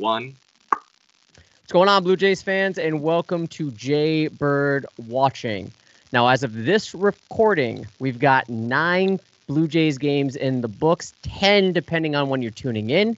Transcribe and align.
One. 0.00 0.34
What's 0.70 1.72
going 1.72 1.90
on, 1.90 2.02
Blue 2.02 2.16
Jays 2.16 2.40
fans, 2.40 2.78
and 2.78 3.02
welcome 3.02 3.46
to 3.48 3.70
Jay 3.72 4.28
Bird 4.28 4.86
Watching. 5.06 5.70
Now, 6.10 6.26
as 6.28 6.42
of 6.42 6.54
this 6.54 6.94
recording, 6.94 7.86
we've 7.98 8.18
got 8.18 8.48
nine 8.48 9.20
Blue 9.46 9.68
Jays 9.68 9.98
games 9.98 10.36
in 10.36 10.62
the 10.62 10.68
books, 10.68 11.12
10 11.20 11.74
depending 11.74 12.16
on 12.16 12.30
when 12.30 12.40
you're 12.40 12.50
tuning 12.50 12.88
in. 12.88 13.14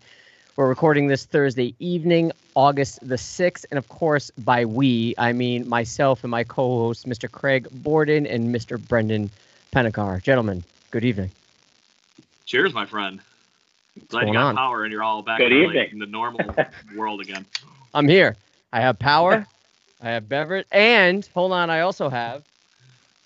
We're 0.56 0.68
recording 0.68 1.06
this 1.06 1.24
Thursday 1.24 1.72
evening, 1.78 2.32
August 2.56 2.98
the 3.08 3.14
6th. 3.14 3.64
And 3.70 3.78
of 3.78 3.88
course, 3.88 4.32
by 4.38 4.64
we, 4.64 5.14
I 5.18 5.32
mean 5.32 5.68
myself 5.68 6.24
and 6.24 6.32
my 6.32 6.42
co 6.42 6.78
host, 6.78 7.06
Mr. 7.08 7.30
Craig 7.30 7.68
Borden 7.70 8.26
and 8.26 8.52
Mr. 8.52 8.76
Brendan 8.88 9.30
Pennicar. 9.70 10.20
Gentlemen, 10.20 10.64
good 10.90 11.04
evening. 11.04 11.30
Cheers, 12.44 12.74
my 12.74 12.86
friend. 12.86 13.20
Glad 14.08 14.20
you 14.20 14.26
going 14.26 14.32
got 14.34 14.46
on? 14.46 14.56
power 14.56 14.84
and 14.84 14.92
you're 14.92 15.02
all 15.02 15.22
back 15.22 15.38
Good 15.38 15.52
in, 15.52 15.58
the, 15.58 15.64
evening. 15.64 15.88
in 15.92 15.98
the 15.98 16.06
normal 16.06 16.40
world 16.96 17.20
again. 17.20 17.44
I'm 17.94 18.08
here. 18.08 18.36
I 18.72 18.80
have 18.80 18.98
power, 18.98 19.46
I 20.02 20.10
have 20.10 20.28
beverage, 20.28 20.66
and 20.72 21.28
hold 21.34 21.52
on, 21.52 21.68
I 21.70 21.80
also 21.80 22.08
have 22.08 22.42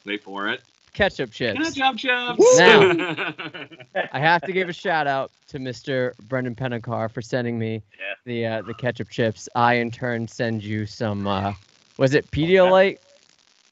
Wait 0.04 0.22
for 0.22 0.48
it. 0.48 0.60
ketchup 0.92 1.30
chips. 1.30 1.72
Jump 1.74 1.98
jump. 1.98 2.41
Now. 2.56 3.32
I 4.12 4.18
have 4.18 4.42
to 4.42 4.52
give 4.52 4.68
a 4.68 4.72
shout 4.72 5.06
out 5.06 5.30
to 5.48 5.58
Mr. 5.58 6.16
Brendan 6.28 6.54
Pennicar 6.56 7.08
for 7.10 7.22
sending 7.22 7.58
me 7.58 7.82
Yeah. 7.98 8.14
the 8.24 8.46
uh, 8.46 8.62
the 8.62 8.74
ketchup 8.74 9.08
chips. 9.08 9.48
I 9.54 9.74
in 9.74 9.91
turn 9.91 10.26
send 10.28 10.62
you 10.64 10.84
some. 10.86 11.26
Uh, 11.26 11.52
was 11.98 12.14
it 12.14 12.28
Pedialyte? 12.30 12.98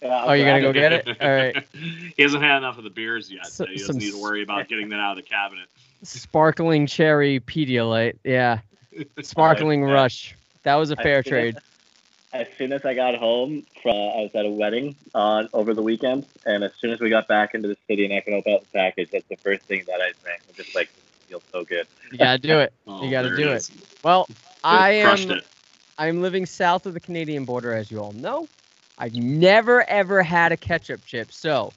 Yeah, 0.03 0.25
Oh, 0.27 0.33
you're 0.33 0.47
gonna 0.47 0.61
go 0.61 0.73
get 0.73 0.93
it? 0.93 1.09
All 1.21 1.29
right. 1.31 1.65
he 1.73 2.23
hasn't 2.23 2.43
had 2.43 2.59
enough 2.59 2.79
of 2.79 2.85
the 2.85 2.91
beers 2.91 3.31
yet, 3.33 3.47
So- 3.47 3.65
so 3.65 3.71
he 3.71 3.79
doesn't 3.79 3.97
need 3.99 4.13
to 4.13 4.23
worry 4.23 4.43
about 4.43 4.69
getting 4.69 4.89
that 4.91 5.01
out 5.01 5.13
of 5.19 5.25
the 5.25 5.29
cabinet. 5.29 5.67
Sparkling 6.05 6.87
cherry 6.87 7.41
Pedialyte. 7.41 8.19
Yeah. 8.25 8.61
Sparkling 9.23 9.83
Yeah. 9.83 9.93
rush. 9.93 10.37
That 10.63 10.77
was 10.77 10.91
a 10.91 10.97
fair 10.97 11.23
see 11.23 11.31
trade. 11.31 11.57
As 12.33 12.47
soon 12.59 12.73
as 12.73 12.81
I 12.85 12.95
got 12.95 13.15
home, 13.15 13.65
from, 13.81 13.93
I 13.95 14.23
was 14.23 14.31
at 14.35 14.45
a 14.45 14.51
wedding 14.51 14.97
on 15.15 15.49
over 15.53 15.73
the 15.73 15.83
weekend, 15.83 16.27
and 16.45 16.65
as 16.65 16.73
soon 16.81 16.91
as 16.91 16.99
we 16.99 17.09
got 17.09 17.29
back 17.29 17.55
into 17.55 17.69
the 17.69 17.77
city 17.89 18.05
and 18.05 18.13
I 18.13 18.21
can 18.21 18.35
open 18.35 18.55
up 18.55 18.61
the 18.61 18.79
package, 18.79 19.09
that's 19.13 19.29
the 19.29 19.37
first 19.37 19.63
thing 19.65 19.85
that 19.87 20.01
I 20.01 20.11
drank. 20.23 20.43
It 20.49 20.57
just 20.57 20.75
like 20.75 20.89
feels 21.29 21.43
so 21.53 21.65
good. 21.65 21.87
You 22.11 22.19
gotta 22.19 22.39
do 22.39 22.59
it. 22.59 22.73
Oh, 22.87 23.03
You 23.05 23.11
gotta 23.11 23.29
oh, 23.29 23.37
there 23.37 23.47
do 23.47 23.53
it. 23.53 23.71
Well, 24.03 24.29
I 24.65 24.93
am. 24.93 25.31
it. 25.31 25.45
I'm 25.97 26.23
living 26.23 26.45
south 26.45 26.87
of 26.87 26.95
the 26.95 27.01
Canadian 27.01 27.45
border, 27.45 27.73
as 27.73 27.89
you 27.89 28.01
all 28.01 28.13
know. 28.13 28.49
I've 28.99 29.15
never 29.15 29.89
ever 29.89 30.23
had 30.23 30.51
a 30.51 30.57
ketchup 30.57 31.05
chip, 31.05 31.33
so 31.33 31.73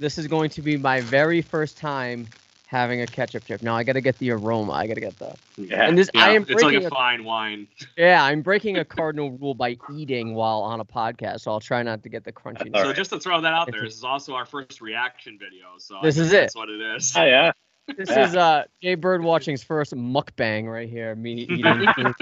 this 0.00 0.16
is 0.16 0.26
going 0.26 0.48
to 0.50 0.62
be 0.62 0.78
my 0.78 1.02
very 1.02 1.42
first 1.42 1.76
time 1.76 2.28
having 2.68 3.00
a 3.00 3.06
ketchup 3.06 3.44
chip. 3.46 3.62
Now 3.62 3.74
I 3.74 3.82
got 3.82 3.94
to 3.94 4.00
get 4.02 4.18
the 4.18 4.30
aroma. 4.30 4.72
I 4.72 4.86
got 4.86 4.94
to 4.94 5.00
get 5.00 5.18
the. 5.18 5.34
Yeah. 5.56 5.88
And 5.88 5.96
this, 5.96 6.10
Yeah, 6.14 6.24
I 6.24 6.30
am 6.30 6.42
it's 6.42 6.50
like 6.50 6.60
breaking. 6.62 6.84
a 6.84 6.86
a, 6.86 6.90
fine 6.90 7.24
wine. 7.24 7.66
yeah, 7.96 8.22
I'm 8.22 8.42
breaking 8.42 8.76
a 8.76 8.84
cardinal 8.96 9.30
rule 9.32 9.54
by 9.54 9.76
eating 9.92 10.34
while 10.34 10.60
on 10.60 10.78
a 10.80 10.84
podcast, 10.84 11.40
so 11.40 11.50
I'll 11.50 11.60
try 11.60 11.82
not 11.82 12.02
to 12.02 12.08
get 12.08 12.24
the 12.24 12.32
crunchiness. 12.32 12.74
All 12.74 12.82
So 12.82 12.86
right. 12.88 12.96
just 12.96 13.10
to 13.10 13.18
throw 13.18 13.40
that 13.40 13.54
out 13.54 13.70
there, 13.72 13.82
this 13.82 13.94
is 13.96 14.04
also 14.04 14.34
our 14.34 14.44
first 14.44 14.80
reaction 14.80 15.38
video. 15.38 15.68
So 15.78 15.98
This 16.02 16.16
guess 16.16 16.26
is 16.26 16.32
it. 16.32 16.36
That's 16.40 16.56
what 16.56 16.68
it 16.68 16.80
is. 16.96 17.16
Oh 17.16 17.24
yeah. 17.24 17.52
This 17.96 18.10
Yeah. 18.10 18.24
is 18.24 18.36
uh 18.36 18.64
Jay 18.82 18.96
Bird 18.96 19.22
watching's 19.22 19.62
first 19.62 19.94
mukbang 19.94 20.70
right 20.70 20.88
here. 20.88 21.14
Me 21.14 21.32
eating. 21.48 22.14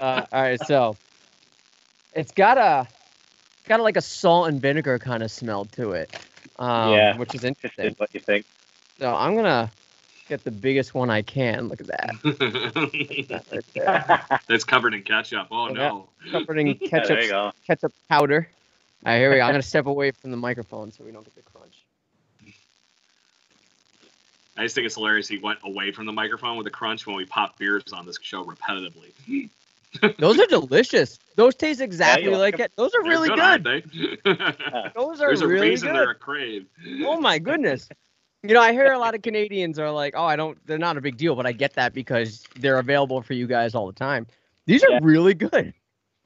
uh, 0.00 0.26
all 0.32 0.42
right, 0.42 0.60
so 0.66 0.96
it's 2.12 2.32
got 2.32 2.58
a 2.58 2.88
got 3.68 3.78
a, 3.78 3.84
like 3.84 3.96
a 3.96 4.00
salt 4.00 4.48
and 4.48 4.60
vinegar 4.60 4.98
kind 4.98 5.22
of 5.22 5.30
smell 5.30 5.66
to 5.66 5.92
it, 5.92 6.12
um, 6.58 6.90
Yeah. 6.90 7.16
which 7.18 7.36
is 7.36 7.44
interesting. 7.44 7.86
is 7.86 7.98
what 7.98 8.10
do 8.10 8.18
you 8.18 8.24
think. 8.24 8.44
So 9.00 9.16
I'm 9.16 9.34
gonna 9.34 9.72
get 10.28 10.44
the 10.44 10.50
biggest 10.50 10.94
one 10.94 11.08
I 11.08 11.22
can. 11.22 11.68
Look 11.68 11.80
at 11.80 11.86
that. 11.86 12.10
that 12.22 13.44
right 13.50 13.64
there. 13.72 14.58
covered 14.66 14.92
in 14.92 15.02
ketchup. 15.02 15.48
Oh 15.50 15.68
Yeah. 15.68 15.72
no. 15.74 16.08
Covered 16.30 16.58
in 16.58 16.74
ketchup 16.78 17.08
there 17.08 17.22
you 17.22 17.30
go. 17.30 17.52
ketchup 17.66 17.94
powder. 18.10 18.46
All 19.06 19.12
right, 19.12 19.18
here 19.18 19.30
we 19.30 19.36
go. 19.36 19.42
I'm 19.42 19.52
gonna 19.52 19.62
step 19.62 19.86
away 19.86 20.10
from 20.10 20.30
the 20.32 20.36
microphone 20.36 20.92
so 20.92 21.02
we 21.02 21.12
don't 21.12 21.24
get 21.24 21.34
the 21.34 21.40
crunch. 21.50 21.82
I 24.58 24.64
just 24.64 24.74
think 24.74 24.84
it's 24.84 24.96
hilarious 24.96 25.26
he 25.28 25.38
went 25.38 25.60
away 25.64 25.92
from 25.92 26.04
the 26.04 26.12
microphone 26.12 26.58
with 26.58 26.66
a 26.66 26.70
crunch 26.70 27.06
when 27.06 27.16
we 27.16 27.24
pop 27.24 27.56
beers 27.56 27.94
on 27.94 28.04
this 28.04 28.18
show 28.20 28.44
repetitively. 28.44 29.48
Those 30.18 30.38
are 30.38 30.46
delicious. 30.46 31.18
Those 31.36 31.54
taste 31.54 31.80
exactly 31.80 32.24
you 32.24 32.32
like 32.32 32.58
like 32.58 32.60
it. 32.60 32.72
Those 32.76 32.94
are 32.94 33.02
really 33.02 33.30
good, 33.30 33.36
good. 33.36 33.42
aren't 33.42 33.64
they? 33.64 34.90
Those 34.94 35.22
are 35.22 35.28
There's 35.28 35.40
a 35.40 35.48
really 35.48 35.70
reason 35.70 35.88
good. 35.88 35.96
they're 35.96 36.10
a 36.10 36.14
crave. 36.14 36.66
Oh 37.06 37.18
my 37.18 37.38
goodness. 37.38 37.88
You 38.42 38.54
know, 38.54 38.60
I 38.60 38.72
hear 38.72 38.92
a 38.92 38.98
lot 38.98 39.14
of 39.14 39.20
Canadians 39.22 39.78
are 39.78 39.90
like, 39.90 40.14
"Oh, 40.16 40.24
I 40.24 40.34
don't. 40.34 40.58
They're 40.66 40.78
not 40.78 40.96
a 40.96 41.00
big 41.00 41.18
deal," 41.18 41.36
but 41.36 41.46
I 41.46 41.52
get 41.52 41.74
that 41.74 41.92
because 41.92 42.46
they're 42.56 42.78
available 42.78 43.20
for 43.20 43.34
you 43.34 43.46
guys 43.46 43.74
all 43.74 43.86
the 43.86 43.92
time. 43.92 44.26
These 44.66 44.82
are 44.84 44.90
Yeah. 44.92 45.00
really 45.02 45.34
good. 45.34 45.74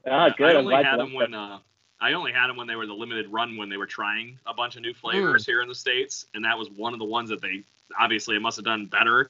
Ah, 0.07 0.29
good. 0.29 0.47
I 0.47 0.51
I'm 0.51 0.57
only 0.59 0.77
had 0.77 0.93
you 0.93 0.99
them 0.99 1.15
like 1.15 1.31
when 1.31 1.35
uh, 1.35 1.59
I 2.01 2.13
only 2.13 2.31
had 2.31 2.47
them 2.49 2.57
when 2.57 2.69
they 2.69 2.77
were 2.77 2.87
the 2.87 2.95
limited 2.95 3.27
run 3.33 3.57
when 3.57 3.69
they 3.69 3.77
were 3.77 3.87
trying 3.87 4.39
a 4.47 4.55
bunch 4.55 4.77
of 4.77 4.83
new 4.83 4.95
flavors 4.95 5.45
here 5.45 5.61
in 5.61 5.69
the 5.69 5.75
states, 5.75 6.27
and 6.35 6.45
that 6.45 6.57
was 6.57 6.71
one 6.71 6.93
of 6.93 7.01
the 7.01 7.05
ones 7.05 7.31
that 7.31 7.41
they 7.41 7.65
obviously 7.99 8.37
it 8.37 8.41
must 8.43 8.57
have 8.57 8.65
done 8.65 8.87
better 8.87 9.29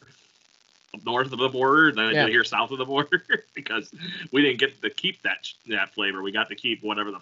up 0.94 1.04
north 1.04 1.32
of 1.32 1.38
the 1.38 1.48
border 1.48 1.90
than 1.90 2.10
it 2.10 2.14
Yeah. 2.14 2.24
did 2.26 2.32
here 2.32 2.44
south 2.44 2.70
of 2.70 2.78
the 2.78 2.84
border 2.84 3.22
because 3.54 3.92
we 4.30 4.42
didn't 4.42 4.58
get 4.58 4.80
to 4.82 4.90
keep 4.90 5.22
that 5.22 5.48
that 5.68 5.94
flavor. 5.94 6.22
We 6.22 6.32
got 6.32 6.48
to 6.50 6.54
keep 6.54 6.82
whatever 6.82 7.10
the 7.10 7.20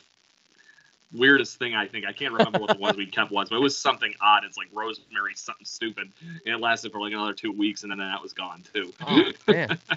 weirdest 1.12 1.59
thing 1.59 1.75
I 1.75 1.87
think 1.87 2.06
I 2.06 2.12
can't 2.12 2.32
remember 2.32 2.59
what 2.61 2.70
the 2.70 2.79
ones 2.79 2.97
we 2.97 3.06
kept 3.06 3.31
was, 3.31 3.49
but 3.49 3.56
it 3.56 3.62
was 3.62 3.79
something 3.79 4.14
odd. 4.20 4.44
It's 4.44 4.56
like 4.56 4.69
rosemary 4.73 5.35
something 5.35 5.64
stupid, 5.67 6.12
and 6.20 6.55
it 6.55 6.61
lasted 6.61 6.93
for 6.93 7.00
like 7.00 7.12
another 7.12 7.32
two 7.35 7.53
weeks, 7.53 7.82
and 7.82 7.91
then 7.91 7.99
that 7.99 8.23
was 8.23 8.32
gone 8.32 8.64
too. 8.75 8.93
Oh 9.06 9.23
man. 9.47 9.79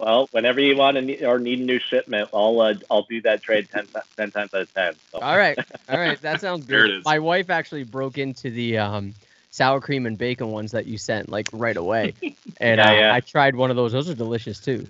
Well, 0.00 0.28
whenever 0.30 0.60
you 0.60 0.76
want 0.76 0.94
to 0.94 1.02
need, 1.02 1.24
or 1.24 1.40
need 1.40 1.58
a 1.58 1.64
new 1.64 1.80
shipment, 1.80 2.28
I'll 2.32 2.60
uh, 2.60 2.74
I'll 2.88 3.04
do 3.10 3.20
that 3.22 3.42
trade 3.42 3.68
10, 3.74 3.88
10 4.16 4.30
times 4.30 4.50
out 4.54 4.60
of 4.60 4.72
ten. 4.72 4.94
So. 5.12 5.18
All 5.20 5.36
right. 5.36 5.58
All 5.88 5.98
right. 5.98 6.20
That 6.22 6.40
sounds 6.40 6.66
There 6.66 6.82
good. 6.82 6.90
it 6.90 6.98
is. 6.98 7.04
My 7.04 7.18
wife 7.18 7.50
actually 7.50 7.82
broke 7.82 8.16
into 8.16 8.50
the 8.50 8.78
um, 8.78 9.14
sour 9.50 9.80
cream 9.80 10.06
and 10.06 10.16
bacon 10.16 10.48
ones 10.52 10.70
that 10.70 10.86
you 10.86 10.98
sent 10.98 11.28
like 11.28 11.48
right 11.52 11.76
away, 11.76 12.14
and 12.60 12.78
Yeah, 12.78 12.90
uh, 12.90 12.94
yeah. 12.94 13.14
I 13.14 13.20
tried 13.20 13.56
one 13.56 13.70
of 13.70 13.76
those. 13.76 13.90
Those 13.90 14.08
are 14.08 14.14
delicious 14.14 14.60
too. 14.60 14.86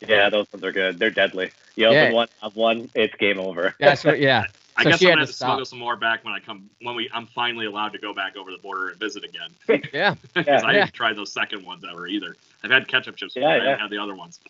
Yeah, 0.00 0.30
those 0.30 0.46
ones 0.52 0.64
are 0.64 0.72
good. 0.72 0.98
They're 0.98 1.10
deadly. 1.10 1.52
You 1.76 1.86
open 1.86 1.96
Yeah. 1.96 2.12
one, 2.12 2.28
have 2.42 2.56
one, 2.56 2.90
it's 2.94 3.14
game 3.20 3.38
over. 3.38 3.74
That's 3.78 4.04
what. 4.04 4.18
Yeah. 4.18 4.44
I 4.80 4.84
So 4.84 4.90
guess 4.90 4.98
she 5.00 5.06
I'm 5.06 5.10
had 5.10 5.14
gonna 5.16 5.16
to 5.16 5.20
have 5.22 5.28
to 5.28 5.32
stop. 5.34 5.46
smuggle 5.48 5.64
some 5.66 5.78
more 5.78 5.96
back 5.96 6.24
when 6.24 6.32
I 6.34 6.40
come 6.40 6.70
when 6.82 6.94
we 6.96 7.10
I'm 7.12 7.26
finally 7.26 7.66
allowed 7.66 7.90
to 7.92 7.98
go 7.98 8.14
back 8.14 8.36
over 8.36 8.50
the 8.50 8.58
border 8.58 8.88
and 8.88 8.98
visit 8.98 9.24
again. 9.24 9.82
Yeah. 9.92 10.14
Because 10.34 10.62
I 10.64 10.72
Yeah. 10.72 10.80
didn't 10.84 10.94
try 10.94 11.12
those 11.12 11.32
second 11.32 11.64
ones 11.64 11.84
ever 11.90 12.06
either. 12.06 12.36
I've 12.64 12.70
had 12.70 12.88
ketchup 12.88 13.16
chips, 13.16 13.34
but 13.34 13.40
Yeah, 13.42 13.48
I 13.48 13.56
yeah. 13.56 13.64
haven't 13.64 13.80
had 13.80 13.90
the 13.90 13.98
other 13.98 14.14
ones. 14.14 14.40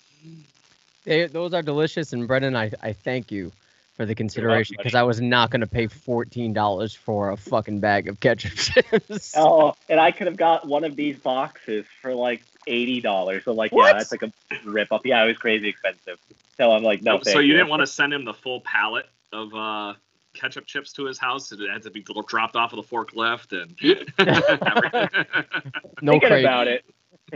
They, 1.05 1.27
those 1.27 1.55
are 1.55 1.62
delicious, 1.62 2.12
and 2.12 2.29
Brendan, 2.29 2.55
I, 2.56 2.71
I 2.82 2.93
thank 2.93 3.32
you 3.32 3.50
for 3.97 4.05
the 4.06 4.15
consideration 4.15 4.77
because 4.79 4.94
I 4.94 5.03
was 5.03 5.21
not 5.21 5.50
going 5.50 5.61
to 5.62 5.67
pay 5.67 5.87
fourteen 5.87 6.53
dollars 6.53 6.94
for 6.94 7.31
a 7.31 7.37
fucking 7.37 7.81
bag 7.81 8.09
of 8.09 8.21
ketchup 8.21 8.53
chips. 8.56 9.35
Oh, 9.37 9.75
and 9.88 9.99
I 9.99 10.11
could 10.11 10.26
have 10.26 10.37
got 10.37 10.67
one 10.67 10.85
of 10.85 10.97
these 10.97 11.19
boxes 11.19 11.87
for 12.03 12.15
like 12.15 12.43
eighty 12.67 13.00
dollars. 13.00 13.44
So 13.44 13.53
like, 13.53 13.73
What? 13.73 13.87
yeah, 13.87 13.93
that's 13.99 14.12
like 14.12 14.23
a 14.23 14.33
rip 14.65 14.93
off. 14.93 15.03
Yeah, 15.05 15.25
it 15.25 15.26
was 15.26 15.38
crazy 15.38 15.69
expensive. 15.69 16.19
So 16.56 16.71
I'm 16.73 16.83
like, 16.83 17.03
no. 17.03 17.19
so 17.23 17.33
thank 17.33 17.47
you 17.47 17.53
didn't 17.55 17.69
want 17.69 17.81
to 17.81 17.87
send 17.87 18.12
him 18.12 18.25
the 18.25 18.35
full 18.35 18.61
pallet 18.61 19.06
of 19.33 19.55
uh, 19.55 19.94
ketchup 20.35 20.67
chips 20.67 20.93
to 20.94 21.05
his 21.05 21.19
house? 21.19 21.53
It 21.53 21.61
had 21.71 21.82
to 21.82 21.91
be 21.91 22.05
dropped 22.27 22.56
off 22.56 22.73
of 22.73 22.77
the 22.77 22.82
forklift 22.97 23.53
and 23.53 23.75
no 26.03 26.12
Thinking 26.12 26.29
crates. 26.29 26.44
about 26.44 26.69
it. 26.69 26.85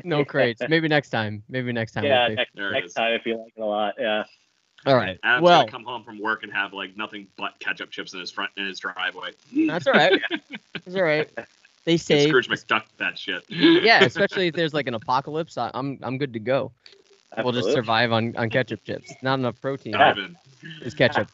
No 0.03 0.25
crates. 0.25 0.61
Maybe 0.69 0.89
next 0.89 1.11
time. 1.11 1.43
Maybe 1.49 1.73
next 1.73 1.93
time. 1.93 2.05
Yeah, 2.05 2.29
we'll 2.29 2.37
next, 2.37 2.55
next 2.57 2.93
time 2.95 3.13
if 3.13 3.27
you 3.27 3.39
like 3.39 3.53
it 3.57 3.61
a 3.61 3.65
lot. 3.65 3.95
Yeah. 3.99 4.25
All 4.87 4.97
right. 4.97 5.19
Adam's 5.23 5.43
well, 5.43 5.61
gonna 5.61 5.71
come 5.71 5.85
home 5.85 6.05
from 6.05 6.19
work 6.19 6.43
and 6.43 6.53
have 6.53 6.73
like 6.73 6.97
nothing 6.97 7.29
but 7.37 7.59
ketchup 7.59 7.91
chips 7.91 8.13
in 8.13 8.21
his 8.21 8.31
front 8.31 8.51
in 8.57 8.67
his 8.67 8.79
driveway. 8.79 9.31
that's 9.67 9.87
all 9.87 9.95
right. 9.95 10.21
That's 10.85 10.97
all 10.97 11.03
right. 11.03 11.31
They 11.87 11.93
Get 11.93 12.01
say, 12.03 12.29
Scrooge 12.29 12.49
McDuck 12.49 12.83
that 12.99 13.19
shit. 13.19 13.43
yeah, 13.49 14.05
especially 14.05 14.49
if 14.49 14.55
there's 14.55 14.75
like 14.75 14.87
an 14.87 14.95
apocalypse, 14.95 15.57
I, 15.57 15.71
I'm 15.73 15.99
I'm 16.03 16.19
good 16.19 16.35
to 16.35 16.39
go. 16.39 16.73
We'll 17.39 17.53
just 17.53 17.73
survive 17.73 18.13
on, 18.13 18.37
on 18.37 18.51
ketchup 18.51 18.85
chips. 18.85 19.13
Not 19.23 19.39
enough 19.39 19.61
protein 19.61 19.93
Dive 19.93 20.19
in. 20.19 20.37
is 20.83 20.95
ketchup. 20.95 21.29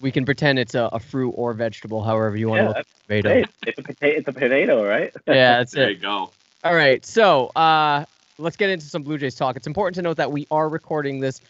We 0.00 0.10
can 0.10 0.24
pretend 0.24 0.58
it's 0.58 0.74
a, 0.74 0.88
a 0.92 0.98
fruit 1.00 1.30
or 1.32 1.52
vegetable, 1.52 2.02
however 2.02 2.36
you 2.36 2.48
want 2.48 2.58
Yeah, 2.60 2.62
to 2.64 2.68
look 2.68 2.76
at 2.78 2.86
tomato. 3.06 3.28
Hey, 3.30 3.44
it's 3.66 3.78
a 3.78 3.82
potato. 3.82 4.18
It's 4.18 4.28
a 4.28 4.32
potato, 4.32 4.86
right? 4.86 5.12
Yeah, 5.26 5.58
that's 5.58 5.72
There 5.72 5.90
it. 5.90 5.96
you 5.96 5.98
go. 5.98 6.30
All 6.64 6.74
right, 6.74 7.04
so 7.04 7.46
uh, 7.48 8.04
let's 8.38 8.56
get 8.56 8.70
into 8.70 8.86
some 8.86 9.02
Blue 9.02 9.18
Jays 9.18 9.34
talk. 9.34 9.56
It's 9.56 9.66
important 9.66 9.94
to 9.96 10.02
note 10.02 10.16
that 10.18 10.30
we 10.30 10.46
are 10.50 10.68
recording 10.68 11.20
this 11.20 11.40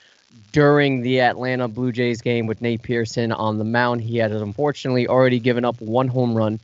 during 0.52 1.02
the 1.02 1.20
Atlanta 1.20 1.66
Blue 1.68 1.90
Jays 1.92 2.20
game 2.20 2.46
with 2.46 2.60
Nate 2.60 2.82
Pearson 2.82 3.32
on 3.32 3.58
the 3.58 3.64
mound. 3.64 4.02
He 4.02 4.16
had 4.18 4.30
unfortunately 4.32 5.08
already 5.08 5.40
given 5.40 5.64
up 5.64 5.80
one 5.80 6.08
home 6.08 6.34
run 6.34 6.60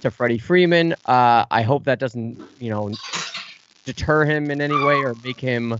to 0.00 0.10
Freddie 0.10 0.38
Freeman. 0.38 0.92
Uh, 1.04 1.44
I 1.50 1.62
hope 1.62 1.84
that 1.84 1.98
doesn't, 1.98 2.36
you 2.60 2.70
know, 2.70 2.90
deter 3.84 4.24
him 4.24 4.50
in 4.50 4.60
any 4.60 4.76
way 4.84 5.02
or 5.02 5.16
make 5.24 5.40
him 5.40 5.76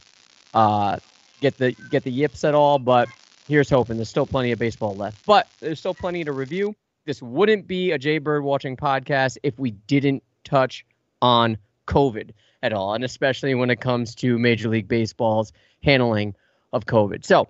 uh, 0.55 0.97
get 1.41 1.57
the 1.59 1.73
get 1.91 2.03
the 2.05 2.11
yips 2.11 2.43
at 2.45 2.55
all. 2.55 2.79
But 2.79 3.09
here's 3.49 3.71
hoping. 3.71 3.97
There's 3.97 4.09
still 4.09 4.27
plenty 4.27 4.53
of 4.53 4.59
baseball 4.59 4.95
left, 4.95 5.25
but 5.27 5.49
there's 5.61 5.81
still 5.81 5.95
plenty 5.95 6.25
to 6.25 6.33
review. 6.33 6.75
This 7.07 7.23
wouldn't 7.23 7.67
be 7.67 7.93
a 7.93 7.99
Jay 7.99 8.19
Bird 8.19 8.45
watching 8.45 8.77
podcast 8.77 9.39
if 9.43 9.59
we 9.59 9.71
didn't 9.71 10.23
touch 10.45 10.85
on 11.23 11.57
COVID 11.87 12.31
at 12.63 12.73
all, 12.73 12.95
and 12.95 13.03
especially 13.03 13.55
when 13.55 13.71
it 13.71 13.81
comes 13.81 14.15
to 14.17 14.39
Major 14.39 14.69
League 14.69 14.89
Baseball's 14.89 15.53
handling 15.83 16.35
of 16.73 16.87
COVID. 16.87 17.25
So 17.25 17.49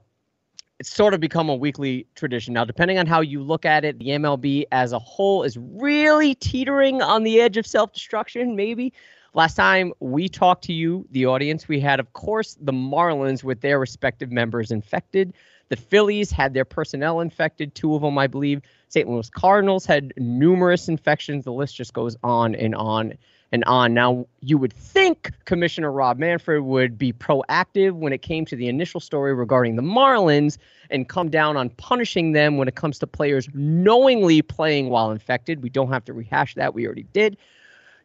it's 0.78 0.90
sort 0.90 1.12
of 1.12 1.20
become 1.20 1.48
a 1.48 1.54
weekly 1.54 2.06
tradition. 2.14 2.54
Now, 2.54 2.64
depending 2.64 2.98
on 2.98 3.06
how 3.06 3.20
you 3.20 3.42
look 3.42 3.64
at 3.64 3.84
it, 3.84 3.98
the 3.98 4.08
MLB 4.10 4.64
as 4.70 4.92
a 4.92 4.98
whole 4.98 5.42
is 5.42 5.58
really 5.58 6.36
teetering 6.36 7.02
on 7.02 7.24
the 7.24 7.40
edge 7.40 7.56
of 7.56 7.66
self 7.66 7.92
destruction, 7.92 8.54
maybe. 8.54 8.92
Last 9.34 9.54
time 9.54 9.92
we 10.00 10.28
talked 10.28 10.64
to 10.64 10.72
you, 10.72 11.06
the 11.10 11.26
audience, 11.26 11.68
we 11.68 11.80
had, 11.80 12.00
of 12.00 12.12
course, 12.12 12.56
the 12.60 12.72
Marlins 12.72 13.44
with 13.44 13.60
their 13.60 13.78
respective 13.78 14.30
members 14.30 14.70
infected. 14.70 15.34
The 15.68 15.76
Phillies 15.76 16.30
had 16.30 16.54
their 16.54 16.64
personnel 16.64 17.20
infected, 17.20 17.74
two 17.74 17.94
of 17.94 18.02
them, 18.02 18.16
I 18.18 18.26
believe. 18.26 18.62
St. 18.88 19.08
Louis 19.08 19.28
Cardinals 19.30 19.84
had 19.84 20.14
numerous 20.16 20.88
infections. 20.88 21.44
The 21.44 21.52
list 21.52 21.76
just 21.76 21.92
goes 21.92 22.16
on 22.22 22.54
and 22.54 22.74
on 22.74 23.14
and 23.52 23.64
on. 23.64 23.94
Now, 23.94 24.26
you 24.40 24.56
would 24.58 24.72
think 24.72 25.30
Commissioner 25.44 25.92
Rob 25.92 26.18
Manfred 26.18 26.62
would 26.62 26.98
be 26.98 27.12
proactive 27.12 27.92
when 27.92 28.12
it 28.12 28.22
came 28.22 28.44
to 28.46 28.56
the 28.56 28.68
initial 28.68 29.00
story 29.00 29.34
regarding 29.34 29.76
the 29.76 29.82
Marlins 29.82 30.58
and 30.90 31.08
come 31.08 31.28
down 31.28 31.56
on 31.56 31.70
punishing 31.70 32.32
them 32.32 32.56
when 32.56 32.68
it 32.68 32.74
comes 32.74 32.98
to 33.00 33.06
players 33.06 33.48
knowingly 33.52 34.42
playing 34.42 34.88
while 34.88 35.10
infected. 35.10 35.62
We 35.62 35.70
don't 35.70 35.92
have 35.92 36.04
to 36.06 36.12
rehash 36.12 36.54
that. 36.54 36.74
We 36.74 36.86
already 36.86 37.06
did. 37.12 37.36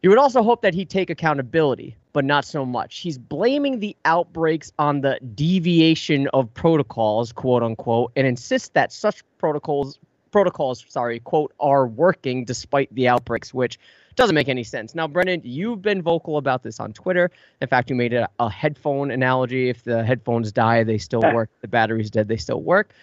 You 0.03 0.09
would 0.09 0.19
also 0.19 0.43
hope 0.43 0.61
that 0.63 0.73
he'd 0.73 0.89
take 0.89 1.09
accountability, 1.09 1.95
but 2.11 2.25
not 2.25 2.43
so 2.43 2.65
much. 2.65 2.99
He's 2.99 3.17
blaming 3.17 3.79
the 3.79 3.95
outbreaks 4.03 4.73
on 4.77 4.99
the 4.99 5.17
deviation 5.33 6.27
of 6.33 6.53
protocols, 6.53 7.31
quote 7.31 7.63
unquote, 7.63 8.11
and 8.17 8.27
insists 8.27 8.67
that 8.69 8.91
such 8.91 9.23
protocols 9.37 9.97
protocols, 10.31 10.83
sorry, 10.89 11.19
quote, 11.19 11.53
are 11.59 11.87
working 11.87 12.43
despite 12.43 12.93
the 12.95 13.07
outbreaks, 13.07 13.53
which 13.53 13.79
doesn't 14.15 14.35
make 14.35 14.49
any 14.49 14.63
sense. 14.63 14.93
Now, 14.95 15.07
Brendan, 15.07 15.41
you've 15.43 15.81
been 15.81 16.01
vocal 16.01 16.37
about 16.37 16.63
this 16.63 16.79
on 16.79 16.91
Twitter. 16.91 17.31
In 17.61 17.67
fact, 17.67 17.89
you 17.89 17.95
made 17.95 18.13
a, 18.13 18.27
a 18.39 18.49
headphone 18.49 19.11
analogy. 19.11 19.69
If 19.69 19.83
the 19.83 20.03
headphones 20.03 20.51
die, 20.51 20.83
they 20.83 20.97
still 20.97 21.21
work. 21.21 21.49
The 21.61 21.67
battery's 21.67 22.09
dead, 22.09 22.27
they 22.27 22.37
still 22.37 22.61
work. 22.61 22.93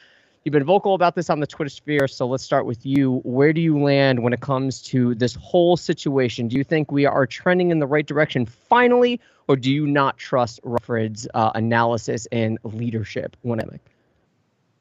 You've 0.44 0.54
been 0.54 0.64
vocal 0.64 0.94
about 0.94 1.14
this 1.16 1.28
on 1.28 1.40
the 1.40 1.46
Twitter 1.46 1.68
sphere, 1.68 2.08
so 2.08 2.26
let's 2.26 2.42
start 2.42 2.64
with 2.64 2.86
you. 2.86 3.20
Where 3.24 3.52
do 3.52 3.60
you 3.60 3.78
land 3.78 4.22
when 4.22 4.32
it 4.32 4.40
comes 4.40 4.80
to 4.84 5.14
this 5.14 5.34
whole 5.34 5.76
situation? 5.76 6.48
Do 6.48 6.56
you 6.56 6.64
think 6.64 6.90
we 6.90 7.04
are 7.04 7.26
trending 7.26 7.70
in 7.70 7.78
the 7.78 7.86
right 7.86 8.06
direction 8.06 8.46
finally, 8.46 9.20
or 9.48 9.56
do 9.56 9.70
you 9.70 9.86
not 9.86 10.16
trust 10.16 10.58
Rufford's 10.64 11.28
uh, 11.34 11.50
analysis 11.54 12.26
and 12.32 12.58
leadership 12.64 13.36
when 13.42 13.60
it? 13.60 13.82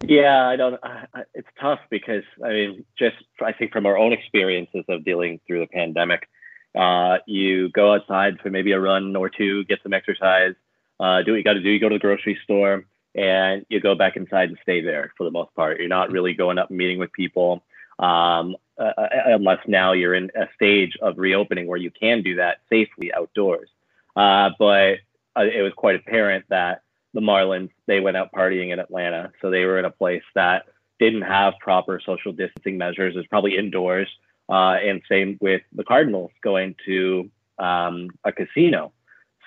Yeah, 0.08 0.48
I 0.48 0.56
don't. 0.56 0.80
I, 0.82 1.06
I- 1.14 1.24
it's 1.34 1.50
tough 1.60 1.80
because 1.90 2.24
I 2.42 2.50
mean, 2.50 2.86
just 2.98 3.18
I 3.42 3.52
think 3.52 3.74
from 3.74 3.86
our 3.86 3.98
own 3.98 4.14
experiences 4.14 4.86
of 4.88 5.04
dealing 5.04 5.42
through 5.46 5.60
the 5.60 5.68
pandemic, 5.68 6.30
uh, 6.74 7.18
you 7.28 7.68
go 7.70 7.96
outside 7.96 8.40
for 8.42 8.50
maybe 8.50 8.72
a 8.72 8.80
run 8.80 9.14
or 9.14 9.30
two, 9.30 9.66
get 9.66 9.80
some 9.84 9.92
exercise, 9.92 10.54
uh, 11.02 11.22
do 11.24 11.34
what 11.34 11.38
you 11.38 11.44
got 11.44 11.54
to 11.54 11.62
do. 11.62 11.70
You 11.70 11.82
go 11.82 11.90
to 11.90 11.96
the 11.96 12.00
grocery 12.00 12.40
store 12.46 12.86
and 13.20 13.66
you 13.68 13.82
go 13.82 13.96
back 13.96 14.16
inside 14.16 14.48
and 14.48 14.58
stay 14.62 14.80
there 14.80 15.12
for 15.18 15.26
the 15.26 15.32
most 15.32 15.54
part. 15.54 15.78
You're 15.78 15.90
not 15.90 16.10
really 16.10 16.34
going 16.34 16.58
up 16.58 16.70
and 16.70 16.78
meeting 16.78 17.00
with 17.00 17.12
people, 17.12 17.64
um, 18.00 18.56
uh, 18.78 18.94
uh, 18.98 19.08
unless 19.26 19.60
now 19.68 19.92
you're 19.92 20.16
in 20.16 20.32
a 20.36 20.48
stage 20.56 20.98
of 21.02 21.18
reopening 21.18 21.68
where 21.68 21.78
you 21.78 21.92
can 21.92 22.22
do 22.22 22.36
that 22.38 22.60
safely 22.70 23.14
outdoors. 23.14 23.68
Uh, 24.16 24.52
but 24.58 25.00
uh, 25.36 25.42
it 25.42 25.62
was 25.62 25.74
quite 25.76 25.96
apparent 25.96 26.46
that 26.48 26.84
the 27.14 27.20
Marlins, 27.20 27.72
they 27.88 28.00
went 28.00 28.16
out 28.16 28.32
partying 28.32 28.72
in 28.72 28.80
Atlanta. 28.80 29.34
So 29.42 29.50
they 29.50 29.66
were 29.66 29.80
in 29.80 29.86
a 29.86 29.92
place 29.92 30.24
that 30.34 30.68
didn't 30.98 31.24
have 31.24 31.56
proper 31.60 32.00
social 32.06 32.32
distancing 32.32 32.78
measures. 32.78 33.16
It 33.16 33.18
was 33.18 33.28
probably 33.28 33.58
indoors. 33.58 34.08
Uh, 34.48 34.78
and 34.82 35.02
same 35.10 35.38
with 35.42 35.62
the 35.74 35.84
Cardinals 35.84 36.32
going 36.42 36.76
to 36.86 37.30
um, 37.60 38.10
a 38.24 38.32
casino. 38.32 38.94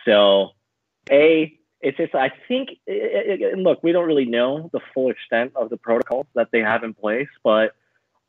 So, 0.04 0.50
A, 1.11 1.58
it's 1.82 1.96
just, 1.96 2.14
I 2.14 2.30
think, 2.48 2.70
and 2.86 3.64
look, 3.64 3.82
we 3.82 3.92
don't 3.92 4.06
really 4.06 4.24
know 4.24 4.70
the 4.72 4.80
full 4.94 5.10
extent 5.10 5.52
of 5.56 5.68
the 5.68 5.76
protocols 5.76 6.26
that 6.34 6.48
they 6.52 6.60
have 6.60 6.84
in 6.84 6.94
place, 6.94 7.28
but 7.42 7.74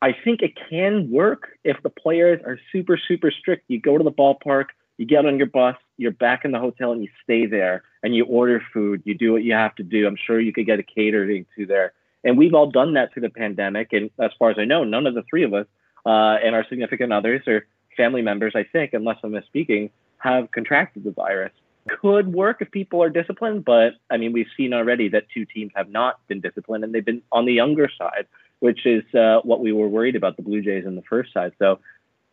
I 0.02 0.12
think 0.12 0.42
it 0.42 0.58
can 0.68 1.10
work 1.10 1.56
if 1.62 1.82
the 1.82 1.88
players 1.88 2.40
are 2.44 2.58
super, 2.72 2.98
super 2.98 3.30
strict. 3.30 3.64
You 3.68 3.80
go 3.80 3.96
to 3.96 4.04
the 4.04 4.12
ballpark, 4.12 4.66
you 4.98 5.06
get 5.06 5.24
on 5.24 5.38
your 5.38 5.46
bus, 5.46 5.76
you're 5.96 6.10
back 6.10 6.44
in 6.44 6.50
the 6.50 6.58
hotel, 6.58 6.92
and 6.92 7.02
you 7.02 7.08
stay 7.22 7.46
there, 7.46 7.84
and 8.02 8.14
you 8.14 8.24
order 8.24 8.60
food. 8.72 9.02
You 9.04 9.14
do 9.14 9.32
what 9.32 9.44
you 9.44 9.54
have 9.54 9.74
to 9.76 9.82
do. 9.82 10.06
I'm 10.06 10.18
sure 10.26 10.40
you 10.40 10.52
could 10.52 10.66
get 10.66 10.80
a 10.80 10.82
catering 10.82 11.46
to 11.56 11.64
there, 11.64 11.92
and 12.24 12.36
we've 12.36 12.54
all 12.54 12.70
done 12.70 12.94
that 12.94 13.12
through 13.12 13.22
the 13.22 13.30
pandemic. 13.30 13.92
And 13.92 14.10
as 14.20 14.32
far 14.38 14.50
as 14.50 14.58
I 14.58 14.64
know, 14.64 14.84
none 14.84 15.06
of 15.06 15.14
the 15.14 15.22
three 15.30 15.44
of 15.44 15.54
us 15.54 15.66
uh, 16.04 16.36
and 16.44 16.54
our 16.54 16.66
significant 16.68 17.12
others 17.12 17.42
or 17.46 17.66
family 17.96 18.20
members, 18.20 18.54
I 18.56 18.64
think, 18.64 18.92
unless 18.92 19.18
I'm 19.22 19.30
misspeaking, 19.30 19.90
have 20.18 20.50
contracted 20.50 21.04
the 21.04 21.12
virus. 21.12 21.52
Could 22.00 22.32
work 22.32 22.58
if 22.60 22.70
people 22.70 23.02
are 23.02 23.10
disciplined, 23.10 23.64
but 23.64 23.94
I 24.10 24.16
mean, 24.16 24.32
we've 24.32 24.48
seen 24.56 24.72
already 24.72 25.08
that 25.10 25.24
two 25.32 25.44
teams 25.44 25.72
have 25.74 25.90
not 25.90 26.18
been 26.28 26.40
disciplined, 26.40 26.82
and 26.84 26.94
they've 26.94 27.04
been 27.04 27.22
on 27.30 27.44
the 27.44 27.52
younger 27.52 27.90
side, 27.98 28.26
which 28.60 28.86
is 28.86 29.02
uh, 29.14 29.40
what 29.42 29.60
we 29.60 29.72
were 29.72 29.88
worried 29.88 30.16
about 30.16 30.36
the 30.36 30.42
Blue 30.42 30.62
Jays 30.62 30.86
in 30.86 30.96
the 30.96 31.02
first 31.02 31.32
side. 31.34 31.52
So 31.58 31.80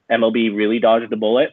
MLB 0.09 0.55
really 0.55 0.79
dodged 0.79 1.09
the 1.09 1.17
bullet. 1.17 1.51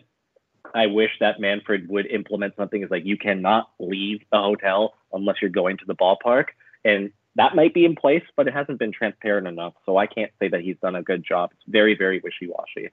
I 0.74 0.86
wish 0.86 1.10
that 1.20 1.40
Manfred 1.40 1.88
would 1.88 2.06
implement 2.06 2.54
something 2.56 2.82
is 2.82 2.90
like 2.90 3.04
you 3.04 3.16
cannot 3.16 3.70
leave 3.78 4.20
the 4.30 4.38
hotel 4.38 4.94
unless 5.12 5.36
you're 5.40 5.50
going 5.50 5.78
to 5.78 5.84
the 5.86 5.94
ballpark. 5.94 6.46
And 6.84 7.10
that 7.36 7.54
might 7.54 7.72
be 7.72 7.84
in 7.84 7.94
place, 7.94 8.24
but 8.36 8.48
it 8.48 8.54
hasn't 8.54 8.78
been 8.78 8.92
transparent 8.92 9.46
enough. 9.46 9.74
So 9.86 9.96
I 9.96 10.06
can't 10.06 10.32
say 10.38 10.48
that 10.48 10.60
he's 10.60 10.76
done 10.82 10.96
a 10.96 11.02
good 11.02 11.24
job. 11.24 11.50
It's 11.52 11.62
very, 11.68 11.96
very 11.96 12.20
wishy 12.20 12.48
washy. 12.48 12.90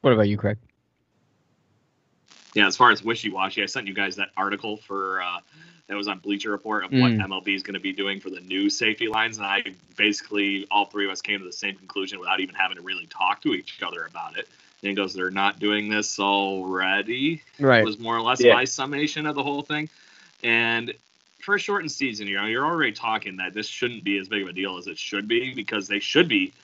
What 0.00 0.12
about 0.12 0.28
you, 0.28 0.36
Craig? 0.36 0.58
Yeah, 2.56 2.66
as 2.66 2.76
far 2.76 2.90
as 2.90 3.04
wishy 3.04 3.30
washy, 3.30 3.62
I 3.62 3.66
sent 3.66 3.86
you 3.86 3.92
guys 3.92 4.16
that 4.16 4.30
article 4.34 4.78
for 4.78 5.20
uh, 5.20 5.40
that 5.88 5.94
was 5.94 6.08
on 6.08 6.20
Bleacher 6.20 6.50
Report 6.50 6.84
of 6.84 6.90
what 6.90 7.12
Mm. 7.12 7.20
MLB 7.28 7.54
is 7.54 7.62
going 7.62 7.74
to 7.74 7.80
be 7.80 7.92
doing 7.92 8.18
for 8.18 8.30
the 8.30 8.40
new 8.40 8.70
safety 8.70 9.08
lines, 9.08 9.36
and 9.36 9.46
I 9.46 9.62
basically 9.96 10.66
all 10.70 10.86
three 10.86 11.04
of 11.04 11.10
us 11.10 11.20
came 11.20 11.38
to 11.38 11.44
the 11.44 11.52
same 11.52 11.76
conclusion 11.76 12.18
without 12.18 12.40
even 12.40 12.54
having 12.54 12.78
to 12.78 12.82
really 12.82 13.06
talk 13.06 13.42
to 13.42 13.52
each 13.52 13.82
other 13.82 14.06
about 14.06 14.38
it. 14.38 14.48
And 14.82 14.88
he 14.88 14.94
goes, 14.94 15.12
"They're 15.12 15.30
not 15.30 15.58
doing 15.58 15.90
this 15.90 16.18
already." 16.18 17.42
Right. 17.58 17.84
was 17.84 17.98
more 17.98 18.16
or 18.16 18.22
less 18.22 18.40
Yeah. 18.40 18.54
my 18.54 18.64
summation 18.64 19.26
of 19.26 19.34
the 19.34 19.42
whole 19.42 19.62
thing. 19.62 19.90
And 20.42 20.94
for 21.40 21.56
a 21.56 21.58
shortened 21.58 21.92
season, 21.92 22.26
you 22.26 22.36
know, 22.36 22.46
you're 22.46 22.64
already 22.64 22.92
talking 22.92 23.36
that 23.36 23.52
this 23.52 23.68
shouldn't 23.68 24.02
be 24.02 24.16
as 24.18 24.28
big 24.28 24.42
of 24.42 24.48
a 24.48 24.52
deal 24.52 24.78
as 24.78 24.86
it 24.86 24.98
should 24.98 25.28
be 25.28 25.52
because 25.52 25.88
they 25.88 26.00
should 26.00 26.26
be 26.26 26.54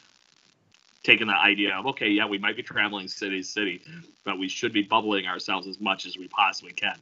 taken 1.05 1.27
the 1.27 1.35
idea 1.37 1.75
of 1.77 1.87
okay, 1.87 2.09
yeah, 2.09 2.27
we 2.27 2.39
might 2.39 2.57
be 2.57 2.63
traveling 2.63 3.09
city 3.09 3.39
to 3.39 3.47
city, 3.47 3.83
but 4.25 4.39
we 4.39 4.49
should 4.49 4.73
be 4.73 4.83
bubbling 4.83 5.27
ourselves 5.27 5.67
as 5.67 5.81
much 5.81 6.07
as 6.07 6.17
we 6.17 6.29
possibly 6.29 6.73
can. 6.73 6.95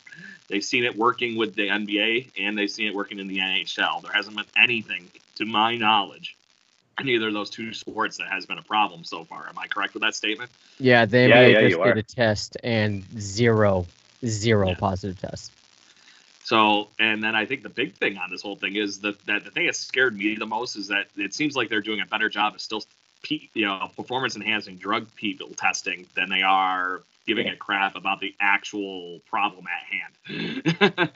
They've 0.48 0.64
seen 0.64 0.84
it 0.84 0.96
working 0.96 1.36
with 1.36 1.54
the 1.54 1.68
NBA 1.68 2.32
and 2.38 2.56
they've 2.56 2.70
seen 2.70 2.88
it 2.88 2.94
working 2.94 3.18
in 3.18 3.28
the 3.28 3.38
NHL. 3.38 4.02
There 4.02 4.12
hasn't 4.12 4.36
been 4.36 4.46
anything, 4.56 5.10
to 5.36 5.44
my 5.44 5.76
knowledge, 5.76 6.36
in 6.98 7.08
either 7.08 7.28
of 7.28 7.34
those 7.34 7.50
two 7.50 7.72
sports 7.72 8.18
that 8.18 8.28
has 8.30 8.46
been 8.46 8.58
a 8.58 8.62
problem 8.62 9.04
so 9.04 9.24
far. 9.24 9.48
Am 9.48 9.58
I 9.58 9.66
correct 9.66 9.94
with 9.94 10.02
that 10.02 10.14
statement? 10.14 10.50
Yeah, 10.78 11.04
the 11.06 11.18
Yeah, 11.28 11.36
NBA 11.36 11.52
yeah, 11.52 11.68
just 11.68 11.82
did 11.82 11.98
a 11.98 12.02
test 12.02 12.56
and 12.62 13.04
zero, 13.20 13.86
zero 14.24 14.68
Yeah. 14.68 14.74
positive 14.74 15.18
tests. 15.18 15.50
So, 16.42 16.88
and 16.98 17.22
then 17.22 17.36
I 17.36 17.46
think 17.46 17.62
the 17.62 17.68
big 17.68 17.96
thing 17.98 18.16
on 18.16 18.30
this 18.30 18.42
whole 18.42 18.56
thing 18.56 18.74
is 18.76 19.00
that, 19.00 19.14
that 19.26 19.44
the 19.44 19.50
thing 19.50 19.66
that 19.66 19.76
scared 19.76 20.16
me 20.16 20.36
the 20.36 20.46
most 20.46 20.76
is 20.76 20.88
that 20.88 21.06
it 21.16 21.34
seems 21.34 21.54
like 21.54 21.68
they're 21.68 21.80
doing 21.82 22.00
a 22.00 22.06
better 22.06 22.28
job 22.28 22.54
of 22.54 22.60
still, 22.60 22.80
pe- 22.80 22.86
you 23.28 23.66
know, 23.66 23.90
performance 23.96 24.36
enhancing 24.36 24.76
drug 24.76 25.14
people 25.14 25.48
testing 25.48 26.06
than 26.14 26.28
they 26.28 26.42
are 26.42 27.02
giving 27.26 27.48
a 27.48 27.56
crap 27.56 27.94
about 27.94 28.18
the 28.20 28.34
actual 28.40 29.20
problem 29.26 29.66
at 29.68 29.82
hand. 29.84 31.14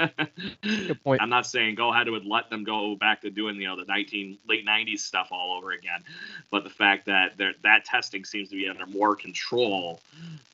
Good 0.63 1.03
point. 1.03 1.21
I'm 1.21 1.31
not 1.31 1.47
saying 1.47 1.75
go 1.75 1.93
ahead 1.93 2.07
and 2.07 2.27
let 2.27 2.51
them 2.51 2.63
go 2.63 2.95
back 2.95 3.23
to 3.23 3.31
doing 3.31 3.57
you 3.57 3.67
know 3.67 3.77
the 3.77 3.85
19 3.87 4.39
late 4.49 4.67
90s 4.67 5.01
stuff 5.01 5.29
all 5.31 5.57
over 5.57 5.73
again, 5.73 6.03
but 6.51 6.63
the 6.63 6.71
fact 6.71 7.07
that 7.07 7.39
that 7.63 7.85
testing 7.85 8.25
seems 8.25 8.51
to 8.51 8.57
be 8.57 8.69
under 8.69 8.87
more 8.87 9.17
control 9.17 10.01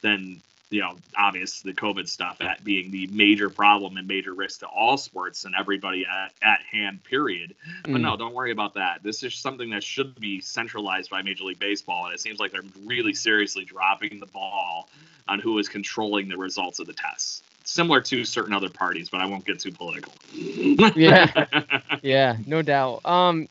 than 0.02 0.40
you 0.71 0.81
know 0.81 0.97
obvious 1.17 1.61
the 1.62 1.73
COVID 1.73 2.09
stuff 2.09 2.37
at 2.41 2.62
being 2.65 2.91
the 2.91 3.07
major 3.09 3.50
problem 3.50 3.97
and 3.97 4.07
major 4.07 4.33
risk 4.35 4.61
to 4.61 4.67
all 4.67 4.97
sports 4.97 5.45
and 5.45 5.55
everybody 5.59 6.07
at, 6.07 6.33
at 6.43 6.61
hand. 6.71 7.03
Period. 7.05 7.55
But 7.83 7.93
Mm. 7.93 8.00
no, 8.03 8.17
don't 8.17 8.35
worry 8.35 8.53
about 8.53 8.75
that. 8.75 9.03
This 9.03 9.23
is 9.23 9.35
something 9.35 9.71
that 9.71 9.83
should 9.83 10.19
be 10.21 10.41
centralized 10.41 11.11
by 11.11 11.23
Major 11.23 11.45
League 11.45 11.59
Baseball, 11.59 12.07
and 12.07 12.15
it 12.15 12.21
seems 12.21 12.39
like 12.41 12.53
they're 12.53 12.62
really 12.85 13.12
seriously 13.15 13.65
dropping 13.65 14.21
the 14.21 14.27
ball 14.27 14.89
on 15.29 15.39
who 15.41 15.59
is 15.59 15.69
controlling 15.69 16.29
the 16.29 16.37
results 16.37 16.79
of 16.79 16.87
the 16.87 16.93
tests. 16.93 17.43
Similar 17.65 18.00
to 18.03 18.25
certain 18.25 18.53
other 18.53 18.69
parties, 18.71 19.09
but 19.11 19.21
I 19.21 19.27
won't 19.27 19.45
get 19.45 19.61
too 19.61 19.71
political. 19.73 20.12
Yeah. 20.33 21.47
Yeah, 22.03 22.37
no 22.47 22.62
doubt. 22.62 23.05
Um, 23.05 23.47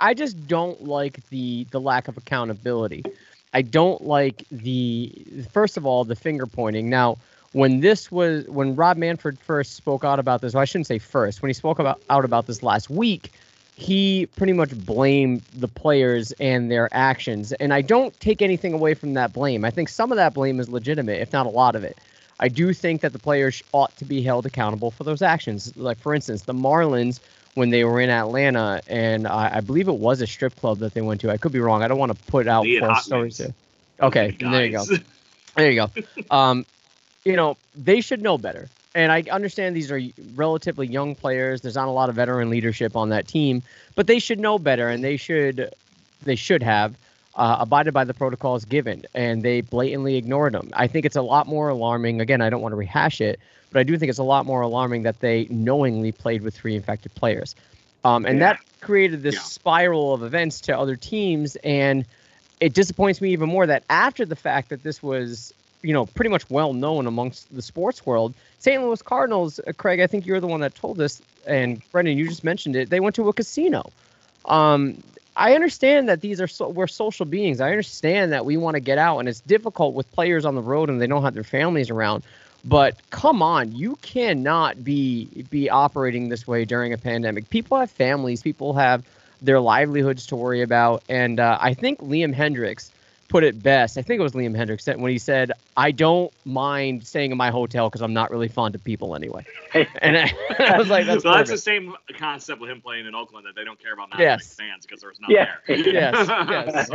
I 0.00 0.14
just 0.14 0.46
don't 0.48 0.82
like 0.84 1.18
the 1.28 1.66
the 1.72 1.78
lack 1.80 2.08
of 2.08 2.16
accountability. 2.16 3.04
I 3.52 3.62
don't 3.62 4.04
like 4.06 4.44
the 4.50 5.12
first 5.50 5.76
of 5.76 5.84
all 5.86 6.04
the 6.04 6.16
finger 6.16 6.46
pointing. 6.46 6.88
Now, 6.88 7.18
when 7.52 7.80
this 7.80 8.10
was 8.10 8.46
when 8.46 8.74
Rob 8.74 8.96
Manfred 8.96 9.38
first 9.38 9.76
spoke 9.76 10.04
out 10.04 10.18
about 10.18 10.40
this, 10.40 10.54
well, 10.54 10.62
I 10.62 10.64
shouldn't 10.64 10.86
say 10.86 10.98
first. 10.98 11.42
When 11.42 11.50
he 11.50 11.54
spoke 11.54 11.78
about 11.78 12.00
out 12.08 12.24
about 12.24 12.46
this 12.46 12.62
last 12.62 12.88
week, 12.88 13.32
he 13.76 14.26
pretty 14.36 14.54
much 14.54 14.76
blamed 14.86 15.42
the 15.54 15.68
players 15.68 16.32
and 16.32 16.70
their 16.70 16.88
actions, 16.92 17.52
and 17.52 17.74
I 17.74 17.82
don't 17.82 18.18
take 18.20 18.40
anything 18.40 18.72
away 18.72 18.94
from 18.94 19.14
that 19.14 19.32
blame. 19.32 19.64
I 19.64 19.70
think 19.70 19.88
some 19.88 20.12
of 20.12 20.16
that 20.16 20.34
blame 20.34 20.60
is 20.60 20.68
legitimate, 20.68 21.20
if 21.20 21.32
not 21.32 21.46
a 21.46 21.50
lot 21.50 21.76
of 21.76 21.84
it. 21.84 21.98
I 22.40 22.48
do 22.48 22.72
think 22.72 23.02
that 23.02 23.12
the 23.12 23.18
players 23.18 23.62
ought 23.72 23.94
to 23.98 24.04
be 24.04 24.22
held 24.22 24.46
accountable 24.46 24.90
for 24.90 25.04
those 25.04 25.22
actions. 25.22 25.76
Like 25.76 25.98
for 25.98 26.14
instance, 26.14 26.42
the 26.42 26.54
Marlins 26.54 27.20
when 27.54 27.70
they 27.70 27.84
were 27.84 28.00
in 28.00 28.10
Atlanta, 28.10 28.80
and 28.88 29.26
I, 29.26 29.56
I 29.56 29.60
believe 29.60 29.88
it 29.88 29.94
was 29.96 30.20
a 30.20 30.26
strip 30.26 30.56
club 30.56 30.78
that 30.78 30.94
they 30.94 31.02
went 31.02 31.20
to. 31.22 31.30
I 31.30 31.36
could 31.36 31.52
be 31.52 31.60
wrong. 31.60 31.82
I 31.82 31.88
don't 31.88 31.98
want 31.98 32.16
to 32.16 32.24
put 32.30 32.46
out 32.48 32.64
false 32.80 33.04
stories. 33.04 33.40
Okay, 34.00 34.36
there 34.40 34.64
you 34.66 34.72
go. 34.72 34.84
There 35.54 35.70
you 35.70 35.86
go. 35.86 35.90
Um, 36.34 36.64
you 37.24 37.36
know, 37.36 37.58
they 37.76 38.00
should 38.00 38.22
know 38.22 38.38
better. 38.38 38.70
And 38.94 39.12
I 39.12 39.22
understand 39.30 39.76
these 39.76 39.90
are 39.90 40.00
relatively 40.34 40.86
young 40.86 41.14
players. 41.14 41.60
There's 41.60 41.74
not 41.74 41.88
a 41.88 41.90
lot 41.90 42.08
of 42.08 42.14
veteran 42.14 42.48
leadership 42.48 42.96
on 42.96 43.10
that 43.10 43.28
team, 43.28 43.62
but 43.94 44.06
they 44.06 44.18
should 44.18 44.38
know 44.40 44.58
better, 44.58 44.88
and 44.88 45.04
they 45.04 45.18
should 45.18 45.70
they 46.22 46.36
should 46.36 46.62
have 46.62 46.94
uh, 47.34 47.56
abided 47.60 47.92
by 47.94 48.04
the 48.04 48.14
protocols 48.14 48.64
given, 48.64 49.04
and 49.14 49.42
they 49.42 49.60
blatantly 49.60 50.16
ignored 50.16 50.54
them. 50.54 50.70
I 50.72 50.86
think 50.86 51.04
it's 51.06 51.16
a 51.16 51.22
lot 51.22 51.46
more 51.46 51.68
alarming. 51.68 52.20
Again, 52.20 52.40
I 52.40 52.50
don't 52.50 52.62
want 52.62 52.72
to 52.72 52.76
rehash 52.76 53.20
it, 53.20 53.38
but 53.72 53.80
I 53.80 53.82
do 53.84 53.96
think 53.98 54.10
it's 54.10 54.18
a 54.18 54.24
lot 54.24 54.46
more 54.46 54.60
alarming 54.60 55.02
that 55.04 55.20
they 55.20 55.46
knowingly 55.50 56.12
played 56.12 56.42
with 56.42 56.54
three 56.54 56.76
infected 56.76 57.14
players, 57.14 57.54
um, 58.04 58.24
and 58.26 58.38
Yeah. 58.38 58.46
that 58.52 58.60
created 58.80 59.22
this 59.22 59.36
Yeah. 59.36 59.40
spiral 59.40 60.12
of 60.14 60.22
events 60.22 60.60
to 60.62 60.78
other 60.78 60.96
teams 60.96 61.56
and 61.64 62.04
it 62.60 62.74
disappoints 62.74 63.20
me 63.20 63.30
even 63.30 63.48
more 63.48 63.66
that 63.66 63.84
after 63.90 64.24
the 64.24 64.36
fact 64.36 64.68
that 64.70 64.84
this 64.84 65.02
was, 65.02 65.52
you 65.82 65.92
know, 65.92 66.06
pretty 66.06 66.28
much 66.30 66.48
well 66.48 66.72
known 66.72 67.06
amongst 67.08 67.52
the 67.54 67.62
sports 67.62 68.06
world, 68.06 68.34
St. 68.58 68.80
Louis 68.80 69.02
Cardinals, 69.02 69.58
uh, 69.66 69.72
Craig, 69.72 70.00
I 70.00 70.06
think 70.06 70.26
you're 70.26 70.40
the 70.40 70.46
one 70.46 70.60
that 70.60 70.74
told 70.76 71.00
us, 71.00 71.20
and 71.46 71.82
Brendan, 71.90 72.16
you 72.18 72.28
just 72.28 72.44
mentioned 72.44 72.76
it. 72.76 72.88
They 72.90 73.00
went 73.00 73.16
to 73.16 73.28
a 73.28 73.32
casino. 73.32 73.92
Um, 74.44 75.02
I 75.34 75.54
understand 75.54 76.08
that 76.08 76.20
these 76.20 76.40
are 76.40 76.46
so, 76.46 76.68
we're 76.68 76.86
social 76.86 77.26
beings. 77.26 77.60
I 77.60 77.70
understand 77.70 78.32
that 78.32 78.44
we 78.44 78.56
want 78.56 78.74
to 78.74 78.80
get 78.80 78.98
out, 78.98 79.18
and 79.18 79.28
it's 79.28 79.40
difficult 79.40 79.94
with 79.94 80.10
players 80.12 80.44
on 80.44 80.54
the 80.54 80.62
road 80.62 80.88
and 80.88 81.00
they 81.00 81.06
don't 81.08 81.22
have 81.24 81.34
their 81.34 81.42
families 81.44 81.90
around. 81.90 82.22
But 82.64 82.96
come 83.10 83.42
on, 83.42 83.72
you 83.72 83.96
cannot 84.02 84.84
be 84.84 85.44
be 85.50 85.68
operating 85.68 86.28
this 86.28 86.46
way 86.46 86.64
during 86.64 86.92
a 86.92 86.98
pandemic. 86.98 87.50
People 87.50 87.78
have 87.78 87.90
families. 87.90 88.42
People 88.42 88.74
have 88.74 89.04
their 89.40 89.60
livelihoods 89.60 90.26
to 90.28 90.36
worry 90.36 90.62
about. 90.62 91.02
And 91.08 91.40
uh, 91.40 91.58
I 91.60 91.74
think 91.74 92.00
Liam 92.00 92.34
Hendriks 92.34 92.90
put 93.28 93.42
it 93.44 93.60
best. 93.62 93.98
I 93.98 94.02
think 94.02 94.20
it 94.20 94.22
was 94.22 94.32
Liam 94.32 94.56
Hendriks 94.56 94.86
when 94.98 95.10
he 95.10 95.18
said, 95.18 95.52
"I 95.76 95.90
don't 95.90 96.32
mind 96.44 97.04
staying 97.06 97.32
in 97.32 97.36
my 97.36 97.50
hotel 97.50 97.88
because 97.88 98.02
I'm 98.02 98.14
not 98.14 98.30
really 98.30 98.48
fond 98.48 98.74
of 98.74 98.84
people 98.84 99.14
anyway." 99.16 99.44
And 100.02 100.18
I, 100.18 100.30
I 100.58 100.78
was 100.78 100.88
like, 100.88 101.06
"That's 101.06 101.24
that's 101.24 101.50
the 101.50 101.56
same 101.56 101.94
concept 102.18 102.60
with 102.60 102.70
him 102.70 102.80
playing 102.80 103.06
in 103.06 103.14
Oakland 103.14 103.46
that 103.46 103.54
they 103.56 103.64
don't 103.64 103.80
care 103.80 103.94
about 103.94 104.10
not 104.10 104.20
Yes. 104.20 104.54
fans 104.54 104.86
because 104.86 105.00
there's 105.00 105.18
none 105.18 105.30
Yeah. 105.30 105.54
there. 105.66 105.76
Yes, 105.76 106.28
yes. 106.28 106.88
So, 106.88 106.94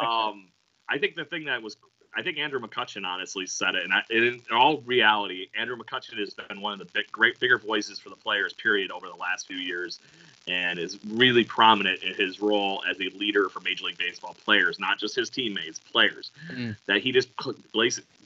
um, 0.00 0.48
I 0.88 0.98
think 0.98 1.14
the 1.16 1.24
thing 1.24 1.44
that 1.44 1.62
was, 1.62 1.76
I 2.14 2.22
think 2.22 2.38
Andrew 2.38 2.60
McCutchen 2.60 3.06
honestly 3.06 3.46
said 3.46 3.74
it, 3.74 3.84
and 3.84 3.92
I, 3.92 4.02
in 4.10 4.42
all 4.52 4.82
reality, 4.82 5.48
Andrew 5.58 5.76
McCutchen 5.76 6.18
has 6.18 6.34
been 6.34 6.60
one 6.60 6.74
of 6.74 6.78
the 6.78 6.84
big, 6.92 7.10
great, 7.10 7.40
bigger 7.40 7.58
voices 7.58 7.98
for 7.98 8.10
the 8.10 8.16
players, 8.16 8.52
period, 8.52 8.90
over 8.90 9.06
the 9.06 9.16
last 9.16 9.46
few 9.46 9.56
years, 9.56 9.98
and 10.46 10.78
is 10.78 10.98
really 11.06 11.42
prominent 11.42 12.02
in 12.02 12.14
his 12.14 12.40
role 12.40 12.82
as 12.88 12.98
a 13.00 13.16
leader 13.16 13.48
for 13.48 13.60
Major 13.60 13.86
League 13.86 13.96
Baseball 13.96 14.36
players, 14.44 14.78
not 14.78 14.98
just 14.98 15.16
his 15.16 15.30
teammates, 15.30 15.78
players. 15.78 16.32
Mm. 16.50 16.76
That 16.86 17.00
he 17.00 17.12
just 17.12 17.28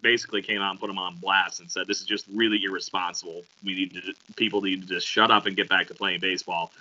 basically 0.02 0.43
came 0.43 0.61
out 0.61 0.73
and 0.73 0.81
put 0.81 0.90
him 0.90 0.99
on 0.99 1.16
blast 1.16 1.61
and 1.61 1.71
said, 1.71 1.87
"This 1.87 2.00
is 2.00 2.07
just 2.07 2.26
really 2.35 2.62
irresponsible. 2.64 3.45
We 3.64 3.75
need 3.75 3.95
to, 3.95 4.14
people 4.35 4.62
need 4.62 4.83
to 4.83 4.88
just 4.88 5.07
shut 5.07 5.31
up 5.31 5.47
and 5.47 5.55
get 5.55 5.69
back 5.69 5.87
to 5.88 5.95
playing 5.95 6.21
baseball." 6.21 6.73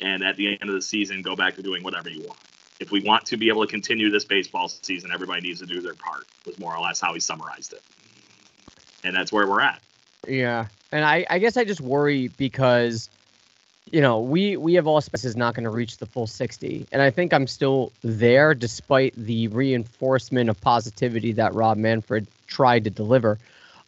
and 0.00 0.22
at 0.22 0.36
the 0.36 0.48
end 0.60 0.68
of 0.68 0.74
the 0.74 0.82
season 0.82 1.22
go 1.22 1.34
back 1.34 1.56
to 1.56 1.62
doing 1.62 1.82
whatever 1.82 2.08
you 2.08 2.22
want. 2.26 2.38
If 2.80 2.92
we 2.92 3.00
want 3.00 3.26
to 3.26 3.36
be 3.36 3.48
able 3.48 3.64
to 3.64 3.70
continue 3.70 4.10
this 4.10 4.24
baseball 4.24 4.68
season, 4.68 5.10
everybody 5.12 5.40
needs 5.40 5.60
to 5.60 5.66
do 5.66 5.80
their 5.80 5.94
part. 5.94 6.26
Was 6.46 6.58
more 6.58 6.74
or 6.74 6.80
less 6.80 7.00
how 7.00 7.12
he 7.12 7.20
summarized 7.20 7.72
it, 7.72 7.82
and 9.02 9.14
that's 9.14 9.32
where 9.32 9.46
we're 9.46 9.60
at. 9.60 9.80
Yeah, 10.26 10.66
and 10.92 11.04
I, 11.04 11.26
I 11.28 11.38
guess 11.38 11.56
I 11.56 11.64
just 11.64 11.80
worry 11.80 12.28
because, 12.28 13.10
you 13.90 14.00
know, 14.00 14.20
we 14.20 14.56
we 14.56 14.74
have 14.74 14.86
all 14.86 14.98
is 14.98 15.36
not 15.36 15.54
going 15.54 15.64
to 15.64 15.70
reach 15.70 15.98
the 15.98 16.06
full 16.06 16.26
sixty, 16.26 16.86
and 16.92 17.02
I 17.02 17.10
think 17.10 17.32
I'm 17.32 17.46
still 17.46 17.92
there 18.02 18.54
despite 18.54 19.14
the 19.16 19.48
reinforcement 19.48 20.48
of 20.48 20.60
positivity 20.60 21.32
that 21.32 21.54
Rob 21.54 21.78
Manfred 21.78 22.26
tried 22.46 22.84
to 22.84 22.90
deliver. 22.90 23.38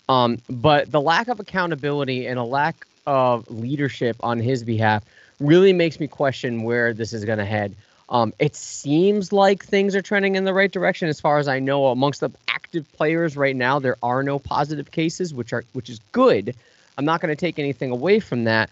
Um, 0.08 0.38
but 0.48 0.90
the 0.90 1.00
lack 1.00 1.28
of 1.28 1.38
accountability 1.38 2.26
and 2.26 2.38
a 2.38 2.44
lack 2.44 2.86
of 3.06 3.48
leadership 3.48 4.16
on 4.20 4.40
his 4.40 4.64
behalf 4.64 5.04
really 5.38 5.72
makes 5.72 6.00
me 6.00 6.08
question 6.08 6.64
where 6.64 6.92
this 6.92 7.12
is 7.12 7.24
going 7.24 7.38
to 7.38 7.44
head. 7.44 7.74
Um, 8.10 8.32
it 8.38 8.56
seems 8.56 9.32
like 9.32 9.64
things 9.64 9.94
are 9.94 10.02
trending 10.02 10.34
in 10.34 10.44
the 10.44 10.52
right 10.52 10.70
direction, 10.70 11.08
as 11.08 11.20
far 11.20 11.38
as 11.38 11.46
I 11.46 11.60
know. 11.60 11.86
Amongst 11.86 12.20
the 12.20 12.30
active 12.48 12.90
players 12.92 13.36
right 13.36 13.54
now, 13.54 13.78
there 13.78 13.96
are 14.02 14.22
no 14.22 14.38
positive 14.38 14.90
cases, 14.90 15.32
which 15.32 15.52
are 15.52 15.64
which 15.72 15.88
is 15.88 16.00
good. 16.12 16.54
I'm 16.98 17.04
not 17.04 17.20
going 17.20 17.34
to 17.34 17.40
take 17.40 17.58
anything 17.58 17.92
away 17.92 18.18
from 18.18 18.44
that, 18.44 18.68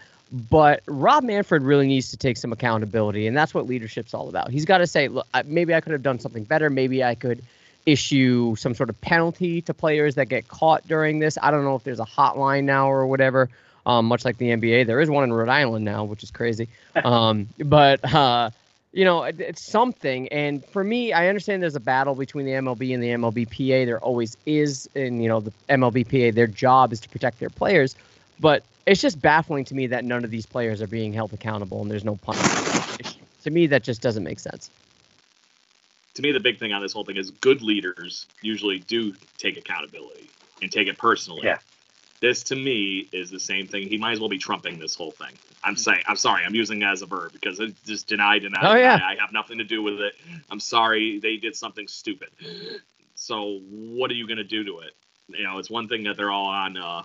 but 0.50 0.82
Rob 0.86 1.22
Manfred 1.22 1.62
really 1.62 1.86
needs 1.86 2.10
to 2.10 2.16
take 2.16 2.36
some 2.36 2.52
accountability, 2.52 3.26
and 3.26 3.36
that's 3.36 3.54
what 3.54 3.66
leadership's 3.66 4.12
all 4.12 4.28
about. 4.28 4.50
He's 4.50 4.64
got 4.64 4.78
to 4.78 4.86
say, 4.86 5.08
look, 5.08 5.26
maybe 5.46 5.74
I 5.74 5.80
could 5.80 5.92
have 5.92 6.02
done 6.02 6.18
something 6.18 6.44
better. 6.44 6.68
Maybe 6.68 7.04
I 7.04 7.14
could 7.14 7.42
issue 7.86 8.54
some 8.56 8.74
sort 8.74 8.90
of 8.90 9.00
penalty 9.00 9.62
to 9.62 9.72
players 9.72 10.16
that 10.16 10.28
get 10.28 10.48
caught 10.48 10.86
during 10.86 11.20
this. 11.20 11.38
I 11.40 11.50
don't 11.50 11.64
know 11.64 11.76
if 11.76 11.84
there's 11.84 12.00
a 12.00 12.04
hotline 12.04 12.64
now 12.64 12.90
or 12.90 13.06
whatever. 13.06 13.48
Um, 13.86 14.04
much 14.04 14.26
like 14.26 14.36
the 14.36 14.50
NBA, 14.50 14.86
there 14.86 15.00
is 15.00 15.08
one 15.08 15.24
in 15.24 15.32
Rhode 15.32 15.48
Island 15.48 15.84
now, 15.86 16.04
which 16.04 16.22
is 16.22 16.30
crazy. 16.30 16.68
Um, 16.94 17.48
but 17.58 18.04
uh, 18.12 18.50
you 18.92 19.04
know, 19.04 19.24
it's 19.24 19.62
something. 19.62 20.28
And 20.28 20.64
for 20.64 20.82
me, 20.82 21.12
I 21.12 21.28
understand 21.28 21.62
there's 21.62 21.76
a 21.76 21.80
battle 21.80 22.14
between 22.14 22.46
the 22.46 22.52
MLB 22.52 22.94
and 22.94 23.02
the 23.02 23.08
MLBPA. 23.08 23.86
There 23.86 24.00
always 24.00 24.36
is, 24.46 24.88
and 24.94 25.22
you 25.22 25.28
know, 25.28 25.40
the 25.40 25.52
MLBPA, 25.68 26.34
their 26.34 26.46
job 26.46 26.92
is 26.92 27.00
to 27.00 27.08
protect 27.08 27.38
their 27.38 27.50
players. 27.50 27.96
But 28.40 28.64
it's 28.86 29.00
just 29.00 29.20
baffling 29.20 29.64
to 29.66 29.74
me 29.74 29.86
that 29.88 30.04
none 30.04 30.24
of 30.24 30.30
these 30.30 30.46
players 30.46 30.80
are 30.80 30.86
being 30.86 31.12
held 31.12 31.32
accountable 31.32 31.82
and 31.82 31.90
there's 31.90 32.04
no 32.04 32.16
punishment. 32.16 33.16
to 33.42 33.50
me, 33.50 33.66
that 33.66 33.82
just 33.82 34.00
doesn't 34.00 34.24
make 34.24 34.40
sense. 34.40 34.70
To 36.14 36.22
me, 36.22 36.32
the 36.32 36.40
big 36.40 36.58
thing 36.58 36.72
on 36.72 36.82
this 36.82 36.92
whole 36.92 37.04
thing 37.04 37.16
is 37.16 37.30
good 37.30 37.62
leaders 37.62 38.26
usually 38.42 38.78
do 38.78 39.14
take 39.36 39.56
accountability 39.56 40.30
and 40.62 40.72
take 40.72 40.88
it 40.88 40.98
personally. 40.98 41.42
Yeah. 41.44 41.58
This 42.20 42.42
to 42.44 42.56
me 42.56 43.08
is 43.12 43.30
the 43.30 43.38
same 43.38 43.68
thing. 43.68 43.88
He 43.88 43.96
might 43.96 44.12
as 44.12 44.20
well 44.20 44.28
be 44.28 44.38
trumping 44.38 44.78
this 44.78 44.96
whole 44.96 45.12
thing. 45.12 45.34
I'm 45.68 45.76
saying, 45.76 46.00
I'm 46.06 46.16
sorry, 46.16 46.42
I'm 46.44 46.54
using 46.54 46.82
it 46.82 46.86
as 46.86 47.02
a 47.02 47.06
verb 47.06 47.32
because 47.32 47.60
it's 47.60 47.80
just 47.82 48.08
deny, 48.08 48.38
deny, 48.38 48.58
Oh, 48.62 48.74
deny. 48.74 48.80
yeah. 48.80 48.94
I 49.04 49.16
have 49.20 49.32
nothing 49.32 49.58
to 49.58 49.64
do 49.64 49.82
with 49.82 50.00
it. 50.00 50.14
I'm 50.50 50.60
sorry, 50.60 51.18
they 51.20 51.36
did 51.36 51.54
something 51.54 51.86
stupid. 51.86 52.28
So 53.14 53.60
what 53.68 54.10
are 54.10 54.14
you 54.14 54.26
going 54.26 54.38
to 54.38 54.44
do 54.44 54.64
to 54.64 54.78
it? 54.80 54.92
You 55.28 55.44
know, 55.44 55.58
it's 55.58 55.70
one 55.70 55.88
thing 55.88 56.04
that 56.04 56.16
they're 56.16 56.30
all 56.30 56.46
on 56.46 56.76
uh, 56.76 57.02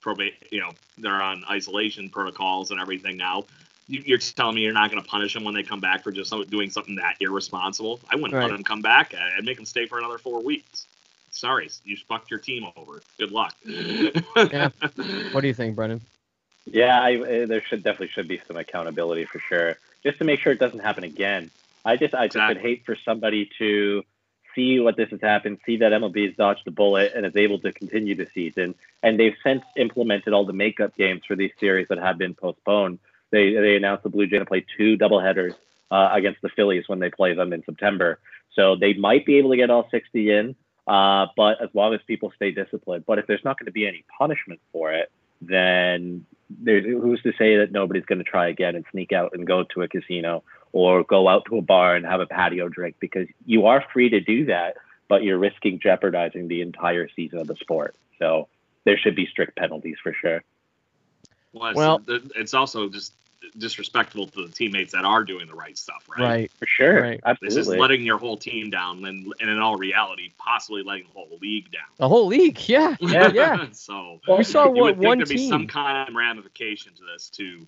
probate. 0.00 0.34
You 0.50 0.60
know, 0.60 0.70
they're 0.98 1.20
on 1.20 1.44
isolation 1.50 2.08
protocols 2.08 2.70
and 2.70 2.80
everything 2.80 3.16
now. 3.16 3.44
You, 3.88 4.02
you're 4.06 4.18
telling 4.18 4.54
me 4.54 4.62
you're 4.62 4.72
not 4.72 4.90
going 4.90 5.02
to 5.02 5.08
punish 5.08 5.34
them 5.34 5.44
when 5.44 5.54
they 5.54 5.62
come 5.62 5.80
back 5.80 6.02
for 6.04 6.10
just 6.12 6.32
doing 6.50 6.70
something 6.70 6.94
that 6.96 7.16
irresponsible? 7.20 8.00
I 8.10 8.14
wouldn't 8.16 8.32
Right. 8.34 8.42
let 8.44 8.52
them 8.52 8.62
come 8.64 8.80
back. 8.80 9.14
I'd 9.14 9.44
make 9.44 9.56
them 9.56 9.66
stay 9.66 9.86
for 9.86 9.98
another 9.98 10.18
four 10.18 10.42
weeks. 10.42 10.86
Sorry, 11.30 11.68
you 11.84 11.96
fucked 12.08 12.30
your 12.30 12.38
team 12.40 12.64
over. 12.76 13.02
Good 13.18 13.32
luck. 13.32 13.54
Yeah. 13.66 14.68
What 15.32 15.40
do 15.40 15.48
you 15.48 15.54
think, 15.54 15.74
Brendan? 15.74 16.00
Yeah, 16.66 17.00
I, 17.00 17.16
uh, 17.16 17.46
there 17.46 17.62
should 17.62 17.82
definitely 17.82 18.08
should 18.08 18.28
be 18.28 18.40
some 18.46 18.56
accountability 18.56 19.26
for 19.26 19.38
sure, 19.38 19.76
just 20.02 20.18
to 20.18 20.24
make 20.24 20.40
sure 20.40 20.52
it 20.52 20.58
doesn't 20.58 20.80
happen 20.80 21.04
again. 21.04 21.50
I 21.84 21.96
just 21.96 22.14
I 22.14 22.28
just 22.28 22.48
would 22.48 22.58
hate 22.58 22.84
for 22.86 22.96
somebody 23.04 23.50
to 23.58 24.02
see 24.54 24.80
what 24.80 24.96
this 24.96 25.10
has 25.10 25.20
happened, 25.20 25.58
see 25.66 25.78
that 25.78 25.92
MLB 25.92 26.26
has 26.26 26.36
dodged 26.36 26.62
the 26.64 26.70
bullet 26.70 27.12
and 27.14 27.26
is 27.26 27.36
able 27.36 27.58
to 27.60 27.72
continue 27.72 28.14
the 28.14 28.28
season, 28.32 28.74
and 29.02 29.18
they've 29.20 29.36
since 29.42 29.62
implemented 29.76 30.32
all 30.32 30.46
the 30.46 30.52
makeup 30.52 30.96
games 30.96 31.22
for 31.26 31.36
these 31.36 31.50
series 31.60 31.88
that 31.88 31.98
have 31.98 32.16
been 32.16 32.34
postponed. 32.34 32.98
They 33.30 33.52
they 33.52 33.76
announced 33.76 34.04
the 34.04 34.10
Blue 34.10 34.26
Jays 34.26 34.40
to 34.40 34.46
play 34.46 34.64
two 34.78 34.96
doubleheaders 34.96 35.54
uh, 35.90 36.10
against 36.12 36.40
the 36.40 36.48
Phillies 36.48 36.88
when 36.88 36.98
they 36.98 37.10
play 37.10 37.34
them 37.34 37.52
in 37.52 37.62
September, 37.64 38.18
so 38.54 38.76
they 38.76 38.94
might 38.94 39.26
be 39.26 39.36
able 39.36 39.50
to 39.50 39.56
get 39.56 39.70
all 39.70 39.88
60 39.90 40.30
in. 40.30 40.56
Uh, 40.86 41.26
but 41.34 41.62
as 41.62 41.70
long 41.72 41.94
as 41.94 42.00
people 42.06 42.30
stay 42.36 42.50
disciplined, 42.50 43.06
but 43.06 43.18
if 43.18 43.26
there's 43.26 43.44
not 43.44 43.58
going 43.58 43.66
to 43.66 43.72
be 43.72 43.86
any 43.86 44.04
punishment 44.18 44.60
for 44.70 44.92
it, 44.92 45.10
then 45.48 46.26
there's 46.50 46.84
who's 46.84 47.22
to 47.22 47.32
say 47.38 47.56
that 47.58 47.72
nobody's 47.72 48.04
going 48.04 48.18
to 48.18 48.24
try 48.24 48.48
again 48.48 48.76
and 48.76 48.84
sneak 48.90 49.12
out 49.12 49.32
and 49.34 49.46
go 49.46 49.64
to 49.64 49.82
a 49.82 49.88
casino 49.88 50.42
or 50.72 51.04
go 51.04 51.28
out 51.28 51.44
to 51.46 51.56
a 51.56 51.62
bar 51.62 51.94
and 51.94 52.04
have 52.04 52.20
a 52.20 52.26
patio 52.26 52.68
drink 52.68 52.96
because 53.00 53.28
you 53.46 53.66
are 53.66 53.84
free 53.92 54.08
to 54.10 54.20
do 54.20 54.46
that, 54.46 54.76
but 55.08 55.22
you're 55.22 55.38
risking 55.38 55.78
jeopardizing 55.78 56.48
the 56.48 56.60
entire 56.60 57.08
season 57.14 57.38
of 57.38 57.46
the 57.46 57.56
sport. 57.56 57.94
So 58.18 58.48
there 58.84 58.98
should 58.98 59.14
be 59.16 59.26
strict 59.26 59.56
penalties 59.56 59.96
for 60.02 60.12
sure. 60.12 60.42
Well, 61.52 61.74
Well- 61.74 62.02
it's 62.08 62.54
also 62.54 62.88
just 62.88 63.14
disrespectful 63.58 64.26
to 64.28 64.46
the 64.46 64.52
teammates 64.52 64.92
that 64.92 65.04
are 65.04 65.24
doing 65.24 65.46
the 65.46 65.54
right 65.54 65.76
stuff, 65.76 66.06
right? 66.08 66.22
Right. 66.22 66.52
For 66.52 66.66
sure. 66.66 67.00
Right. 67.02 67.20
This 67.40 67.56
is 67.56 67.68
letting 67.68 68.02
your 68.02 68.18
whole 68.18 68.36
team 68.36 68.70
down, 68.70 69.04
and, 69.04 69.32
and 69.40 69.50
in 69.50 69.58
all 69.58 69.76
reality, 69.76 70.32
possibly 70.38 70.82
letting 70.82 71.04
the 71.04 71.12
whole 71.12 71.38
league 71.40 71.70
down. 71.70 71.82
The 71.98 72.08
whole 72.08 72.26
league. 72.26 72.58
Yeah. 72.68 72.96
Yeah. 73.04 73.30
Yeah. 73.32 73.66
so 73.72 74.20
We 74.26 74.42
saw 74.42 74.64
you 74.64 74.70
what 74.70 74.76
would 74.76 74.94
think 74.96 75.06
one 75.06 75.18
there'd 75.18 75.28
be 75.28 75.48
some 75.48 75.68
kind 75.68 76.08
of 76.08 76.14
ramification 76.14 76.92
to 76.94 77.02
this 77.04 77.28
to 77.30 77.66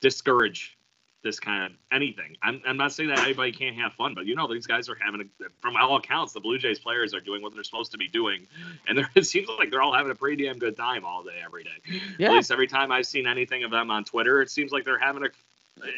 discourage 0.00 0.77
this 1.22 1.40
kind 1.40 1.64
of 1.64 1.78
anything. 1.92 2.36
I'm, 2.42 2.62
I'm 2.66 2.76
not 2.76 2.92
saying 2.92 3.08
that 3.08 3.18
anybody 3.20 3.52
can't 3.52 3.76
have 3.76 3.92
fun, 3.94 4.14
but 4.14 4.26
you 4.26 4.34
know 4.34 4.52
these 4.52 4.66
guys 4.66 4.88
are 4.88 4.94
having 4.94 5.22
a, 5.22 5.44
from 5.60 5.76
all 5.76 5.96
accounts, 5.96 6.32
the 6.32 6.40
Blue 6.40 6.58
Jays 6.58 6.78
players 6.78 7.14
are 7.14 7.20
doing 7.20 7.42
what 7.42 7.54
they're 7.54 7.64
supposed 7.64 7.92
to 7.92 7.98
be 7.98 8.08
doing, 8.08 8.46
and 8.86 8.96
they're, 8.96 9.10
it 9.14 9.26
seems 9.26 9.48
like 9.58 9.70
they're 9.70 9.82
all 9.82 9.94
having 9.94 10.12
a 10.12 10.14
pretty 10.14 10.44
damn 10.44 10.58
good 10.58 10.76
time 10.76 11.04
all 11.04 11.22
day, 11.22 11.40
every 11.44 11.64
day. 11.64 12.00
Yeah. 12.18 12.28
At 12.28 12.34
least 12.34 12.50
every 12.50 12.66
time 12.66 12.92
I've 12.92 13.06
seen 13.06 13.26
anything 13.26 13.64
of 13.64 13.70
them 13.70 13.90
on 13.90 14.04
Twitter, 14.04 14.42
it 14.42 14.50
seems 14.50 14.72
like 14.72 14.84
they're 14.84 14.98
having 14.98 15.24
a. 15.24 15.28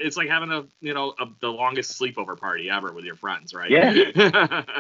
It's 0.03 0.19
like 0.19 0.29
having 0.29 0.51
a 0.51 0.65
you 0.83 0.93
know 0.93 1.15
a, 1.19 1.27
the 1.41 1.49
longest 1.49 1.99
sleepover 1.99 2.39
party 2.39 2.69
ever 2.69 2.93
with 2.93 3.05
your 3.05 3.17
friends, 3.17 3.55
right? 3.55 3.71
Yeah. 3.71 4.63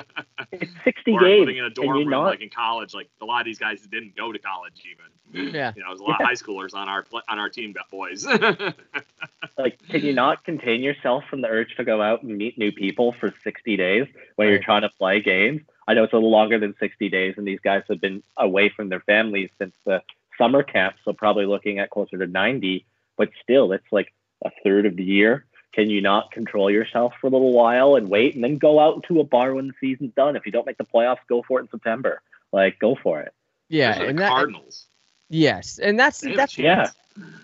It's 0.52 0.73
60 0.82 1.12
or 1.12 1.20
games. 1.20 1.40
living 1.40 1.59
in 1.59 1.64
a 1.64 1.70
dorm 1.70 1.99
room 1.99 2.09
not, 2.09 2.25
like 2.25 2.40
in 2.40 2.50
college. 2.50 2.92
Like 2.92 3.09
a 3.20 3.25
lot 3.25 3.40
of 3.40 3.44
these 3.44 3.59
guys 3.59 3.82
didn't 3.82 4.16
go 4.16 4.32
to 4.32 4.38
college 4.38 4.82
even. 4.85 5.10
Mm, 5.32 5.52
yeah. 5.52 5.72
You 5.76 5.82
know, 5.82 5.88
there's 5.90 6.00
a 6.00 6.04
lot 6.04 6.16
Yeah. 6.20 6.25
of 6.26 6.28
high 6.28 6.34
schoolers 6.34 6.75
on 6.75 6.88
our 6.88 7.04
on 7.28 7.38
our 7.38 7.49
team, 7.49 7.72
got 7.72 7.88
boys. 7.90 8.26
like, 9.58 9.78
can 9.88 10.02
you 10.02 10.12
not 10.12 10.44
contain 10.44 10.82
yourself 10.82 11.25
from 11.28 11.40
the 11.40 11.49
urge 11.49 11.75
to 11.76 11.84
go 11.84 12.02
out 12.02 12.22
and 12.22 12.37
meet 12.37 12.58
new 12.58 12.72
people 12.72 13.12
for 13.12 13.32
60 13.44 13.76
days 13.76 14.06
when 14.37 14.49
you're 14.49 14.58
trying 14.62 14.82
to 14.82 14.88
play 14.90 15.20
games? 15.20 15.62
I 15.88 15.94
know 15.94 16.04
it's 16.04 16.12
a 16.12 16.16
little 16.16 16.30
longer 16.30 16.58
than 16.58 16.75
60 16.78 17.08
days, 17.08 17.34
and 17.37 17.46
these 17.46 17.60
guys 17.60 17.82
have 17.88 18.00
been 18.00 18.22
away 18.37 18.68
from 18.68 18.88
their 18.88 19.00
families 19.00 19.50
since 19.58 19.75
the 19.84 20.02
summer 20.38 20.62
camp, 20.62 20.96
so 21.05 21.12
probably 21.12 21.46
looking 21.46 21.78
at 21.78 21.90
closer 21.90 22.16
to 22.18 22.26
90. 22.26 22.85
But 23.16 23.31
still, 23.42 23.72
it's 23.72 23.87
like 23.90 24.12
a 24.44 24.50
third 24.64 24.87
of 24.87 24.96
the 24.96 25.05
year. 25.05 25.44
Can 25.72 25.90
you 25.90 26.00
not 26.00 26.33
control 26.33 26.70
yourself 26.70 27.12
for 27.20 27.26
a 27.28 27.31
little 27.31 27.52
while 27.52 27.94
and 27.96 28.09
wait, 28.09 28.35
and 28.35 28.42
then 28.42 28.59
go 28.59 28.81
out 28.81 29.05
to 29.05 29.20
a 29.20 29.24
bar 29.24 29.55
when 29.55 29.68
the 29.68 29.74
season's 29.81 30.14
done? 30.14 30.37
If 30.37 30.46
you 30.46 30.52
don't 30.52 30.66
make 30.66 30.78
the 30.78 30.85
playoffs, 30.85 31.18
go 31.28 31.42
for 31.46 31.59
it 31.61 31.62
in 31.64 31.68
September. 31.70 32.22
Like, 32.52 32.78
go 32.78 32.96
for 32.96 33.20
it. 33.20 33.33
Yeah. 33.68 34.00
And 34.00 34.18
the 34.18 34.22
that, 34.22 34.31
Cardinals. 34.31 34.87
Yes. 35.31 35.79
And 35.79 35.99
that's 35.99 36.21
that's 36.37 36.53
chance. 36.53 36.95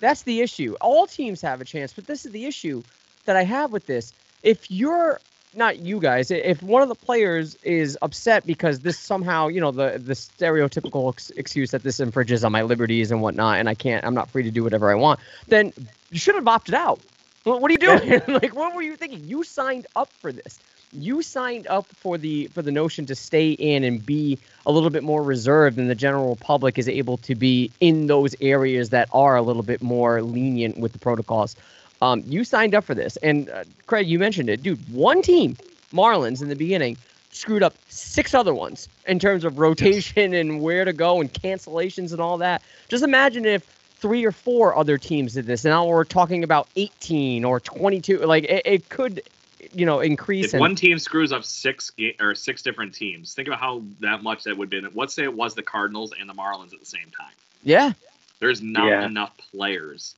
That's 0.00 0.22
the 0.22 0.40
issue. 0.40 0.76
All 0.80 1.06
teams 1.06 1.40
have 1.42 1.60
a 1.60 1.64
chance, 1.64 1.92
but 1.92 2.06
this 2.06 2.26
is 2.26 2.32
the 2.32 2.44
issue 2.46 2.82
that 3.24 3.36
I 3.36 3.44
have 3.44 3.72
with 3.72 3.86
this. 3.86 4.12
If 4.42 4.70
you're 4.70 5.20
not 5.54 5.78
you 5.78 6.00
guys, 6.00 6.30
if 6.30 6.62
one 6.62 6.82
of 6.82 6.88
the 6.88 6.94
players 6.94 7.56
is 7.62 7.98
upset 8.02 8.46
because 8.46 8.80
this 8.80 8.98
somehow, 8.98 9.48
you 9.48 9.60
know, 9.60 9.72
the 9.72 10.00
the 10.04 10.12
stereotypical 10.12 11.12
ex- 11.12 11.30
excuse 11.30 11.70
that 11.70 11.82
this 11.82 11.98
infringes 12.00 12.44
on 12.44 12.52
my 12.52 12.62
liberties 12.62 13.10
and 13.10 13.22
whatnot, 13.22 13.58
and 13.58 13.68
I 13.68 13.74
can't, 13.74 14.04
I'm 14.04 14.14
not 14.14 14.28
free 14.30 14.42
to 14.42 14.50
do 14.50 14.62
whatever 14.62 14.90
I 14.90 14.94
want, 14.94 15.20
then 15.48 15.72
you 16.10 16.18
should 16.18 16.34
have 16.34 16.46
opted 16.46 16.74
out. 16.74 17.00
What, 17.44 17.60
what 17.62 17.70
are 17.70 17.72
you 17.72 17.78
doing? 17.78 18.22
like, 18.28 18.54
what 18.54 18.74
were 18.74 18.82
you 18.82 18.96
thinking? 18.96 19.26
You 19.26 19.44
signed 19.44 19.86
up 19.96 20.08
for 20.20 20.32
this. 20.32 20.58
You 20.92 21.22
signed 21.22 21.66
up 21.66 21.86
for 21.86 22.16
the 22.16 22.46
for 22.48 22.62
the 22.62 22.72
notion 22.72 23.06
to 23.06 23.14
stay 23.14 23.50
in 23.52 23.84
and 23.84 24.04
be 24.04 24.38
a 24.64 24.72
little 24.72 24.90
bit 24.90 25.02
more 25.02 25.22
reserved 25.22 25.76
than 25.76 25.88
the 25.88 25.94
general 25.94 26.36
public 26.36 26.78
is 26.78 26.88
able 26.88 27.16
to 27.18 27.34
be 27.34 27.70
in 27.80 28.06
those 28.06 28.34
areas 28.40 28.90
that 28.90 29.08
are 29.12 29.36
a 29.36 29.42
little 29.42 29.62
bit 29.62 29.82
more 29.82 30.22
lenient 30.22 30.78
with 30.78 30.92
the 30.92 30.98
protocols. 30.98 31.56
Um, 32.02 32.22
you 32.26 32.44
signed 32.44 32.74
up 32.74 32.84
for 32.84 32.94
this, 32.94 33.16
and 33.18 33.48
uh, 33.48 33.64
Craig, 33.86 34.06
you 34.06 34.18
mentioned 34.18 34.50
it, 34.50 34.62
dude. 34.62 34.78
One 34.92 35.22
team, 35.22 35.56
Marlins, 35.92 36.42
in 36.42 36.48
the 36.48 36.56
beginning, 36.56 36.96
screwed 37.30 37.62
up 37.62 37.74
six 37.88 38.34
other 38.34 38.54
ones 38.54 38.88
in 39.06 39.18
terms 39.18 39.44
of 39.44 39.58
rotation 39.58 40.34
and 40.34 40.60
where 40.60 40.84
to 40.84 40.92
go 40.92 41.20
and 41.20 41.32
cancellations 41.32 42.12
and 42.12 42.20
all 42.20 42.38
that. 42.38 42.62
Just 42.88 43.04
imagine 43.04 43.44
if 43.44 43.64
three 43.98 44.24
or 44.24 44.32
four 44.32 44.76
other 44.76 44.98
teams 44.98 45.34
did 45.34 45.46
this, 45.46 45.64
and 45.64 45.72
now 45.72 45.86
we're 45.86 46.04
talking 46.04 46.44
about 46.44 46.68
18 46.76 47.44
or 47.44 47.60
22. 47.60 48.18
Like 48.18 48.44
it, 48.44 48.62
it 48.64 48.88
could, 48.88 49.22
you 49.72 49.86
know, 49.86 50.00
increase. 50.00 50.46
If 50.46 50.52
and- 50.54 50.60
one 50.60 50.74
team 50.74 50.98
screws 50.98 51.32
up 51.32 51.44
six 51.44 51.90
ga- 51.90 52.16
or 52.20 52.34
six 52.34 52.62
different 52.62 52.94
teams, 52.94 53.34
think 53.34 53.48
about 53.48 53.60
how 53.60 53.82
that 54.00 54.22
much 54.22 54.44
that 54.44 54.56
would 54.56 54.70
be. 54.70 54.80
Let's 54.94 55.14
say 55.14 55.24
it 55.24 55.34
was 55.34 55.54
the 55.54 55.62
Cardinals 55.62 56.12
and 56.18 56.28
the 56.28 56.34
Marlins 56.34 56.72
at 56.72 56.80
the 56.80 56.86
same 56.86 57.10
time. 57.16 57.32
yeah, 57.62 57.92
There's 58.38 58.60
not 58.62 58.86
Yeah. 58.86 59.06
enough 59.06 59.36
players 59.38 60.14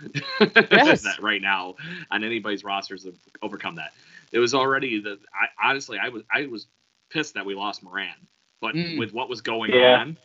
Yes. 0.40 1.02
that 1.02 1.18
right 1.20 1.42
now 1.42 1.74
on 2.10 2.22
anybody's 2.24 2.64
rosters 2.64 3.02
to 3.04 3.12
overcome 3.42 3.74
that. 3.76 3.92
It 4.32 4.38
was 4.38 4.54
already 4.54 5.00
the. 5.00 5.18
I 5.34 5.68
honestly, 5.70 5.98
I 5.98 6.08
was 6.08 6.22
I 6.32 6.46
was 6.46 6.66
pissed 7.10 7.34
that 7.34 7.44
we 7.46 7.54
lost 7.54 7.82
Moran, 7.82 8.14
but 8.60 8.74
Mm. 8.74 8.98
with 8.98 9.12
what 9.12 9.28
was 9.28 9.40
going 9.40 9.72
Yeah. 9.72 10.00
on, 10.00 10.16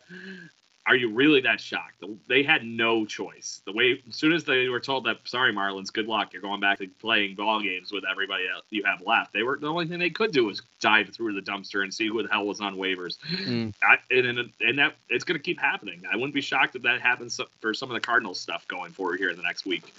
are 0.86 0.96
you 0.96 1.10
really 1.10 1.40
that 1.40 1.60
shocked? 1.60 2.04
They 2.28 2.42
had 2.42 2.64
no 2.64 3.06
choice. 3.06 3.62
The 3.64 3.72
way 3.72 4.02
as 4.06 4.16
soon 4.16 4.32
as 4.32 4.44
they 4.44 4.68
were 4.68 4.80
told 4.80 5.04
that, 5.04 5.18
sorry 5.24 5.52
Marlins, 5.52 5.92
good 5.92 6.06
luck, 6.06 6.32
you're 6.32 6.42
going 6.42 6.60
back 6.60 6.78
to 6.78 6.88
playing 7.00 7.36
ball 7.36 7.62
games 7.62 7.90
with 7.90 8.04
everybody 8.10 8.44
else 8.54 8.64
you 8.68 8.84
have 8.84 9.00
left. 9.00 9.32
They 9.32 9.42
were 9.42 9.58
the 9.58 9.66
only 9.66 9.86
thing 9.86 9.98
they 9.98 10.10
could 10.10 10.32
do 10.32 10.44
was 10.44 10.60
dive 10.80 11.08
through 11.08 11.34
the 11.34 11.40
dumpster 11.40 11.82
and 11.82 11.92
see 11.92 12.08
who 12.08 12.22
the 12.22 12.28
hell 12.28 12.46
was 12.46 12.60
on 12.60 12.76
waivers. 12.76 13.16
Mm. 13.32 13.72
I, 13.82 13.96
and, 14.10 14.26
and 14.26 14.52
and 14.60 14.78
that 14.78 14.96
it's 15.08 15.24
going 15.24 15.38
to 15.38 15.42
keep 15.42 15.58
happening. 15.58 16.02
I 16.10 16.16
wouldn't 16.16 16.34
be 16.34 16.42
shocked 16.42 16.76
if 16.76 16.82
that 16.82 17.00
happens 17.00 17.40
for 17.60 17.72
some 17.72 17.90
of 17.90 17.94
the 17.94 18.00
Cardinals 18.00 18.38
stuff 18.38 18.68
going 18.68 18.92
forward 18.92 19.18
here 19.18 19.30
in 19.30 19.36
the 19.36 19.42
next 19.42 19.64
week. 19.64 19.94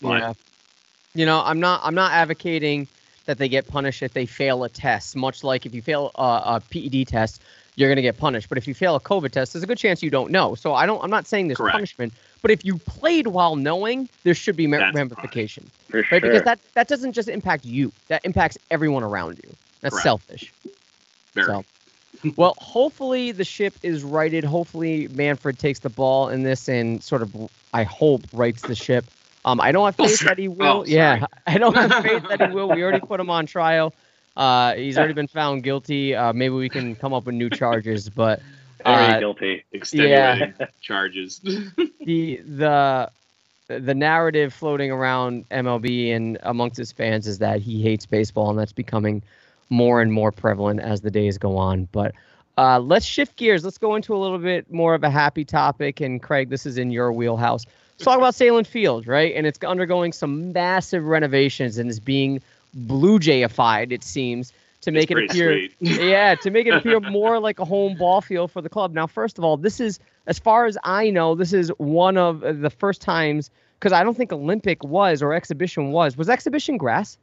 But 0.00 0.20
yeah. 0.20 0.32
You 1.14 1.26
know, 1.26 1.42
I'm 1.44 1.60
not. 1.60 1.82
I'm 1.84 1.94
not 1.94 2.12
advocating 2.12 2.88
that 3.26 3.38
they 3.38 3.48
get 3.48 3.68
punished 3.68 4.02
if 4.02 4.14
they 4.14 4.26
fail 4.26 4.64
a 4.64 4.68
test. 4.68 5.14
Much 5.14 5.44
like 5.44 5.66
if 5.66 5.74
you 5.74 5.82
fail 5.82 6.10
a, 6.14 6.22
a 6.22 6.62
PED 6.70 7.06
test, 7.06 7.42
you're 7.76 7.88
going 7.88 7.96
to 7.96 8.02
get 8.02 8.18
punished. 8.18 8.48
But 8.48 8.58
if 8.58 8.68
you 8.68 8.74
fail 8.74 8.94
a 8.94 9.00
COVID 9.00 9.30
test, 9.30 9.52
there's 9.52 9.62
a 9.62 9.66
good 9.66 9.78
chance 9.78 10.02
you 10.02 10.10
don't 10.10 10.30
know. 10.30 10.54
So 10.54 10.74
I 10.74 10.86
don't. 10.86 11.02
I'm 11.02 11.10
not 11.10 11.26
saying 11.26 11.48
there's 11.48 11.58
Correct. 11.58 11.72
punishment. 11.72 12.12
But 12.42 12.50
if 12.50 12.64
you 12.64 12.78
played 12.78 13.28
while 13.28 13.56
knowing, 13.56 14.08
there 14.24 14.34
should 14.34 14.56
be 14.56 14.66
That's 14.66 14.94
ramification, 14.94 15.70
right? 15.92 16.04
sure. 16.08 16.20
Because 16.20 16.42
that 16.42 16.58
that 16.74 16.88
doesn't 16.88 17.12
just 17.12 17.28
impact 17.28 17.64
you. 17.64 17.92
That 18.08 18.24
impacts 18.24 18.58
everyone 18.70 19.02
around 19.02 19.40
you. 19.42 19.50
That's 19.80 19.94
Correct. 19.94 20.02
selfish. 20.02 20.52
very. 21.34 21.46
So, 21.46 21.64
well, 22.36 22.54
hopefully 22.58 23.32
the 23.32 23.44
ship 23.44 23.74
is 23.82 24.04
righted. 24.04 24.44
Hopefully 24.44 25.08
Manfred 25.08 25.58
takes 25.58 25.78
the 25.80 25.88
ball 25.88 26.28
in 26.28 26.42
this 26.42 26.68
and 26.68 27.02
sort 27.02 27.22
of, 27.22 27.34
I 27.72 27.82
hope, 27.84 28.22
rights 28.32 28.62
the 28.62 28.74
ship. 28.74 29.04
Um, 29.44 29.60
I 29.60 29.72
don't 29.72 29.84
have 29.86 29.96
Oh, 29.98 30.06
faith 30.06 30.18
sorry. 30.18 30.28
that 30.28 30.38
he 30.38 30.46
will. 30.48 30.66
Oh, 30.80 30.84
yeah. 30.84 31.26
I 31.46 31.58
don't 31.58 31.74
have 31.76 32.04
faith 32.04 32.28
that 32.28 32.40
he 32.40 32.46
will. 32.54 32.68
We 32.68 32.82
already 32.82 33.00
put 33.00 33.18
him 33.18 33.28
on 33.30 33.46
trial. 33.46 33.92
Uh, 34.36 34.74
he's 34.74 34.98
already 34.98 35.12
been 35.14 35.28
found 35.28 35.62
guilty. 35.62 36.14
Uh, 36.14 36.32
maybe 36.32 36.54
we 36.54 36.68
can 36.70 36.94
come 36.96 37.12
up 37.12 37.26
with 37.26 37.34
new 37.34 37.50
charges, 37.50 38.08
but 38.08 38.42
Very 38.86 39.14
uh, 39.14 39.14
guilty. 39.14 39.64
Extenuating 39.72 40.54
charges. 40.80 41.40
the 42.04 42.40
the 42.44 43.10
the 43.68 43.94
narrative 43.94 44.52
floating 44.52 44.90
around 44.90 45.46
MLB 45.50 46.12
and 46.12 46.38
amongst 46.42 46.76
his 46.76 46.92
fans 46.92 47.26
is 47.26 47.38
that 47.38 47.60
he 47.60 47.82
hates 47.82 48.06
baseball, 48.06 48.50
and 48.50 48.58
that's 48.58 48.72
becoming 48.72 49.22
more 49.70 50.00
and 50.02 50.12
more 50.12 50.32
prevalent 50.32 50.80
as 50.80 51.00
the 51.00 51.10
days 51.10 51.38
go 51.38 51.56
on. 51.56 51.88
But 51.92 52.14
Uh, 52.58 52.78
let's 52.78 53.04
shift 53.06 53.36
gears. 53.36 53.64
Let's 53.64 53.78
go 53.78 53.94
into 53.94 54.14
a 54.14 54.18
little 54.18 54.38
bit 54.38 54.70
more 54.70 54.94
of 54.94 55.02
a 55.04 55.10
happy 55.10 55.44
topic. 55.44 56.00
And 56.00 56.22
Craig, 56.22 56.50
this 56.50 56.66
is 56.66 56.76
in 56.78 56.90
your 56.90 57.12
wheelhouse. 57.12 57.64
Let's 57.66 58.04
talk 58.04 58.18
about 58.18 58.34
Sahlen 58.34 58.66
Field, 58.66 59.06
right? 59.06 59.32
And 59.34 59.46
it's 59.46 59.58
undergoing 59.64 60.12
some 60.12 60.52
massive 60.52 61.04
renovations 61.04 61.78
and 61.78 61.88
is 61.90 62.00
being 62.00 62.40
Blue 62.74 63.18
Jayified, 63.18 63.92
it 63.92 64.02
seems, 64.02 64.52
to 64.82 64.90
make 64.90 65.10
it 65.10 65.30
appear, 65.30 65.68
yeah, 65.80 66.34
to 66.36 66.50
make 66.50 66.66
it 66.66 66.74
appear 66.74 67.00
more 67.00 67.38
like 67.38 67.58
a 67.58 67.64
home 67.64 67.96
ball 67.96 68.20
field 68.20 68.50
for 68.50 68.60
the 68.60 68.68
club. 68.68 68.92
Now, 68.92 69.06
first 69.06 69.38
of 69.38 69.44
all, 69.44 69.56
this 69.56 69.80
is, 69.80 69.98
as 70.26 70.38
far 70.38 70.66
as 70.66 70.76
I 70.84 71.10
know, 71.10 71.34
this 71.34 71.52
is 71.52 71.70
one 71.78 72.16
of 72.16 72.40
the 72.40 72.70
first 72.70 73.00
times 73.00 73.50
because 73.78 73.92
I 73.92 74.04
don't 74.04 74.16
think 74.16 74.32
Olympic 74.32 74.84
was 74.84 75.22
or 75.22 75.34
exhibition 75.34 75.90
was. 75.90 76.16
Was 76.16 76.28
exhibition 76.28 76.76
grass? 76.76 77.18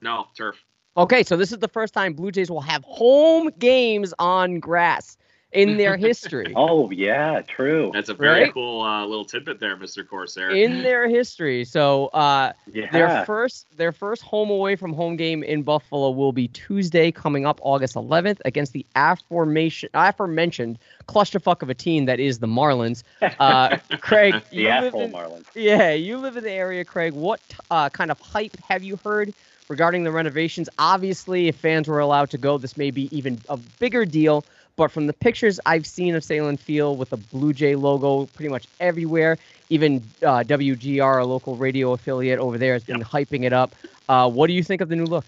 No, 0.00 0.26
turf. 0.36 0.64
Okay, 0.96 1.22
so 1.22 1.36
this 1.36 1.52
is 1.52 1.58
the 1.58 1.68
first 1.68 1.94
time 1.94 2.12
Blue 2.12 2.30
Jays 2.30 2.50
will 2.50 2.60
have 2.60 2.84
home 2.84 3.50
games 3.58 4.12
on 4.18 4.58
grass 4.58 5.16
in 5.52 5.76
their 5.76 5.96
history. 5.96 6.52
oh 6.56 6.90
yeah, 6.90 7.42
true. 7.42 7.90
That's 7.92 8.08
a 8.08 8.14
very 8.14 8.44
Right? 8.44 8.52
cool 8.52 8.82
uh, 8.82 9.04
little 9.06 9.24
tidbit 9.24 9.60
there, 9.60 9.76
Mr. 9.76 10.06
Corsair. 10.06 10.50
in 10.50 10.82
their 10.82 11.08
history. 11.08 11.64
So 11.64 12.06
uh, 12.08 12.52
Yeah. 12.72 12.90
their 12.92 13.24
first 13.26 13.66
their 13.76 13.92
first 13.92 14.22
home 14.22 14.50
away 14.50 14.76
from 14.76 14.92
home 14.92 15.16
game 15.16 15.42
in 15.42 15.62
Buffalo 15.62 16.10
will 16.10 16.32
be 16.32 16.48
Tuesday 16.48 17.10
coming 17.12 17.46
up 17.46 17.58
August 17.62 17.94
11th 17.96 18.40
against 18.44 18.72
the 18.72 18.86
aforementioned 18.96 19.90
aforementioned 19.94 20.78
clusterfuck 21.08 21.62
of 21.62 21.70
a 21.70 21.74
team 21.74 22.06
that 22.06 22.20
is 22.20 22.38
the 22.38 22.46
Marlins. 22.46 23.02
Uh, 23.38 23.76
Craig, 24.00 24.42
the 24.50 24.64
you 24.64 24.68
live 24.68 24.94
asshole 24.94 25.04
in, 25.04 25.12
Marlins. 25.12 25.46
yeah, 25.54 25.92
you 25.92 26.16
live 26.18 26.36
in 26.36 26.44
the 26.44 26.50
area, 26.50 26.84
Craig. 26.84 27.12
What 27.12 27.40
uh, 27.70 27.88
kind 27.90 28.10
of 28.10 28.18
hype 28.20 28.56
have 28.68 28.82
you 28.82 28.96
heard 29.04 29.32
regarding 29.68 30.04
the 30.04 30.12
renovations? 30.12 30.68
Obviously, 30.78 31.48
if 31.48 31.56
fans 31.56 31.88
were 31.88 31.98
allowed 32.00 32.30
to 32.30 32.38
go, 32.38 32.58
this 32.58 32.76
may 32.76 32.90
be 32.90 33.14
even 33.16 33.40
a 33.48 33.56
bigger 33.56 34.04
deal. 34.04 34.44
But 34.76 34.90
from 34.90 35.06
the 35.06 35.12
pictures 35.12 35.60
I've 35.66 35.86
seen 35.86 36.14
of 36.14 36.22
Sahlen 36.22 36.58
Field 36.58 36.98
with 36.98 37.10
the 37.10 37.16
Blue 37.16 37.52
Jay 37.52 37.74
logo 37.74 38.26
pretty 38.26 38.48
much 38.48 38.66
everywhere, 38.80 39.38
even 39.68 40.02
uh, 40.22 40.44
WGR, 40.44 41.20
a 41.20 41.24
local 41.24 41.56
radio 41.56 41.92
affiliate 41.92 42.38
over 42.38 42.58
there, 42.58 42.72
has 42.72 42.84
been 42.84 43.02
hyping 43.02 43.44
it 43.44 43.52
up. 43.52 43.74
Uh, 44.08 44.30
what 44.30 44.46
do 44.46 44.54
you 44.54 44.62
think 44.62 44.80
of 44.80 44.88
the 44.88 44.96
new 44.96 45.06
look? 45.06 45.24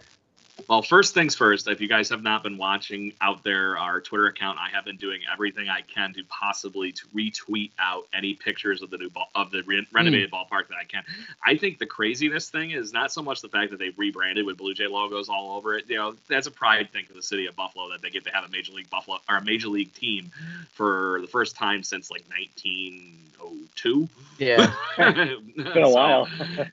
Well, 0.69 0.83
first 0.83 1.15
things 1.15 1.35
first, 1.35 1.69
if 1.69 1.81
you 1.81 1.89
guys 1.89 2.09
have 2.09 2.23
not 2.23 2.43
been 2.43 2.57
watching 2.57 3.13
out 3.21 3.43
there, 3.43 3.77
our 3.77 4.01
Twitter 4.01 4.27
account, 4.27 4.59
I 4.59 4.71
have 4.75 4.85
been 4.85 4.97
doing 4.97 5.21
everything 5.31 5.69
I 5.69 5.83
can 5.83 6.15
to 6.15 6.23
possibly 6.29 6.93
to 6.93 7.07
retweet 7.09 7.73
out 7.79 8.05
any 8.15 8.35
pictures 8.35 8.81
of 8.81 8.91
the 8.91 8.97
new 8.97 9.11
ball, 9.11 9.29
of 9.35 9.51
the 9.51 9.63
re- 9.65 9.87
renovated 9.93 10.31
hmm. 10.31 10.37
ballpark 10.37 10.69
that 10.69 10.77
I 10.81 10.85
can. 10.85 11.03
I 11.45 11.57
think 11.57 11.79
the 11.79 11.87
craziness 11.87 12.49
thing 12.49 12.71
is 12.71 12.93
not 12.93 13.13
so 13.13 13.21
much 13.21 13.43
the 13.43 13.49
fact 13.49 13.73
that 13.73 13.79
they've 13.79 13.99
rebranded 13.99 14.47
with 14.47 14.57
Blue 14.57 14.75
Jay 14.75 14.87
logos 14.87 15.29
all 15.29 15.57
over 15.57 15.77
it. 15.77 15.85
You 15.89 15.97
know, 15.97 16.15
that's 16.29 16.47
a 16.47 16.53
pride 16.53 16.91
thing 16.93 17.05
for 17.05 17.15
the 17.15 17.23
city 17.23 17.47
of 17.47 17.57
Buffalo 17.57 17.91
that 17.91 18.01
they 18.01 18.11
get 18.11 18.25
to 18.25 18.31
have 18.31 18.45
a 18.45 18.49
major 18.49 18.73
league 18.73 18.89
Buffalo 18.89 19.19
or 19.29 19.37
a 19.39 19.45
major 19.45 19.69
league 19.69 19.93
team 19.93 20.31
for 20.73 21.19
the 21.21 21.29
first 21.29 21.57
time 21.57 21.83
since 21.83 22.11
like 22.11 22.25
1902. 22.29 24.09
Yeah. 24.39 24.73
It's 25.57 25.73
been 25.73 25.85
a 25.85 25.91
while. 25.91 26.29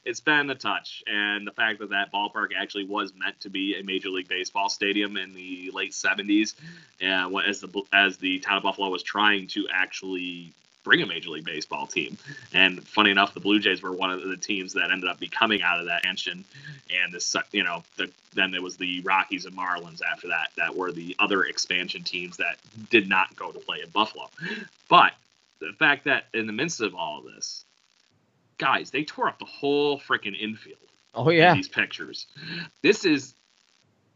it's 0.06 0.20
been 0.20 0.50
a 0.50 0.56
touch, 0.56 1.04
and 1.08 1.46
the 1.46 1.52
fact 1.52 1.80
that 1.80 1.90
that 1.90 2.12
ballpark 2.12 2.50
actually 2.58 2.86
was 2.86 3.14
meant 3.16 3.40
to 3.42 3.50
be 3.50 3.71
a 3.80 3.84
Major 3.84 4.10
League 4.10 4.28
Baseball 4.28 4.70
stadium 4.70 5.18
in 5.18 5.34
the 5.34 5.72
late 5.74 5.92
'70s, 5.92 6.56
and 7.00 7.36
as 7.46 7.62
the 7.62 7.84
as 7.92 8.18
the 8.18 8.40
town 8.40 8.58
of 8.58 8.64
Buffalo 8.64 8.90
was 8.90 9.04
trying 9.04 9.48
to 9.48 9.68
actually 9.72 10.54
bring 10.84 11.02
a 11.02 11.06
Major 11.06 11.30
League 11.30 11.46
Baseball 11.46 11.86
team, 11.86 12.18
and 12.54 12.86
funny 12.88 13.12
enough, 13.12 13.34
the 13.34 13.40
Blue 13.40 13.60
Jays 13.60 13.82
were 13.82 13.92
one 13.92 14.12
of 14.12 14.24
the 14.24 14.38
teams 14.38 14.74
that 14.74 14.92
ended 14.92 15.10
up 15.10 15.20
becoming 15.20 15.62
out 15.62 15.80
of 15.80 15.86
that 15.86 16.06
engine, 16.06 16.44
and 16.90 17.14
this 17.14 17.36
you 17.52 17.64
know 17.64 17.84
the 17.98 18.10
then 18.34 18.52
there 18.52 18.62
was 18.62 18.78
the 18.78 19.02
Rockies 19.02 19.46
and 19.46 19.56
Marlins 19.56 20.02
after 20.02 20.28
that 20.30 20.50
that 20.58 20.76
were 20.76 20.92
the 20.92 21.16
other 21.20 21.44
expansion 21.44 22.04
teams 22.04 22.38
that 22.38 22.58
did 22.90 23.08
not 23.08 23.36
go 23.36 23.52
to 23.52 23.60
play 23.60 23.80
in 23.84 23.90
Buffalo, 23.90 24.30
but 24.90 25.14
the 25.60 25.74
fact 25.78 26.06
that 26.06 26.26
in 26.34 26.48
the 26.48 26.54
midst 26.54 26.82
of 26.82 26.96
all 26.96 27.20
of 27.20 27.26
this, 27.26 27.66
guys, 28.58 28.92
they 28.92 29.04
tore 29.04 29.28
up 29.28 29.40
the 29.40 29.46
whole 29.46 30.00
freaking 30.00 30.38
infield. 30.40 30.78
Oh 31.14 31.30
in 31.30 31.38
yeah. 31.38 31.54
these 31.54 31.68
pictures. 31.68 32.28
This 32.82 33.06
is 33.06 33.34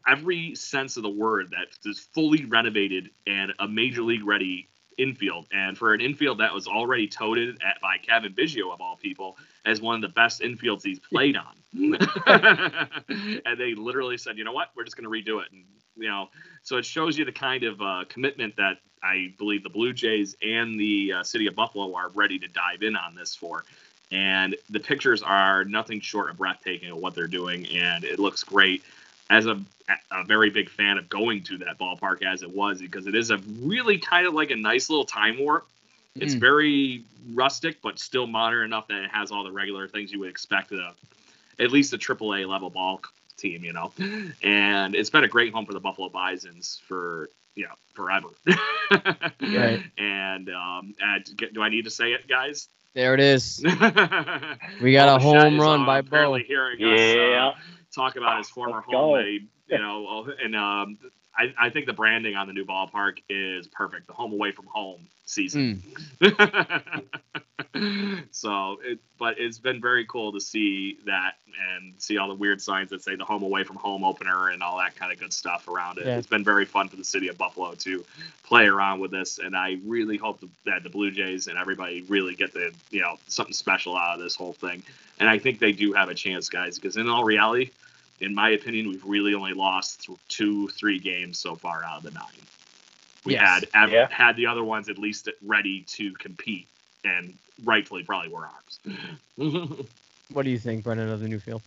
every 0.07 0.55
sense 0.55 0.97
of 0.97 1.03
the 1.03 1.09
word 1.09 1.51
that 1.51 1.89
is 1.89 1.99
fully 1.99 2.45
renovated 2.45 3.09
and 3.27 3.53
a 3.59 3.67
major 3.67 4.01
league 4.01 4.25
ready 4.25 4.67
infield. 4.97 5.47
And 5.51 5.77
for 5.77 5.93
an 5.93 6.01
infield 6.01 6.39
that 6.39 6.53
was 6.53 6.67
already 6.67 7.07
toted 7.07 7.57
at 7.61 7.81
by 7.81 7.97
Cavan 7.97 8.33
Biggio 8.33 8.73
of 8.73 8.81
all 8.81 8.95
people 8.95 9.37
as 9.65 9.81
one 9.81 9.95
of 9.95 10.01
the 10.01 10.09
best 10.09 10.41
infields 10.41 10.83
he's 10.83 10.99
played 10.99 11.37
on. 11.37 11.55
and 13.45 13.59
they 13.59 13.73
literally 13.75 14.17
said, 14.17 14.37
you 14.37 14.43
know 14.43 14.53
what, 14.53 14.69
we're 14.75 14.83
just 14.83 14.97
going 14.97 15.03
to 15.03 15.09
redo 15.09 15.41
it. 15.41 15.51
And 15.51 15.63
you 15.97 16.09
know, 16.09 16.29
so 16.63 16.77
it 16.77 16.85
shows 16.85 17.17
you 17.17 17.25
the 17.25 17.31
kind 17.31 17.63
of 17.63 17.81
uh, 17.81 18.03
commitment 18.09 18.55
that 18.57 18.77
I 19.01 19.33
believe 19.37 19.63
the 19.63 19.69
Blue 19.69 19.93
Jays 19.93 20.35
and 20.41 20.79
the 20.79 21.13
uh, 21.13 21.23
city 21.23 21.47
of 21.47 21.55
Buffalo 21.55 21.95
are 21.95 22.09
ready 22.09 22.39
to 22.39 22.47
dive 22.47 22.81
in 22.81 22.95
on 22.95 23.15
this 23.15 23.35
for. 23.35 23.63
And 24.11 24.55
the 24.69 24.79
pictures 24.79 25.23
are 25.23 25.63
nothing 25.63 25.99
short 25.99 26.29
of 26.29 26.37
breathtaking 26.37 26.91
of 26.91 26.97
what 26.97 27.15
they're 27.15 27.27
doing, 27.27 27.65
and 27.67 28.03
it 28.03 28.19
looks 28.19 28.43
great. 28.43 28.83
As 29.29 29.45
a, 29.47 29.59
a 30.11 30.23
very 30.25 30.49
big 30.49 30.69
fan 30.69 30.97
of 30.97 31.09
going 31.09 31.43
to 31.43 31.57
that 31.59 31.77
ballpark 31.79 32.23
as 32.23 32.43
it 32.43 32.49
was, 32.55 32.79
because 32.79 33.07
it 33.07 33.15
is 33.15 33.31
a 33.31 33.37
really 33.61 33.97
kind 33.97 34.27
of 34.27 34.33
like 34.33 34.51
a 34.51 34.55
nice 34.55 34.89
little 34.89 35.05
time 35.05 35.37
warp. 35.39 35.67
It's 36.19 36.35
Mm. 36.35 36.39
very 36.39 37.03
rustic, 37.33 37.81
but 37.81 37.99
still 37.99 38.27
modern 38.27 38.65
enough 38.65 38.87
that 38.87 39.03
it 39.03 39.11
has 39.11 39.31
all 39.31 39.43
the 39.43 39.51
regular 39.51 39.87
things 39.87 40.11
you 40.11 40.19
would 40.19 40.29
expect 40.29 40.71
at 40.71 40.79
a, 40.79 40.93
at 41.59 41.71
least 41.71 41.93
a 41.93 41.97
AAA 41.97 42.45
level 42.45 42.69
ball 42.69 43.01
team, 43.37 43.63
you 43.63 43.73
know. 43.73 43.91
And 44.43 44.95
it's 44.95 45.09
been 45.09 45.23
a 45.23 45.27
great 45.27 45.53
home 45.53 45.65
for 45.65 45.73
the 45.73 45.79
Buffalo 45.79 46.09
Bisons 46.09 46.81
for 46.87 47.29
you 47.55 47.63
know 47.65 47.73
forever. 47.93 48.27
Right. 49.41 49.81
And 49.97 50.49
um, 50.49 50.95
and 50.99 51.25
do 51.53 51.61
I 51.61 51.69
need 51.69 51.85
to 51.85 51.91
say 51.91 52.13
it, 52.13 52.27
guys? 52.27 52.67
There 52.93 53.13
it 53.13 53.19
is. 53.19 53.61
we 53.63 53.71
We 54.79 54.93
got 54.93 55.09
a 55.09 55.19
home 55.19 55.59
run 55.59 55.85
by 55.85 56.01
Bo. 56.01 56.35
hearing 56.35 56.79
Yeah. 56.79 56.93
us 56.93 57.15
uh, 57.15 57.53
talk 57.95 58.15
about 58.15 58.37
his 58.37 58.49
former 58.49 58.77
Let's 58.77 58.91
home. 58.91 59.17
that 59.17 59.25
he- 59.25 59.47
you 59.67 59.79
know, 59.79 60.27
and 60.43 60.55
um, 60.55 60.97
I, 61.35 61.53
I 61.59 61.69
think 61.71 61.87
the 61.87 61.93
branding 61.93 62.35
on 62.35 62.45
the 62.47 62.53
new 62.53 62.65
ballpark 62.65 63.17
is 63.29 63.67
perfect. 63.67 64.05
The 64.07 64.13
home 64.13 64.31
away 64.31 64.51
from 64.51 64.67
home 64.67 65.07
season. 65.25 65.81
so, 68.31 68.77
it, 68.83 68.99
but 69.17 69.39
it's 69.39 69.57
been 69.59 69.81
very 69.81 70.05
cool 70.05 70.31
to 70.33 70.39
see 70.39 70.99
that 71.05 71.33
and 71.73 71.93
see 71.97 72.17
all 72.17 72.27
the 72.27 72.35
weird 72.35 72.61
signs 72.61 72.89
that 72.91 73.01
say 73.01 73.15
the 73.15 73.25
home 73.25 73.43
away 73.43 73.63
from 73.63 73.75
home 73.77 74.03
opener 74.03 74.49
and 74.49 74.61
all 74.61 74.77
that 74.77 74.95
kind 74.95 75.11
of 75.11 75.19
good 75.19 75.33
stuff 75.33 75.67
around 75.67 75.97
it. 75.97 76.05
Yeah. 76.05 76.17
It's 76.17 76.27
been 76.27 76.43
very 76.43 76.65
fun 76.65 76.87
for 76.87 76.95
the 76.95 77.03
city 77.03 77.27
of 77.27 77.37
Buffalo 77.37 77.73
to 77.73 78.05
play 78.43 78.65
around 78.67 78.99
with 78.99 79.11
this, 79.11 79.39
and 79.39 79.55
I 79.55 79.77
really 79.83 80.17
hope 80.17 80.41
that 80.65 80.83
the 80.83 80.89
Blue 80.89 81.11
Jays 81.11 81.47
and 81.47 81.57
everybody 81.57 82.01
really 82.03 82.35
get 82.35 82.53
the 82.53 82.71
you 82.91 83.01
know 83.01 83.17
something 83.27 83.53
special 83.53 83.97
out 83.97 84.15
of 84.15 84.19
this 84.23 84.35
whole 84.35 84.53
thing. 84.53 84.83
And 85.19 85.29
I 85.29 85.39
think 85.39 85.59
they 85.59 85.71
do 85.71 85.93
have 85.93 86.09
a 86.09 86.15
chance, 86.15 86.49
guys, 86.49 86.77
because 86.77 86.97
in 86.97 87.09
all 87.09 87.23
reality, 87.23 87.71
in 88.19 88.33
my 88.33 88.49
opinion, 88.51 88.87
we've 88.89 89.03
really 89.05 89.33
only 89.33 89.53
lost 89.53 90.03
th- 90.05 90.17
two, 90.27 90.67
three 90.69 90.99
games 90.99 91.39
so 91.39 91.55
far 91.55 91.83
out 91.83 91.97
of 91.97 92.03
the 92.03 92.11
nine. 92.11 92.47
We 93.25 93.33
Yes. 93.33 93.41
had 93.41 93.69
have, 93.73 93.91
Yeah. 93.91 94.07
had 94.09 94.35
the 94.37 94.47
other 94.47 94.63
ones 94.63 94.89
at 94.89 94.97
least 94.97 95.29
ready 95.41 95.81
to 95.97 96.13
compete, 96.13 96.67
and 97.03 97.37
rightfully 97.63 98.03
probably 98.03 98.29
were 98.29 98.47
ours. 98.47 98.79
What 100.29 100.43
do 100.43 100.49
you 100.49 100.57
think, 100.57 100.83
Brendan, 100.83 101.09
of 101.09 101.19
the 101.19 101.27
new 101.27 101.39
field 101.39 101.61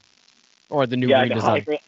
or 0.69 0.85
the 0.87 0.97
new 0.97 1.09
yeah, 1.11 1.21
I, 1.21 1.27
redesign? 1.29 1.59
agree, 1.59 1.81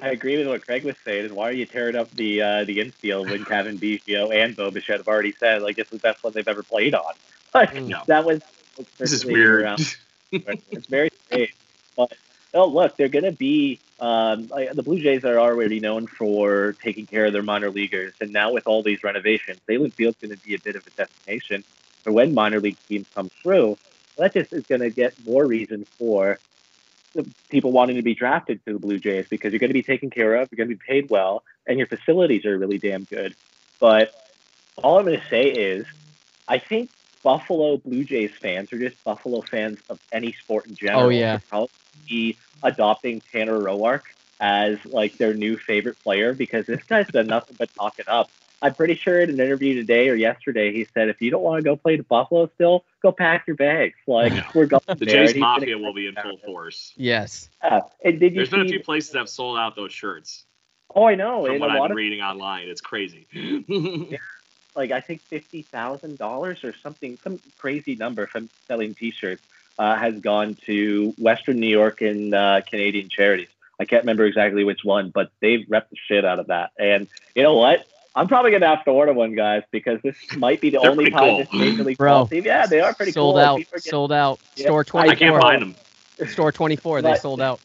I 0.00 0.08
agree 0.10 0.38
with 0.38 0.46
what 0.46 0.64
Craig 0.64 0.84
was 0.84 0.94
saying. 1.04 1.24
Is 1.26 1.32
why 1.32 1.48
are 1.48 1.52
you 1.52 1.66
tearing 1.66 1.96
up 1.96 2.14
the 2.14 2.42
uh, 2.42 2.64
the 2.64 2.80
infield 2.80 3.28
when 3.28 3.44
Cavan 3.46 3.78
Biggio 3.78 4.32
and 4.32 4.54
Bo 4.54 4.70
Bichette 4.70 4.98
have 4.98 5.08
already 5.08 5.34
said 5.40 5.62
like 5.62 5.78
it's 5.78 5.90
the 5.90 5.98
best 5.98 6.22
one 6.22 6.32
they've 6.32 6.46
ever 6.46 6.62
played 6.62 6.94
on? 6.94 7.12
Like 7.54 7.74
No. 7.74 8.02
that 8.06 8.24
was 8.24 8.40
this 8.98 9.12
is 9.12 9.24
weird. 9.24 9.66
it's 10.30 10.86
very 10.88 11.10
strange. 11.26 11.56
But 11.96 12.12
oh, 12.54 12.66
look, 12.66 12.96
they're 12.96 13.08
going 13.08 13.24
to 13.24 13.32
be 13.32 13.80
um, 13.98 14.48
like, 14.48 14.74
the 14.74 14.82
Blue 14.82 15.00
Jays 15.02 15.24
are 15.24 15.38
already 15.38 15.80
known 15.80 16.06
for 16.18 16.76
taking 16.84 17.06
care 17.06 17.26
of 17.26 17.32
their 17.32 17.42
minor 17.42 17.70
leaguers, 17.70 18.12
and 18.20 18.32
now 18.32 18.52
with 18.52 18.66
all 18.66 18.82
these 18.82 18.98
renovations, 19.02 19.60
Sahlen 19.68 19.94
Field's 19.94 20.18
going 20.20 20.30
to 20.30 20.36
be 20.38 20.54
a 20.54 20.58
bit 20.58 20.76
of 20.76 20.82
a 20.86 20.90
destination 20.90 21.64
for 22.04 22.12
when 22.12 22.34
minor 22.34 22.60
league 22.60 22.78
teams 22.88 23.06
come 23.14 23.30
through. 23.42 23.78
That 24.18 24.34
just 24.34 24.52
is 24.52 24.64
going 24.68 24.80
to 24.80 24.90
get 24.90 25.14
more 25.24 25.46
reason 25.46 25.86
for 25.98 26.38
people 27.50 27.72
wanting 27.72 27.96
to 27.96 28.02
be 28.02 28.14
drafted 28.14 28.60
to 28.66 28.74
the 28.74 28.78
Blue 28.78 28.98
Jays 28.98 29.26
because 29.30 29.52
you're 29.52 29.58
going 29.58 29.70
to 29.70 29.74
be 29.74 29.82
taken 29.82 30.10
care 30.10 30.34
of, 30.36 30.48
you're 30.50 30.56
going 30.56 30.68
to 30.68 30.76
be 30.76 30.84
paid 30.86 31.08
well, 31.08 31.42
and 31.66 31.78
your 31.78 31.86
facilities 31.86 32.44
are 32.44 32.58
really 32.58 32.78
damn 32.78 33.04
good. 33.04 33.34
But 33.80 34.10
all 34.76 34.98
I'm 34.98 35.06
going 35.06 35.18
to 35.18 35.26
say 35.30 35.46
is, 35.48 35.86
I 36.46 36.58
think 36.58 36.90
Buffalo 37.26 37.78
Blue 37.78 38.04
Jays 38.04 38.30
fans 38.40 38.72
or 38.72 38.78
just 38.78 39.02
Buffalo 39.02 39.40
fans 39.40 39.80
of 39.90 39.98
any 40.12 40.30
sport 40.30 40.66
in 40.66 40.76
general. 40.76 41.06
Oh, 41.06 41.08
yeah. 41.08 41.38
should 41.38 41.48
probably 41.48 41.70
be 42.08 42.36
adopting 42.62 43.20
Tanner 43.32 43.58
Roark 43.58 44.02
as 44.38 44.78
like 44.84 45.18
their 45.18 45.34
new 45.34 45.56
favorite 45.56 45.98
player 46.04 46.34
because 46.34 46.66
this 46.66 46.84
guy's 46.84 47.08
done 47.08 47.26
nothing 47.26 47.56
but 47.58 47.68
talk 47.74 47.98
it 47.98 48.06
up. 48.06 48.30
I'm 48.62 48.74
pretty 48.74 48.94
sure 48.94 49.20
in 49.20 49.30
an 49.30 49.40
interview 49.40 49.74
today 49.74 50.08
or 50.08 50.14
yesterday 50.14 50.72
he 50.72 50.86
said 50.94 51.08
if 51.08 51.20
you 51.20 51.32
don't 51.32 51.42
want 51.42 51.58
to 51.58 51.64
go 51.64 51.74
play 51.74 51.96
to 51.96 52.04
Buffalo 52.04 52.48
still, 52.54 52.84
go 53.02 53.10
pack 53.10 53.48
your 53.48 53.56
bags. 53.56 53.96
Like 54.06 54.32
Yeah. 54.32 54.48
we're 54.54 54.66
going 54.66 54.82
The. 54.86 54.94
Jays 54.94 55.14
and 55.14 55.22
he's 55.22 55.32
gonna 55.32 55.46
Mafia 55.46 55.78
will 55.78 55.94
be 55.94 56.06
in 56.06 56.14
full 56.14 56.38
force. 56.46 56.92
Yes. 56.96 57.50
Yeah. 57.64 57.80
And 58.04 58.20
did 58.20 58.34
you 58.34 58.36
There's 58.36 58.50
been 58.50 58.60
a 58.60 58.68
few 58.68 58.84
places 58.84 59.10
that 59.10 59.18
have 59.18 59.28
sold 59.28 59.58
out 59.58 59.74
those 59.74 59.92
shirts. 59.92 60.44
Oh, 60.94 61.06
I 61.06 61.16
know. 61.16 61.42
From 61.44 61.54
and 61.54 61.60
what 61.60 61.70
I've 61.70 61.82
been 61.82 61.90
of 61.90 61.96
reading 61.96 62.20
online, 62.20 62.68
it's 62.68 62.80
crazy. 62.80 63.26
Like 64.76 64.90
I 64.92 65.00
think 65.00 65.22
fifty 65.22 65.62
thousand 65.62 66.18
dollars 66.18 66.62
or 66.64 66.74
something, 66.82 67.18
some 67.24 67.40
crazy 67.58 67.94
number 67.96 68.26
from 68.26 68.48
selling 68.68 68.94
T-shirts 68.94 69.42
uh, 69.78 69.96
has 69.96 70.18
gone 70.20 70.56
to 70.66 71.14
Western 71.18 71.58
New 71.58 71.68
York 71.68 72.02
and 72.02 72.34
uh, 72.34 72.60
Canadian 72.68 73.08
charities. 73.08 73.48
I 73.80 73.84
can't 73.84 74.02
remember 74.02 74.24
exactly 74.24 74.64
which 74.64 74.84
one, 74.84 75.10
but 75.10 75.30
they've 75.40 75.66
repped 75.68 75.90
the 75.90 75.96
shit 76.08 76.24
out 76.24 76.38
of 76.38 76.46
that. 76.46 76.70
And 76.78 77.08
you 77.34 77.42
know 77.42 77.54
what? 77.54 77.86
I'm 78.14 78.28
probably 78.28 78.50
gonna 78.50 78.66
have 78.66 78.84
to 78.84 78.90
order 78.90 79.12
one, 79.12 79.34
guys, 79.34 79.62
because 79.70 80.00
this 80.02 80.16
might 80.36 80.60
be 80.60 80.70
the 80.70 80.78
only 80.88 81.04
pretty 81.04 81.10
time 81.10 81.24
cool. 81.24 81.38
this 81.38 81.52
Major 81.52 81.84
League 81.84 81.98
Bro, 81.98 82.26
team. 82.28 82.44
Yeah, 82.44 82.66
they 82.66 82.80
are 82.80 82.94
pretty 82.94 83.12
cool. 83.12 83.32
sold 83.32 83.34
cool. 83.34 83.42
out. 83.42 83.56
People 83.58 83.74
are 83.74 83.78
getting- 83.78 83.90
Sold 83.90 84.12
out. 84.12 84.40
Store 84.56 84.80
I 84.80 84.84
twenty 84.84 85.10
I 85.10 85.14
can't 85.14 85.42
find 85.42 85.62
them. 85.62 85.74
Store 86.28 86.52
twenty 86.52 86.76
four. 86.76 87.02
They 87.02 87.16
sold 87.16 87.42
out. 87.42 87.60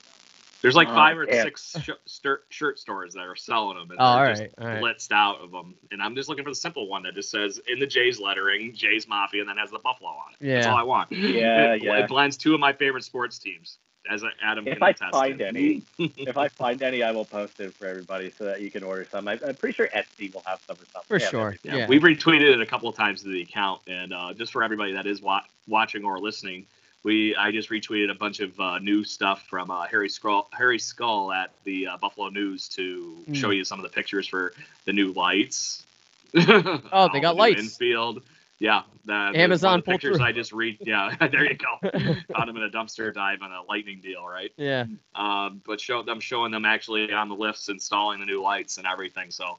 There's 0.61 0.75
like 0.75 0.87
Oh, 0.89 0.93
five 0.95 1.17
or 1.17 1.25
damn. 1.25 1.43
six 1.43 1.75
sh- 1.81 1.89
stir- 2.05 2.43
shirt 2.49 2.79
stores 2.79 3.13
that 3.13 3.21
are 3.21 3.35
selling 3.35 3.77
them, 3.77 3.89
and 3.91 3.99
Oh, 3.99 4.15
they're 4.15 4.23
right, 4.25 4.37
just 4.37 4.55
all 4.59 4.67
right. 4.67 4.81
blitzed 4.81 5.11
out 5.11 5.41
of 5.41 5.51
them. 5.51 5.75
And 5.91 6.01
I'm 6.01 6.15
just 6.15 6.29
looking 6.29 6.43
for 6.43 6.51
the 6.51 6.55
simple 6.55 6.87
one 6.87 7.03
that 7.03 7.15
just 7.15 7.31
says 7.31 7.59
in 7.67 7.79
the 7.79 7.87
Jay's 7.87 8.19
lettering, 8.19 8.73
Jay's 8.73 9.07
Mafia, 9.07 9.41
and 9.41 9.49
then 9.49 9.57
has 9.57 9.71
the 9.71 9.79
Buffalo 9.79 10.09
on 10.11 10.33
it. 10.39 10.45
Yeah. 10.45 10.55
That's 10.55 10.67
all 10.67 10.77
I 10.77 10.83
want. 10.83 11.11
Yeah, 11.11 11.73
it, 11.73 11.83
yeah. 11.83 11.97
It 11.97 12.07
blends 12.07 12.37
two 12.37 12.53
of 12.53 12.59
my 12.59 12.73
favorite 12.73 13.03
sports 13.03 13.39
teams, 13.39 13.79
as 14.09 14.23
Adam 14.43 14.67
If 14.67 14.75
can 14.75 14.83
I 14.83 14.89
attest 14.89 15.11
find 15.11 15.39
to. 15.39 15.47
any, 15.47 15.83
if 15.99 16.37
I 16.37 16.47
find 16.49 16.81
any, 16.83 17.01
I 17.03 17.11
will 17.11 17.25
post 17.25 17.59
it 17.59 17.73
for 17.75 17.85
everybody 17.87 18.31
so 18.37 18.45
that 18.45 18.61
you 18.61 18.69
can 18.71 18.83
order 18.83 19.05
some. 19.11 19.27
I, 19.27 19.39
I'm 19.45 19.55
pretty 19.55 19.73
sure 19.73 19.89
Etsy 19.95 20.33
will 20.33 20.43
have 20.45 20.59
some 20.67 20.75
or 20.75 20.85
something. 20.93 21.07
For 21.07 21.19
Yeah, 21.19 21.29
sure. 21.29 21.55
Yeah, 21.63 21.75
Yeah. 21.77 21.87
we've 21.87 22.01
retweeted 22.01 22.51
it 22.53 22.61
a 22.61 22.65
couple 22.65 22.87
of 22.89 22.95
times 22.95 23.23
to 23.23 23.29
the 23.29 23.41
account, 23.41 23.81
and 23.87 24.13
uh, 24.13 24.33
just 24.33 24.51
for 24.51 24.63
everybody 24.63 24.93
that 24.93 25.07
is 25.07 25.21
wa- 25.21 25.41
watching 25.67 26.03
or 26.05 26.19
listening, 26.19 26.65
we 27.03 27.35
I 27.35 27.51
just 27.51 27.69
retweeted 27.69 28.11
a 28.11 28.15
bunch 28.15 28.39
of 28.39 28.59
uh, 28.59 28.79
new 28.79 29.03
stuff 29.03 29.45
from 29.49 29.71
uh, 29.71 29.87
Harry 29.87 30.09
Scull 30.09 30.47
Harry 30.53 30.79
Scull 30.79 31.31
at 31.31 31.51
the 31.63 31.87
uh, 31.87 31.97
Buffalo 31.97 32.29
News 32.29 32.67
to 32.69 33.15
Mm. 33.29 33.35
show 33.35 33.49
you 33.51 33.63
some 33.63 33.79
of 33.79 33.83
the 33.83 33.89
pictures 33.89 34.27
for 34.27 34.53
the 34.85 34.93
new 34.93 35.11
lights. 35.13 35.83
Oh, 36.33 37.09
they 37.11 37.19
got 37.19 37.33
the 37.33 37.39
lights. 37.39 37.59
Infield. 37.61 38.21
Yeah, 38.59 38.83
the, 39.05 39.13
Amazon 39.35 39.79
the 39.83 39.91
pictures 39.91 40.17
through. 40.17 40.25
I 40.27 40.31
just 40.31 40.51
read. 40.53 40.77
Yeah, 40.81 41.15
there 41.19 41.45
you 41.45 41.55
go. 41.57 41.89
Found 42.35 42.47
him 42.49 42.57
in 42.57 42.61
a 42.63 42.69
dumpster 42.69 43.11
dive 43.11 43.41
on 43.41 43.51
a 43.51 43.63
lightning 43.63 43.99
deal, 44.01 44.23
right? 44.27 44.51
Yeah. 44.55 44.85
um, 45.15 45.61
but 45.65 45.81
show 45.81 46.03
them 46.03 46.19
showing 46.19 46.51
them 46.51 46.63
actually 46.63 47.11
on 47.11 47.27
the 47.27 47.33
lifts 47.35 47.69
installing 47.69 48.19
the 48.19 48.25
new 48.27 48.39
lights 48.41 48.77
and 48.77 48.85
everything. 48.85 49.31
So 49.31 49.57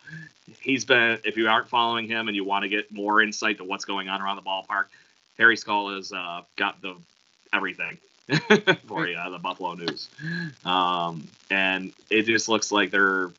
he's 0.61 0.85
been. 0.85 1.19
If 1.25 1.37
you 1.37 1.49
aren't 1.49 1.69
following 1.69 2.07
him 2.07 2.29
and 2.29 2.37
you 2.37 2.45
want 2.45 2.63
to 2.63 2.69
get 2.69 2.93
more 2.93 3.21
insight 3.21 3.59
to 3.59 3.65
what's 3.65 3.85
going 3.85 4.09
on 4.09 4.23
around 4.23 4.37
the 4.37 4.43
ballpark, 4.43 4.85
Harry 5.37 5.57
Scull 5.57 5.95
has 5.97 6.13
uh, 6.13 6.43
got 6.55 6.81
the 6.81 6.95
everything 7.53 7.99
for 8.87 9.07
you. 9.07 9.17
The 9.31 9.39
Buffalo 9.43 9.75
News, 9.75 10.09
um, 10.65 11.27
and 11.51 11.93
it 12.11 12.23
just 12.23 12.49
looks 12.49 12.73
like 12.73 12.91
they're. 12.91 13.31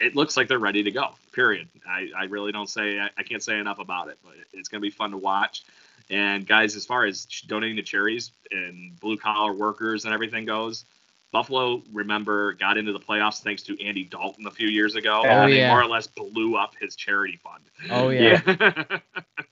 It 0.00 0.14
looks 0.14 0.36
like 0.36 0.46
they're 0.46 0.60
ready 0.60 0.84
to 0.84 0.92
go. 0.92 1.10
Period. 1.32 1.68
I, 1.88 2.08
I 2.16 2.24
really 2.24 2.52
don't 2.52 2.68
say 2.68 3.00
I, 3.00 3.10
I 3.16 3.22
can't 3.24 3.42
say 3.42 3.58
enough 3.58 3.80
about 3.80 4.08
it, 4.08 4.18
but 4.24 4.34
it's 4.52 4.68
going 4.68 4.80
to 4.80 4.86
be 4.86 4.90
fun 4.90 5.10
to 5.10 5.16
watch. 5.16 5.64
And 6.10 6.46
guys, 6.46 6.76
as 6.76 6.86
far 6.86 7.04
as 7.04 7.26
donating 7.46 7.76
to 7.76 7.82
charities 7.82 8.30
and 8.50 8.98
blue 9.00 9.16
collar 9.16 9.52
workers 9.52 10.04
and 10.04 10.14
everything 10.14 10.44
goes, 10.44 10.84
Buffalo, 11.32 11.82
remember, 11.92 12.54
got 12.54 12.78
into 12.78 12.92
the 12.92 13.00
playoffs 13.00 13.42
thanks 13.42 13.62
to 13.64 13.84
Andy 13.84 14.04
Dalton 14.04 14.46
a 14.46 14.50
few 14.50 14.68
years 14.68 14.94
ago. 14.96 15.22
Oh, 15.24 15.28
and 15.28 15.52
they 15.52 15.66
more 15.68 15.82
or 15.82 15.86
less 15.86 16.06
blew 16.06 16.56
up 16.56 16.74
his 16.80 16.96
charity 16.96 17.38
fund. 17.42 17.62
Oh 17.90 18.08
yeah. 18.08 18.40
that 18.44 19.02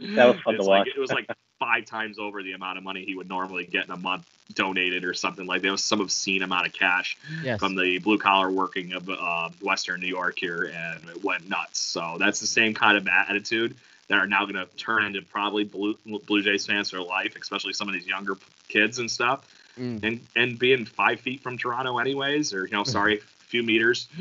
was 0.01 0.41
fun 0.41 0.55
to 0.55 0.63
Like, 0.63 0.87
watch. 0.87 0.89
it 0.89 0.99
was 0.99 1.11
like 1.13 1.29
five 1.59 1.85
times 1.87 2.19
over 2.19 2.43
the 2.43 2.53
amount 2.53 2.77
of 2.79 2.85
money 2.85 3.05
he 3.05 3.15
would 3.15 3.29
normally 3.29 3.65
get 3.65 3.85
in 3.87 3.91
a 3.91 3.97
month 3.97 4.27
donated 4.55 5.05
or 5.05 5.15
something 5.15 5.47
like 5.47 5.63
that. 5.63 5.69
It 5.69 5.73
was 5.73 5.83
some 5.85 6.01
obscene 6.01 6.43
amount 6.43 6.67
of 6.67 6.73
cash 6.73 7.17
Yes. 7.43 7.59
from 7.61 7.75
the 7.75 7.99
blue 7.99 8.19
collar 8.19 8.51
working 8.51 8.93
of 8.93 9.09
uh, 9.11 9.51
Western 9.63 10.01
New 10.01 10.07
York 10.07 10.39
here, 10.39 10.71
and 10.75 11.09
it 11.11 11.23
went 11.25 11.49
nuts. 11.49 11.81
So 11.81 12.17
that's 12.19 12.41
the 12.41 12.47
same 12.47 12.75
kind 12.75 12.97
of 12.97 13.07
attitude 13.09 13.75
that 14.09 14.19
are 14.19 14.27
now 14.27 14.45
going 14.45 14.55
to 14.55 14.67
turn 14.77 15.05
into 15.05 15.21
probably 15.23 15.65
Blue, 15.65 15.97
Blue 16.27 16.41
Jays 16.43 16.65
fans 16.67 16.91
for 16.91 17.01
life, 17.01 17.35
especially 17.41 17.73
some 17.73 17.89
of 17.89 17.95
these 17.95 18.07
younger 18.07 18.37
kids 18.69 18.99
and 19.01 19.11
stuff. 19.11 19.45
Mm. 19.79 20.03
And 20.05 20.21
and 20.35 20.59
being 20.59 20.85
five 20.85 21.21
feet 21.21 21.43
from 21.43 21.59
Toronto, 21.59 21.99
anyways, 21.99 22.55
or 22.55 22.67
you 22.67 22.73
know, 22.73 22.85
sorry, 22.85 23.19
a 23.41 23.45
few 23.45 23.63
meters. 23.63 24.09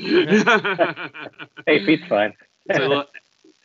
Hey, 1.65 1.83
feet's 1.83 2.05
fine. 2.07 2.33
so 2.75 2.87
look, 2.87 3.09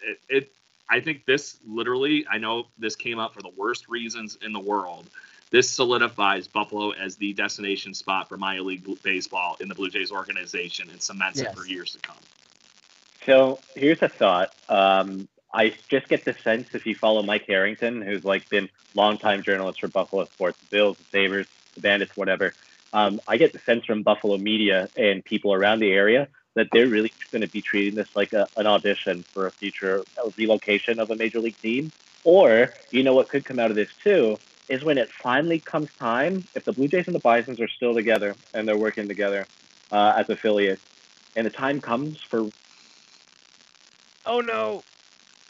it, 0.02 0.18
it 0.28 0.52
I 0.88 1.00
think 1.00 1.26
this 1.26 1.58
literally 1.66 2.26
I 2.30 2.38
know 2.38 2.66
this 2.78 2.96
came 2.96 3.18
up 3.18 3.34
for 3.34 3.42
the 3.42 3.52
worst 3.56 3.88
reasons 3.88 4.38
in 4.42 4.52
the 4.52 4.60
world. 4.60 5.10
This 5.50 5.68
solidifies 5.68 6.46
Buffalo 6.46 6.92
as 6.92 7.16
the 7.16 7.32
destination 7.32 7.92
spot 7.92 8.28
for 8.28 8.36
minor 8.36 8.62
league 8.62 8.86
baseball 9.02 9.56
in 9.60 9.68
the 9.68 9.74
Blue 9.74 9.90
Jays 9.90 10.12
organization 10.12 10.88
and 10.90 11.02
cements 11.02 11.40
it 11.40 11.52
for 11.54 11.66
years 11.66 11.92
to 11.92 11.98
come. 11.98 12.16
So 13.26 13.58
here's 13.74 14.00
a 14.02 14.08
thought. 14.08 14.54
Um, 14.68 15.28
I 15.52 15.74
just 15.88 16.08
get 16.08 16.24
the 16.24 16.34
sense 16.34 16.74
if 16.74 16.86
you 16.86 16.94
follow 16.94 17.22
Mike 17.22 17.46
Harrington, 17.46 18.00
who's 18.00 18.24
like 18.24 18.48
been 18.48 18.68
longtime 18.94 19.42
journalist 19.42 19.80
for 19.80 19.88
Buffalo 19.88 20.24
Sports, 20.26 20.58
Bills, 20.70 20.96
the 20.98 21.04
Sabres, 21.04 21.48
the 21.80 21.88
Bandits, 21.88 22.12
whatever. 22.14 22.54
Um, 22.92 23.20
I 23.26 23.36
get 23.36 23.52
the 23.52 23.60
sense 23.66 23.84
from 23.86 24.02
Buffalo 24.02 24.36
media 24.38 24.88
and 24.96 25.24
people 25.24 25.52
around 25.52 25.80
the 25.80 25.90
area 25.90 26.28
that 26.56 26.66
they're 26.72 26.88
really 26.88 27.12
going 27.30 27.42
to 27.42 27.48
be 27.48 27.62
treating 27.62 27.94
this 27.94 28.08
like 28.14 28.32
a, 28.32 28.48
an 28.56 28.66
audition 28.66 29.24
for 29.32 29.46
a 29.46 29.52
future 29.60 30.04
relocation 30.36 30.98
of 30.98 31.10
a 31.10 31.16
major 31.16 31.40
league 31.40 31.60
team. 31.62 31.92
Or, 32.24 32.74
you 32.92 33.02
know, 33.02 33.14
what 33.14 33.28
could 33.28 33.44
come 33.44 33.58
out 33.58 33.70
of 33.70 33.76
this 33.76 33.88
too 34.04 34.36
is 34.68 34.84
when 34.84 34.98
it 34.98 35.08
finally 35.22 35.62
comes 35.70 35.88
time, 35.98 36.48
if 36.54 36.64
the 36.64 36.72
Blue 36.72 36.88
Jays 36.88 37.04
and 37.06 37.14
the 37.14 37.20
Bisons 37.20 37.60
are 37.60 37.68
still 37.76 37.94
together 37.94 38.36
and 38.52 38.66
they're 38.66 38.76
working 38.76 39.08
together 39.08 39.48
uh, 39.90 40.14
as 40.18 40.26
affiliates, 40.28 40.82
and 41.36 41.46
the 41.46 41.50
time 41.50 41.80
comes 41.80 42.18
for 42.30 42.50
Oh 44.26 44.40
no. 44.40 44.84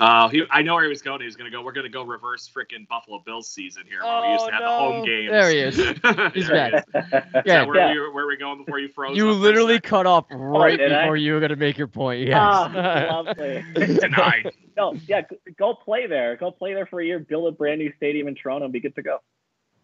Uh, 0.01 0.29
he, 0.29 0.43
I 0.51 0.63
know 0.63 0.75
where 0.75 0.85
he 0.85 0.89
was 0.89 1.03
going. 1.03 1.21
He 1.21 1.27
was 1.27 1.37
going 1.37 1.51
to 1.51 1.55
go. 1.57 1.63
We're 1.63 1.73
going 1.73 1.85
to 1.85 1.91
go 1.93 2.03
reverse 2.03 2.51
freaking 2.53 2.89
Buffalo 2.89 3.23
Bills 3.25 3.49
season 3.49 3.83
here, 3.87 4.01
where 4.03 4.23
we 4.23 4.33
used 4.33 4.47
to 4.47 4.53
have 4.53 4.63
the 4.63 4.69
Oh, 4.71 4.79
home 4.79 4.99
no. 5.01 5.05
games. 5.05 5.31
There 5.31 5.51
he 5.51 5.59
is. 5.59 5.77
He's 6.35 6.49
There 6.49 6.71
back. 6.71 6.73
is. 6.75 6.83
Is 6.89 7.05
Yeah. 7.05 7.43
that 7.45 7.67
where, 7.69 7.77
Yeah. 7.77 7.93
we 7.93 8.01
were, 8.01 8.11
where 8.13 8.27
we 8.27 8.37
going 8.39 8.59
before 8.59 8.79
you 8.79 8.89
froze? 8.89 9.17
You 9.17 9.29
up 9.29 9.35
for 9.35 9.39
a 9.39 9.41
literally 9.43 9.81
cut 9.81 10.07
off 10.07 10.25
right 10.31 10.79
did 10.79 10.91
I? 10.93 11.03
before 11.03 11.17
you 11.19 11.35
were 11.35 11.41
gonna 11.41 11.57
make 11.57 11.77
your 11.77 11.87
point. 11.89 12.27
Yes. 12.27 12.39
Ah, 12.41 12.71
lovely. 13.27 13.65
denied. 13.75 14.53
no, 14.77 14.95
yeah, 15.07 15.23
go 15.59 15.75
play 15.75 16.07
there. 16.07 16.37
Go 16.37 16.51
play 16.51 16.73
there 16.73 16.87
for 16.87 17.01
a 17.01 17.05
year. 17.05 17.19
Build 17.19 17.49
a 17.53 17.57
brand 17.57 17.79
new 17.81 17.93
stadium 17.97 18.27
in 18.29 18.35
Toronto 18.35 18.65
and 18.65 18.73
be 18.73 18.81
good 18.81 18.95
to 18.95 19.03
go. 19.03 19.19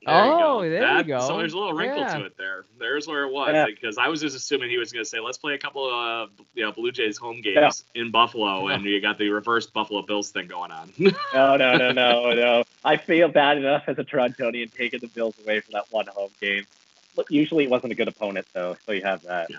There 0.06 0.24
you 0.24 0.30
Oh, 0.32 0.62
go. 0.62 0.70
there 0.70 0.98
you 0.98 1.04
go. 1.04 1.20
So 1.20 1.36
there's 1.38 1.52
a 1.52 1.58
little 1.58 1.72
wrinkle 1.72 1.98
Yeah. 1.98 2.18
to 2.18 2.24
it 2.26 2.36
there. 2.38 2.64
There's 2.78 3.08
where 3.08 3.24
it 3.24 3.32
was 3.32 3.52
Yeah. 3.52 3.66
because 3.66 3.98
I 3.98 4.06
was 4.08 4.20
just 4.20 4.36
assuming 4.36 4.70
he 4.70 4.78
was 4.78 4.92
going 4.92 5.04
to 5.04 5.08
say, 5.08 5.18
"Let's 5.18 5.36
play 5.36 5.54
a 5.54 5.58
couple 5.58 5.84
of 5.88 6.28
uh, 6.28 6.32
you 6.54 6.64
know, 6.64 6.70
Blue 6.70 6.92
Jays 6.92 7.18
home 7.18 7.40
games 7.40 7.84
Yeah. 7.94 8.02
in 8.02 8.10
Buffalo," 8.12 8.68
and 8.68 8.84
you 8.84 9.00
got 9.00 9.18
the 9.18 9.28
reverse 9.30 9.66
Buffalo 9.66 10.02
Bills 10.02 10.30
thing 10.30 10.46
going 10.46 10.70
on. 10.70 10.92
No, 11.34 11.56
no, 11.56 11.76
no, 11.76 11.90
no, 11.90 12.30
no. 12.34 12.64
I 12.84 12.96
feel 12.98 13.28
bad 13.28 13.58
enough 13.58 13.82
as 13.88 13.98
a 13.98 14.04
Torontonian 14.04 14.70
taking 14.76 15.00
the 15.00 15.08
Bills 15.08 15.34
away 15.44 15.60
from 15.60 15.72
that 15.72 15.86
one 15.90 16.06
home 16.06 16.30
game. 16.40 16.66
But 17.16 17.26
usually 17.30 17.64
it 17.64 17.70
wasn't 17.70 17.92
a 17.92 17.96
good 17.96 18.08
opponent, 18.08 18.46
though, 18.54 18.76
so 18.86 18.92
you 18.92 19.02
have 19.02 19.22
that. 19.22 19.50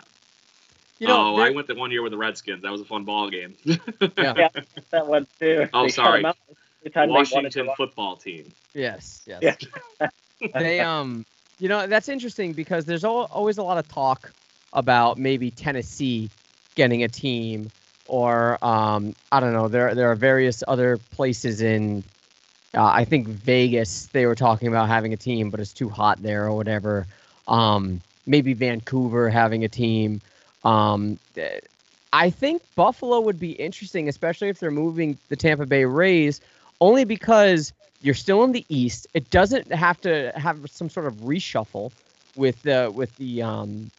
You 0.99 1.07
know, 1.07 1.35
oh, 1.35 1.39
I 1.41 1.49
went 1.51 1.67
the 1.67 1.75
one 1.75 1.91
year 1.91 2.01
with 2.01 2.11
the 2.11 2.17
Redskins. 2.17 2.63
That 2.63 2.71
was 2.71 2.81
a 2.81 2.85
fun 2.85 3.03
ball 3.03 3.29
game. 3.29 3.55
Yeah, 4.17 4.49
that 4.91 5.05
one 5.07 5.27
too. 5.39 5.67
Oh, 5.73 5.83
They 5.83 5.87
shut 5.89 5.95
sorry. 5.95 6.19
'em 6.19 6.25
out 6.25 6.37
every 6.81 6.91
time 6.91 7.09
Washington 7.09 7.69
football 7.75 8.15
team. 8.15 8.51
Yes, 8.73 9.23
yes. 9.27 9.57
Yeah. 10.01 10.07
they 10.53 10.79
um, 10.79 11.25
you 11.59 11.69
know, 11.69 11.87
that's 11.87 12.09
interesting 12.09 12.53
because 12.53 12.85
there's 12.85 13.03
al- 13.03 13.29
always 13.31 13.57
a 13.57 13.63
lot 13.63 13.77
of 13.77 13.87
talk 13.87 14.31
about 14.73 15.17
maybe 15.17 15.49
Tennessee 15.51 16.29
getting 16.75 17.03
a 17.03 17.07
team, 17.07 17.71
or 18.07 18.63
um, 18.63 19.15
I 19.31 19.39
don't 19.39 19.53
know. 19.53 19.67
There 19.67 19.95
there 19.95 20.11
are 20.11 20.15
various 20.15 20.63
other 20.67 20.97
places 20.97 21.61
in. 21.61 22.03
Uh, 22.73 22.85
I 22.85 23.05
think 23.05 23.27
Vegas. 23.27 24.07
They 24.07 24.25
were 24.25 24.35
talking 24.35 24.67
about 24.67 24.87
having 24.87 25.13
a 25.13 25.17
team, 25.17 25.49
but 25.49 25.59
it's 25.59 25.73
too 25.73 25.89
hot 25.89 26.21
there 26.21 26.45
or 26.45 26.55
whatever. 26.55 27.07
Um, 27.47 28.01
maybe 28.25 28.53
Vancouver 28.53 29.29
having 29.29 29.63
a 29.63 29.69
team. 29.69 30.21
Um, 30.63 31.17
I 32.13 32.29
think 32.29 32.61
Buffalo 32.75 33.19
would 33.21 33.39
be 33.39 33.51
interesting, 33.51 34.07
especially 34.09 34.49
if 34.49 34.59
they're 34.59 34.71
moving 34.71 35.17
the 35.29 35.35
Tampa 35.35 35.65
Bay 35.65 35.85
Rays, 35.85 36.41
only 36.81 37.05
because 37.05 37.73
you're 38.01 38.15
still 38.15 38.43
in 38.43 38.51
the 38.51 38.65
East. 38.69 39.07
It 39.13 39.29
doesn't 39.29 39.71
have 39.71 39.99
to 40.01 40.31
have 40.35 40.69
some 40.69 40.89
sort 40.89 41.07
of 41.07 41.15
reshuffle 41.15 41.91
with 42.35 42.61
the 42.63 42.91
with 42.93 43.15
the 43.17 43.41
um, 43.41 43.91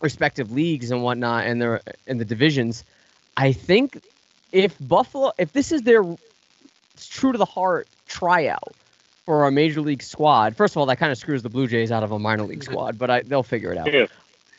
respective 0.00 0.52
leagues 0.52 0.90
and 0.90 1.02
whatnot 1.02 1.46
and 1.46 1.60
their 1.60 1.80
and 2.06 2.20
the 2.20 2.24
divisions. 2.24 2.84
I 3.36 3.52
think 3.52 4.02
if 4.52 4.76
Buffalo, 4.80 5.32
if 5.38 5.52
this 5.52 5.72
is 5.72 5.82
their 5.82 6.02
true 7.10 7.32
to 7.32 7.38
the 7.38 7.44
heart 7.44 7.86
tryout 8.08 8.74
for 9.24 9.46
a 9.46 9.50
major 9.50 9.80
league 9.80 10.02
squad, 10.02 10.56
first 10.56 10.74
of 10.74 10.78
all, 10.78 10.86
that 10.86 10.96
kind 10.96 11.12
of 11.12 11.18
screws 11.18 11.42
the 11.42 11.48
Blue 11.48 11.66
Jays 11.66 11.92
out 11.92 12.02
of 12.02 12.12
a 12.12 12.18
minor 12.18 12.44
league 12.44 12.64
squad, 12.64 12.98
but 12.98 13.10
I, 13.10 13.20
they'll 13.22 13.42
figure 13.42 13.72
it 13.72 13.78
out. 13.78 13.92
Yeah. 13.92 14.06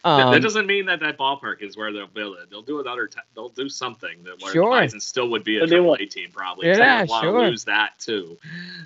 That- 0.07 0.27
Um, 0.27 0.31
that 0.33 0.41
doesn't 0.41 0.67
mean 0.67 0.85
that 0.85 0.99
that 1.01 1.17
ballpark 1.17 1.61
is 1.61 1.75
where 1.75 1.91
they'll 1.91 2.07
build 2.07 2.37
it. 2.37 2.49
They'll 2.49 2.61
do 2.61 2.79
another. 2.79 3.07
T- 3.07 3.19
they'll 3.35 3.49
do 3.49 3.67
something 3.67 4.23
that 4.23 4.41
where 4.41 4.53
Sure. 4.53 4.73
the 4.73 4.81
Bison 4.81 4.99
still 5.01 5.27
would 5.29 5.43
be 5.43 5.57
a 5.57 5.67
They'll 5.67 5.83
triple? 5.83 5.93
A 5.95 6.05
team 6.05 6.29
probably. 6.31 6.67
Yeah, 6.67 7.03
they 7.03 7.09
want 7.09 7.23
sure. 7.23 7.41
to 7.41 7.47
lose 7.49 7.65
that 7.65 7.99
too. 7.99 8.37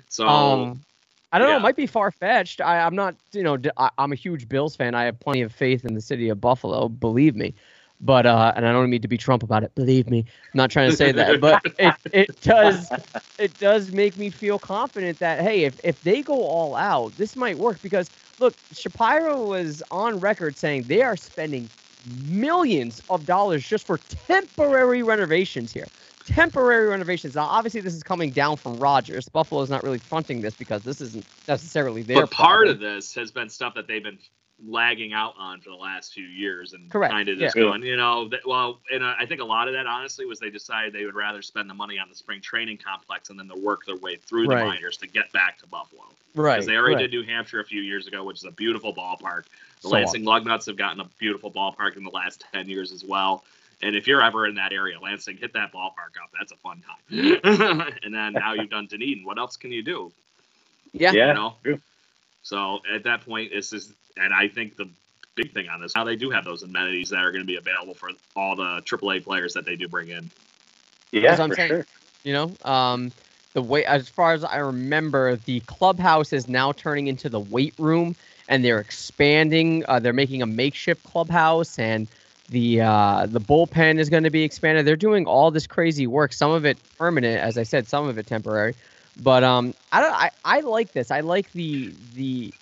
So 0.08 0.26
Um, 0.26 0.80
I 1.32 1.38
don't 1.38 1.48
know. 1.48 1.56
It 1.56 1.60
might 1.60 1.76
be 1.76 1.86
far 1.86 2.10
fetched. 2.10 2.60
I'm 2.60 2.94
not, 2.96 3.14
you 3.32 3.42
know, 3.42 3.56
I, 3.76 3.90
am 3.98 4.12
a 4.12 4.16
huge 4.16 4.48
Bills 4.48 4.74
fan. 4.76 4.94
I 4.94 5.04
have 5.04 5.18
plenty 5.20 5.42
of 5.42 5.52
faith 5.52 5.84
in 5.84 5.94
the 5.94 6.00
city 6.00 6.28
of 6.28 6.40
Buffalo. 6.40 6.88
Believe 6.88 7.36
me, 7.36 7.54
But 8.00 8.26
uh, 8.26 8.52
and 8.56 8.66
I 8.66 8.72
don't 8.72 8.90
mean 8.90 9.00
to 9.02 9.08
be 9.08 9.16
Trump 9.16 9.42
about 9.44 9.62
it. 9.62 9.74
Believe 9.76 10.10
me, 10.10 10.18
I'm 10.26 10.56
not 10.56 10.70
trying 10.70 10.90
to 10.90 10.96
say 10.96 11.12
that, 11.12 11.40
but 11.40 11.62
it, 11.78 11.94
it 12.12 12.40
does 12.42 12.90
it 13.38 13.56
does 13.58 13.92
make 13.92 14.16
me 14.18 14.28
feel 14.28 14.58
confident 14.58 15.20
that 15.20 15.40
hey, 15.40 15.64
if 15.64 15.80
if 15.84 16.02
they 16.02 16.20
go 16.20 16.42
all 16.42 16.74
out, 16.74 17.16
this 17.16 17.36
might 17.36 17.56
work 17.56 17.80
because 17.80 18.10
look, 18.42 18.54
Shapiro 18.72 19.46
was 19.46 19.82
on 19.90 20.20
record 20.20 20.56
saying 20.56 20.84
they 20.84 21.02
are 21.02 21.16
spending 21.16 21.68
millions 22.26 23.02
of 23.08 23.24
dollars 23.24 23.66
just 23.66 23.86
for 23.86 23.98
temporary 24.26 25.02
renovations 25.02 25.72
here. 25.72 25.86
Temporary 26.26 26.88
renovations. 26.88 27.34
Now, 27.34 27.44
obviously, 27.44 27.80
this 27.80 27.94
is 27.94 28.02
coming 28.02 28.30
down 28.30 28.56
from 28.56 28.78
Rogers. 28.78 29.28
Buffalo's 29.28 29.70
not 29.70 29.82
really 29.82 29.98
fronting 29.98 30.40
this 30.40 30.54
because 30.54 30.82
this 30.82 31.00
isn't 31.00 31.24
necessarily 31.48 32.02
their. 32.02 32.22
But 32.22 32.30
part 32.30 32.66
problem. 32.66 32.76
of 32.76 32.80
this 32.80 33.14
has 33.14 33.30
been 33.30 33.48
stuff 33.48 33.74
that 33.74 33.88
they've 33.88 34.02
been 34.02 34.18
lagging 34.66 35.12
out 35.12 35.34
on 35.38 35.60
for 35.60 35.70
the 35.70 35.76
last 35.76 36.12
few 36.12 36.24
years 36.24 36.72
and 36.72 36.90
kind 36.90 37.28
of 37.28 37.38
just 37.38 37.56
yeah. 37.56 37.62
going, 37.62 37.82
you 37.82 37.96
know, 37.96 38.28
that, 38.28 38.40
well, 38.46 38.80
and 38.92 39.04
I 39.04 39.26
think 39.26 39.40
a 39.40 39.44
lot 39.44 39.68
of 39.68 39.74
that 39.74 39.86
honestly 39.86 40.24
was 40.24 40.38
they 40.38 40.50
decided 40.50 40.92
they 40.92 41.04
would 41.04 41.14
rather 41.14 41.42
spend 41.42 41.68
the 41.68 41.74
money 41.74 41.98
on 41.98 42.08
the 42.08 42.14
spring 42.14 42.40
training 42.40 42.78
complex 42.78 43.30
and 43.30 43.38
then 43.38 43.48
to 43.48 43.56
work 43.56 43.84
their 43.86 43.96
way 43.96 44.16
through 44.16 44.46
the 44.46 44.54
minors 44.54 44.96
to 44.98 45.08
get 45.08 45.32
back 45.32 45.58
to 45.58 45.66
Buffalo. 45.66 46.02
right. 46.34 46.54
Because 46.54 46.66
they 46.66 46.76
already 46.76 46.96
right. 46.96 47.10
did 47.10 47.12
New 47.12 47.24
Hampshire 47.24 47.60
a 47.60 47.64
few 47.64 47.82
years 47.82 48.06
ago, 48.06 48.24
which 48.24 48.38
is 48.38 48.44
a 48.44 48.52
beautiful 48.52 48.94
ballpark. 48.94 49.44
The 49.82 49.88
So 49.88 49.90
Lansing 49.90 50.24
Lugnuts 50.24 50.66
have 50.66 50.76
gotten 50.76 51.00
a 51.00 51.08
beautiful 51.18 51.50
ballpark 51.50 51.96
in 51.96 52.04
the 52.04 52.10
last 52.10 52.44
10 52.52 52.68
years 52.68 52.92
as 52.92 53.04
well. 53.04 53.44
And 53.82 53.96
if 53.96 54.06
you're 54.06 54.22
ever 54.22 54.46
in 54.46 54.54
that 54.54 54.72
area, 54.72 54.98
Lansing, 55.00 55.38
hit 55.38 55.52
that 55.54 55.72
ballpark 55.72 56.14
up. 56.22 56.30
That's 56.38 56.52
a 56.52 56.56
fun 56.56 56.82
time. 57.10 57.90
and 58.04 58.14
then 58.14 58.34
now 58.34 58.52
you've 58.52 58.70
done 58.70 58.86
Dunedin. 58.86 59.24
What 59.24 59.38
else 59.38 59.56
can 59.56 59.72
you 59.72 59.82
do? 59.82 60.12
Yeah. 60.92 61.10
Yeah. 61.10 61.28
You 61.28 61.34
know? 61.34 61.54
true. 61.64 61.80
So 62.44 62.80
at 62.92 63.04
that 63.04 63.24
point, 63.24 63.50
it's 63.52 63.70
just, 63.70 63.92
and 64.16 64.32
I 64.32 64.48
think 64.48 64.76
the 64.76 64.88
big 65.36 65.52
thing 65.52 65.68
on 65.68 65.80
this, 65.80 65.94
now 65.94 66.04
they 66.04 66.16
do 66.16 66.30
have 66.30 66.44
those 66.44 66.62
amenities 66.62 67.10
that 67.10 67.18
are 67.18 67.32
going 67.32 67.42
to 67.42 67.46
be 67.46 67.56
available 67.56 67.94
for 67.94 68.10
all 68.36 68.56
the 68.56 68.82
AAA 68.82 69.24
players 69.24 69.54
that 69.54 69.64
they 69.64 69.76
do 69.76 69.88
bring 69.88 70.08
in. 70.08 70.30
Yeah, 71.12 71.36
I'm 71.36 71.48
for 71.48 71.54
saying. 71.54 71.68
sure. 71.68 71.86
You 72.24 72.32
know, 72.32 72.56
um, 72.62 73.12
the 73.54 73.62
way 73.62 73.84
as 73.84 74.08
far 74.08 74.32
as 74.32 74.44
I 74.44 74.56
remember, 74.56 75.36
the 75.36 75.60
clubhouse 75.60 76.32
is 76.32 76.48
now 76.48 76.72
turning 76.72 77.06
into 77.08 77.28
the 77.28 77.40
weight 77.40 77.74
room, 77.78 78.16
and 78.48 78.64
they're 78.64 78.80
expanding. 78.80 79.84
Uh, 79.88 80.00
they're 80.00 80.12
making 80.12 80.42
a 80.42 80.46
makeshift 80.46 81.02
clubhouse, 81.04 81.78
and 81.78 82.08
the 82.48 82.80
uh, 82.80 83.26
the 83.26 83.40
bullpen 83.40 83.98
is 83.98 84.08
going 84.08 84.22
to 84.24 84.30
be 84.30 84.42
expanded. 84.42 84.86
They're 84.86 84.96
doing 84.96 85.26
all 85.26 85.50
this 85.50 85.66
crazy 85.66 86.06
work. 86.06 86.32
Some 86.32 86.50
of 86.50 86.64
it 86.64 86.78
permanent, 86.98 87.40
as 87.40 87.58
I 87.58 87.64
said, 87.64 87.88
some 87.88 88.08
of 88.08 88.18
it 88.18 88.26
temporary. 88.26 88.74
But 89.16 89.44
um, 89.44 89.74
I 89.90 90.00
don't. 90.00 90.14
I, 90.14 90.30
I 90.44 90.60
like 90.60 90.92
this. 90.92 91.10
I 91.10 91.20
like 91.20 91.52
the 91.52 91.92
the 92.14 92.54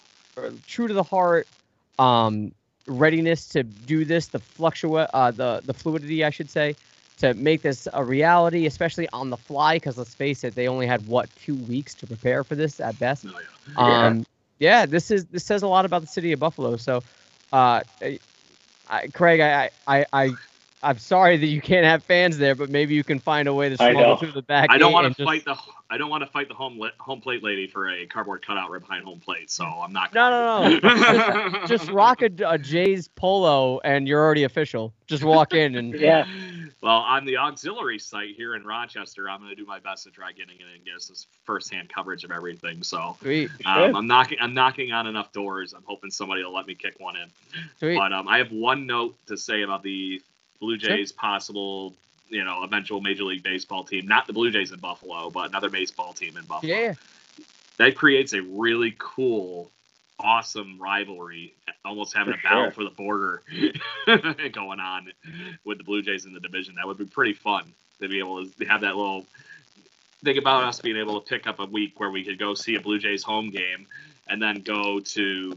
true 0.66 0.88
to 0.88 0.94
the 0.94 1.02
heart 1.02 1.46
um 1.98 2.52
readiness 2.86 3.48
to 3.50 3.62
do 3.62 4.04
this. 4.04 4.28
The 4.28 4.38
fluctuate 4.38 5.08
uh 5.12 5.30
the 5.30 5.62
the 5.64 5.74
fluidity, 5.74 6.24
I 6.24 6.30
should 6.30 6.50
say 6.50 6.74
to 7.18 7.34
make 7.34 7.62
this 7.62 7.86
a 7.92 8.02
reality, 8.02 8.66
especially 8.66 9.08
on 9.12 9.30
the 9.30 9.36
fly. 9.36 9.76
Because 9.76 9.98
let's 9.98 10.14
face 10.14 10.44
it, 10.44 10.54
they 10.54 10.68
only 10.68 10.86
had 10.86 11.06
what 11.06 11.28
two 11.36 11.54
weeks 11.54 11.94
to 11.94 12.06
prepare 12.06 12.42
for 12.44 12.54
this 12.54 12.80
at 12.80 12.98
best. 12.98 13.26
Oh, 13.26 13.30
yeah. 13.76 13.88
Yeah. 13.88 14.06
Um, 14.06 14.26
yeah, 14.58 14.86
this 14.86 15.10
is 15.10 15.24
this 15.26 15.44
says 15.44 15.62
a 15.62 15.68
lot 15.68 15.84
about 15.84 16.00
the 16.02 16.06
city 16.06 16.32
of 16.32 16.40
Buffalo. 16.40 16.76
So, 16.76 17.02
uh, 17.52 17.80
I, 18.02 18.18
I, 18.88 19.06
Craig, 19.08 19.40
I, 19.40 19.70
I, 19.86 20.06
I, 20.12 20.30
I'm 20.82 20.98
sorry 20.98 21.36
that 21.36 21.46
you 21.46 21.60
can't 21.60 21.84
have 21.84 22.02
fans 22.02 22.38
there, 22.38 22.54
but 22.54 22.70
maybe 22.70 22.94
you 22.94 23.04
can 23.04 23.18
find 23.18 23.48
a 23.48 23.54
way 23.54 23.68
to 23.68 23.76
smuggle 23.76 24.16
through 24.16 24.32
the 24.32 24.42
back. 24.42 24.70
I 24.70 24.78
don't 24.78 24.92
want 24.92 25.06
and 25.06 25.14
to 25.16 25.22
just- 25.24 25.28
fight 25.28 25.44
the 25.44 25.56
I 25.92 25.98
don't 25.98 26.08
want 26.08 26.22
to 26.22 26.30
fight 26.30 26.46
the 26.46 26.54
home 26.54 26.78
li- 26.78 26.92
home 27.00 27.20
plate 27.20 27.42
lady 27.42 27.66
for 27.66 27.90
a 27.90 28.06
cardboard 28.06 28.46
cutout 28.46 28.70
right 28.70 28.80
behind 28.80 29.04
home 29.04 29.18
plate, 29.18 29.50
so 29.50 29.64
I'm 29.64 29.92
not. 29.92 30.14
No, 30.14 30.30
no, 30.30 30.78
no. 30.78 30.78
no. 30.78 31.50
Just, 31.66 31.68
just 31.68 31.90
rock 31.90 32.22
a, 32.22 32.30
a 32.46 32.56
Jays 32.56 33.08
polo, 33.08 33.80
and 33.80 34.06
you're 34.06 34.24
already 34.24 34.44
official. 34.44 34.94
Just 35.08 35.24
walk 35.24 35.52
in 35.52 35.74
and 35.74 35.92
Yeah. 36.00 36.26
Well, 36.80 36.92
on 36.98 37.24
the 37.24 37.36
auxiliary 37.36 37.98
site 37.98 38.36
here 38.36 38.54
in 38.54 38.64
Rochester, 38.64 39.28
I'm 39.28 39.40
going 39.40 39.50
to 39.50 39.56
do 39.56 39.66
my 39.66 39.80
best 39.80 40.04
to 40.04 40.10
try 40.10 40.30
getting 40.30 40.60
in 40.60 40.66
and 40.74 40.84
get 40.84 40.94
us 40.94 41.08
this 41.08 41.26
firsthand 41.44 41.92
coverage 41.92 42.22
of 42.22 42.30
everything. 42.30 42.84
So 42.84 43.16
sweet, 43.20 43.50
um, 43.66 43.96
I'm 43.96 44.06
knocking. 44.06 44.38
I'm 44.40 44.54
knocking 44.54 44.92
on 44.92 45.08
enough 45.08 45.32
doors. 45.32 45.74
I'm 45.74 45.82
hoping 45.84 46.12
somebody 46.12 46.44
will 46.44 46.54
let 46.54 46.66
me 46.66 46.76
kick 46.76 47.00
one 47.00 47.16
in. 47.16 47.28
sweet. 47.80 47.96
But 47.96 48.12
um, 48.12 48.28
I 48.28 48.38
have 48.38 48.52
one 48.52 48.86
note 48.86 49.16
to 49.26 49.36
say 49.36 49.62
about 49.62 49.82
the 49.82 50.22
Blue 50.60 50.78
Sure. 50.78 50.96
Jays' 50.96 51.12
possible, 51.12 51.94
you 52.28 52.44
know, 52.44 52.62
eventual 52.62 53.00
Major 53.00 53.24
League 53.24 53.42
Baseball 53.42 53.84
team. 53.84 54.06
Not 54.06 54.26
the 54.26 54.32
Blue 54.32 54.50
Jays 54.50 54.72
in 54.72 54.78
Buffalo, 54.78 55.30
but 55.30 55.48
another 55.48 55.70
baseball 55.70 56.12
team 56.12 56.36
in 56.36 56.44
Buffalo. 56.44 56.72
Yeah, 56.72 56.94
That 57.78 57.96
creates 57.96 58.34
a 58.34 58.42
really 58.42 58.94
cool, 58.98 59.70
awesome 60.18 60.78
rivalry. 60.80 61.54
Almost 61.84 62.14
having 62.14 62.34
For 62.34 62.40
a 62.40 62.42
battle 62.42 62.64
sure. 62.64 62.72
for 62.72 62.84
the 62.84 62.90
border 62.90 63.42
going 64.52 64.80
on 64.80 65.10
with 65.64 65.78
the 65.78 65.84
Blue 65.84 66.02
Jays 66.02 66.26
in 66.26 66.34
the 66.34 66.40
division. 66.40 66.74
That 66.74 66.86
would 66.86 66.98
be 66.98 67.06
pretty 67.06 67.32
fun 67.32 67.72
to 68.00 68.08
be 68.08 68.18
able 68.18 68.44
to 68.44 68.64
have 68.66 68.82
that 68.82 68.96
little. 68.96 69.24
Think 70.22 70.36
about 70.36 70.64
us 70.64 70.78
being 70.78 70.98
able 70.98 71.18
to 71.18 71.26
pick 71.26 71.46
up 71.46 71.58
a 71.58 71.64
week 71.64 71.98
where 71.98 72.10
we 72.10 72.22
could 72.22 72.38
go 72.38 72.52
see 72.52 72.74
a 72.74 72.80
Blue 72.80 72.98
Jays 72.98 73.22
home 73.22 73.48
game 73.50 73.86
and 74.28 74.40
then 74.42 74.60
go 74.60 75.00
to, 75.00 75.56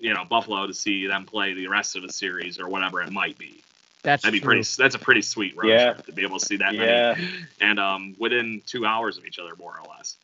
you 0.00 0.12
know, 0.14 0.24
Buffalo 0.24 0.66
to 0.66 0.74
see 0.74 1.06
them 1.06 1.24
play 1.24 1.54
the 1.54 1.68
rest 1.68 1.94
of 1.94 2.02
the 2.02 2.12
series 2.12 2.58
or 2.58 2.68
whatever 2.68 3.00
it 3.00 3.12
might 3.12 3.38
be. 3.38 3.62
That's 4.06 4.22
That'd 4.22 4.32
be 4.32 4.40
true. 4.40 4.46
pretty. 4.54 4.68
That's 4.78 4.94
a 4.94 4.98
pretty 4.98 5.20
sweet 5.22 5.54
road 5.56 5.68
Yeah. 5.68 5.92
trip 5.92 6.06
to 6.06 6.12
be 6.12 6.22
able 6.22 6.38
to 6.38 6.44
see 6.46 6.56
that 6.56 6.74
Yeah. 6.74 7.14
many, 7.18 7.28
and 7.60 7.78
um, 7.78 8.14
within 8.18 8.62
two 8.64 8.86
hours 8.86 9.18
of 9.18 9.26
each 9.26 9.38
other, 9.38 9.54
more 9.56 9.78
or 9.78 9.86
less. 9.96 10.16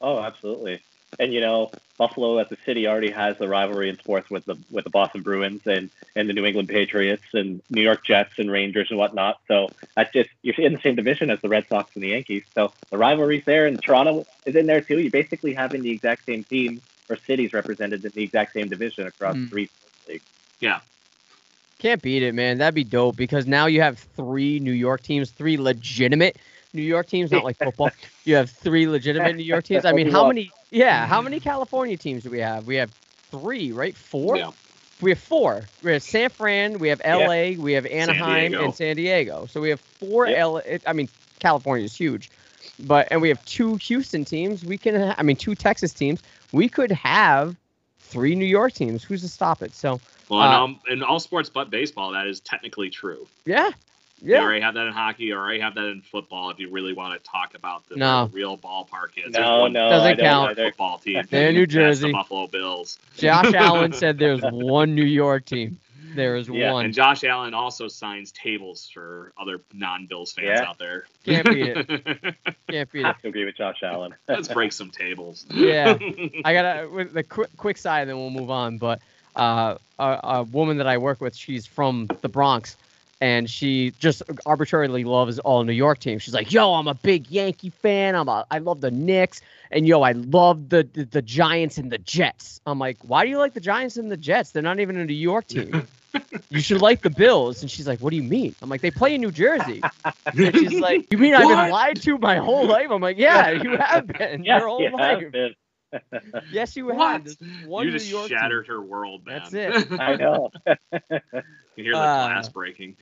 Oh, 0.00 0.20
absolutely. 0.20 0.82
And 1.18 1.32
you 1.34 1.40
know, 1.40 1.72
Buffalo 1.98 2.38
as 2.38 2.46
a 2.50 2.56
city 2.64 2.86
already 2.86 3.10
has 3.10 3.36
the 3.38 3.46
rivalry 3.48 3.90
in 3.90 3.98
sports 3.98 4.30
with 4.30 4.44
the 4.46 4.56
with 4.70 4.84
the 4.84 4.90
Boston 4.90 5.22
Bruins 5.22 5.60
and 5.66 5.90
and 6.16 6.28
the 6.28 6.32
New 6.32 6.44
England 6.46 6.68
Patriots 6.68 7.24
and 7.34 7.60
New 7.68 7.82
York 7.82 8.04
Jets 8.06 8.30
and 8.38 8.50
Rangers 8.50 8.86
and 8.90 8.98
whatnot. 8.98 9.38
So 9.48 9.68
that's 9.96 10.12
just 10.12 10.30
you're 10.42 10.54
in 10.58 10.72
the 10.72 10.80
same 10.82 10.94
division 10.96 11.30
as 11.30 11.38
the 11.42 11.48
Red 11.48 11.66
Sox 11.68 11.90
and 11.94 12.02
the 12.04 12.08
Yankees. 12.08 12.44
So 12.54 12.72
the 12.90 12.96
rivalry's 12.98 13.42
there, 13.44 13.66
and 13.66 13.82
Toronto 13.82 14.26
is 14.46 14.54
in 14.56 14.66
there 14.66 14.80
too. 14.80 14.98
You're 14.98 15.10
basically 15.10 15.52
having 15.52 15.82
the 15.82 15.90
exact 15.90 16.24
same 16.26 16.44
teams 16.44 16.80
or 17.10 17.18
cities 17.26 17.52
represented 17.52 18.04
in 18.04 18.12
the 18.14 18.22
exact 18.22 18.54
same 18.54 18.68
division 18.68 19.06
across 19.06 19.36
Mm. 19.36 19.50
three 19.50 19.68
leagues. 20.08 20.24
Can't 21.80 22.02
beat 22.02 22.22
it, 22.22 22.34
man. 22.34 22.58
That'd 22.58 22.74
be 22.74 22.84
dope 22.84 23.16
because 23.16 23.46
now 23.46 23.64
you 23.66 23.80
have 23.80 23.98
three 23.98 24.60
New 24.60 24.70
York 24.72 25.02
teams, 25.02 25.30
three 25.30 25.56
legitimate 25.56 26.36
New 26.74 26.82
York 26.82 27.08
teams, 27.08 27.32
not 27.32 27.42
like 27.42 27.56
football. 27.56 27.90
You 28.24 28.36
have 28.36 28.50
three 28.50 28.86
legitimate 28.86 29.34
New 29.34 29.42
York 29.42 29.64
teams. 29.64 29.86
I 29.86 29.92
mean, 29.92 30.10
how 30.10 30.28
many? 30.28 30.52
Yeah, 30.70 31.06
how 31.06 31.22
many 31.22 31.40
California 31.40 31.96
teams 31.96 32.22
do 32.22 32.30
we 32.30 32.38
have? 32.40 32.66
We 32.66 32.76
have 32.76 32.90
three, 33.30 33.72
right? 33.72 33.96
Four. 33.96 34.36
Yeah. 34.36 34.50
We 35.00 35.10
have 35.12 35.18
four. 35.18 35.64
We 35.82 35.92
have 35.92 36.02
San 36.02 36.28
Fran, 36.28 36.78
we 36.78 36.88
have 36.88 37.00
Yeah. 37.02 37.18
L.A., 37.20 37.56
we 37.56 37.72
have 37.72 37.86
Anaheim, 37.86 38.50
Diego. 38.50 38.64
and 38.66 38.74
San 38.74 38.96
Diego. 38.96 39.46
So 39.46 39.60
we 39.62 39.70
have 39.70 39.80
four 39.80 40.26
Yeah. 40.28 40.40
L. 40.40 40.62
I 40.86 40.92
mean, 40.92 41.08
California 41.40 41.86
is 41.86 41.96
huge, 41.96 42.30
but 42.80 43.08
and 43.10 43.22
we 43.22 43.30
have 43.30 43.42
two 43.46 43.76
Houston 43.76 44.26
teams. 44.26 44.62
We 44.62 44.76
can. 44.76 44.94
Ha- 45.00 45.14
I 45.16 45.22
mean, 45.22 45.36
two 45.36 45.54
Texas 45.54 45.94
teams. 45.94 46.20
We 46.52 46.68
could 46.68 46.92
have 46.92 47.56
three 48.00 48.34
New 48.34 48.44
York 48.44 48.74
teams. 48.74 49.02
Who's 49.02 49.22
to 49.22 49.28
stop 49.28 49.62
it? 49.62 49.74
So 49.74 49.98
Well, 50.30 50.40
in, 50.40 50.46
Uh, 50.54 50.60
um, 50.64 50.80
in 50.90 51.02
all 51.02 51.18
sports 51.20 51.50
but 51.50 51.70
baseball, 51.70 52.12
that 52.12 52.26
is 52.26 52.40
technically 52.40 52.88
true. 52.90 53.26
yeah, 53.44 53.68
You 54.22 54.32
yeah. 54.34 54.40
already 54.42 54.60
have 54.60 54.74
that 54.74 54.86
in 54.86 54.92
hockey. 54.92 55.24
You 55.24 55.36
already 55.36 55.60
have 55.60 55.74
that 55.74 55.84
in 55.86 56.02
football. 56.02 56.50
If 56.50 56.58
you 56.58 56.70
really 56.70 56.92
want 56.92 57.22
to 57.22 57.30
talk 57.30 57.54
about 57.54 57.88
the, 57.88 57.96
No. 57.96 58.26
the 58.26 58.32
real 58.32 58.56
ballpark 58.56 59.16
is, 59.16 59.32
There's 59.32 59.44
No, 59.44 59.60
one 59.60 59.72
no, 59.72 59.88
Doesn't 59.90 60.06
I 60.06 60.14
don't 60.14 60.24
count. 60.24 60.56
football 60.56 60.98
team. 60.98 61.22
They're 61.30 61.48
in 61.48 61.54
New 61.54 61.66
Jersey. 61.66 62.08
the 62.08 62.12
Buffalo 62.12 62.46
Bills. 62.46 62.98
Josh 63.16 63.52
Allen 63.54 63.92
said 63.92 64.18
there's 64.18 64.42
one 64.42 64.94
New 64.94 65.04
York 65.04 65.44
team. 65.46 65.78
There 66.14 66.34
is 66.36 66.48
Yeah, 66.48 66.72
one. 66.72 66.86
And 66.86 66.92
Josh 66.94 67.22
Allen 67.22 67.54
also 67.54 67.86
signs 67.86 68.32
tables 68.32 68.90
for 68.92 69.32
other 69.40 69.60
non-Bills 69.72 70.32
fans 70.32 70.48
Yeah. 70.60 70.68
out 70.68 70.76
there. 70.76 71.04
Can't 71.24 71.46
beat 71.48 71.68
it. 71.68 71.86
Can't 72.68 72.90
beat 72.90 73.00
it. 73.00 73.04
have 73.06 73.22
to 73.22 73.28
agree 73.28 73.44
with 73.44 73.56
Josh 73.56 73.76
Allen. 73.84 74.12
Let's 74.26 74.48
break 74.48 74.72
some 74.72 74.90
tables. 74.90 75.46
Yeah. 75.54 75.96
I 76.44 76.52
got 76.52 76.62
to 76.82 76.88
with 76.88 77.12
the 77.12 77.22
quick 77.22 77.50
quick 77.56 77.76
side, 77.78 78.08
then 78.08 78.16
we'll 78.16 78.30
move 78.30 78.50
on. 78.50 78.76
But 78.76 79.00
uh, 79.36 79.76
a, 79.98 80.20
a 80.22 80.42
woman 80.44 80.78
that 80.78 80.86
I 80.86 80.98
work 80.98 81.20
with, 81.20 81.36
she's 81.36 81.66
from 81.66 82.08
the 82.20 82.28
Bronx, 82.28 82.76
and 83.20 83.48
she 83.48 83.92
just 83.98 84.22
arbitrarily 84.46 85.04
loves 85.04 85.38
all 85.40 85.62
New 85.64 85.72
York 85.72 85.98
teams. 85.98 86.22
She's 86.22 86.34
like, 86.34 86.52
"Yo, 86.52 86.74
I'm 86.74 86.88
a 86.88 86.94
big 86.94 87.30
Yankee 87.30 87.70
fan. 87.70 88.14
I'm 88.14 88.28
a, 88.28 88.46
I 88.50 88.58
love 88.58 88.80
the 88.80 88.90
Knicks, 88.90 89.42
and 89.70 89.86
yo, 89.86 90.02
I 90.02 90.12
love 90.12 90.68
the, 90.68 90.88
the 90.92 91.04
the 91.04 91.22
Giants 91.22 91.78
and 91.78 91.90
the 91.90 91.98
Jets." 91.98 92.60
I'm 92.66 92.78
like, 92.78 92.98
"Why 93.02 93.24
do 93.24 93.30
you 93.30 93.38
like 93.38 93.54
the 93.54 93.60
Giants 93.60 93.96
and 93.96 94.10
the 94.10 94.16
Jets? 94.16 94.52
They're 94.52 94.62
not 94.62 94.80
even 94.80 94.96
a 94.96 95.04
New 95.04 95.14
York 95.14 95.46
team." 95.46 95.86
You 96.50 96.60
should 96.60 96.82
like 96.82 97.02
the 97.02 97.10
Bills. 97.10 97.62
And 97.62 97.70
she's 97.70 97.86
like, 97.86 98.00
What 98.00 98.10
do 98.10 98.16
you 98.16 98.22
mean? 98.22 98.54
I'm 98.60 98.68
like, 98.68 98.80
They 98.80 98.90
play 98.90 99.14
in 99.14 99.20
New 99.20 99.30
Jersey. 99.30 99.80
And 100.04 100.56
she's 100.56 100.80
like, 100.80 101.06
You 101.10 101.18
mean 101.18 101.34
I've 101.34 101.48
been 101.48 101.70
lied 101.70 102.02
to 102.02 102.18
my 102.18 102.36
whole 102.38 102.66
life? 102.66 102.88
I'm 102.90 103.00
like, 103.00 103.18
Yeah, 103.18 103.50
you 103.50 103.76
have 103.76 104.06
been 104.08 104.44
yeah, 104.44 104.58
your 104.58 104.68
whole 104.68 104.82
yeah, 104.82 104.90
life. 104.90 105.24
Man. 105.92 106.42
yes, 106.50 106.76
you 106.76 106.88
What? 106.88 106.98
have. 106.98 107.24
There's 107.24 107.38
one 107.58 107.86
you 107.86 107.90
New 107.90 107.98
just 107.98 108.04
York 108.04 108.34
team. 108.34 108.40
shattered 108.40 108.66
her 108.68 108.80
world, 108.82 109.24
man. 109.26 109.52
That's 109.52 109.52
it. 109.54 109.74
I 109.98 110.14
know. 110.14 110.50
you 111.76 111.84
hear 111.84 111.98
the 111.98 112.08
Uh, 112.08 112.08
glass 112.08 112.48
breaking. 112.48 112.96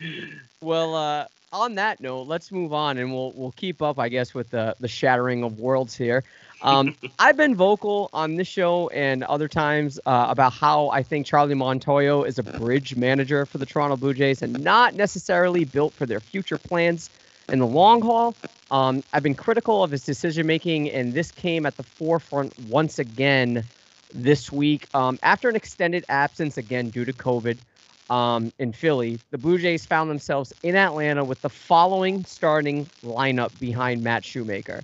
Well, 0.61 0.95
uh, 0.95 1.27
on 1.53 1.75
that 1.77 2.01
note, 2.01 2.23
let's 2.23 2.51
move 2.53 2.73
on, 2.73 2.99
and 2.99 3.13
we'll 3.13 3.33
we'll 3.35 3.53
keep 3.53 3.83
up, 3.83 3.99
I 3.99 4.09
guess, 4.09 4.35
with 4.35 4.51
the 4.51 4.75
the 4.81 4.89
shattering 4.89 5.43
of 5.45 5.59
worlds 5.59 5.95
here. 5.97 6.25
Um, 6.61 6.95
I've 7.19 7.37
been 7.37 7.55
vocal 7.55 8.09
on 8.13 8.37
this 8.37 8.49
show 8.49 8.89
and 8.89 9.23
other 9.25 9.49
times 9.49 9.99
uh, 10.07 10.27
about 10.29 10.53
how 10.53 10.89
I 10.91 11.03
think 11.03 11.27
Charlie 11.27 11.55
Montoyo 11.55 12.27
is 12.27 12.39
a 12.39 12.43
bridge 12.43 12.97
manager 12.97 13.45
for 13.47 13.59
the 13.59 13.67
Toronto 13.67 13.97
Blue 13.97 14.15
Jays 14.15 14.43
and 14.43 14.59
not 14.63 14.95
necessarily 14.95 15.65
built 15.65 15.95
for 15.95 16.07
their 16.07 16.21
future 16.21 16.59
plans 16.59 17.11
in 17.49 17.59
the 17.59 17.67
long 17.67 18.03
haul. 18.03 18.35
Um, 18.71 19.03
I've 19.13 19.23
been 19.23 19.35
critical 19.35 19.83
of 19.83 19.91
his 19.91 20.05
decision 20.05 20.47
making, 20.47 20.91
and 20.91 21.15
this 21.15 21.31
came 21.31 21.67
at 21.67 21.77
the 21.77 21.83
forefront 21.83 22.59
once 22.69 22.99
again 22.99 23.65
this 24.13 24.53
week. 24.53 24.87
Um, 24.95 25.19
after 25.23 25.49
an 25.49 25.57
extended 25.57 26.05
absence, 26.09 26.57
again 26.57 26.91
due 26.91 27.05
to 27.05 27.13
COVID, 27.13 27.59
um, 28.11 28.53
in 28.59 28.73
Philly, 28.73 29.19
the 29.31 29.39
Blue 29.39 29.59
Jays 29.59 29.85
found 29.85 30.11
themselves 30.11 30.53
in 30.63 30.77
Atlanta 30.77 31.25
with 31.25 31.43
the 31.43 31.51
following 31.51 32.25
starting 32.25 32.87
lineup 33.05 33.59
behind 33.59 34.03
Matt 34.03 34.25
Shoemaker. 34.25 34.83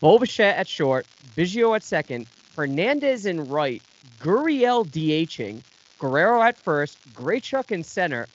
Bo 0.00 0.18
Bichette 0.18 0.56
at 0.56 0.68
short, 0.68 1.06
Biggio 1.36 1.74
at 1.76 1.82
second, 1.82 2.26
Hernandez 2.54 3.26
in 3.26 3.48
right, 3.48 3.82
Gurriel 4.20 4.86
DHing, 4.86 5.62
Guerrero 5.98 6.42
at 6.42 6.56
first, 6.56 6.98
Grichuk 7.14 7.70
in 7.70 7.82
center, 7.84 8.26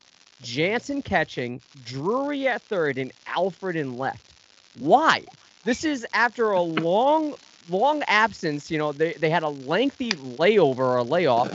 Jansen 0.42 1.02
catching, 1.02 1.62
Drury 1.84 2.48
at 2.48 2.62
third, 2.70 2.98
and 2.98 3.12
Alford 3.28 3.78
in 3.78 3.98
left. 3.98 4.34
Why? 4.74 5.26
This 5.66 5.84
is 5.84 6.06
after 6.14 6.52
a 6.52 6.62
long, 6.62 7.36
long 7.70 8.04
absence. 8.04 8.72
You 8.72 8.78
know, 8.78 8.92
they, 8.92 9.14
they 9.14 9.30
had 9.30 9.44
a 9.44 9.50
lengthy 9.50 10.10
layover 10.12 10.78
or 10.80 11.04
layoff. 11.04 11.52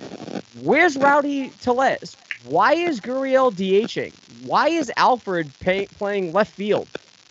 Where's 0.62 0.96
Rowdy 0.96 1.50
Tellez? 1.60 2.16
Why 2.44 2.74
is 2.74 3.00
Gurriel 3.00 3.52
DHing? 3.52 4.14
Why 4.40 4.68
is 4.68 4.90
Alford 4.96 5.52
pay, 5.60 5.86
playing 5.86 6.32
left 6.32 6.54
field? 6.54 6.88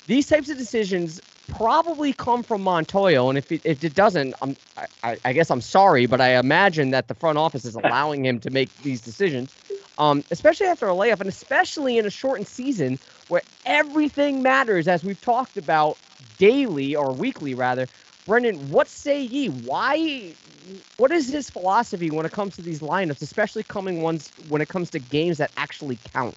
These 0.07 0.27
types 0.27 0.49
of 0.49 0.57
decisions 0.57 1.21
probably 1.47 2.13
come 2.13 2.43
from 2.43 2.63
Montoyo, 2.63 3.29
and 3.29 3.37
if 3.37 3.51
it, 3.51 3.61
if 3.63 3.83
it 3.83 3.95
doesn't, 3.95 4.35
I'm, 4.41 4.57
I, 5.03 5.17
I 5.23 5.33
guess 5.33 5.49
I'm 5.49 5.61
sorry, 5.61 6.05
but 6.05 6.19
I 6.21 6.37
imagine 6.37 6.91
that 6.91 7.07
the 7.07 7.15
front 7.15 7.37
office 7.37 7.65
is 7.65 7.75
allowing 7.83 8.25
him 8.25 8.39
to 8.41 8.49
make 8.49 8.75
these 8.83 9.01
decisions, 9.01 9.55
um, 9.97 10.23
especially 10.31 10.67
after 10.67 10.87
a 10.87 10.93
layoff, 10.93 11.19
and 11.21 11.29
especially 11.29 11.97
in 11.97 12.05
a 12.05 12.09
shortened 12.09 12.47
season 12.47 12.99
where 13.27 13.43
everything 13.65 14.41
matters, 14.41 14.87
as 14.87 15.03
we've 15.03 15.21
talked 15.21 15.57
about 15.57 15.97
daily 16.37 16.95
or 16.95 17.13
weekly 17.13 17.53
rather. 17.53 17.89
Brendan, 18.25 18.69
what 18.69 18.89
say 18.89 19.21
ye? 19.21 19.47
Why? 19.49 20.35
What 20.97 21.11
is 21.11 21.29
his 21.29 21.49
philosophy 21.49 22.09
when 22.09 22.25
it 22.25 22.31
comes 22.31 22.55
to 22.55 22.63
these 22.63 22.79
lineups, 22.79 23.21
especially 23.21 23.63
coming 23.63 24.01
ones 24.01 24.33
when 24.37 24.61
it 24.61 24.69
comes 24.69 24.89
to 24.91 24.99
games 24.99 25.37
that 25.37 25.51
actually 25.55 25.99
count? 26.13 26.35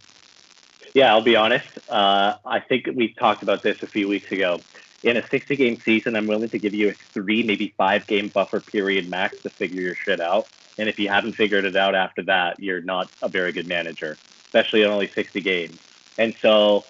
Yeah, 0.95 1.13
I'll 1.13 1.25
be 1.25 1.37
honest. 1.37 1.67
Uh, 1.89 2.35
I 2.45 2.61
think 2.69 2.87
we 2.95 3.15
talked 3.19 3.43
about 3.43 3.63
this 3.63 3.77
a 3.83 3.87
few 3.89 4.09
weeks 4.09 4.31
ago. 4.31 4.65
In 5.03 5.17
a 5.17 5.23
60 5.31 5.57
game 5.57 5.79
season, 5.85 6.17
I'm 6.17 6.27
willing 6.27 6.51
to 6.51 6.59
give 6.59 6.75
you 6.75 6.91
a 6.91 6.95
three, 7.15 7.43
maybe 7.43 7.75
five 7.79 8.07
game 8.07 8.31
buffer 8.35 8.61
period 8.61 9.09
max 9.09 9.37
to 9.45 9.51
figure 9.59 9.81
your 9.81 9.95
shit 10.07 10.21
out. 10.21 10.49
And 10.79 10.89
if 10.89 10.99
you 10.99 11.09
haven't 11.09 11.37
figured 11.37 11.64
it 11.64 11.76
out 11.76 11.95
after 11.95 12.22
that, 12.24 12.57
you're 12.61 12.81
not 12.83 13.09
a 13.22 13.29
very 13.29 13.53
good 13.53 13.66
manager, 13.66 14.18
especially 14.47 14.83
in 14.83 14.89
only 14.89 15.11
60 15.14 15.41
games. 15.41 15.81
And 16.18 16.35
so 16.41 16.83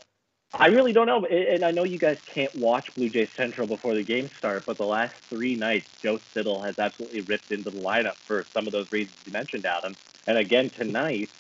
I 0.53 0.67
really 0.67 0.93
don't 0.93 1.07
know. 1.07 1.25
And 1.27 1.65
I 1.65 1.71
know 1.71 1.85
you 1.85 1.99
guys 1.99 2.19
can't 2.35 2.55
watch 2.55 2.89
Blue 2.97 3.11
Jays 3.11 3.29
Central 3.37 3.67
before 3.67 3.95
the 3.95 4.05
games 4.05 4.31
start, 4.39 4.65
but 4.67 4.79
the 4.79 4.85
last 4.85 5.15
three 5.31 5.57
nights, 5.57 5.87
Joe 6.03 6.19
Siddall 6.35 6.63
has 6.65 6.75
absolutely 6.79 7.23
ripped 7.23 7.51
into 7.51 7.71
the 7.71 7.77
lineup 7.77 8.15
for 8.27 8.47
some 8.55 8.67
of 8.67 8.73
those 8.73 8.87
reasons 8.91 9.17
you 9.25 9.33
mentioned, 9.33 9.67
Adam. 9.67 9.97
And 10.27 10.39
again, 10.39 10.71
tonight, 10.77 11.31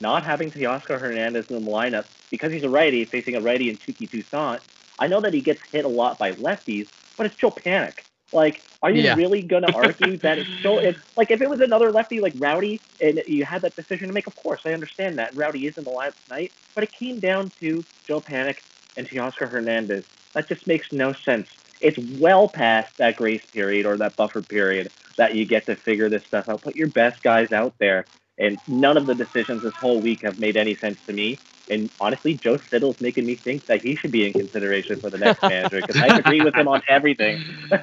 not 0.00 0.24
having 0.24 0.50
Teoscar 0.50 1.00
Hernandez 1.00 1.46
in 1.48 1.64
the 1.64 1.70
lineup 1.70 2.04
because 2.30 2.52
he's 2.52 2.64
a 2.64 2.68
righty 2.70 3.04
facing 3.04 3.36
a 3.36 3.40
righty 3.40 3.70
in 3.70 3.78
Touki 3.78 4.10
Toussaint. 4.10 4.60
I 4.98 5.06
know 5.08 5.20
that 5.20 5.34
he 5.34 5.40
gets 5.40 5.60
hit 5.72 5.84
a 5.84 5.88
lot 5.88 6.18
by 6.18 6.32
lefties, 6.32 6.88
but 7.16 7.26
it's 7.26 7.36
Joe 7.40 7.52
Panik. 7.52 7.94
Like, 8.32 8.62
are 8.82 8.90
you 8.90 9.02
Yeah. 9.02 9.14
really 9.14 9.42
going 9.42 9.62
to 9.68 9.70
argue 9.70 10.18
that 10.20 10.38
it's 10.38 10.50
so? 10.62 10.78
It's 10.78 10.98
like 11.16 11.30
if 11.30 11.40
it 11.40 11.48
was 11.48 11.60
another 11.62 11.92
lefty 11.92 12.20
like 12.20 12.34
Rowdy, 12.36 12.82
and 13.00 13.20
you 13.26 13.44
had 13.44 13.62
that 13.62 13.76
decision 13.76 14.08
to 14.08 14.12
make. 14.14 14.26
Of 14.26 14.36
course, 14.36 14.60
I 14.64 14.70
understand 14.70 15.18
that 15.18 15.34
Rowdy 15.36 15.66
is 15.66 15.74
in 15.76 15.84
the 15.84 15.90
lineup 15.90 16.14
tonight, 16.28 16.52
but 16.74 16.84
it 16.84 16.90
came 16.98 17.20
down 17.20 17.52
to 17.60 17.84
Joe 18.08 18.20
Panik 18.20 18.56
and 18.96 19.08
Teoscar 19.08 19.50
Hernandez. 19.50 20.04
That 20.34 20.48
just 20.48 20.66
makes 20.66 20.86
no 20.92 21.14
sense. 21.24 21.46
It's 21.80 21.98
well 22.00 22.48
past 22.48 22.90
that 22.98 23.16
grace 23.16 23.42
period 23.52 23.86
or 23.86 23.98
that 23.98 24.16
buffer 24.16 24.42
period 24.42 24.90
that 25.18 25.34
you 25.34 25.46
get 25.46 25.66
to 25.66 25.76
figure 25.84 26.08
this 26.08 26.22
stuff 26.26 26.46
out. 26.48 26.62
Put 26.62 26.76
your 26.76 26.88
best 26.88 27.22
guys 27.22 27.52
out 27.52 27.74
there. 27.80 28.08
And 28.38 28.56
none 28.66 28.96
of 28.96 29.06
the 29.06 29.14
decisions 29.14 29.62
this 29.62 29.74
whole 29.80 30.00
week 30.00 30.20
have 30.24 30.38
made 30.38 30.56
any 30.56 30.76
sense 30.80 30.98
to 31.06 31.12
me. 31.12 31.42
And 31.70 31.90
honestly, 32.00 32.34
Joe 32.34 32.56
Siddall's 32.56 33.00
making 33.00 33.26
me 33.26 33.34
think 33.34 33.66
that 33.66 33.82
he 33.82 33.94
should 33.94 34.10
be 34.10 34.26
in 34.26 34.32
consideration 34.32 34.98
for 35.00 35.10
the 35.10 35.18
next 35.18 35.42
manager 35.42 35.80
because 35.80 35.96
I 35.96 36.18
agree 36.18 36.40
with 36.40 36.54
him 36.54 36.68
on 36.68 36.82
everything. 36.88 37.44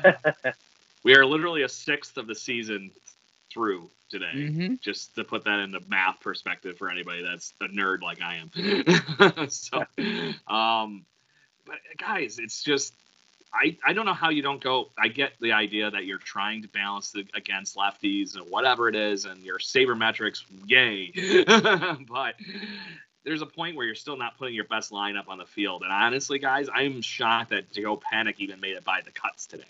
We 1.04 1.16
are 1.16 1.26
literally 1.26 1.64
a 1.64 1.70
sixth 1.70 2.18
of 2.18 2.28
the 2.28 2.36
season 2.36 2.92
through 3.52 3.90
today. 4.10 4.32
Mm-hmm. 4.36 4.76
Just 4.82 5.16
to 5.16 5.24
put 5.24 5.46
that 5.46 5.60
into 5.60 5.80
math 5.88 6.20
perspective 6.20 6.78
for 6.78 6.90
anybody 6.90 7.24
that's 7.24 7.54
a 7.62 7.68
nerd 7.68 8.02
like 8.02 8.20
I 8.22 8.36
am. 8.36 9.50
so, 9.50 9.78
um, 10.54 11.06
but 11.66 11.78
guys, 11.98 12.40
it's 12.40 12.64
just 12.64 12.94
I, 13.54 13.78
I 13.84 13.94
don't 13.94 14.06
know 14.06 14.14
how 14.14 14.30
you 14.30 14.42
don't 14.42 14.62
go. 14.62 14.90
I 14.98 15.08
get 15.08 15.34
the 15.40 15.54
idea 15.54 15.90
that 15.90 16.06
you're 16.06 16.20
trying 16.20 16.62
to 16.62 16.68
balance 16.68 17.12
the, 17.12 17.26
against 17.34 17.76
lefties 17.76 18.36
and 18.36 18.50
whatever 18.50 18.88
it 18.88 18.96
is, 18.96 19.26
and 19.26 19.42
your 19.42 19.58
sabermetrics, 19.58 20.44
yay. 20.66 21.12
but 22.08 22.36
there's 23.24 23.42
a 23.42 23.46
point 23.46 23.76
where 23.76 23.86
you're 23.86 23.96
still 23.96 24.18
not 24.18 24.38
putting 24.38 24.56
your 24.56 24.66
best 24.66 24.92
lineup 24.92 25.28
on 25.28 25.38
the 25.38 25.46
field. 25.46 25.84
And 25.84 25.92
honestly, 25.92 26.40
guys, 26.40 26.68
I'm 26.74 27.02
shocked 27.02 27.50
that 27.52 27.72
Joe 27.72 27.98
Panik 27.98 28.36
even 28.38 28.60
made 28.60 28.76
it 28.76 28.84
by 28.84 29.02
the 29.04 29.12
cuts 29.12 29.46
today. 29.46 29.64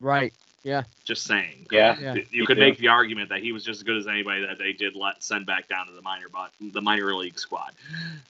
Right. 0.00 0.32
Yeah. 0.62 0.84
Just 1.04 1.24
saying. 1.24 1.66
Yeah. 1.70 1.98
Yeah. 1.98 2.16
You 2.30 2.46
could 2.46 2.58
make 2.58 2.78
the 2.78 2.88
argument 2.88 3.30
that 3.30 3.40
he 3.40 3.52
was 3.52 3.64
just 3.64 3.80
as 3.80 3.82
good 3.82 3.96
as 3.96 4.06
anybody 4.06 4.46
that 4.46 4.58
they 4.58 4.72
did 4.72 4.94
let 4.94 5.22
send 5.22 5.46
back 5.46 5.68
down 5.68 5.86
to 5.86 5.92
the 5.92 6.02
minor 6.02 6.26
but 6.32 6.50
the 6.60 6.80
minor 6.80 7.14
league 7.14 7.38
squad. 7.38 7.72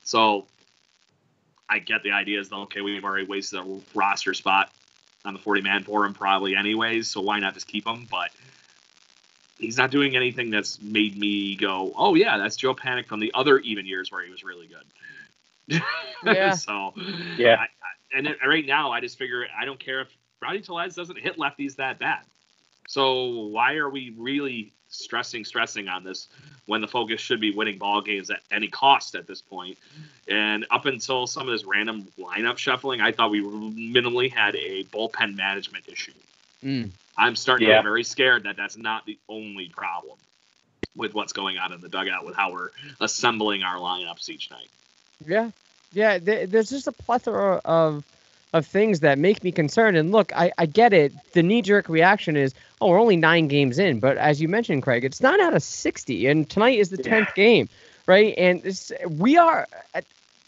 So 0.04 0.46
I 1.68 1.78
get 1.78 2.02
the 2.02 2.12
idea 2.12 2.40
is 2.40 2.48
that 2.48 2.56
okay, 2.56 2.80
we've 2.80 3.04
already 3.04 3.26
wasted 3.26 3.60
a 3.60 3.80
roster 3.94 4.34
spot 4.34 4.72
on 5.24 5.34
the 5.34 5.38
40 5.38 5.62
man 5.62 5.84
for 5.84 6.04
him 6.04 6.14
probably 6.14 6.56
anyways, 6.56 7.08
so 7.08 7.20
why 7.20 7.38
not 7.40 7.54
just 7.54 7.68
keep 7.68 7.86
him? 7.86 8.06
But 8.10 8.30
he's 9.60 9.76
not 9.76 9.90
doing 9.90 10.16
anything 10.16 10.50
that's 10.50 10.80
made 10.80 11.16
me 11.16 11.54
go, 11.54 11.92
oh 11.96 12.14
yeah, 12.14 12.38
that's 12.38 12.56
Joe 12.56 12.74
Panik 12.74 13.06
from 13.06 13.20
the 13.20 13.30
other 13.34 13.58
even 13.58 13.86
years 13.86 14.10
where 14.10 14.24
he 14.24 14.30
was 14.30 14.42
really 14.42 14.66
good. 14.66 15.82
Yeah. 16.24 16.52
so 16.52 16.92
Yeah. 17.38 17.54
I, 17.54 17.62
I, 17.62 17.68
and 18.12 18.26
then 18.26 18.34
right 18.46 18.66
now, 18.66 18.90
I 18.90 19.00
just 19.00 19.16
figure 19.16 19.46
I 19.58 19.64
don't 19.64 19.78
care 19.78 20.00
if 20.00 20.08
Rowdy 20.42 20.60
Tellez 20.60 20.94
doesn't 20.94 21.18
hit 21.18 21.38
lefties 21.38 21.76
that 21.76 21.98
bad. 21.98 22.20
So 22.88 23.46
why 23.46 23.76
are 23.76 23.88
we 23.88 24.14
really 24.18 24.72
stressing, 24.88 25.44
stressing 25.44 25.88
on 25.88 26.02
this 26.02 26.28
when 26.66 26.80
the 26.80 26.88
focus 26.88 27.20
should 27.20 27.40
be 27.40 27.54
winning 27.54 27.78
ball 27.78 28.02
games 28.02 28.30
at 28.30 28.40
any 28.50 28.68
cost 28.68 29.14
at 29.14 29.26
this 29.26 29.40
point? 29.40 29.78
And 30.28 30.66
up 30.70 30.86
until 30.86 31.26
some 31.26 31.48
of 31.48 31.52
this 31.52 31.64
random 31.64 32.08
lineup 32.18 32.58
shuffling, 32.58 33.00
I 33.00 33.12
thought 33.12 33.30
we 33.30 33.42
minimally 33.42 34.30
had 34.30 34.56
a 34.56 34.84
bullpen 34.84 35.36
management 35.36 35.88
issue. 35.88 36.12
Mm. 36.64 36.90
I'm 37.16 37.36
starting 37.36 37.66
to 37.66 37.74
get 37.74 37.82
very 37.82 38.04
scared 38.04 38.44
that 38.44 38.56
that's 38.56 38.76
not 38.76 39.04
the 39.06 39.18
only 39.28 39.68
problem 39.68 40.16
with 40.96 41.14
what's 41.14 41.32
going 41.32 41.58
on 41.58 41.72
in 41.72 41.80
the 41.80 41.88
dugout 41.88 42.24
with 42.24 42.34
how 42.34 42.52
we're 42.52 42.70
assembling 43.00 43.62
our 43.62 43.76
lineups 43.76 44.28
each 44.28 44.50
night. 44.50 44.68
Yeah, 45.26 45.50
yeah. 45.92 46.18
Th- 46.18 46.48
there's 46.48 46.70
just 46.70 46.86
a 46.86 46.92
plethora 46.92 47.60
of 47.64 48.04
of 48.52 48.66
things 48.66 49.00
that 49.00 49.16
make 49.18 49.44
me 49.44 49.52
concerned. 49.52 49.96
And 49.96 50.10
look, 50.10 50.34
I, 50.34 50.50
I 50.58 50.66
get 50.66 50.92
it. 50.92 51.12
The 51.34 51.42
knee 51.42 51.62
jerk 51.62 51.88
reaction 51.88 52.36
is, 52.36 52.52
oh, 52.80 52.88
we're 52.88 53.00
only 53.00 53.14
nine 53.16 53.46
games 53.46 53.78
in. 53.78 54.00
But 54.00 54.16
as 54.16 54.42
you 54.42 54.48
mentioned, 54.48 54.82
Craig, 54.82 55.04
it's 55.04 55.20
not 55.20 55.38
out 55.40 55.54
of 55.54 55.62
sixty, 55.62 56.26
and 56.26 56.48
tonight 56.48 56.78
is 56.78 56.90
the 56.90 56.96
Yeah. 56.96 57.10
tenth 57.10 57.34
game, 57.34 57.68
right? 58.06 58.34
And 58.36 58.62
this, 58.62 58.90
we 59.08 59.36
are. 59.36 59.68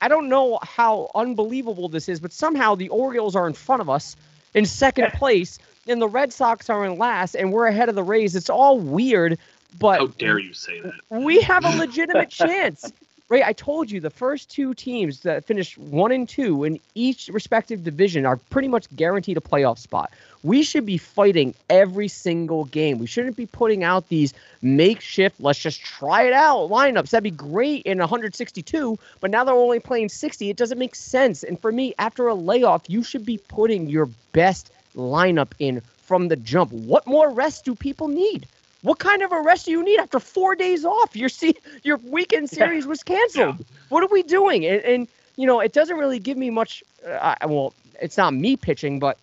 I 0.00 0.08
don't 0.08 0.28
know 0.28 0.58
how 0.62 1.12
unbelievable 1.14 1.88
this 1.88 2.08
is, 2.08 2.18
but 2.18 2.32
somehow 2.32 2.74
the 2.74 2.88
Orioles 2.88 3.36
are 3.36 3.46
in 3.46 3.52
front 3.52 3.82
of 3.82 3.88
us 3.88 4.16
in 4.52 4.66
second 4.66 5.12
place, 5.12 5.60
and 5.86 6.00
the 6.00 6.08
Red 6.08 6.32
Sox 6.32 6.70
are 6.70 6.84
in 6.84 6.98
last, 6.98 7.34
and 7.34 7.52
we're 7.52 7.66
ahead 7.66 7.88
of 7.88 7.94
the 7.94 8.02
Rays. 8.02 8.36
It's 8.36 8.50
all 8.50 8.78
weird, 8.78 9.38
but 9.78 9.98
How 9.98 10.06
dare 10.06 10.38
you 10.38 10.52
say 10.52 10.80
that? 10.80 10.92
we 11.10 11.40
have 11.42 11.64
a 11.64 11.76
legitimate 11.76 12.30
chance. 12.30 12.92
Right, 13.28 13.44
I 13.46 13.54
told 13.54 13.90
you 13.90 13.98
the 13.98 14.10
first 14.10 14.50
two 14.50 14.74
teams 14.74 15.20
that 15.20 15.46
finished 15.46 15.78
one 15.78 16.12
and 16.12 16.28
two 16.28 16.64
in 16.64 16.78
each 16.94 17.28
respective 17.28 17.82
division 17.82 18.26
are 18.26 18.36
pretty 18.36 18.68
much 18.68 18.94
guaranteed 18.94 19.38
a 19.38 19.40
playoff 19.40 19.78
spot. 19.78 20.12
We 20.42 20.62
should 20.62 20.84
be 20.84 20.98
fighting 20.98 21.54
every 21.70 22.08
single 22.08 22.66
game. 22.66 22.98
We 22.98 23.06
shouldn't 23.06 23.36
be 23.36 23.46
putting 23.46 23.84
out 23.84 24.10
these 24.10 24.34
makeshift, 24.60 25.40
let's 25.40 25.58
just 25.60 25.80
try 25.80 26.24
it 26.24 26.34
out 26.34 26.68
lineups. 26.68 27.08
That'd 27.08 27.24
be 27.24 27.30
great 27.30 27.84
in 27.86 27.96
162, 28.00 28.98
but 29.20 29.30
now 29.30 29.44
they're 29.44 29.54
only 29.54 29.80
playing 29.80 30.10
60. 30.10 30.50
It 30.50 30.58
doesn't 30.58 30.78
make 30.78 30.94
sense. 30.94 31.42
And 31.42 31.58
for 31.58 31.72
me, 31.72 31.94
after 31.98 32.28
a 32.28 32.34
layoff, 32.34 32.82
you 32.90 33.02
should 33.02 33.24
be 33.24 33.38
putting 33.38 33.88
your 33.88 34.10
best 34.32 34.70
lineup 34.96 35.52
in 35.58 35.80
from 36.02 36.28
the 36.28 36.36
jump. 36.36 36.72
What 36.72 37.06
more 37.06 37.30
rest 37.30 37.64
do 37.64 37.74
people 37.74 38.08
need? 38.08 38.46
What 38.82 38.98
kind 38.98 39.22
of 39.22 39.30
a 39.32 39.40
rest 39.40 39.66
do 39.66 39.70
you 39.70 39.84
need 39.84 40.00
after 40.00 40.18
four 40.18 40.54
days 40.56 40.84
off? 40.84 41.14
Your 41.16 41.28
see, 41.28 41.54
your 41.84 41.98
weekend 41.98 42.50
series 42.50 42.86
was 42.86 43.02
canceled. 43.02 43.64
What 43.88 44.02
are 44.02 44.08
we 44.08 44.22
doing? 44.22 44.66
And, 44.66 44.82
and 44.82 45.08
you 45.36 45.46
know, 45.46 45.60
it 45.60 45.72
doesn't 45.72 45.96
really 45.96 46.18
give 46.18 46.36
me 46.36 46.50
much. 46.50 46.82
Uh, 47.06 47.36
well, 47.46 47.74
it's 48.00 48.16
not 48.16 48.34
me 48.34 48.56
pitching, 48.56 48.98
but 48.98 49.18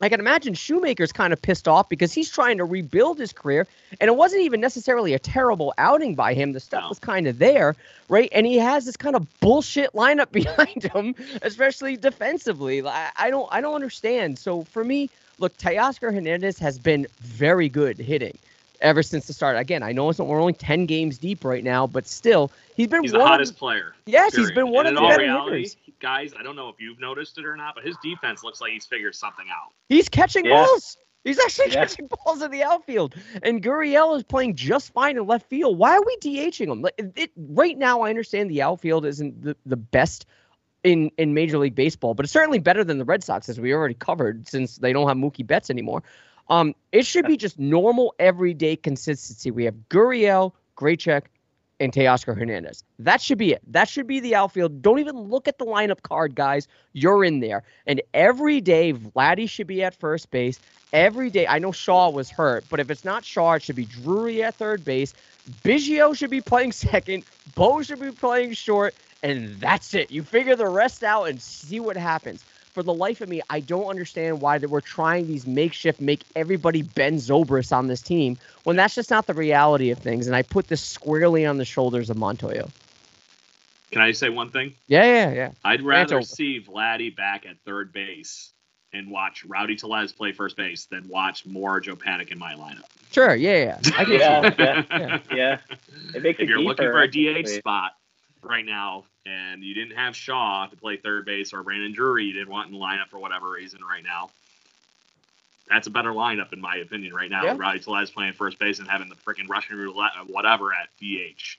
I 0.00 0.08
can 0.08 0.20
imagine 0.20 0.54
Shoemaker's 0.54 1.12
kind 1.12 1.32
of 1.32 1.42
pissed 1.42 1.68
off 1.68 1.88
because 1.88 2.12
he's 2.12 2.30
trying 2.30 2.58
to 2.58 2.64
rebuild 2.64 3.18
his 3.18 3.32
career, 3.32 3.66
and 4.00 4.08
it 4.08 4.16
wasn't 4.16 4.42
even 4.42 4.60
necessarily 4.60 5.12
a 5.12 5.18
terrible 5.18 5.74
outing 5.76 6.14
by 6.14 6.34
him. 6.34 6.52
The 6.52 6.60
stuff 6.60 6.88
was 6.88 6.98
kind 6.98 7.26
of 7.26 7.38
there, 7.38 7.76
right? 8.08 8.28
And 8.32 8.46
he 8.46 8.56
has 8.58 8.86
this 8.86 8.96
kind 8.96 9.14
of 9.14 9.26
bullshit 9.40 9.92
lineup 9.92 10.32
behind 10.32 10.84
him, 10.84 11.14
especially 11.42 11.96
defensively. 11.96 12.86
I, 12.86 13.10
I 13.16 13.30
don't, 13.30 13.48
I 13.52 13.60
don't 13.60 13.74
understand. 13.74 14.38
So 14.38 14.64
for 14.64 14.84
me, 14.84 15.10
look, 15.38 15.56
Teoscar 15.58 16.14
Hernandez 16.14 16.58
has 16.58 16.78
been 16.78 17.06
very 17.20 17.68
good 17.68 17.98
hitting 17.98 18.38
ever 18.80 19.02
since 19.02 19.26
the 19.26 19.32
start. 19.32 19.56
Again, 19.56 19.82
I 19.82 19.92
know 19.92 20.08
it's 20.10 20.18
we're 20.18 20.40
only 20.40 20.52
ten 20.52 20.86
games 20.86 21.18
deep 21.18 21.44
right 21.44 21.62
now, 21.64 21.86
but 21.86 22.06
still, 22.06 22.50
he's 22.76 22.86
been 22.88 23.02
He's 23.02 23.12
one 23.12 23.20
the 23.20 23.24
of 23.24 23.30
hottest 23.30 23.56
player. 23.56 23.94
Yes, 24.06 24.34
he's 24.34 24.50
been 24.52 24.70
one 24.70 24.86
and 24.86 24.96
of 24.96 25.02
the 25.02 25.08
better 25.08 25.22
reality, 25.22 25.56
hitters. 25.58 25.76
guys, 26.00 26.32
I 26.38 26.42
don't 26.42 26.56
know 26.56 26.68
if 26.68 26.76
you've 26.80 27.00
noticed 27.00 27.38
it 27.38 27.44
or 27.44 27.56
not, 27.56 27.74
but 27.74 27.84
his 27.84 27.96
defense 28.02 28.42
looks 28.44 28.60
like 28.60 28.72
he's 28.72 28.86
figured 28.86 29.14
something 29.14 29.46
out. 29.50 29.72
He's 29.88 30.08
catching 30.08 30.44
Yeah. 30.46 30.64
balls. 30.64 30.96
He's 31.24 31.38
actually 31.38 31.66
Yeah. 31.68 31.84
catching 31.84 32.08
balls 32.24 32.40
in 32.42 32.50
the 32.50 32.62
outfield. 32.62 33.14
And 33.42 33.62
Gurriel 33.62 34.16
is 34.16 34.22
playing 34.22 34.56
just 34.56 34.92
fine 34.92 35.16
in 35.18 35.26
left 35.26 35.46
field. 35.50 35.76
Why 35.76 35.96
are 35.96 36.02
we 36.04 36.16
DHing 36.18 36.68
him? 36.72 36.80
Like 36.82 36.94
it, 36.96 37.12
it- 37.16 37.32
right 37.36 37.76
now, 37.76 38.00
I 38.02 38.08
understand 38.10 38.50
the 38.50 38.62
outfield 38.62 39.04
isn't 39.04 39.42
the, 39.42 39.56
the 39.66 39.76
best 39.76 40.24
in, 40.82 41.10
in 41.18 41.34
Major 41.34 41.58
League 41.58 41.74
Baseball, 41.74 42.14
but 42.14 42.24
it's 42.24 42.32
certainly 42.32 42.58
better 42.58 42.82
than 42.84 42.96
the 42.96 43.04
Red 43.04 43.22
Sox, 43.22 43.50
as 43.50 43.60
we 43.60 43.74
already 43.74 43.92
covered, 43.92 44.48
since 44.48 44.76
they 44.76 44.94
don't 44.94 45.06
have 45.08 45.18
Mookie 45.18 45.46
Betts 45.46 45.68
anymore. 45.68 46.02
Um, 46.50 46.74
it 46.92 47.06
should 47.06 47.26
be 47.26 47.36
just 47.36 47.58
normal, 47.58 48.14
everyday 48.18 48.76
consistency. 48.76 49.50
We 49.50 49.64
have 49.64 49.74
Gurriel, 49.88 50.52
Grichuk, 50.76 51.22
and 51.78 51.92
Teoscar 51.92 52.36
Hernandez. 52.36 52.84
That 52.98 53.20
should 53.22 53.38
be 53.38 53.52
it. 53.52 53.62
That 53.68 53.88
should 53.88 54.06
be 54.06 54.20
the 54.20 54.34
outfield. 54.34 54.82
Don't 54.82 54.98
even 54.98 55.16
look 55.16 55.48
at 55.48 55.58
the 55.58 55.64
lineup 55.64 56.02
card, 56.02 56.34
guys. 56.34 56.68
You're 56.92 57.24
in 57.24 57.40
there. 57.40 57.62
And 57.86 58.02
every 58.12 58.60
day, 58.60 58.92
Vladdy 58.92 59.48
should 59.48 59.68
be 59.68 59.82
at 59.82 59.94
first 59.94 60.30
base. 60.30 60.60
Every 60.92 61.30
day, 61.30 61.46
I 61.46 61.60
know 61.60 61.72
Shaw 61.72 62.10
was 62.10 62.30
hurt, 62.30 62.64
but 62.68 62.80
if 62.80 62.90
it's 62.90 63.04
not 63.04 63.24
Shaw, 63.24 63.54
it 63.54 63.62
should 63.62 63.76
be 63.76 63.86
Drury 63.86 64.42
at 64.42 64.56
third 64.56 64.84
base. 64.84 65.14
Biggio 65.64 66.14
should 66.16 66.30
be 66.30 66.40
playing 66.40 66.72
second. 66.72 67.24
Bo 67.54 67.82
should 67.82 68.00
be 68.00 68.10
playing 68.10 68.52
short. 68.54 68.94
And 69.22 69.60
that's 69.60 69.94
it. 69.94 70.10
You 70.10 70.22
figure 70.22 70.56
the 70.56 70.68
rest 70.68 71.04
out 71.04 71.24
and 71.24 71.40
see 71.40 71.78
what 71.78 71.96
happens. 71.96 72.44
For 72.72 72.84
the 72.84 72.94
life 72.94 73.20
of 73.20 73.28
me, 73.28 73.42
I 73.50 73.60
don't 73.60 73.86
understand 73.86 74.40
why 74.40 74.58
that 74.58 74.68
we're 74.70 74.80
trying 74.80 75.26
these 75.26 75.46
makeshift, 75.46 76.00
make 76.00 76.22
everybody 76.36 76.82
Ben 76.82 77.16
Zobrist 77.16 77.76
on 77.76 77.88
this 77.88 78.00
team 78.00 78.38
when 78.62 78.76
that's 78.76 78.94
just 78.94 79.10
not 79.10 79.26
the 79.26 79.34
reality 79.34 79.90
of 79.90 79.98
things. 79.98 80.28
And 80.28 80.36
I 80.36 80.42
put 80.42 80.68
this 80.68 80.80
squarely 80.80 81.44
on 81.46 81.56
the 81.56 81.64
shoulders 81.64 82.10
of 82.10 82.16
Montoyo. 82.16 82.70
Can 83.90 84.00
I 84.00 84.12
say 84.12 84.28
one 84.28 84.50
thing? 84.50 84.74
Yeah, 84.86 85.04
yeah, 85.04 85.32
yeah. 85.32 85.50
I'd 85.64 85.82
rather 85.82 86.22
see 86.22 86.60
Vladdy 86.60 87.14
back 87.14 87.44
at 87.44 87.56
third 87.66 87.92
base 87.92 88.52
and 88.92 89.10
watch 89.10 89.44
Rowdy 89.44 89.74
Tellez 89.74 90.12
play 90.12 90.30
first 90.30 90.56
base 90.56 90.86
than 90.86 91.08
watch 91.08 91.44
more 91.46 91.80
Joe 91.80 91.96
Panik 91.96 92.30
in 92.30 92.38
my 92.38 92.54
lineup. 92.54 92.84
Sure, 93.10 93.34
yeah, 93.34 93.78
yeah. 93.82 93.94
I 93.96 94.04
get 94.04 94.20
Yeah, 94.20 94.42
you. 94.42 94.54
yeah, 94.58 94.82
Yeah. 94.90 95.18
yeah. 95.34 95.58
It 96.14 96.22
makes 96.22 96.38
if 96.38 96.44
it 96.44 96.48
you're 96.48 96.60
looking 96.60 96.86
for 96.86 97.02
a 97.02 97.08
DH 97.08 97.48
spot 97.48 97.92
right 98.42 98.64
now 98.64 99.04
and 99.26 99.62
you 99.62 99.74
didn't 99.74 99.96
have 99.96 100.16
Shaw 100.16 100.66
to 100.66 100.76
play 100.76 100.96
third 100.96 101.24
base 101.24 101.52
or 101.52 101.62
Brandon 101.62 101.92
Drury 101.92 102.24
you 102.24 102.32
didn't 102.32 102.50
want 102.50 102.68
in 102.68 102.74
the 102.74 102.78
lineup 102.80 103.08
for 103.08 103.18
whatever 103.18 103.50
reason 103.50 103.80
right 103.88 104.02
now, 104.02 104.30
that's 105.68 105.86
a 105.86 105.90
better 105.90 106.10
lineup 106.10 106.52
in 106.52 106.60
my 106.60 106.76
opinion 106.76 107.14
right 107.14 107.30
now. 107.30 107.44
Yeah. 107.44 107.54
Rowdy 107.56 107.78
Tellez 107.80 108.10
playing 108.10 108.32
first 108.32 108.58
base 108.58 108.78
and 108.78 108.88
having 108.88 109.08
the 109.08 109.14
freaking 109.14 109.48
Russian 109.48 109.76
roulette 109.76 110.12
whatever 110.26 110.72
at 110.72 110.88
DH. 111.00 111.58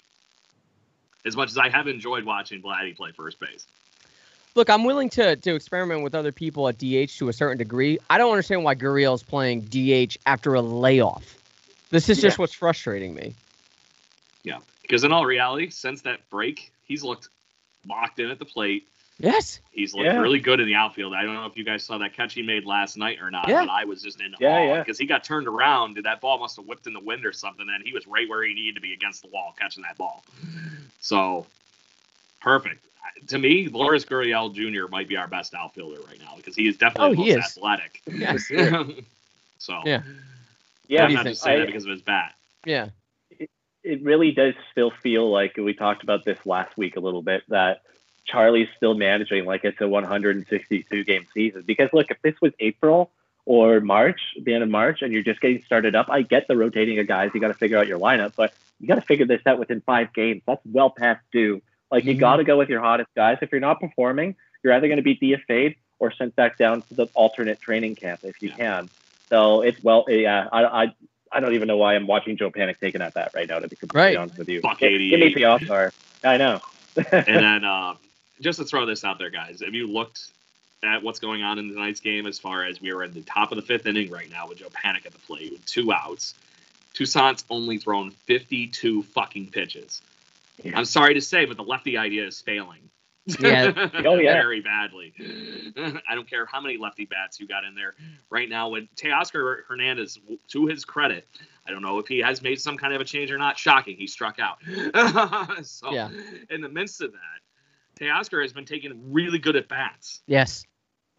As 1.26 1.36
much 1.36 1.50
as 1.50 1.58
I 1.58 1.70
have 1.70 1.88
enjoyed 1.88 2.26
watching 2.26 2.62
Vladdy 2.62 2.96
play 2.96 3.12
first 3.12 3.40
base. 3.40 3.66
Look, 4.54 4.70
I'm 4.70 4.84
willing 4.84 5.10
to 5.12 5.36
to 5.38 5.56
experiment 5.56 6.04
with 6.04 6.14
other 6.14 6.32
people 6.32 6.68
at 6.68 6.78
DH 6.78 7.18
to 7.20 7.30
a 7.30 7.34
certain 7.34 7.58
degree. 7.58 8.00
I 8.10 8.18
don't 8.18 8.32
understand 8.32 8.64
why 8.64 8.76
Gurriel's 8.76 9.24
playing 9.24 9.62
DH 9.62 10.18
after 10.26 10.56
a 10.56 10.62
layoff. 10.62 11.38
This 11.90 12.10
is 12.10 12.20
just 12.22 12.38
Yeah. 12.38 12.42
what's 12.42 12.54
frustrating 12.54 13.14
me. 13.14 13.36
Yeah. 14.44 14.58
Because 14.92 15.06
in 15.06 15.14
all 15.14 15.26
reality, 15.26 15.70
since 15.70 16.02
that 16.02 16.30
break, 16.30 16.74
he's 16.84 17.02
looked 17.02 17.30
locked 17.88 18.20
in 18.20 18.30
at 18.30 18.40
the 18.40 18.44
plate. 18.46 18.90
Yes. 19.20 19.62
He's 19.72 19.94
looked 19.94 20.04
Yeah. 20.08 20.18
really 20.18 20.40
good 20.42 20.60
in 20.60 20.66
the 20.68 20.76
outfield. 20.76 21.14
I 21.14 21.24
don't 21.24 21.34
know 21.34 21.46
if 21.46 21.56
you 21.56 21.64
guys 21.64 21.86
saw 21.86 21.98
that 22.00 22.14
catch 22.14 22.34
he 22.34 22.42
made 22.42 22.66
last 22.66 22.98
night 22.98 23.22
or 23.22 23.32
not, 23.32 23.48
Yeah. 23.48 23.62
but 23.62 23.70
I 23.70 23.86
was 23.86 24.02
just 24.04 24.20
in 24.20 24.36
Yeah, 24.42 24.50
awe 24.50 24.66
yeah. 24.66 24.80
because 24.80 24.98
he 25.00 25.06
got 25.06 25.24
turned 25.24 25.48
around. 25.48 25.96
That 26.04 26.20
ball 26.20 26.40
must 26.40 26.58
have 26.58 26.66
whipped 26.66 26.88
in 26.88 26.94
the 26.94 27.00
wind 27.00 27.26
or 27.26 27.32
something, 27.32 27.66
and 27.74 27.82
he 27.88 27.94
was 27.94 28.06
right 28.06 28.28
where 28.28 28.44
he 28.44 28.54
needed 28.54 28.76
to 28.76 28.82
be 28.82 28.92
against 28.92 29.22
the 29.22 29.30
wall 29.30 29.56
catching 29.58 29.82
that 29.84 29.98
ball. 29.98 30.26
So 31.00 31.48
perfect. 32.42 32.86
To 33.28 33.38
me, 33.40 33.70
Lourdes 33.70 34.04
Gurriel 34.04 34.54
Jr. 34.54 34.90
might 34.92 35.08
be 35.08 35.16
our 35.16 35.28
best 35.28 35.54
outfielder 35.54 36.02
right 36.06 36.20
now 36.20 36.34
because 36.36 36.54
he 36.54 36.68
is 36.68 36.76
definitely 36.76 37.12
Oh, 37.12 37.16
the 37.16 37.24
he 37.24 37.30
is. 37.32 37.38
athletic. 37.38 38.02
Yes. 38.08 38.46
so 39.58 39.82
Yeah. 39.86 40.02
Yeah, 40.90 41.06
I'm 41.06 41.14
not 41.14 41.26
just 41.28 41.44
saying 41.44 41.56
I- 41.56 41.60
that 41.62 41.68
because 41.68 41.86
of 41.86 41.92
his 41.92 42.02
bat. 42.02 42.36
Yeah. 42.66 42.90
It 43.84 44.04
really 44.04 44.32
does 44.32 44.54
still 44.72 44.92
feel 45.04 45.32
like 45.32 45.58
we 45.58 45.74
talked 45.74 46.04
about 46.04 46.26
this 46.26 46.38
last 46.46 46.78
week 46.78 46.96
a 46.96 47.00
little 47.00 47.22
bit 47.22 47.44
that 47.50 47.82
Charlie's 48.26 48.68
still 48.78 48.94
managing 48.94 49.46
like 49.46 49.62
it's 49.64 49.80
a 49.82 49.88
162 49.88 51.04
game 51.04 51.26
season. 51.34 51.64
Because 51.66 51.90
look, 51.94 52.08
if 52.10 52.18
this 52.22 52.36
was 52.42 52.52
April 52.60 53.12
or 53.46 53.80
March, 53.80 54.20
the 54.44 54.54
end 54.54 54.64
of 54.64 54.70
March, 54.70 55.02
and 55.02 55.12
you're 55.12 55.24
just 55.24 55.42
getting 55.42 55.64
started 55.66 55.96
up, 55.96 56.08
I 56.10 56.22
get 56.22 56.48
the 56.48 56.56
rotating 56.56 57.00
of 57.00 57.08
guys. 57.08 57.32
You 57.34 57.42
got 57.42 57.48
to 57.48 57.56
figure 57.56 57.78
out 57.78 57.88
your 57.88 58.00
lineup, 58.00 58.34
but 58.38 58.54
you 58.80 58.88
got 58.88 58.96
to 58.96 59.02
figure 59.02 59.26
this 59.26 59.42
out 59.48 59.58
within 59.60 59.82
five 59.82 60.14
games. 60.14 60.44
That's 60.46 60.62
well 60.66 60.94
past 60.96 61.22
due. 61.32 61.62
Like 61.90 62.06
you 62.06 62.16
Mhm. 62.16 62.20
got 62.20 62.36
to 62.38 62.44
go 62.44 62.58
with 62.58 62.70
your 62.70 62.82
hottest 62.82 63.10
guys. 63.16 63.38
If 63.42 63.52
you're 63.52 63.62
not 63.62 63.80
performing, 63.80 64.36
you're 64.64 64.74
either 64.74 64.88
going 64.88 64.98
to 64.98 65.04
be 65.04 65.16
DFA'd 65.18 65.76
or 66.00 66.12
sent 66.12 66.36
back 66.36 66.58
down 66.58 66.84
to 66.84 66.94
the 66.96 67.08
alternate 67.14 67.62
training 67.62 67.96
camp 67.96 68.22
if 68.24 68.36
you 68.42 68.50
Yeah. 68.50 68.56
can. 68.58 68.90
So 69.32 69.62
it's 69.62 69.82
well, 69.82 70.06
yeah. 70.08 70.48
I, 70.52 70.64
I 70.84 70.96
I 71.32 71.40
don't 71.40 71.54
even 71.54 71.68
know 71.68 71.78
why 71.78 71.96
I'm 71.96 72.08
watching 72.08 72.36
Joe 72.38 72.52
Panik 72.52 72.80
taking 72.80 73.02
at 73.02 73.14
that 73.14 73.32
right 73.34 73.48
now. 73.48 73.60
To 73.60 73.68
be 73.68 73.76
completely 73.76 74.02
Right. 74.02 74.18
honest 74.18 74.38
with 74.38 74.50
you, 74.50 74.62
Buck 74.62 74.80
Give- 74.80 74.92
Give 74.92 75.00
me 75.00 75.14
88. 75.28 75.36
the 75.36 75.46
All 75.46 75.60
Star. 75.60 75.94
I 76.24 76.38
know. 76.38 76.60
and 77.12 77.26
then 77.46 77.64
uh, 77.64 77.96
just 78.42 78.60
to 78.60 78.66
throw 78.66 78.86
this 78.86 79.04
out 79.06 79.18
there, 79.18 79.30
guys, 79.30 79.62
have 79.64 79.74
you 79.74 79.88
looked 79.88 80.28
at 80.84 81.04
what's 81.04 81.20
going 81.20 81.42
on 81.44 81.58
in 81.60 81.70
tonight's 81.70 82.00
game 82.02 82.26
as 82.28 82.38
far 82.40 82.66
as 82.66 82.82
we 82.82 82.92
are 82.92 83.04
at 83.04 83.14
the 83.14 83.22
top 83.22 83.52
of 83.52 83.56
the 83.56 83.62
fifth 83.62 83.86
inning 83.86 84.10
right 84.12 84.30
now 84.30 84.48
with 84.48 84.58
Joe 84.58 84.68
Panik 84.70 85.06
at 85.06 85.14
the 85.14 85.20
plate 85.20 85.52
with 85.52 85.66
two 85.66 85.94
outs? 85.94 86.34
Toussaint's 86.94 87.46
only 87.50 87.78
thrown 87.78 88.12
52 88.12 89.04
fucking 89.04 89.48
pitches. 89.52 90.02
Yeah. 90.62 90.78
I'm 90.78 90.86
sorry 90.86 91.14
to 91.14 91.22
say, 91.22 91.46
but 91.46 91.56
the 91.56 91.64
lefty 91.64 91.98
idea 91.98 92.26
is 92.28 92.42
failing. 92.42 92.80
Yeah. 93.26 93.72
Oh, 94.06 94.16
yeah. 94.16 94.34
Very 94.34 94.62
badly. 94.62 95.14
I 96.10 96.16
don't 96.16 96.30
care 96.30 96.46
how 96.46 96.60
many 96.60 96.78
lefty 96.78 97.06
bats 97.06 97.40
you 97.40 97.48
got 97.48 97.64
in 97.64 97.76
there 97.76 97.94
right 98.30 98.50
now. 98.50 98.70
With 98.70 98.86
Teoscar 98.96 99.60
Hernandez, 99.68 100.20
to 100.50 100.66
his 100.66 100.84
credit, 100.86 101.28
I 101.68 101.72
don't 101.72 101.82
know 101.84 102.00
if 102.00 102.08
he 102.08 102.20
has 102.20 102.42
made 102.42 102.60
some 102.60 102.78
kind 102.78 102.94
of 102.94 103.02
a 103.02 103.06
change 103.06 103.32
or 103.32 103.38
not. 103.38 103.58
Shocking, 103.60 103.96
he 103.98 104.08
struck 104.08 104.38
out. 104.40 104.58
so, 105.66 105.92
Yeah. 105.94 106.10
in 106.50 106.62
the 106.62 106.70
midst 106.70 107.02
of 107.02 107.12
that, 107.12 108.00
Teoscar 108.04 108.42
has 108.42 108.52
been 108.54 108.66
taking 108.66 109.14
really 109.14 109.38
good 109.38 109.56
at 109.56 109.68
bats. 109.68 110.22
Yes. 110.26 110.66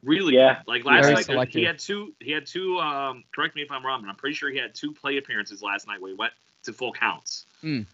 Really, 0.03 0.35
Yeah. 0.35 0.57
good. 0.57 0.69
like 0.69 0.85
last 0.85 1.03
Very 1.05 1.15
night, 1.15 1.25
selective. 1.27 1.61
he 1.61 1.65
had 1.65 1.79
two. 1.79 2.13
He 2.19 2.33
had 2.33 2.45
two. 2.47 2.79
Um, 2.81 3.23
correct 3.33 3.55
me 3.55 3.63
if 3.63 3.71
I'm 3.71 3.87
wrong, 3.87 4.01
but 4.03 4.09
I'm 4.11 4.17
pretty 4.17 4.35
sure 4.35 4.51
he 4.51 4.59
had 4.59 4.75
two 4.75 4.93
play 4.93 5.19
appearances 5.19 5.63
last 5.63 5.87
night 5.87 6.01
where 6.01 6.11
he 6.11 6.17
went 6.17 6.33
to 6.65 6.73
full 6.73 6.93
counts. 6.93 7.47
Mm. 7.63 7.87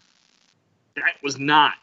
That 0.95 1.13
was 1.21 1.37
not 1.37 1.73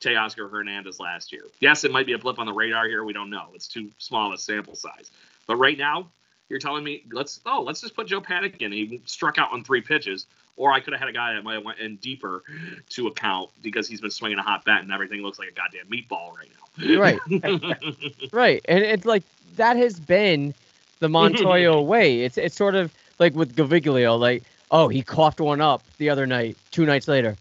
Teoscar 0.00 0.50
Hernandez 0.50 1.00
last 1.00 1.32
year. 1.32 1.44
Yes, 1.60 1.84
it 1.84 1.90
might 1.90 2.06
be 2.06 2.12
a 2.12 2.18
blip 2.18 2.38
on 2.38 2.46
the 2.46 2.52
radar 2.52 2.86
here. 2.86 3.04
We 3.04 3.12
don't 3.12 3.30
know. 3.30 3.48
It's 3.54 3.68
too 3.68 3.90
small 3.98 4.32
a 4.32 4.38
sample 4.38 4.74
size. 4.74 5.10
But 5.46 5.56
right 5.56 5.78
now, 5.78 6.08
you're 6.48 6.58
telling 6.58 6.84
me 6.84 7.04
let's 7.12 7.40
oh 7.46 7.62
let's 7.62 7.80
just 7.80 7.96
put 7.96 8.06
Joe 8.06 8.20
Panik 8.20 8.58
in. 8.58 8.72
He 8.72 9.00
struck 9.04 9.38
out 9.38 9.52
on 9.52 9.64
three 9.64 9.80
pitches, 9.80 10.26
or 10.56 10.72
I 10.72 10.80
could 10.80 10.92
have 10.92 11.00
had 11.00 11.08
a 11.08 11.12
guy 11.12 11.34
that 11.34 11.42
might 11.42 11.54
have 11.54 11.64
went 11.64 11.78
in 11.78 11.96
deeper 11.96 12.42
to 12.90 13.06
account 13.08 13.50
because 13.62 13.88
he's 13.88 14.00
been 14.00 14.10
swinging 14.10 14.38
a 14.38 14.42
hot 14.42 14.64
bat 14.64 14.82
and 14.82 14.92
everything 14.92 15.22
looks 15.22 15.38
like 15.38 15.48
a 15.48 15.52
goddamn 15.52 15.86
meatball 15.86 16.34
right 16.36 16.50
now. 16.50 17.00
Right. 17.00 17.20
Right. 18.32 18.64
And 18.68 18.80
it's 18.80 19.06
like 19.06 19.22
that 19.56 19.76
has 19.76 19.98
been 19.98 20.54
the 21.00 21.08
Montoyo 21.08 21.84
way. 21.86 22.22
It's 22.22 22.38
it's 22.38 22.56
sort 22.56 22.74
of 22.74 22.92
like 23.18 23.34
with 23.34 23.56
Gaviglio, 23.56 24.18
like, 24.18 24.42
oh, 24.70 24.88
he 24.88 25.02
coughed 25.02 25.40
one 25.40 25.60
up 25.60 25.82
the 25.98 26.10
other 26.10 26.26
night, 26.26 26.56
two 26.70 26.86
nights 26.86 27.08
later. 27.08 27.36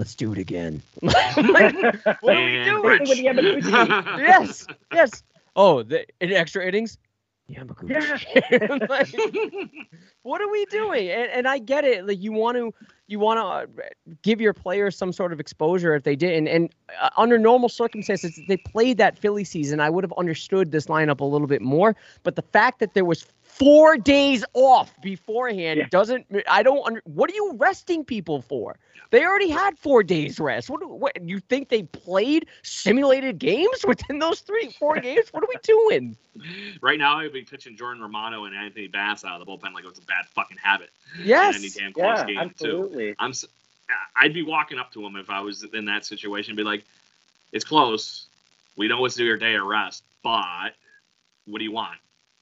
Let's 0.00 0.14
do 0.14 0.32
it 0.32 0.38
again. 0.38 0.82
Like, 1.02 1.76
what 2.22 2.34
are 2.34 2.44
we 2.46 2.64
doing? 2.64 3.00
With 3.00 3.08
the 3.10 3.24
Yamaguchi. 3.26 4.18
Yes, 4.18 4.66
yes. 4.90 5.22
Oh, 5.54 5.82
the 5.82 6.06
in 6.22 6.32
extra 6.32 6.66
innings? 6.66 6.96
Yamaguchi. 7.50 8.88
Like, 8.88 9.70
what 10.22 10.40
are 10.40 10.50
we 10.50 10.64
doing? 10.70 11.10
And, 11.10 11.30
and 11.30 11.46
I 11.46 11.58
get 11.58 11.84
it. 11.84 12.06
Like 12.06 12.18
you 12.18 12.32
want 12.32 12.56
to 12.56 12.72
you 13.08 13.18
want 13.18 13.40
to 13.76 13.82
give 14.22 14.40
your 14.40 14.54
players 14.54 14.96
some 14.96 15.12
sort 15.12 15.34
of 15.34 15.40
exposure 15.40 15.94
if 15.94 16.04
they 16.04 16.16
didn't. 16.16 16.48
and 16.48 16.70
uh, 16.98 17.10
under 17.18 17.36
normal 17.36 17.68
circumstances, 17.68 18.38
if 18.38 18.48
they 18.48 18.56
played 18.56 18.96
that 18.96 19.18
Philly 19.18 19.44
season, 19.44 19.80
I 19.80 19.90
would 19.90 20.02
have 20.02 20.14
understood 20.16 20.72
this 20.72 20.86
lineup 20.86 21.20
a 21.20 21.24
little 21.24 21.46
bit 21.46 21.60
more. 21.60 21.94
But 22.22 22.36
the 22.36 22.42
fact 22.42 22.80
that 22.80 22.94
there 22.94 23.04
was 23.04 23.26
four 23.60 23.96
days 23.98 24.44
off 24.54 24.92
beforehand 25.02 25.78
Yeah. 25.78 25.86
doesn't. 25.90 26.26
I 26.48 26.62
don't. 26.64 26.84
Under, 26.86 27.02
what 27.04 27.30
are 27.30 27.34
you 27.34 27.52
resting 27.56 28.04
people 28.04 28.40
for? 28.42 28.76
They 29.10 29.24
already 29.24 29.50
had 29.50 29.76
four 29.78 30.02
days 30.02 30.38
rest. 30.40 30.70
What, 30.70 30.88
what 30.88 31.20
you 31.22 31.40
think 31.40 31.68
they 31.68 31.82
played 31.82 32.46
simulated 32.62 33.38
games 33.38 33.84
within 33.86 34.18
those 34.18 34.40
three, 34.40 34.70
four 34.78 34.98
games? 35.00 35.26
What 35.32 35.44
are 35.44 35.48
we 35.48 35.56
doing? 35.62 36.16
Right 36.80 36.98
now, 36.98 37.18
I'd 37.18 37.32
be 37.32 37.42
pitching 37.42 37.76
Jordan 37.76 38.00
Romano 38.02 38.44
and 38.46 38.54
Anthony 38.56 38.86
Bass 38.88 39.24
out 39.24 39.40
of 39.40 39.46
the 39.46 39.52
bullpen 39.52 39.74
like 39.74 39.84
it 39.84 39.88
was 39.90 39.98
a 39.98 40.02
bad 40.06 40.26
fucking 40.26 40.56
habit. 40.62 40.90
Yes. 41.22 41.56
In 41.56 41.60
any 41.62 41.70
damn 41.70 41.92
close 41.92 42.18
Yeah, 42.20 42.24
game 42.26 42.36
too. 42.36 42.44
absolutely. 42.84 43.14
I'm. 43.18 43.30
s- 43.30 43.44
I'd 44.16 44.32
be 44.32 44.42
walking 44.44 44.78
up 44.78 44.92
to 44.92 45.04
him 45.04 45.16
if 45.16 45.28
I 45.28 45.40
was 45.40 45.64
in 45.74 45.84
that 45.86 46.04
situation, 46.06 46.52
and 46.52 46.56
be 46.56 46.62
like, 46.62 46.84
"It's 47.52 47.64
close. 47.64 48.26
We 48.76 48.86
know 48.88 49.04
it's 49.04 49.18
your 49.18 49.36
day 49.36 49.54
of 49.56 49.64
rest, 49.66 50.04
but 50.22 50.70
what 51.46 51.58
do 51.58 51.64
you 51.64 51.72
want?" 51.72 51.98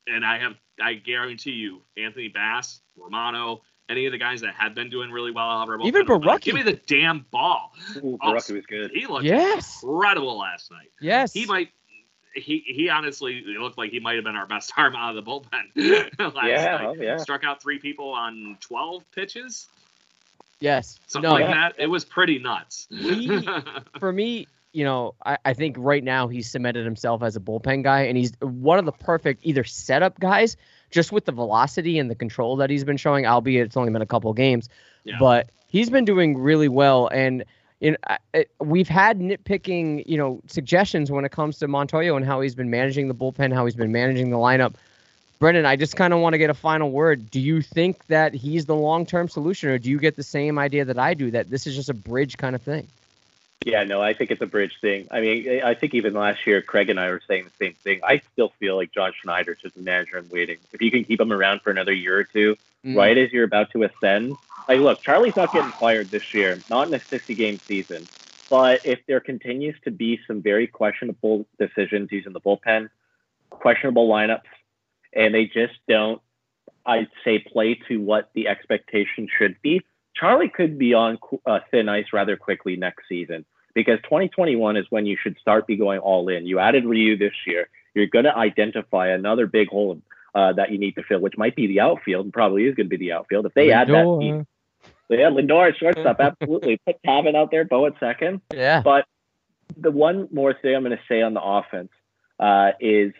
And 0.06 0.24
I 0.26 0.38
have, 0.38 0.54
I 0.82 0.94
guarantee 0.94 1.52
you, 1.52 1.80
Anthony 1.96 2.28
Bass, 2.28 2.80
Romano, 2.96 3.62
any 3.88 4.06
of 4.06 4.12
the 4.12 4.18
guys 4.18 4.40
that 4.42 4.54
have 4.54 4.74
been 4.74 4.90
doing 4.90 5.10
really 5.10 5.30
well 5.32 5.48
out 5.48 5.62
of 5.64 5.80
our 5.80 5.86
Even 5.86 6.04
bullpen, 6.06 6.22
Borucki. 6.24 6.40
give 6.42 6.54
me 6.54 6.62
the 6.62 6.74
damn 6.86 7.24
ball. 7.30 7.72
Ooh, 7.96 8.18
Oh, 8.22 8.32
was 8.34 8.46
good. 8.68 8.90
He 8.92 9.06
looked 9.06 9.24
Yes. 9.24 9.82
incredible 9.82 10.38
last 10.38 10.70
night. 10.70 10.90
Yes. 11.00 11.32
He 11.32 11.46
might. 11.46 11.70
He, 12.34 12.62
he 12.66 12.88
honestly 12.90 13.42
looked 13.58 13.78
like 13.78 13.90
he 13.90 13.98
might 13.98 14.14
have 14.16 14.24
been 14.24 14.36
our 14.36 14.46
best 14.46 14.72
arm 14.76 14.94
out 14.94 15.16
of 15.16 15.24
the 15.24 15.28
bullpen 15.28 15.74
last 16.34 16.46
Yeah, 16.46 16.76
night. 16.76 16.86
oh, 16.86 16.94
yeah. 16.94 17.16
Struck 17.16 17.42
out 17.44 17.60
three 17.62 17.78
people 17.78 18.10
on 18.10 18.56
twelve 18.60 19.10
pitches, 19.12 19.66
Yes. 20.60 20.98
something 21.06 21.28
no, 21.28 21.34
like 21.36 21.46
that. 21.46 21.74
It 21.78 21.86
was 21.86 22.04
pretty 22.04 22.38
nuts. 22.38 22.86
We- 22.90 23.48
for 23.98 24.12
me, 24.12 24.46
you 24.78 24.84
know, 24.84 25.14
I, 25.26 25.38
I 25.44 25.54
think 25.54 25.74
right 25.76 26.04
now 26.04 26.28
he's 26.28 26.48
cemented 26.48 26.84
himself 26.84 27.24
as 27.24 27.34
a 27.34 27.40
bullpen 27.40 27.82
guy, 27.82 28.02
and 28.02 28.16
he's 28.16 28.32
one 28.40 28.78
of 28.78 28.84
the 28.84 28.92
perfect 28.92 29.40
either 29.42 29.64
setup 29.64 30.20
guys, 30.20 30.56
just 30.92 31.10
with 31.10 31.24
the 31.24 31.32
velocity 31.32 31.98
and 31.98 32.08
the 32.08 32.14
control 32.14 32.54
that 32.56 32.70
he's 32.70 32.84
been 32.84 32.96
showing, 32.96 33.26
albeit 33.26 33.66
it's 33.66 33.76
only 33.76 33.90
been 33.90 34.02
a 34.02 34.06
couple 34.06 34.32
games, 34.34 34.68
Yeah. 35.02 35.16
but 35.18 35.50
he's 35.66 35.90
been 35.90 36.04
doing 36.04 36.38
really 36.38 36.68
well. 36.68 37.08
And 37.08 37.44
you 37.80 37.90
know, 37.92 37.96
I- 38.34 38.46
we've 38.60 38.88
had 38.88 39.18
nitpicking, 39.18 40.04
you 40.06 40.16
know, 40.16 40.40
suggestions 40.46 41.10
when 41.10 41.24
it 41.24 41.32
comes 41.32 41.58
to 41.58 41.66
Montoyo 41.66 42.16
and 42.16 42.24
how 42.24 42.40
he's 42.40 42.54
been 42.54 42.70
managing 42.70 43.08
the 43.08 43.14
bullpen, 43.14 43.52
how 43.52 43.64
he's 43.64 43.76
been 43.76 43.92
managing 43.92 44.30
the 44.30 44.36
lineup. 44.36 44.74
Brendan, 45.40 45.66
I 45.66 45.74
just 45.74 45.96
kind 45.96 46.12
of 46.12 46.20
want 46.20 46.34
to 46.34 46.38
get 46.38 46.50
a 46.50 46.54
final 46.54 46.90
word. 46.90 47.30
Do 47.30 47.40
you 47.40 47.62
think 47.62 48.06
that 48.06 48.32
he's 48.32 48.66
the 48.66 48.74
long-term 48.76 49.28
solution, 49.28 49.70
or 49.70 49.78
do 49.78 49.90
you 49.90 49.98
get 49.98 50.14
the 50.14 50.22
same 50.22 50.56
idea 50.56 50.84
that 50.84 50.98
I 50.98 51.14
do 51.14 51.32
that 51.32 51.50
this 51.50 51.66
is 51.66 51.74
just 51.74 51.88
a 51.88 51.94
bridge 51.94 52.36
kind 52.36 52.54
of 52.54 52.62
thing? 52.62 52.86
Yeah, 53.64 53.84
no, 53.84 54.00
I 54.00 54.14
think 54.14 54.30
it's 54.30 54.40
a 54.40 54.46
bridge 54.46 54.72
thing. 54.80 55.08
I 55.10 55.20
mean, 55.20 55.62
I 55.64 55.74
think 55.74 55.94
even 55.94 56.14
last 56.14 56.46
year, 56.46 56.62
Craig 56.62 56.90
and 56.90 57.00
I 57.00 57.10
were 57.10 57.20
saying 57.26 57.44
the 57.44 57.64
same 57.64 57.74
thing. 57.82 58.00
I 58.04 58.22
still 58.32 58.52
feel 58.60 58.76
like 58.76 58.92
John 58.92 59.12
Schneider's 59.20 59.58
just 59.62 59.76
a 59.76 59.80
manager 59.80 60.16
in 60.18 60.28
waiting. 60.28 60.58
If 60.72 60.80
you 60.80 60.90
can 60.90 61.04
keep 61.04 61.20
him 61.20 61.32
around 61.32 61.62
for 61.62 61.70
another 61.70 61.92
year 61.92 62.18
or 62.18 62.24
two, 62.24 62.56
Mm. 62.84 62.96
right 62.96 63.18
as 63.18 63.32
you're 63.32 63.44
about 63.44 63.72
to 63.72 63.82
ascend, 63.82 64.36
like, 64.68 64.78
look, 64.78 65.02
Charlie's 65.02 65.34
not 65.34 65.52
getting 65.52 65.72
fired 65.80 66.12
this 66.12 66.22
year, 66.32 66.62
not 66.70 66.86
in 66.86 66.94
a 66.94 67.00
60 67.10 67.34
game 67.34 67.60
season. 67.66 68.06
But 68.48 68.82
if 68.84 69.00
there 69.06 69.18
continues 69.20 69.74
to 69.84 69.90
be 69.90 70.20
some 70.28 70.40
very 70.42 70.68
questionable 70.68 71.44
decisions 71.58 72.12
using 72.12 72.32
the 72.32 72.40
bullpen, 72.40 72.88
questionable 73.50 74.08
lineups, 74.08 74.42
and 75.12 75.34
they 75.34 75.46
just 75.46 75.74
don't, 75.88 76.22
I'd 76.86 77.08
say, 77.24 77.40
play 77.40 77.74
to 77.88 78.00
what 78.00 78.30
the 78.34 78.46
expectation 78.46 79.28
should 79.36 79.60
be, 79.60 79.82
Charlie 80.18 80.48
could 80.48 80.78
be 80.78 80.94
on 80.94 81.18
uh, 81.46 81.60
thin 81.70 81.88
ice 81.88 82.06
rather 82.12 82.36
quickly 82.36 82.76
next 82.76 83.04
season 83.08 83.44
because 83.74 83.98
2021 84.04 84.76
is 84.76 84.86
when 84.90 85.06
you 85.06 85.16
should 85.20 85.36
start 85.38 85.66
be 85.66 85.76
going 85.76 86.00
all 86.00 86.28
in. 86.28 86.46
You 86.46 86.58
added 86.58 86.84
Ryu 86.84 87.16
this 87.16 87.34
year. 87.46 87.68
You're 87.94 88.06
going 88.06 88.24
to 88.24 88.36
identify 88.36 89.08
another 89.08 89.46
big 89.46 89.68
hole 89.68 90.00
uh, 90.34 90.52
that 90.54 90.70
you 90.70 90.78
need 90.78 90.92
to 90.96 91.02
fill, 91.02 91.20
which 91.20 91.36
might 91.36 91.56
be 91.56 91.66
the 91.66 91.80
outfield, 91.80 92.26
and 92.26 92.32
probably 92.32 92.64
is 92.64 92.74
going 92.74 92.86
to 92.86 92.90
be 92.90 92.96
the 92.96 93.12
outfield. 93.12 93.46
If 93.46 93.54
they 93.54 93.70
add 93.70 93.88
that, 93.88 94.04
Lindor. 94.04 94.38
piece- 94.40 94.46
yeah, 95.10 95.30
Lindor 95.30 95.70
at 95.70 95.78
shortstop, 95.78 96.20
absolutely. 96.20 96.78
Put 96.86 96.96
Cavan 97.04 97.34
out 97.34 97.50
there, 97.50 97.64
Bo 97.64 97.86
at 97.86 97.98
second. 97.98 98.42
Yeah. 98.52 98.82
But 98.82 99.06
the 99.76 99.90
one 99.90 100.28
more 100.32 100.54
thing 100.54 100.74
I'm 100.74 100.84
going 100.84 100.96
to 100.96 101.02
say 101.08 101.22
on 101.22 101.34
the 101.34 101.42
offense 101.42 101.90
uh, 102.38 102.72
is 102.80 103.12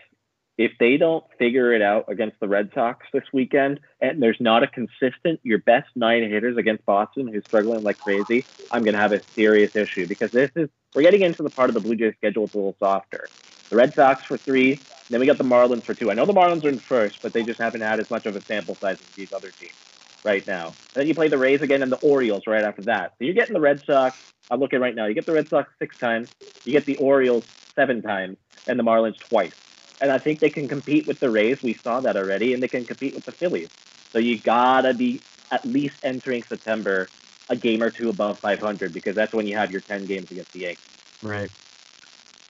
if 0.59 0.73
they 0.81 0.97
don't 0.97 1.25
figure 1.39 1.73
it 1.73 1.81
out 1.81 2.07
against 2.09 2.39
the 2.41 2.49
Red 2.49 2.71
Sox 2.75 3.07
this 3.13 3.23
weekend, 3.33 3.79
and 4.01 4.21
there's 4.21 4.37
not 4.41 4.65
a 4.65 4.67
consistent, 4.67 5.39
your 5.45 5.59
best 5.59 5.87
nine 5.95 6.29
hitters 6.29 6.57
against 6.57 6.85
Boston 6.85 7.29
who's 7.29 7.45
struggling 7.47 7.85
like 7.85 7.99
crazy, 7.99 8.45
I'm 8.73 8.83
going 8.83 8.95
to 8.95 9.01
have 9.01 9.13
a 9.13 9.21
serious 9.37 9.71
issue 9.75 10.09
because 10.09 10.31
this 10.33 10.51
is 10.57 10.69
we're 10.95 11.03
getting 11.03 11.23
into 11.23 11.45
the 11.45 11.51
part 11.51 11.71
of 11.71 11.75
the 11.75 11.81
Blue 11.81 11.95
Jays 11.95 12.15
schedule 12.17 12.47
that's 12.47 12.55
a 12.55 12.59
little 12.59 12.77
softer. 12.81 13.31
The 13.71 13.77
Red 13.77 13.93
Sox 13.95 14.23
for 14.27 14.39
three, 14.39 14.85
then 15.11 15.21
we 15.21 15.27
got 15.27 15.39
the 15.39 15.45
Marlins 15.45 15.87
for 15.87 15.95
two. 15.95 16.11
I 16.11 16.15
know 16.15 16.27
the 16.27 16.33
Marlins 16.33 16.65
are 16.65 16.71
in 16.71 16.81
first, 16.89 17.19
but 17.23 17.33
they 17.33 17.45
just 17.45 17.61
haven't 17.61 17.83
had 17.83 18.01
as 18.01 18.07
much 18.11 18.27
of 18.27 18.35
a 18.35 18.43
sample 18.49 18.77
size 18.81 18.97
as 19.01 19.07
these 19.17 19.29
other 19.35 19.53
teams 19.61 19.79
right 20.25 20.45
now. 20.47 20.77
And 20.95 21.03
then 21.03 21.07
you 21.07 21.15
play 21.15 21.29
the 21.29 21.39
Rays 21.39 21.61
again 21.63 21.83
and 21.83 21.93
the 21.93 21.97
Orioles 21.97 22.43
right 22.49 22.65
after 22.65 22.83
that. 22.83 23.13
So 23.19 23.25
you're 23.25 23.35
getting 23.35 23.55
the 23.55 23.61
Red 23.61 23.83
Sox. 23.87 24.17
I'm 24.51 24.59
looking 24.59 24.81
right 24.81 24.95
now. 24.95 25.07
You 25.07 25.15
get 25.15 25.27
the 25.27 25.33
Red 25.33 25.47
Sox 25.51 25.71
six 25.79 25.95
times. 26.01 26.29
You 26.65 26.73
get 26.73 26.87
the 26.87 26.97
Orioles 26.97 27.45
seven 27.77 28.03
times 28.03 28.39
and 28.67 28.79
the 28.79 28.83
Marlins 28.83 29.15
twice. 29.29 29.53
And 30.01 30.13
I 30.13 30.19
think 30.19 30.41
they 30.41 30.51
can 30.51 30.69
compete 30.69 31.07
with 31.07 31.19
the 31.21 31.31
Rays. 31.31 31.59
We 31.63 31.79
saw 31.83 32.01
that 32.01 32.17
already, 32.17 32.55
and 32.55 32.63
they 32.63 32.69
can 32.69 32.87
compete 32.87 33.15
with 33.15 33.25
the 33.25 33.33
Phillies. 33.33 33.69
So 34.13 34.19
you 34.19 34.41
gotta 34.41 34.95
be 34.95 35.25
at 35.51 35.65
least 35.67 35.95
entering 36.03 36.45
September 36.49 37.11
a 37.49 37.57
game 37.57 37.83
or 37.83 37.91
two 37.91 38.09
above 38.11 38.39
500 38.41 38.93
because 38.93 39.17
that's 39.17 39.33
when 39.33 39.47
you 39.47 39.57
have 39.57 39.71
your 39.71 39.81
10 39.81 40.07
games 40.07 40.29
against 40.31 40.53
the 40.53 40.61
Yankees. 40.61 40.85
Right. 41.23 41.51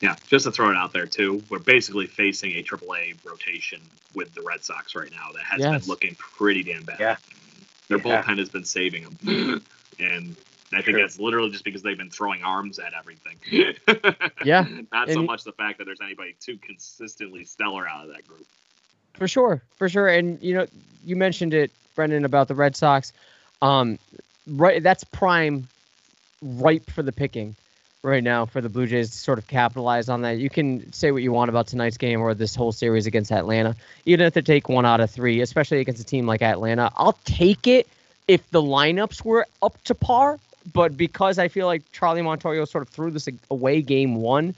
Yeah, 0.01 0.17
just 0.27 0.45
to 0.45 0.53
throw 0.53 0.71
it 0.71 0.77
out 0.77 0.93
there 0.93 1.07
too, 1.07 1.45
we're 1.49 1.59
basically 1.59 2.07
facing 2.07 2.53
a 2.53 2.63
AAA 2.63 3.19
rotation 3.25 3.91
with 4.15 4.33
the 4.35 4.43
Red 4.43 4.65
Sox 4.65 4.95
right 4.95 5.11
now 5.11 5.31
that 5.35 5.45
has 5.45 5.61
Yes. 5.61 5.87
been 5.87 5.89
looking 5.89 6.17
pretty 6.17 6.63
damn 6.63 6.85
bad. 6.85 7.01
Yeah. 7.01 7.17
Their 7.89 7.99
Yeah. 7.99 8.23
bullpen 8.23 8.39
has 8.39 8.51
been 8.51 8.65
saving 8.65 9.19
them, 9.21 9.67
and 9.99 10.37
I 10.73 10.83
think 10.83 10.97
Sure. 10.97 11.01
that's 11.01 11.19
literally 11.19 11.51
just 11.51 11.65
because 11.65 11.83
they've 11.83 11.97
been 11.97 12.11
throwing 12.11 12.43
arms 12.43 12.79
at 12.79 12.93
everything. 12.95 13.37
Yeah, 14.45 14.67
not 14.93 15.09
so 15.11 15.23
much 15.23 15.45
the 15.45 15.53
fact 15.53 15.79
that 15.79 15.85
there's 15.85 16.01
anybody 16.01 16.37
too 16.41 16.59
consistently 16.59 17.45
stellar 17.45 17.89
out 17.89 18.05
of 18.09 18.15
that 18.15 18.27
group. 18.27 18.47
For 19.15 19.27
sure, 19.27 19.63
for 19.77 19.89
sure. 19.89 20.09
And 20.09 20.41
you 20.43 20.55
know, 20.55 20.67
you 21.05 21.17
mentioned 21.17 21.55
it, 21.55 21.73
Brendan, 21.97 22.25
about 22.25 22.49
the 22.49 22.55
Red 22.55 22.77
Sox. 22.77 23.13
Um, 23.63 23.99
right, 24.47 24.83
that's 24.83 25.03
prime, 25.05 25.69
ripe 26.41 26.89
for 26.91 27.03
the 27.03 27.11
picking, 27.13 27.57
right 28.03 28.23
now 28.23 28.47
for 28.47 28.61
the 28.61 28.69
Blue 28.69 28.87
Jays 28.87 29.11
to 29.11 29.17
sort 29.17 29.39
of 29.39 29.47
capitalize 29.49 30.09
on 30.09 30.23
that. 30.23 30.39
You 30.39 30.51
can 30.51 30.93
say 30.93 31.11
what 31.11 31.23
you 31.23 31.33
want 31.33 31.49
about 31.49 31.67
tonight's 31.67 31.97
game 31.97 32.21
or 32.21 32.35
this 32.35 32.55
whole 32.55 32.73
series 32.73 33.07
against 33.07 33.33
Atlanta, 33.33 33.75
even 34.05 34.27
if 34.27 34.35
they 34.35 34.43
take 34.43 34.69
one 34.69 34.87
out 34.87 35.01
of 35.01 35.11
three, 35.11 35.41
especially 35.41 35.81
against 35.81 36.01
a 36.01 36.05
team 36.05 36.27
like 36.27 36.43
Atlanta. 36.43 36.93
I'll 36.97 37.19
take 37.25 37.67
it 37.67 37.89
if 38.29 38.49
the 38.51 38.63
lineups 38.63 39.25
were 39.25 39.47
up 39.63 39.83
to 39.85 39.95
par. 39.95 40.39
But 40.73 40.97
because 40.97 41.39
I 41.39 41.49
feel 41.49 41.67
like 41.67 41.83
Charlie 41.93 42.23
Montoyo 42.23 42.67
sort 42.67 42.83
of 42.83 42.89
threw 42.89 43.11
this 43.11 43.29
away 43.51 43.83
game 43.83 44.17
one, 44.17 44.55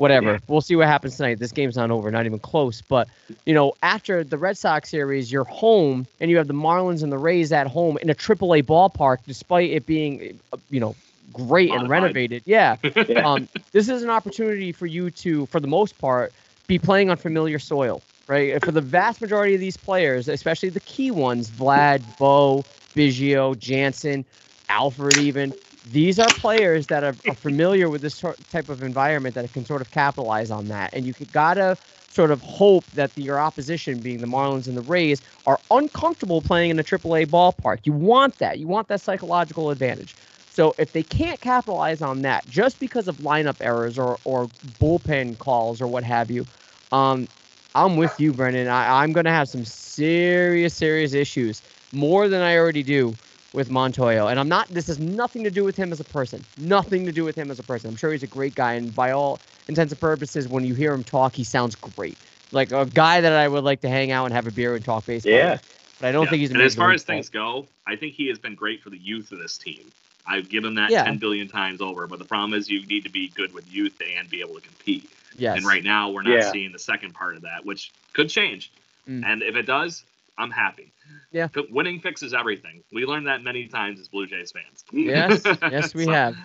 whatever. 0.00 0.32
Yeah. 0.32 0.38
We'll 0.48 0.62
see 0.62 0.76
what 0.76 0.86
happens 0.86 1.16
tonight. 1.16 1.38
This 1.38 1.52
game's 1.52 1.76
not 1.76 1.90
over, 1.90 2.10
not 2.10 2.24
even 2.24 2.38
close. 2.38 2.80
But 2.80 3.06
you 3.44 3.52
know, 3.52 3.74
after 3.82 4.24
the 4.24 4.38
Red 4.38 4.56
Sox 4.56 4.88
series, 4.88 5.30
you're 5.30 5.44
home 5.44 6.06
and 6.20 6.30
you 6.30 6.38
have 6.38 6.48
the 6.48 6.54
Marlins 6.54 7.02
and 7.02 7.12
the 7.12 7.18
Rays 7.18 7.52
at 7.52 7.66
home 7.66 7.98
in 7.98 8.08
a 8.08 8.14
AAA 8.14 8.64
ballpark, 8.64 9.18
despite 9.26 9.70
it 9.70 9.84
being, 9.86 10.40
uh, 10.52 10.56
you 10.70 10.80
know, 10.80 10.96
great 11.32 11.70
and 11.70 11.88
renovated. 11.88 12.42
Yeah. 12.46 12.76
Yeah. 13.08 13.28
Um, 13.28 13.48
this 13.72 13.88
is 13.88 14.02
an 14.02 14.10
opportunity 14.10 14.72
for 14.72 14.86
you 14.86 15.10
to, 15.10 15.46
for 15.46 15.58
the 15.58 15.66
most 15.66 15.98
part, 15.98 16.32
be 16.66 16.78
playing 16.78 17.10
on 17.10 17.16
familiar 17.16 17.58
soil, 17.58 18.02
right? 18.28 18.62
For 18.64 18.72
the 18.72 18.80
vast 18.80 19.20
majority 19.20 19.54
of 19.54 19.60
these 19.60 19.76
players, 19.76 20.28
especially 20.28 20.68
the 20.68 20.80
key 20.80 21.10
ones, 21.10 21.50
Vlad, 21.50 22.02
Bo, 22.18 22.64
Biggio, 22.94 23.58
Jansen, 23.58 24.24
Alford, 24.70 25.18
even. 25.18 25.54
These 25.84 26.18
are 26.20 26.32
players 26.32 26.88
that 26.88 27.04
are, 27.04 27.16
are 27.28 27.36
familiar 27.36 27.90
with 27.90 28.02
this 28.02 28.16
sort, 28.16 28.38
type 28.50 28.70
of 28.70 28.82
environment 28.82 29.34
that 29.36 29.52
can 29.52 29.66
sort 29.66 29.82
of 29.82 29.90
capitalize 29.90 30.50
on 30.50 30.68
that. 30.68 30.90
And 30.94 31.06
you 31.06 31.14
gotta 31.32 31.78
sort 32.10 32.30
of 32.32 32.40
hope 32.42 32.90
that 32.92 33.14
the, 33.14 33.22
your 33.22 33.40
opposition, 33.40 34.02
being 34.02 34.20
the 34.20 34.28
Marlins 34.28 34.68
and 34.68 34.76
the 34.76 34.82
Rays, 34.82 35.22
are 35.46 35.60
uncomfortable 35.70 36.42
playing 36.42 36.70
in 36.70 36.78
a 36.80 36.84
AAA 36.84 37.26
ballpark. 37.26 37.80
You 37.84 37.92
want 37.94 38.38
that. 38.40 38.58
You 38.60 38.68
want 38.68 38.88
that 38.88 39.02
psychological 39.02 39.70
advantage. 39.70 40.16
So 40.50 40.74
if 40.78 40.92
they 40.92 41.04
can't 41.04 41.40
capitalize 41.40 42.02
on 42.02 42.22
that 42.22 42.48
just 42.48 42.80
because 42.80 43.08
of 43.08 43.18
lineup 43.18 43.56
errors 43.60 43.98
or, 43.98 44.20
or 44.24 44.50
bullpen 44.80 45.38
calls 45.38 45.80
or 45.80 45.88
what 45.88 46.04
have 46.04 46.30
you, 46.30 46.46
um, 46.92 47.28
I'm 47.74 47.96
with 47.96 48.18
you, 48.20 48.34
Brendan. 48.34 48.68
I, 48.68 49.02
I'm 49.02 49.12
going 49.12 49.26
to 49.26 49.30
have 49.32 49.48
some 49.48 49.64
serious, 49.64 50.74
serious 50.76 51.14
issues, 51.14 51.62
more 51.92 52.28
than 52.28 52.42
I 52.42 52.56
already 52.56 52.82
do 52.82 53.18
with 53.52 53.68
Montoyo. 53.68 54.30
And 54.30 54.38
I'm 54.38 54.48
not, 54.48 54.68
this 54.68 54.86
has 54.86 54.98
nothing 54.98 55.44
to 55.44 55.50
do 55.50 55.64
with 55.64 55.76
him 55.76 55.92
as 55.92 56.00
a 56.00 56.04
person. 56.04 56.44
Nothing 56.58 57.06
to 57.06 57.12
do 57.12 57.24
with 57.24 57.36
him 57.36 57.50
as 57.50 57.58
a 57.58 57.62
person. 57.62 57.90
I'm 57.90 57.96
sure 57.96 58.12
he's 58.12 58.22
a 58.22 58.28
great 58.28 58.54
guy. 58.54 58.74
And 58.74 58.94
by 58.94 59.10
all 59.10 59.38
intents 59.68 59.92
and 59.92 60.00
purposes, 60.00 60.48
when 60.48 60.64
you 60.64 60.74
hear 60.74 60.92
him 60.92 61.04
talk, 61.04 61.34
he 61.34 61.44
sounds 61.44 61.74
great. 61.74 62.16
Like 62.52 62.72
a 62.72 62.86
guy 62.86 63.20
that 63.20 63.32
I 63.32 63.48
would 63.48 63.64
like 63.64 63.80
to 63.82 63.88
hang 63.88 64.10
out 64.10 64.26
and 64.26 64.34
have 64.34 64.46
a 64.46 64.50
beer 64.50 64.74
and 64.74 64.84
talk 64.84 65.06
baseball. 65.06 65.32
Yeah. 65.32 65.52
with. 65.52 65.76
but 66.00 66.08
I 66.08 66.12
don't 66.12 66.24
Yeah. 66.24 66.30
think 66.30 66.40
he's. 66.40 66.50
And 66.50 66.62
as 66.62 66.74
far 66.74 66.92
as 66.92 67.02
things 67.02 67.28
go, 67.28 67.66
I 67.86 67.96
think 67.96 68.14
he 68.14 68.28
has 68.28 68.38
been 68.38 68.54
great 68.54 68.82
for 68.82 68.90
the 68.90 68.98
youth 68.98 69.32
of 69.32 69.38
this 69.38 69.58
team. 69.58 69.92
I've 70.26 70.48
given 70.48 70.74
that 70.76 70.90
Yeah. 70.90 71.04
10 71.04 71.18
billion 71.18 71.48
times 71.48 71.80
over, 71.80 72.06
but 72.06 72.18
the 72.18 72.24
problem 72.24 72.54
is 72.54 72.68
you 72.68 72.86
need 72.86 73.04
to 73.04 73.10
be 73.10 73.28
good 73.28 73.52
with 73.52 73.66
youth 73.72 73.94
and 74.16 74.28
be 74.30 74.40
able 74.40 74.54
to 74.54 74.60
compete. 74.60 75.10
yes, 75.36 75.56
And 75.56 75.66
right 75.66 75.82
now 75.82 76.10
we're 76.10 76.22
not 76.22 76.32
Yeah. 76.34 76.50
seeing 76.52 76.72
the 76.72 76.78
second 76.78 77.14
part 77.14 77.36
of 77.36 77.42
that, 77.42 77.64
which 77.64 77.90
could 78.12 78.28
change. 78.28 78.70
Mm. 79.08 79.24
And 79.24 79.42
if 79.42 79.56
it 79.56 79.62
does, 79.66 80.04
I'm 80.38 80.50
happy. 80.50 80.92
Yeah. 81.32 81.48
But 81.52 81.70
Winning 81.70 82.00
fixes 82.00 82.34
everything. 82.34 82.82
We 82.92 83.04
learned 83.04 83.26
that 83.26 83.42
many 83.42 83.66
times 83.66 84.00
as 84.00 84.08
Blue 84.08 84.26
Jays 84.26 84.52
fans. 84.52 84.84
Yes, 84.92 85.42
yes, 85.62 85.94
we 85.94 86.04
So, 86.04 86.12
have. 86.12 86.36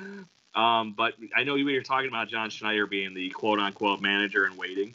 Um, 0.53 0.93
but 0.95 1.13
I 1.35 1.43
know 1.43 1.55
you 1.55 1.65
were 1.65 1.81
talking 1.81 2.07
about 2.07 2.29
John 2.29 2.49
Schneider 2.49 2.87
being 2.87 3.13
the 3.13 3.29
quote 3.29 3.59
unquote 3.59 4.01
manager 4.01 4.45
in 4.47 4.55
waiting. 4.57 4.93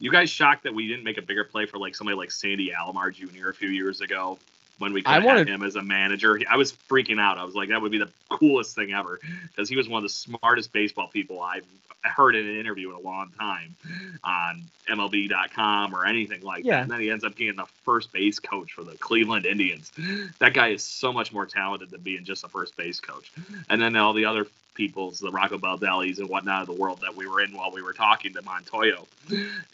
You 0.00 0.10
guys 0.12 0.30
shocked 0.30 0.64
that 0.64 0.74
we 0.74 0.86
didn't 0.86 1.04
make 1.04 1.18
a 1.18 1.22
bigger 1.22 1.44
play 1.44 1.66
for 1.66 1.78
like 1.78 1.94
somebody 1.94 2.16
like 2.16 2.30
Sandy 2.30 2.72
Alomar 2.72 3.12
Jr. 3.12 3.48
a 3.48 3.54
few 3.54 3.68
years 3.68 4.00
ago 4.00 4.38
when 4.78 4.92
we 4.92 5.02
could 5.02 5.10
I 5.10 5.14
have 5.14 5.24
wanted- 5.24 5.48
him 5.48 5.62
as 5.62 5.76
a 5.76 5.82
manager. 5.82 6.40
I 6.48 6.56
was 6.56 6.72
freaking 6.72 7.20
out. 7.20 7.38
I 7.38 7.44
was 7.44 7.54
like, 7.54 7.68
that 7.70 7.80
would 7.82 7.92
be 7.92 7.98
the 7.98 8.10
coolest 8.28 8.74
thing 8.74 8.92
ever 8.92 9.20
because 9.48 9.68
he 9.68 9.76
was 9.76 9.88
one 9.88 9.98
of 9.98 10.02
the 10.04 10.14
smartest 10.14 10.72
baseball 10.72 11.08
people 11.08 11.40
I've 11.40 11.64
heard 12.04 12.36
in 12.36 12.46
an 12.48 12.56
interview 12.56 12.90
in 12.90 12.94
a 12.94 13.00
long 13.00 13.30
time 13.38 13.74
on 14.22 14.62
MLB.com 14.88 15.92
or 15.94 16.06
anything 16.06 16.42
like 16.42 16.64
Yeah. 16.64 16.76
that. 16.76 16.82
And 16.82 16.90
then 16.92 17.00
he 17.00 17.10
ends 17.10 17.24
up 17.24 17.34
being 17.34 17.56
the 17.56 17.66
first 17.84 18.12
base 18.12 18.38
coach 18.38 18.72
for 18.72 18.84
the 18.84 18.96
Cleveland 18.98 19.46
Indians. 19.46 19.90
That 20.38 20.54
guy 20.54 20.68
is 20.68 20.82
so 20.84 21.12
much 21.12 21.32
more 21.32 21.44
talented 21.44 21.90
than 21.90 22.00
being 22.00 22.24
just 22.24 22.44
a 22.44 22.48
first 22.48 22.76
base 22.76 23.00
coach. 23.00 23.32
And 23.68 23.82
then 23.82 23.96
all 23.96 24.12
the 24.12 24.24
other 24.26 24.46
peoples, 24.74 25.18
the 25.18 25.30
Rocco 25.32 25.58
Baldellis 25.58 26.18
and 26.18 26.28
whatnot 26.28 26.62
of 26.62 26.66
the 26.68 26.80
world 26.80 27.00
that 27.00 27.16
we 27.16 27.26
were 27.26 27.40
in 27.40 27.50
while 27.52 27.72
we 27.72 27.82
were 27.82 27.92
talking 27.92 28.32
to 28.34 28.42
Montoyo. 28.42 29.04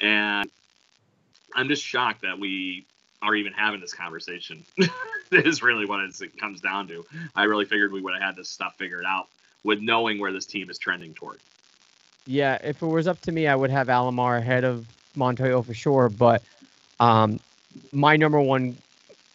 And 0.01 0.51
I'm 1.55 1.69
just 1.69 1.85
shocked 1.85 2.23
that 2.23 2.39
we 2.39 2.87
are 3.25 3.35
even 3.35 3.53
having 3.53 3.81
this 3.81 3.95
conversation. 3.95 4.64
is 5.33 5.62
really 5.62 5.87
what 5.87 6.01
it 6.01 6.39
comes 6.39 6.61
down 6.61 6.87
to. 6.89 7.05
I 7.35 7.45
really 7.45 7.64
figured 7.64 7.93
we 7.93 8.01
would 8.01 8.14
have 8.14 8.22
had 8.22 8.37
this 8.37 8.49
stuff 8.49 8.77
figured 8.77 9.05
out 9.05 9.29
with 9.64 9.81
knowing 9.81 10.20
where 10.20 10.33
this 10.33 10.47
team 10.47 10.70
is 10.70 10.79
trending 10.79 11.14
toward. 11.14 11.41
Yeah, 12.27 12.59
if 12.62 12.83
it 12.83 12.87
was 12.87 13.09
up 13.09 13.20
to 13.22 13.33
me, 13.33 13.47
I 13.47 13.57
would 13.57 13.70
have 13.70 13.89
Alomar 13.89 14.39
ahead 14.39 14.64
of 14.64 14.87
Montoyo 15.16 15.64
for 15.64 15.75
sure. 15.75 16.09
But 16.09 16.43
um, 17.01 17.41
my 17.93 18.16
number 18.16 18.41
one 18.41 18.77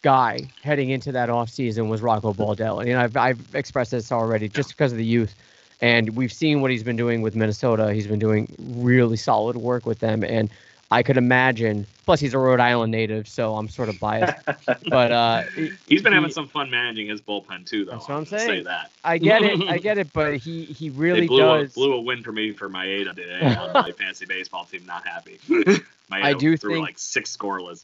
guy 0.01 0.49
heading 0.61 0.89
into 0.89 1.11
that 1.11 1.29
offseason 1.29 1.89
was 1.89 2.01
Rocco 2.01 2.33
Baldelli. 2.33 2.89
And 2.89 2.97
I've, 2.97 3.17
I've 3.17 3.55
expressed 3.55 3.91
this 3.91 4.11
already 4.11 4.47
just 4.47 4.69
because 4.69 4.91
of 4.91 4.97
the 4.97 5.05
youth. 5.05 5.35
And 5.81 6.15
we've 6.15 6.33
seen 6.33 6.61
what 6.61 6.71
he's 6.71 6.83
been 6.83 6.95
doing 6.95 7.21
with 7.21 7.35
Minnesota. 7.35 7.93
He's 7.93 8.07
been 8.07 8.19
doing 8.19 8.53
really 8.59 9.17
solid 9.17 9.55
work 9.55 9.85
with 9.85 9.99
them. 9.99 10.23
And 10.23 10.49
I 10.91 11.03
could 11.03 11.17
imagine, 11.17 11.85
plus 12.05 12.19
he's 12.19 12.33
a 12.33 12.39
Rhode 12.39 12.59
Island 12.59 12.91
native, 12.91 13.27
so 13.27 13.55
I'm 13.55 13.69
sort 13.69 13.89
of 13.89 13.99
biased. 13.99 14.43
but 14.89 15.11
uh, 15.11 15.41
he- 15.55 15.71
He's 15.87 16.01
been 16.01 16.13
he- 16.13 16.15
having 16.15 16.31
some 16.31 16.47
fun 16.47 16.71
managing 16.71 17.07
his 17.07 17.21
bullpen 17.21 17.67
too, 17.67 17.85
though. 17.85 17.91
That's 17.91 18.07
what 18.09 18.15
I'm 18.15 18.19
I'll 18.21 18.25
Say 18.25 18.37
saying. 18.39 18.63
that. 18.63 18.89
I 19.03 19.19
get 19.19 19.43
it. 19.43 19.61
I 19.69 19.77
get 19.77 19.99
it. 19.99 20.11
But 20.13 20.37
he, 20.37 20.65
he 20.65 20.89
They 20.89 20.97
really 20.97 21.27
blew 21.27 21.39
does. 21.41 21.71
a, 21.71 21.73
blew 21.75 21.93
a 21.93 22.01
win 22.01 22.23
for 22.23 22.31
me 22.31 22.53
for 22.53 22.69
Maeda 22.69 23.15
today 23.15 23.55
on 23.55 23.71
my 23.73 23.91
fantasy 23.97 24.25
baseball 24.25 24.65
team. 24.65 24.83
Not 24.87 25.05
happy. 25.05 25.37
Maeda 25.47 25.83
I 26.11 26.33
do 26.33 26.57
threw 26.57 26.73
think- 26.75 26.85
like 26.87 26.97
six 26.97 27.35
scoreless. 27.37 27.83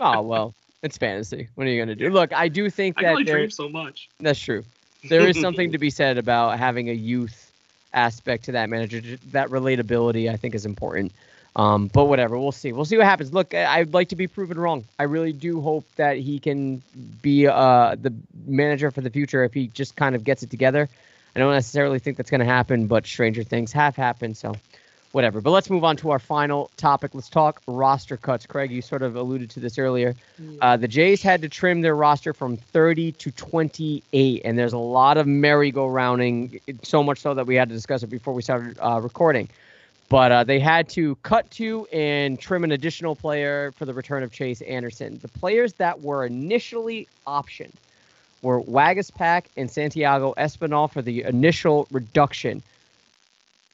oh, 0.00 0.22
well, 0.22 0.54
it's 0.82 0.96
fantasy. 0.96 1.48
What 1.56 1.66
are 1.66 1.70
you 1.70 1.78
going 1.84 1.88
to 1.88 1.96
do? 1.96 2.10
Look, 2.10 2.32
I 2.32 2.46
do 2.46 2.70
think 2.70 2.98
I 2.98 3.14
that 3.16 3.26
there- 3.26 3.38
dream 3.38 3.50
so 3.50 3.68
much. 3.68 4.08
That's 4.20 4.38
true. 4.38 4.62
There 5.08 5.28
is 5.28 5.40
something 5.40 5.72
to 5.72 5.78
be 5.78 5.90
said 5.90 6.16
about 6.16 6.58
having 6.60 6.90
a 6.90 6.92
youth 6.92 7.50
aspect 7.92 8.44
to 8.44 8.52
that 8.52 8.68
manager. 8.70 9.00
That 9.32 9.48
relatability, 9.48 10.30
I 10.30 10.36
think, 10.36 10.54
is 10.54 10.64
important. 10.64 11.10
Um, 11.56 11.88
but 11.88 12.04
whatever, 12.04 12.38
we'll 12.38 12.52
see. 12.52 12.72
We'll 12.72 12.84
see 12.84 12.98
what 12.98 13.06
happens. 13.06 13.32
Look, 13.32 13.54
I'd 13.54 13.94
like 13.94 14.10
to 14.10 14.16
be 14.16 14.26
proven 14.26 14.58
wrong. 14.58 14.84
I 14.98 15.04
really 15.04 15.32
do 15.32 15.62
hope 15.62 15.86
that 15.96 16.18
he 16.18 16.38
can 16.38 16.82
be 17.22 17.46
uh, 17.46 17.96
the 17.98 18.12
manager 18.46 18.90
for 18.90 19.00
the 19.00 19.08
future 19.08 19.42
if 19.42 19.54
he 19.54 19.68
just 19.68 19.96
kind 19.96 20.14
of 20.14 20.22
gets 20.22 20.42
it 20.42 20.50
together. 20.50 20.86
I 21.34 21.38
don't 21.38 21.52
necessarily 21.52 21.98
think 21.98 22.18
that's 22.18 22.30
going 22.30 22.40
to 22.40 22.46
happen, 22.46 22.86
but 22.86 23.06
stranger 23.06 23.42
things 23.42 23.72
have 23.72 23.96
happened. 23.96 24.36
So, 24.36 24.54
whatever. 25.12 25.40
But 25.40 25.52
let's 25.52 25.70
move 25.70 25.82
on 25.82 25.96
to 25.98 26.10
our 26.10 26.18
final 26.18 26.70
topic. 26.76 27.14
Let's 27.14 27.30
talk 27.30 27.62
roster 27.66 28.18
cuts. 28.18 28.44
Craig, 28.44 28.70
you 28.70 28.82
sort 28.82 29.00
of 29.00 29.16
alluded 29.16 29.48
to 29.50 29.60
this 29.60 29.78
earlier. 29.78 30.14
Uh, 30.60 30.76
the 30.76 30.88
Jays 30.88 31.22
had 31.22 31.40
to 31.40 31.48
trim 31.48 31.80
their 31.80 31.96
roster 31.96 32.34
from 32.34 32.58
30 32.58 33.12
to 33.12 33.30
28, 33.30 34.42
and 34.44 34.58
there's 34.58 34.74
a 34.74 34.78
lot 34.78 35.16
of 35.16 35.26
merry-go-rounding, 35.26 36.60
so 36.82 37.02
much 37.02 37.20
so 37.20 37.32
that 37.32 37.46
we 37.46 37.54
had 37.54 37.70
to 37.70 37.74
discuss 37.74 38.02
it 38.02 38.08
before 38.08 38.34
we 38.34 38.42
started 38.42 38.78
uh, 38.78 39.00
recording. 39.02 39.48
But 40.08 40.32
uh, 40.32 40.44
they 40.44 40.60
had 40.60 40.88
to 40.90 41.16
cut 41.22 41.50
to 41.52 41.86
and 41.92 42.38
trim 42.38 42.62
an 42.62 42.72
additional 42.72 43.16
player 43.16 43.72
for 43.72 43.84
the 43.84 43.94
return 43.94 44.22
of 44.22 44.32
Chase 44.32 44.60
Anderson. 44.62 45.18
The 45.20 45.28
players 45.28 45.72
that 45.74 46.00
were 46.00 46.24
initially 46.24 47.08
optioned 47.26 47.72
were 48.42 48.62
Waguespack 48.62 49.46
and 49.56 49.68
Santiago 49.68 50.32
Espinal 50.36 50.90
for 50.90 51.02
the 51.02 51.24
initial 51.24 51.88
reduction. 51.90 52.62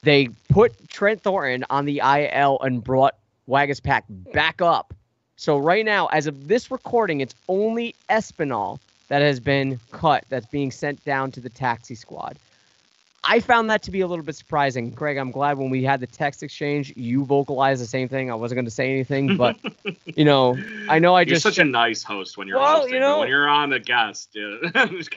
They 0.02 0.28
put 0.48 0.88
Trent 0.88 1.22
Thornton 1.22 1.64
on 1.68 1.84
the 1.84 1.98
IL 1.98 2.58
and 2.60 2.82
brought 2.82 3.14
Waguespack 3.48 4.02
back 4.32 4.62
up. 4.62 4.94
So 5.36 5.58
right 5.58 5.84
now, 5.84 6.06
as 6.06 6.26
of 6.26 6.48
this 6.48 6.70
recording, 6.70 7.20
it's 7.20 7.34
only 7.48 7.94
Espinal 8.08 8.78
that 9.08 9.20
has 9.20 9.40
been 9.40 9.78
cut 9.90 10.24
that's 10.28 10.46
being 10.46 10.70
sent 10.70 11.04
down 11.04 11.30
to 11.32 11.40
the 11.40 11.50
taxi 11.50 11.94
squad. 11.94 12.38
I 13.24 13.38
found 13.40 13.70
that 13.70 13.82
to 13.84 13.90
be 13.92 14.00
a 14.00 14.06
little 14.06 14.24
bit 14.24 14.34
surprising. 14.34 14.90
Greg, 14.90 15.16
I'm 15.16 15.30
glad 15.30 15.56
when 15.56 15.70
we 15.70 15.84
had 15.84 16.00
the 16.00 16.06
text 16.08 16.42
exchange, 16.42 16.92
you 16.96 17.24
vocalized 17.24 17.80
the 17.80 17.86
same 17.86 18.08
thing. 18.08 18.30
I 18.30 18.34
wasn't 18.34 18.56
going 18.56 18.64
to 18.64 18.70
say 18.70 18.90
anything, 18.90 19.36
but 19.36 19.56
you 20.04 20.24
know, 20.24 20.56
I 20.88 20.98
know 20.98 21.14
I 21.14 21.20
You're 21.20 21.34
just 21.34 21.42
such 21.44 21.58
a 21.58 21.64
nice 21.64 22.02
host 22.02 22.36
when 22.36 22.48
you're 22.48 22.58
Well, 22.58 22.78
hosting, 22.78 22.94
you 22.94 23.00
know- 23.00 23.20
when 23.20 23.28
you're 23.28 23.48
on 23.48 23.70
the 23.70 23.78
guest, 23.78 24.30
yeah. 24.34 24.56
I'm 24.74 24.96
just. 24.96 25.10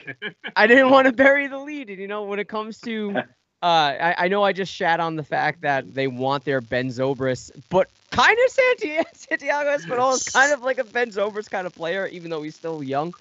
I 0.54 0.66
didn't 0.68 0.90
want 0.90 1.06
to 1.06 1.12
bury 1.12 1.48
the 1.48 1.58
lead. 1.58 1.90
And 1.90 1.98
you 1.98 2.06
know, 2.06 2.22
when 2.22 2.38
it 2.38 2.48
comes 2.48 2.80
to, 2.82 3.16
uh, 3.18 3.24
I, 3.62 4.14
I 4.18 4.28
know 4.28 4.44
I 4.44 4.52
just 4.52 4.72
shat 4.72 5.00
on 5.00 5.16
the 5.16 5.24
fact 5.24 5.62
that 5.62 5.92
they 5.92 6.06
want 6.06 6.44
their 6.44 6.60
Ben 6.60 6.88
Zobrist, 6.88 7.50
but 7.70 7.88
kind 8.12 8.38
of 8.46 8.52
Santiago, 8.52 9.08
Santiago 9.14 9.76
Espinal 9.76 10.14
is 10.14 10.28
kind 10.28 10.52
of 10.52 10.62
like 10.62 10.78
a 10.78 10.84
Ben 10.84 11.10
Zobrist 11.10 11.50
kind 11.50 11.66
of 11.66 11.74
player, 11.74 12.06
even 12.06 12.30
though 12.30 12.42
he's 12.42 12.54
still 12.54 12.84
young. 12.84 13.14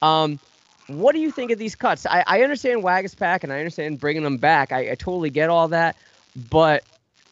Um, 0.00 0.38
what 0.98 1.14
do 1.14 1.20
you 1.20 1.30
think 1.30 1.50
of 1.50 1.58
these 1.58 1.74
cuts? 1.74 2.06
I, 2.06 2.24
I 2.26 2.42
understand 2.42 2.82
Waguespack 2.82 3.42
and 3.44 3.52
I 3.52 3.58
understand 3.58 4.00
bringing 4.00 4.22
them 4.22 4.38
back. 4.38 4.72
I, 4.72 4.92
I 4.92 4.94
totally 4.94 5.30
get 5.30 5.50
all 5.50 5.68
that, 5.68 5.96
but 6.50 6.84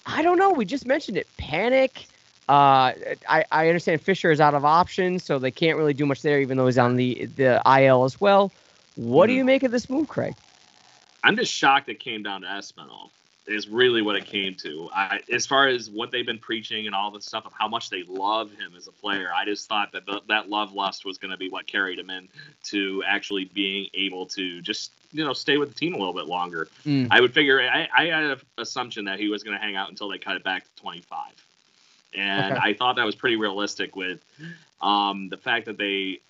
I 0.06 0.22
don't 0.22 0.38
know. 0.38 0.50
We 0.50 0.64
just 0.64 0.86
mentioned 0.86 1.16
it. 1.16 1.26
Panik. 1.38 2.06
Uh, 2.48 2.92
I, 3.28 3.44
I 3.52 3.68
understand 3.68 4.00
Fisher 4.00 4.30
is 4.30 4.40
out 4.40 4.54
of 4.54 4.64
options, 4.64 5.22
so 5.22 5.38
they 5.38 5.50
can't 5.50 5.76
really 5.76 5.92
do 5.92 6.06
much 6.06 6.22
there, 6.22 6.40
even 6.40 6.56
though 6.56 6.66
he's 6.66 6.78
on 6.78 6.96
the 6.96 7.26
the 7.36 7.60
IL 7.66 8.04
as 8.04 8.20
well. 8.20 8.50
What 8.96 9.26
do 9.26 9.32
Mhm. 9.32 9.36
you 9.36 9.44
make 9.44 9.62
of 9.64 9.70
this 9.70 9.90
move, 9.90 10.08
Craig? 10.08 10.34
I'm 11.22 11.36
just 11.36 11.52
shocked 11.52 11.88
it 11.88 12.00
came 12.00 12.22
down 12.22 12.40
to 12.42 12.46
Espinal. 12.46 13.10
Is 13.48 13.66
really 13.68 14.02
what 14.02 14.14
it 14.14 14.26
came 14.26 14.54
to. 14.56 14.90
I, 14.94 15.20
as 15.32 15.46
far 15.46 15.68
as 15.68 15.90
what 15.90 16.10
they've 16.10 16.26
been 16.26 16.38
preaching 16.38 16.86
and 16.86 16.94
all 16.94 17.10
the 17.10 17.20
stuff 17.20 17.46
of 17.46 17.52
how 17.54 17.66
much 17.66 17.88
they 17.88 18.02
love 18.02 18.50
him 18.50 18.74
as 18.76 18.88
a 18.88 18.92
player, 18.92 19.30
I 19.34 19.46
just 19.46 19.68
thought 19.68 19.90
that 19.92 20.04
the, 20.04 20.20
that 20.28 20.50
love 20.50 20.72
lust 20.74 21.06
was 21.06 21.16
going 21.16 21.30
to 21.30 21.38
be 21.38 21.48
what 21.48 21.66
carried 21.66 21.98
him 21.98 22.10
in 22.10 22.28
to 22.64 23.02
actually 23.06 23.46
being 23.46 23.88
able 23.94 24.26
to 24.26 24.60
just 24.60 24.92
you 25.12 25.24
know 25.24 25.32
stay 25.32 25.56
with 25.56 25.70
the 25.70 25.74
team 25.74 25.94
a 25.94 25.98
little 25.98 26.12
bit 26.12 26.26
longer. 26.26 26.68
Mm. 26.84 27.08
I 27.10 27.20
would 27.20 27.32
figure 27.32 27.60
I, 27.62 27.88
I 27.96 28.04
had 28.06 28.24
an 28.24 28.40
assumption 28.58 29.06
that 29.06 29.18
he 29.18 29.28
was 29.28 29.42
going 29.42 29.56
to 29.56 29.62
hang 29.62 29.76
out 29.76 29.88
until 29.88 30.08
they 30.08 30.18
cut 30.18 30.36
it 30.36 30.44
back 30.44 30.64
to 30.64 30.82
25, 30.82 31.46
and 32.14 32.52
Okay. 32.52 32.60
I 32.62 32.74
thought 32.74 32.96
that 32.96 33.06
was 33.06 33.14
pretty 33.14 33.36
realistic 33.36 33.96
with 33.96 34.24
um, 34.80 35.28
the 35.28 35.38
fact 35.38 35.66
that 35.66 35.78
they. 35.78 36.20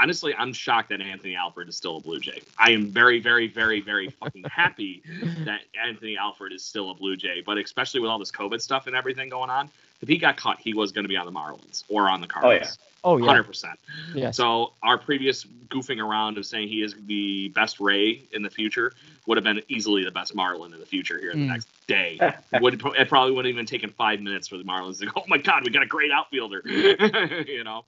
Honestly, 0.00 0.34
I'm 0.36 0.52
shocked 0.52 0.90
that 0.90 1.00
Anthony 1.00 1.34
Alford 1.34 1.68
is 1.68 1.76
still 1.76 1.96
a 1.96 2.00
Blue 2.00 2.20
Jay. 2.20 2.40
I 2.58 2.70
am 2.70 2.86
very, 2.86 3.20
very, 3.20 3.48
very, 3.48 3.80
very 3.80 4.08
fucking 4.10 4.44
happy 4.44 5.02
that 5.44 5.60
Anthony 5.82 6.16
Alford 6.16 6.52
is 6.52 6.64
still 6.64 6.90
a 6.90 6.94
Blue 6.94 7.16
Jay. 7.16 7.42
But 7.44 7.58
especially 7.58 8.00
with 8.00 8.10
all 8.10 8.18
this 8.18 8.30
COVID 8.30 8.60
stuff 8.60 8.86
and 8.86 8.94
everything 8.94 9.28
going 9.28 9.50
on, 9.50 9.70
if 10.00 10.08
he 10.08 10.16
got 10.18 10.36
caught, 10.36 10.60
he 10.60 10.74
was 10.74 10.92
going 10.92 11.04
to 11.04 11.08
be 11.08 11.16
on 11.16 11.26
the 11.26 11.32
Marlins 11.32 11.82
or 11.88 12.08
on 12.08 12.20
the 12.20 12.26
Cardinals. 12.28 12.78
Oh 13.04 13.10
yeah, 13.12 13.14
oh 13.14 13.16
yeah, 13.16 13.26
Hundred 13.26 13.44
percent. 13.44 13.78
yes. 14.14 14.36
So 14.36 14.74
our 14.82 14.98
previous 14.98 15.44
goofing 15.68 15.98
around 16.02 16.38
of 16.38 16.46
saying 16.46 16.68
he 16.68 16.82
is 16.82 16.94
the 17.06 17.48
best 17.48 17.80
Ray 17.80 18.22
in 18.32 18.42
the 18.42 18.50
future 18.50 18.92
would 19.26 19.36
have 19.36 19.44
been 19.44 19.60
easily 19.68 20.04
the 20.04 20.10
best 20.12 20.34
Marlin 20.34 20.72
in 20.72 20.78
the 20.80 20.86
future 20.86 21.18
here 21.18 21.32
in 21.32 21.40
the 21.40 21.46
Mm. 21.46 21.48
next 21.48 21.68
day. 21.88 22.18
would 22.60 22.80
it 22.96 23.08
probably 23.08 23.32
would 23.32 23.44
have 23.44 23.52
even 23.52 23.66
taken 23.66 23.90
five 23.90 24.20
minutes 24.20 24.46
for 24.46 24.56
the 24.58 24.64
Marlins 24.64 25.00
to 25.00 25.06
go, 25.06 25.12
oh 25.16 25.24
my 25.26 25.38
god, 25.38 25.64
we 25.64 25.70
got 25.70 25.82
a 25.82 25.86
great 25.86 26.12
outfielder, 26.12 26.62
you 27.46 27.64
know. 27.64 27.84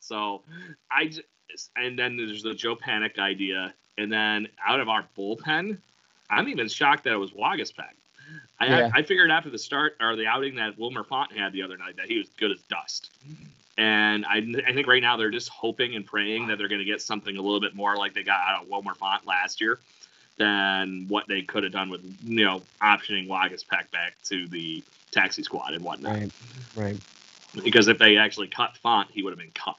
So 0.00 0.42
I 0.90 1.06
just, 1.06 1.22
and 1.76 1.98
then 1.98 2.16
there's 2.16 2.42
the 2.42 2.54
Joe 2.54 2.76
Panik 2.76 3.18
idea, 3.18 3.74
and 3.98 4.12
then 4.12 4.48
out 4.66 4.80
of 4.80 4.88
our 4.88 5.04
bullpen, 5.16 5.78
I'm 6.30 6.48
even 6.48 6.68
shocked 6.68 7.04
that 7.04 7.12
it 7.12 7.18
was 7.18 7.32
Waguespack. 7.32 7.94
I, 8.58 8.66
Yeah. 8.66 8.90
I 8.94 9.02
figured 9.02 9.30
after 9.30 9.50
the 9.50 9.58
start 9.58 9.96
or 10.00 10.16
the 10.16 10.26
outing 10.26 10.56
that 10.56 10.78
Wilmer 10.78 11.04
Font 11.04 11.32
had 11.32 11.52
the 11.52 11.62
other 11.62 11.76
night 11.76 11.96
that 11.96 12.06
he 12.06 12.18
was 12.18 12.28
good 12.38 12.50
as 12.50 12.60
dust. 12.62 13.10
And 13.78 14.24
I, 14.24 14.38
I 14.66 14.72
think 14.72 14.86
right 14.86 15.02
now 15.02 15.16
they're 15.16 15.30
just 15.30 15.50
hoping 15.50 15.94
and 15.94 16.06
praying 16.06 16.46
that 16.46 16.56
they're 16.56 16.68
going 16.68 16.78
to 16.78 16.84
get 16.86 17.02
something 17.02 17.36
a 17.36 17.42
little 17.42 17.60
bit 17.60 17.74
more 17.74 17.96
like 17.96 18.14
they 18.14 18.22
got 18.22 18.40
out 18.48 18.62
of 18.62 18.68
Wilmer 18.68 18.94
Font 18.94 19.26
last 19.26 19.60
year 19.60 19.78
than 20.38 21.06
what 21.08 21.28
they 21.28 21.42
could 21.42 21.62
have 21.62 21.72
done 21.72 21.90
with, 21.90 22.00
you 22.24 22.44
know, 22.44 22.62
optioning 22.80 23.28
Waguespack 23.28 23.90
back 23.90 24.14
to 24.24 24.46
the 24.48 24.82
taxi 25.10 25.42
squad 25.42 25.74
and 25.74 25.84
whatnot. 25.84 26.14
Right, 26.14 26.32
right. 26.74 26.96
Because 27.62 27.88
if 27.88 27.98
they 27.98 28.16
actually 28.16 28.48
cut 28.48 28.76
Font, 28.78 29.10
he 29.10 29.22
would 29.22 29.30
have 29.30 29.38
been 29.38 29.52
cut. 29.54 29.76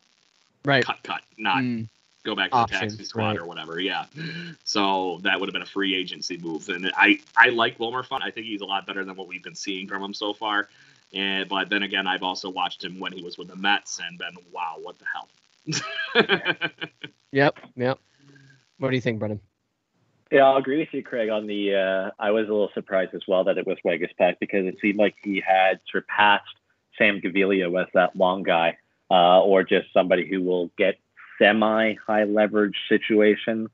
Right. 0.68 0.84
cut, 0.84 1.01
cut, 1.03 1.22
not 1.38 1.63
Mm. 1.63 1.88
go 2.26 2.36
back 2.36 2.51
to 2.51 2.55
the 2.55 2.61
Option, 2.61 2.80
taxi 2.82 3.03
squad 3.05 3.28
right. 3.30 3.38
or 3.39 3.45
whatever. 3.45 3.80
Yeah. 3.80 4.05
So 4.65 5.20
that 5.24 5.39
would 5.39 5.47
have 5.47 5.53
been 5.53 5.61
a 5.61 5.65
free 5.65 5.95
agency 5.95 6.38
move. 6.38 6.68
And 6.68 6.91
I, 6.97 7.20
I 7.38 7.49
like 7.49 7.80
Wilmer 7.80 8.03
Font. 8.03 8.22
I 8.24 8.32
think 8.32 8.47
he's 8.47 8.59
a 8.61 8.65
lot 8.65 8.86
better 8.86 9.05
than 9.05 9.15
what 9.15 9.28
we've 9.30 9.43
been 9.43 9.55
seeing 9.55 9.88
from 9.88 10.03
him 10.03 10.13
so 10.13 10.34
far. 10.34 10.68
And 11.13 11.47
but 11.47 11.70
then 11.70 11.84
again, 11.84 12.05
I've 12.05 12.24
also 12.24 12.49
watched 12.49 12.84
him 12.84 12.99
when 12.99 13.13
he 13.13 13.24
was 13.24 13.38
with 13.38 13.47
the 13.47 13.55
Mets 13.55 14.01
and 14.05 14.18
been 14.20 14.36
wow, 14.51 14.76
what 14.82 14.97
the 14.99 15.05
hell. 15.13 15.30
Yep. 17.32 17.57
Yep. 17.78 17.99
What 18.80 18.89
do 18.89 18.95
you 18.95 19.01
think, 19.01 19.20
Brendan? 19.20 19.39
Yeah, 20.32 20.43
I'll 20.43 20.57
agree 20.57 20.80
with 20.80 20.89
you, 20.93 21.01
Craig. 21.01 21.30
On 21.30 21.47
the, 21.47 21.76
uh, 21.76 22.11
I 22.20 22.32
was 22.32 22.47
a 22.49 22.51
little 22.51 22.70
surprised 22.74 23.13
as 23.15 23.22
well 23.28 23.45
that 23.45 23.57
it 23.57 23.65
was 23.65 23.78
Waguespack 23.86 24.36
because 24.39 24.65
it 24.65 24.78
seemed 24.82 24.99
like 24.99 25.15
he 25.24 25.39
had 25.45 25.80
surpassed 25.89 26.43
Sam 26.97 27.22
Gaviglio 27.22 27.82
as 27.82 27.88
that 27.93 28.15
long 28.15 28.43
guy, 28.43 28.78
uh, 29.10 29.41
or 29.41 29.64
just 29.64 29.91
somebody 29.93 30.28
who 30.28 30.41
will 30.41 30.70
get 30.78 30.97
semi 31.39 31.95
high 32.05 32.24
leverage 32.24 32.76
situations. 32.89 33.70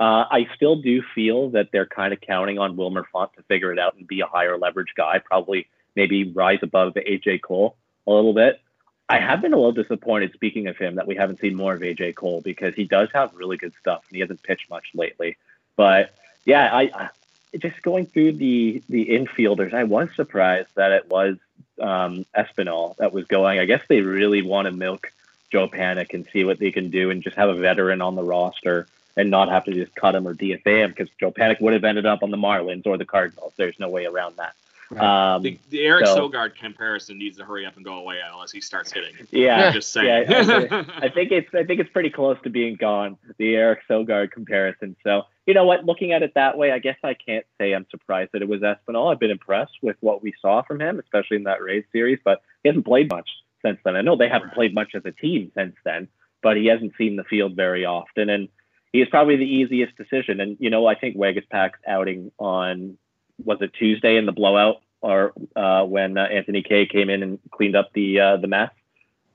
Uh, 0.00 0.24
I 0.30 0.48
still 0.54 0.76
do 0.76 1.02
feel 1.14 1.50
that 1.50 1.70
they're 1.72 1.86
kind 1.86 2.12
of 2.12 2.20
counting 2.20 2.58
on 2.58 2.76
Wilmer 2.76 3.06
Font 3.12 3.32
to 3.34 3.42
figure 3.42 3.72
it 3.72 3.78
out 3.78 3.96
and 3.96 4.06
be 4.06 4.20
a 4.20 4.26
higher 4.26 4.56
leverage 4.56 4.92
guy, 4.96 5.18
probably 5.18 5.66
maybe 5.96 6.30
rise 6.30 6.60
above 6.62 6.94
AJ 6.94 7.42
Cole 7.42 7.76
a 8.06 8.12
little 8.12 8.32
bit. 8.32 8.60
I 9.08 9.18
have 9.18 9.40
been 9.40 9.52
a 9.52 9.56
little 9.56 9.72
disappointed, 9.72 10.32
speaking 10.34 10.68
of 10.68 10.76
him, 10.76 10.96
that 10.96 11.06
we 11.06 11.16
haven't 11.16 11.40
seen 11.40 11.56
more 11.56 11.74
of 11.74 11.80
AJ 11.80 12.14
Cole 12.14 12.42
because 12.42 12.74
he 12.74 12.84
does 12.84 13.08
have 13.14 13.34
really 13.34 13.56
good 13.56 13.72
stuff 13.80 14.04
and 14.08 14.14
he 14.14 14.20
hasn't 14.20 14.42
pitched 14.42 14.70
much 14.70 14.86
lately. 14.94 15.36
But 15.76 16.14
yeah, 16.44 16.70
I 16.72 17.08
just 17.56 17.80
going 17.82 18.06
through 18.06 18.32
the 18.32 18.82
the 18.88 19.06
infielders, 19.06 19.72
I 19.74 19.84
was 19.84 20.08
surprised 20.14 20.68
that 20.74 20.92
it 20.92 21.08
was 21.08 21.36
um, 21.80 22.26
Espinal 22.36 22.96
that 22.96 23.12
was 23.12 23.26
going. 23.26 23.58
I 23.58 23.64
guess 23.64 23.82
they 23.88 24.00
really 24.00 24.42
want 24.42 24.66
to 24.66 24.72
milk 24.72 25.12
Joe 25.50 25.68
Panik 25.68 26.14
and 26.14 26.26
see 26.32 26.44
what 26.44 26.58
they 26.58 26.70
can 26.70 26.90
do 26.90 27.10
and 27.10 27.22
just 27.22 27.36
have 27.36 27.48
a 27.48 27.54
veteran 27.54 28.02
on 28.02 28.14
the 28.14 28.22
roster 28.22 28.86
and 29.16 29.30
not 29.30 29.48
have 29.48 29.64
to 29.64 29.72
just 29.72 29.94
cut 29.94 30.14
him 30.14 30.26
or 30.26 30.34
DFA 30.34 30.84
him 30.84 30.90
because 30.90 31.08
Joe 31.18 31.32
Panik 31.32 31.60
would 31.60 31.72
have 31.72 31.84
ended 31.84 32.06
up 32.06 32.22
on 32.22 32.30
the 32.30 32.36
Marlins 32.36 32.86
or 32.86 32.96
the 32.96 33.04
Cardinals. 33.04 33.52
There's 33.56 33.78
no 33.78 33.88
way 33.88 34.06
around 34.06 34.36
that. 34.36 34.54
Um, 34.96 35.42
the, 35.42 35.58
the 35.68 35.84
Eric 35.84 36.06
so- 36.06 36.16
Sogard 36.28 36.54
comparison 36.54 37.18
needs 37.18 37.36
to 37.36 37.44
hurry 37.44 37.66
up 37.66 37.76
and 37.76 37.84
go 37.84 37.94
away 37.94 38.16
unless 38.32 38.50
he 38.50 38.60
starts 38.60 38.90
hitting. 38.90 39.14
yeah, 39.30 39.66
I'm 39.66 39.72
just 39.74 39.92
saying. 39.92 40.26
Yeah, 40.28 40.38
I, 40.40 40.44
think- 40.44 40.72
I 41.02 41.08
think 41.08 41.32
it's 41.32 41.54
I 41.54 41.64
think 41.64 41.80
it's 41.80 41.90
pretty 41.90 42.10
close 42.10 42.38
to 42.44 42.50
being 42.50 42.76
gone. 42.76 43.18
The 43.36 43.54
Eric 43.54 43.80
Sogard 43.88 44.30
comparison. 44.30 44.96
So 45.04 45.22
you 45.46 45.54
know 45.54 45.64
what? 45.64 45.84
Looking 45.84 46.12
at 46.12 46.22
it 46.22 46.32
that 46.34 46.56
way, 46.56 46.72
I 46.72 46.78
guess 46.78 46.96
I 47.04 47.14
can't 47.14 47.44
say 47.60 47.72
I'm 47.72 47.86
surprised 47.90 48.30
that 48.32 48.42
it 48.42 48.48
was 48.48 48.62
Espinal. 48.62 49.12
I've 49.12 49.20
been 49.20 49.30
impressed 49.30 49.76
with 49.82 49.96
what 50.00 50.22
we 50.22 50.32
saw 50.40 50.62
from 50.62 50.80
him, 50.80 50.98
especially 50.98 51.36
in 51.36 51.44
that 51.44 51.62
Rays 51.62 51.84
series. 51.92 52.18
But 52.24 52.40
he 52.62 52.68
hasn't 52.68 52.86
played 52.86 53.10
much 53.10 53.28
since 53.62 53.78
then. 53.84 53.96
I 53.96 54.00
know 54.00 54.16
they 54.16 54.28
haven't 54.28 54.54
played 54.54 54.74
much 54.74 54.94
as 54.94 55.02
a 55.04 55.12
team 55.12 55.52
since 55.54 55.74
then, 55.84 56.08
but 56.42 56.56
he 56.56 56.66
hasn't 56.66 56.94
seen 56.96 57.16
the 57.16 57.24
field 57.24 57.56
very 57.56 57.84
often, 57.84 58.30
and 58.30 58.48
he 58.92 59.02
is 59.02 59.08
probably 59.10 59.36
the 59.36 59.44
easiest 59.44 59.96
decision. 59.96 60.40
And 60.40 60.56
you 60.60 60.70
know, 60.70 60.86
I 60.86 60.94
think 60.94 61.16
Waguespack's 61.16 61.78
outing 61.86 62.32
on 62.38 62.96
was 63.44 63.58
it 63.60 63.72
Tuesday 63.74 64.16
in 64.16 64.26
the 64.26 64.32
blowout 64.32 64.82
or 65.00 65.32
uh, 65.56 65.84
when 65.84 66.18
uh, 66.18 66.22
Anthony 66.22 66.62
Kay 66.62 66.86
came 66.86 67.10
in 67.10 67.22
and 67.22 67.38
cleaned 67.50 67.76
up 67.76 67.92
the 67.92 68.20
uh, 68.20 68.36
the 68.36 68.46
mess. 68.46 68.70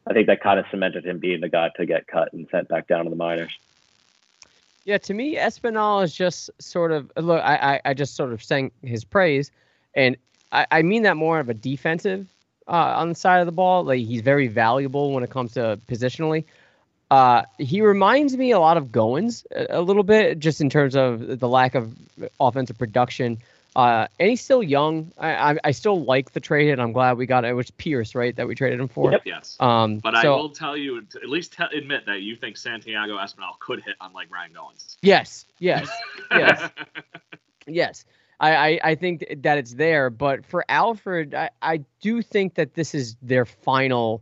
I 0.05 0.13
think 0.13 0.27
that 0.27 0.41
kind 0.41 0.59
of 0.59 0.65
cemented 0.69 1.05
him 1.05 1.19
being 1.19 1.39
the 1.41 1.49
guy 1.49 1.69
to 1.77 1.85
get 1.85 2.07
cut 2.07 2.33
and 2.33 2.47
sent 2.51 2.67
back 2.67 2.87
down 2.87 3.05
to 3.05 3.09
the 3.09 3.15
minors. 3.15 3.57
Yeah, 4.83 4.97
to 4.97 5.13
me, 5.13 5.37
Espinal 5.37 6.03
is 6.03 6.13
just 6.13 6.49
sort 6.59 6.91
of 6.91 7.11
look. 7.15 7.41
I 7.41 7.55
I, 7.75 7.81
I 7.85 7.93
just 7.93 8.15
sort 8.15 8.33
of 8.33 8.43
sang 8.43 8.71
his 8.81 9.03
praise, 9.03 9.51
and 9.95 10.17
I, 10.51 10.67
I 10.71 10.81
mean 10.81 11.03
that 11.03 11.15
more 11.15 11.39
of 11.39 11.49
a 11.49 11.53
defensive 11.53 12.27
uh, 12.67 12.95
on 12.97 13.09
the 13.09 13.15
side 13.15 13.39
of 13.39 13.45
the 13.45 13.53
ball. 13.53 13.85
Like 13.85 14.05
he's 14.05 14.21
very 14.21 14.47
valuable 14.47 15.13
when 15.13 15.23
it 15.23 15.29
comes 15.29 15.53
to 15.53 15.79
positionally. 15.87 16.43
Uh, 17.09 17.43
he 17.59 17.81
reminds 17.81 18.35
me 18.35 18.51
a 18.51 18.59
lot 18.59 18.75
of 18.75 18.87
Goins 18.87 19.45
a, 19.51 19.79
a 19.79 19.81
little 19.81 20.03
bit, 20.03 20.39
just 20.39 20.59
in 20.59 20.69
terms 20.69 20.95
of 20.95 21.39
the 21.39 21.47
lack 21.47 21.75
of 21.75 21.93
offensive 22.39 22.77
production. 22.77 23.37
Uh, 23.75 24.07
and 24.19 24.29
he's 24.29 24.41
still 24.41 24.61
young. 24.61 25.11
I, 25.17 25.53
I 25.53 25.57
I 25.63 25.71
still 25.71 26.03
like 26.03 26.33
the 26.33 26.39
trade, 26.39 26.69
and 26.71 26.81
I'm 26.81 26.91
glad 26.91 27.17
we 27.17 27.25
got 27.25 27.43
it. 27.43 27.49
It 27.49 27.53
was 27.53 27.71
Pearce, 27.71 28.13
right, 28.13 28.35
that 28.35 28.47
we 28.47 28.53
traded 28.55 28.79
him 28.79 28.87
for. 28.87 29.11
Yep. 29.11 29.21
Yes. 29.25 29.57
Um, 29.59 29.97
But 29.97 30.13
I 30.15 30.27
will 30.29 30.49
tell 30.49 30.77
you, 30.77 30.97
at 30.99 31.29
least 31.29 31.53
te- 31.53 31.75
admit 31.75 32.05
that 32.05 32.21
you 32.21 32.35
think 32.35 32.57
Santiago 32.57 33.17
Espinal 33.17 33.57
could 33.59 33.81
hit 33.83 33.95
unlike 33.99 34.31
Ryan 34.31 34.51
Goins. 34.53 34.97
Yes, 35.01 35.45
yes, 35.59 35.89
yes. 36.31 36.69
Yes, 37.65 38.05
I, 38.39 38.55
I, 38.55 38.79
I 38.83 38.95
think 38.95 39.25
that 39.43 39.57
it's 39.57 39.73
there, 39.73 40.09
but 40.09 40.45
for 40.45 40.65
Alford, 40.69 41.33
I, 41.33 41.49
I 41.61 41.83
do 42.01 42.21
think 42.21 42.55
that 42.55 42.73
this 42.73 42.93
is 42.93 43.15
their 43.21 43.45
final. 43.45 44.21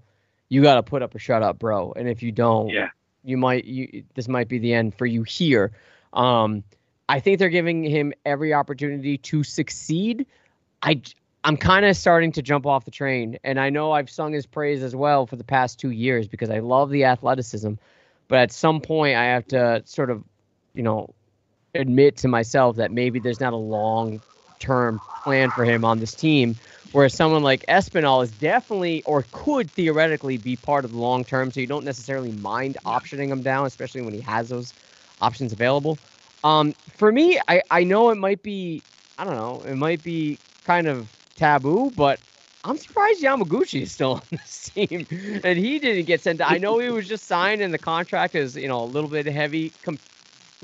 You 0.49 0.61
got 0.61 0.75
to 0.75 0.83
put 0.83 1.01
up 1.01 1.15
or 1.15 1.19
shut 1.19 1.41
up, 1.43 1.57
bro. 1.59 1.91
And 1.93 2.07
if 2.07 2.21
you 2.21 2.31
don't, 2.31 2.69
Yeah. 2.69 2.89
you 3.23 3.37
might 3.37 3.65
you 3.65 4.03
this 4.15 4.27
might 4.27 4.47
be 4.47 4.59
the 4.59 4.73
end 4.73 4.95
for 4.95 5.05
you 5.05 5.23
here. 5.23 5.71
Um, 6.13 6.63
I 7.11 7.19
think 7.19 7.39
they're 7.39 7.49
giving 7.49 7.83
him 7.83 8.13
every 8.25 8.53
opportunity 8.53 9.17
to 9.17 9.43
succeed. 9.43 10.25
I 10.81 11.01
I'm 11.43 11.57
kind 11.57 11.85
of 11.85 11.97
starting 11.97 12.31
to 12.31 12.41
jump 12.41 12.65
off 12.65 12.85
the 12.85 12.91
train, 12.91 13.37
and 13.43 13.59
I 13.59 13.69
know 13.69 13.91
I've 13.91 14.09
sung 14.09 14.31
his 14.31 14.45
praise 14.45 14.81
as 14.81 14.95
well 14.95 15.27
for 15.27 15.35
the 15.35 15.43
past 15.43 15.77
two 15.77 15.89
years 15.89 16.29
because 16.29 16.49
I 16.49 16.59
love 16.59 16.89
the 16.89 17.03
athleticism, 17.03 17.73
but 18.29 18.39
at 18.39 18.53
some 18.53 18.79
point 18.79 19.17
I 19.17 19.25
have 19.25 19.45
to 19.47 19.81
sort 19.83 20.09
of, 20.09 20.23
you 20.73 20.83
know, 20.83 21.13
admit 21.75 22.15
to 22.17 22.29
myself 22.29 22.77
that 22.77 22.93
maybe 22.93 23.19
there's 23.19 23.41
not 23.41 23.51
a 23.51 23.57
long 23.57 24.21
term 24.59 25.01
plan 25.25 25.49
for 25.51 25.65
him 25.65 25.83
on 25.83 25.99
this 25.99 26.15
team. 26.15 26.55
Whereas 26.93 27.13
someone 27.13 27.43
like 27.43 27.65
Espinal 27.67 28.23
is 28.23 28.31
definitely 28.31 29.03
or 29.03 29.25
could 29.33 29.69
theoretically 29.71 30.37
be 30.37 30.55
part 30.55 30.85
of 30.85 30.91
the 30.91 30.97
long 30.97 31.25
term, 31.25 31.51
so 31.51 31.59
you 31.59 31.67
don't 31.67 31.83
necessarily 31.83 32.31
mind 32.31 32.77
optioning 32.85 33.27
him 33.27 33.43
down, 33.43 33.65
especially 33.65 34.01
when 34.01 34.13
he 34.13 34.21
has 34.21 34.47
those 34.47 34.73
options 35.19 35.51
available. 35.51 35.97
Um, 36.43 36.75
for 36.97 37.11
me, 37.11 37.39
I, 37.47 37.61
I 37.69 37.83
know 37.83 38.09
it 38.09 38.15
might 38.15 38.43
be 38.43 38.83
I 39.17 39.23
don't 39.23 39.35
know, 39.35 39.63
it 39.63 39.75
might 39.75 40.03
be 40.03 40.39
kind 40.63 40.87
of 40.87 41.09
taboo, 41.35 41.91
but 41.95 42.19
I'm 42.63 42.77
surprised 42.77 43.23
Yamaguchi 43.23 43.83
is 43.83 43.91
still 43.91 44.13
on 44.15 44.21
this 44.31 44.71
team 44.75 45.07
and 45.43 45.59
he 45.59 45.79
didn't 45.79 46.05
get 46.05 46.21
sent. 46.21 46.41
I 46.41 46.57
know 46.57 46.79
he 46.79 46.89
was 46.89 47.07
just 47.07 47.27
signed 47.27 47.61
and 47.61 47.73
the 47.73 47.79
contract 47.79 48.35
is 48.35 48.55
you 48.55 48.67
know 48.67 48.83
a 48.83 48.85
little 48.85 49.09
bit 49.09 49.27
heavy, 49.27 49.75
com- 49.83 49.99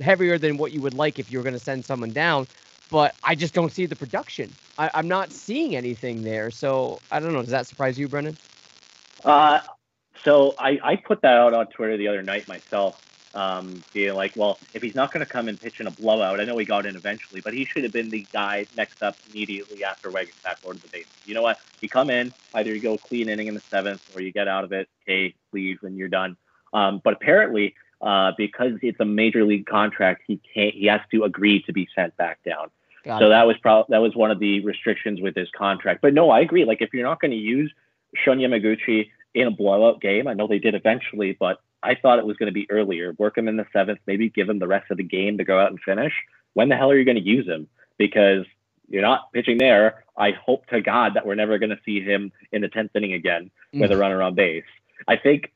heavier 0.01 0.38
than 0.39 0.57
what 0.57 0.71
you 0.71 0.82
would 0.82 0.93
like 0.95 1.19
if 1.19 1.32
you 1.32 1.38
were 1.38 1.43
going 1.43 1.53
to 1.53 1.59
send 1.59 1.86
someone 1.86 2.13
down. 2.13 2.47
But 2.89 3.15
I 3.23 3.36
just 3.36 3.53
don't 3.53 3.71
see 3.71 3.86
the 3.86 3.95
production. 3.95 4.57
I, 4.78 4.89
I'm 4.93 5.07
not 5.07 5.34
seeing 5.34 5.75
anything 5.75 6.23
there. 6.23 6.51
So 6.51 7.01
I 7.11 7.19
don't 7.19 7.34
know. 7.34 7.41
Does 7.41 7.51
that 7.51 7.67
surprise 7.67 7.99
you, 7.99 8.07
Brendan? 8.07 8.38
Uh, 9.23 9.59
so 10.25 10.55
I, 10.59 10.80
I 10.84 10.95
put 10.97 11.21
that 11.21 11.34
out 11.34 11.53
on 11.53 11.67
Twitter 11.67 11.97
the 11.97 12.07
other 12.07 12.23
night 12.23 12.47
myself, 12.47 12.95
um, 13.38 13.84
being 13.94 14.16
like, 14.16 14.34
well, 14.36 14.58
if 14.74 14.82
he's 14.82 14.96
not 14.96 15.14
going 15.14 15.24
to 15.24 15.32
come 15.32 15.48
and 15.48 15.62
pitch 15.62 15.76
in 15.80 15.86
a 15.86 15.92
blowout, 15.92 16.40
I 16.40 16.46
know 16.46 16.58
he 16.58 16.66
got 16.66 16.88
in 16.88 16.96
eventually, 16.96 17.40
but 17.40 17.54
he 17.54 17.68
should 17.72 17.84
have 17.84 17.94
been 17.94 18.10
the 18.10 18.28
guy 18.34 18.66
next 18.76 18.96
up 19.04 19.20
immediately 19.30 19.84
after 19.84 20.12
Waguespack 20.12 20.56
ordered 20.64 20.82
the 20.82 20.88
base. 20.88 21.06
You 21.24 21.36
know 21.36 21.44
what? 21.44 21.58
You 21.80 21.88
come 21.88 22.10
in, 22.10 22.34
either 22.56 22.74
you 22.74 22.82
go 22.82 22.98
clean 22.98 23.30
inning 23.30 23.46
in 23.46 23.54
the 23.54 23.62
seventh 23.70 24.02
or 24.12 24.22
you 24.22 24.34
get 24.34 24.48
out 24.48 24.64
of 24.64 24.72
it, 24.72 24.90
okay, 25.04 25.36
leave 25.54 25.78
when 25.82 25.96
you're 25.96 26.08
done. 26.08 26.36
Um, 26.74 27.00
but 27.04 27.14
apparently, 27.14 27.76
uh, 28.02 28.32
because 28.38 28.72
it's 28.82 29.00
a 29.00 29.06
major 29.06 29.46
league 29.46 29.68
contract, 29.68 30.24
he 30.26 30.42
can't. 30.54 30.74
He 30.74 30.88
has 30.88 31.02
to 31.12 31.24
agree 31.24 31.62
to 31.64 31.74
be 31.74 31.88
sent 31.96 32.18
back 32.18 32.40
down. 32.44 32.72
Got 33.06 33.20
so 33.20 33.28
it. 33.28 33.30
that 33.30 33.46
was 33.46 33.56
probably 33.62 33.94
that 33.94 34.02
was 34.02 34.16
one 34.16 34.32
of 34.32 34.40
the 34.40 34.66
restrictions 34.66 35.22
with 35.22 35.36
his 35.36 35.50
contract. 35.56 36.02
But 36.02 36.16
no, 36.16 36.32
I 36.32 36.40
agree. 36.40 36.66
Like 36.66 36.82
if 36.82 36.90
you're 36.92 37.08
not 37.08 37.22
going 37.22 37.32
to 37.32 37.38
use 37.38 37.72
Shun 38.16 38.40
Yamaguchi 38.40 39.12
in 39.36 39.48
a 39.48 39.52
blowout 39.52 40.02
game, 40.02 40.28
I 40.28 40.34
know 40.34 40.48
they 40.48 40.60
did 40.60 40.74
eventually, 40.74 41.38
but 41.40 41.60
I 41.84 41.95
thought 41.95 42.19
it 42.19 42.25
was 42.25 42.38
going 42.38 42.47
to 42.47 42.53
be 42.53 42.69
earlier. 42.69 43.13
Work 43.17 43.38
him 43.38 43.47
in 43.47 43.57
the 43.57 43.65
seventh, 43.71 43.99
maybe 44.07 44.30
give 44.30 44.49
him 44.49 44.59
the 44.59 44.67
rest 44.67 44.89
of 44.91 44.97
the 44.97 45.03
game 45.03 45.38
to 45.38 45.43
go 45.43 45.59
out 45.59 45.69
and 45.69 45.80
finish. 45.80 46.13
When 46.53 46.69
the 46.69 46.75
hell 46.75 46.91
are 46.91 46.97
you 46.97 47.05
going 47.05 47.17
to 47.17 47.23
use 47.23 47.45
him? 47.47 47.67
Because 47.97 48.45
you're 48.89 49.01
not 49.01 49.32
pitching 49.34 49.57
there. 49.57 50.03
I 50.17 50.32
hope 50.32 50.65
to 50.67 50.82
God 50.82 51.13
that 51.15 51.25
we're 51.25 51.36
never 51.36 51.57
going 51.59 51.69
to 51.69 51.80
see 51.86 52.01
him 52.01 52.32
in 52.51 52.61
the 52.61 52.69
tenth 52.69 52.95
inning 52.95 53.13
again 53.13 53.51
with 53.73 53.91
a 53.91 53.97
runner 53.97 54.21
on 54.21 54.34
base. 54.34 54.63
I 55.07 55.17
think 55.17 55.51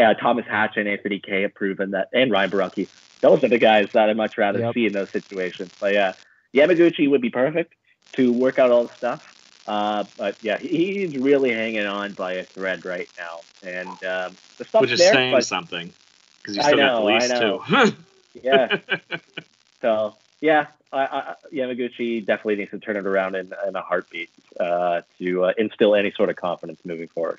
uh, 0.00 0.14
Thomas 0.14 0.44
Hatch 0.48 0.76
and 0.76 0.88
Anthony 0.88 1.18
Kay 1.18 1.42
have 1.42 1.54
proven 1.54 1.92
that, 1.92 2.08
and 2.12 2.30
Ryan 2.30 2.50
Borucki. 2.50 2.88
Those 3.22 3.42
are 3.42 3.48
the 3.48 3.58
guys 3.58 3.88
that 3.94 4.10
I'd 4.10 4.16
much 4.16 4.36
rather 4.38 4.60
Yep. 4.60 4.74
see 4.74 4.86
in 4.86 4.92
those 4.92 5.08
situations. 5.12 5.72
But 5.80 5.92
yeah, 5.94 6.12
Yamaguchi 6.54 7.08
would 7.08 7.22
be 7.22 7.30
perfect 7.30 7.74
to 8.16 8.32
work 8.32 8.58
out 8.58 8.70
all 8.70 8.84
the 8.84 8.96
stuff. 8.96 9.20
Uh, 9.66 10.04
but 10.18 10.36
yeah, 10.42 10.58
he's 10.58 11.16
really 11.16 11.50
hanging 11.50 11.86
on 11.86 12.12
by 12.12 12.34
a 12.34 12.44
thread 12.44 12.84
right 12.84 13.08
now, 13.16 13.40
and 13.62 13.88
um, 14.04 14.36
the 14.58 14.64
stuff's 14.64 14.82
Which 14.82 14.92
is 14.92 14.98
there. 14.98 15.14
saying 15.14 15.32
but, 15.32 15.46
something. 15.46 15.92
Because 16.42 16.56
you 16.56 16.62
I 16.62 16.66
still 16.66 16.76
know, 16.78 17.08
got 17.08 17.22
I 17.22 17.26
the 17.28 17.40
know. 17.40 17.64
lease, 17.66 17.90
too. 17.90 17.96
yeah. 18.42 18.78
so 19.80 20.14
yeah, 20.42 20.66
I, 20.92 21.04
I, 21.06 21.34
Yamaguchi 21.52 22.24
definitely 22.24 22.56
needs 22.56 22.70
to 22.72 22.78
turn 22.78 22.96
it 22.96 23.06
around 23.06 23.34
in, 23.34 23.52
in 23.66 23.74
a 23.74 23.80
heartbeat 23.80 24.28
uh, 24.60 25.00
to 25.18 25.44
uh, 25.44 25.52
instill 25.56 25.94
any 25.94 26.12
sort 26.12 26.28
of 26.28 26.36
confidence 26.36 26.80
moving 26.84 27.08
forward. 27.08 27.38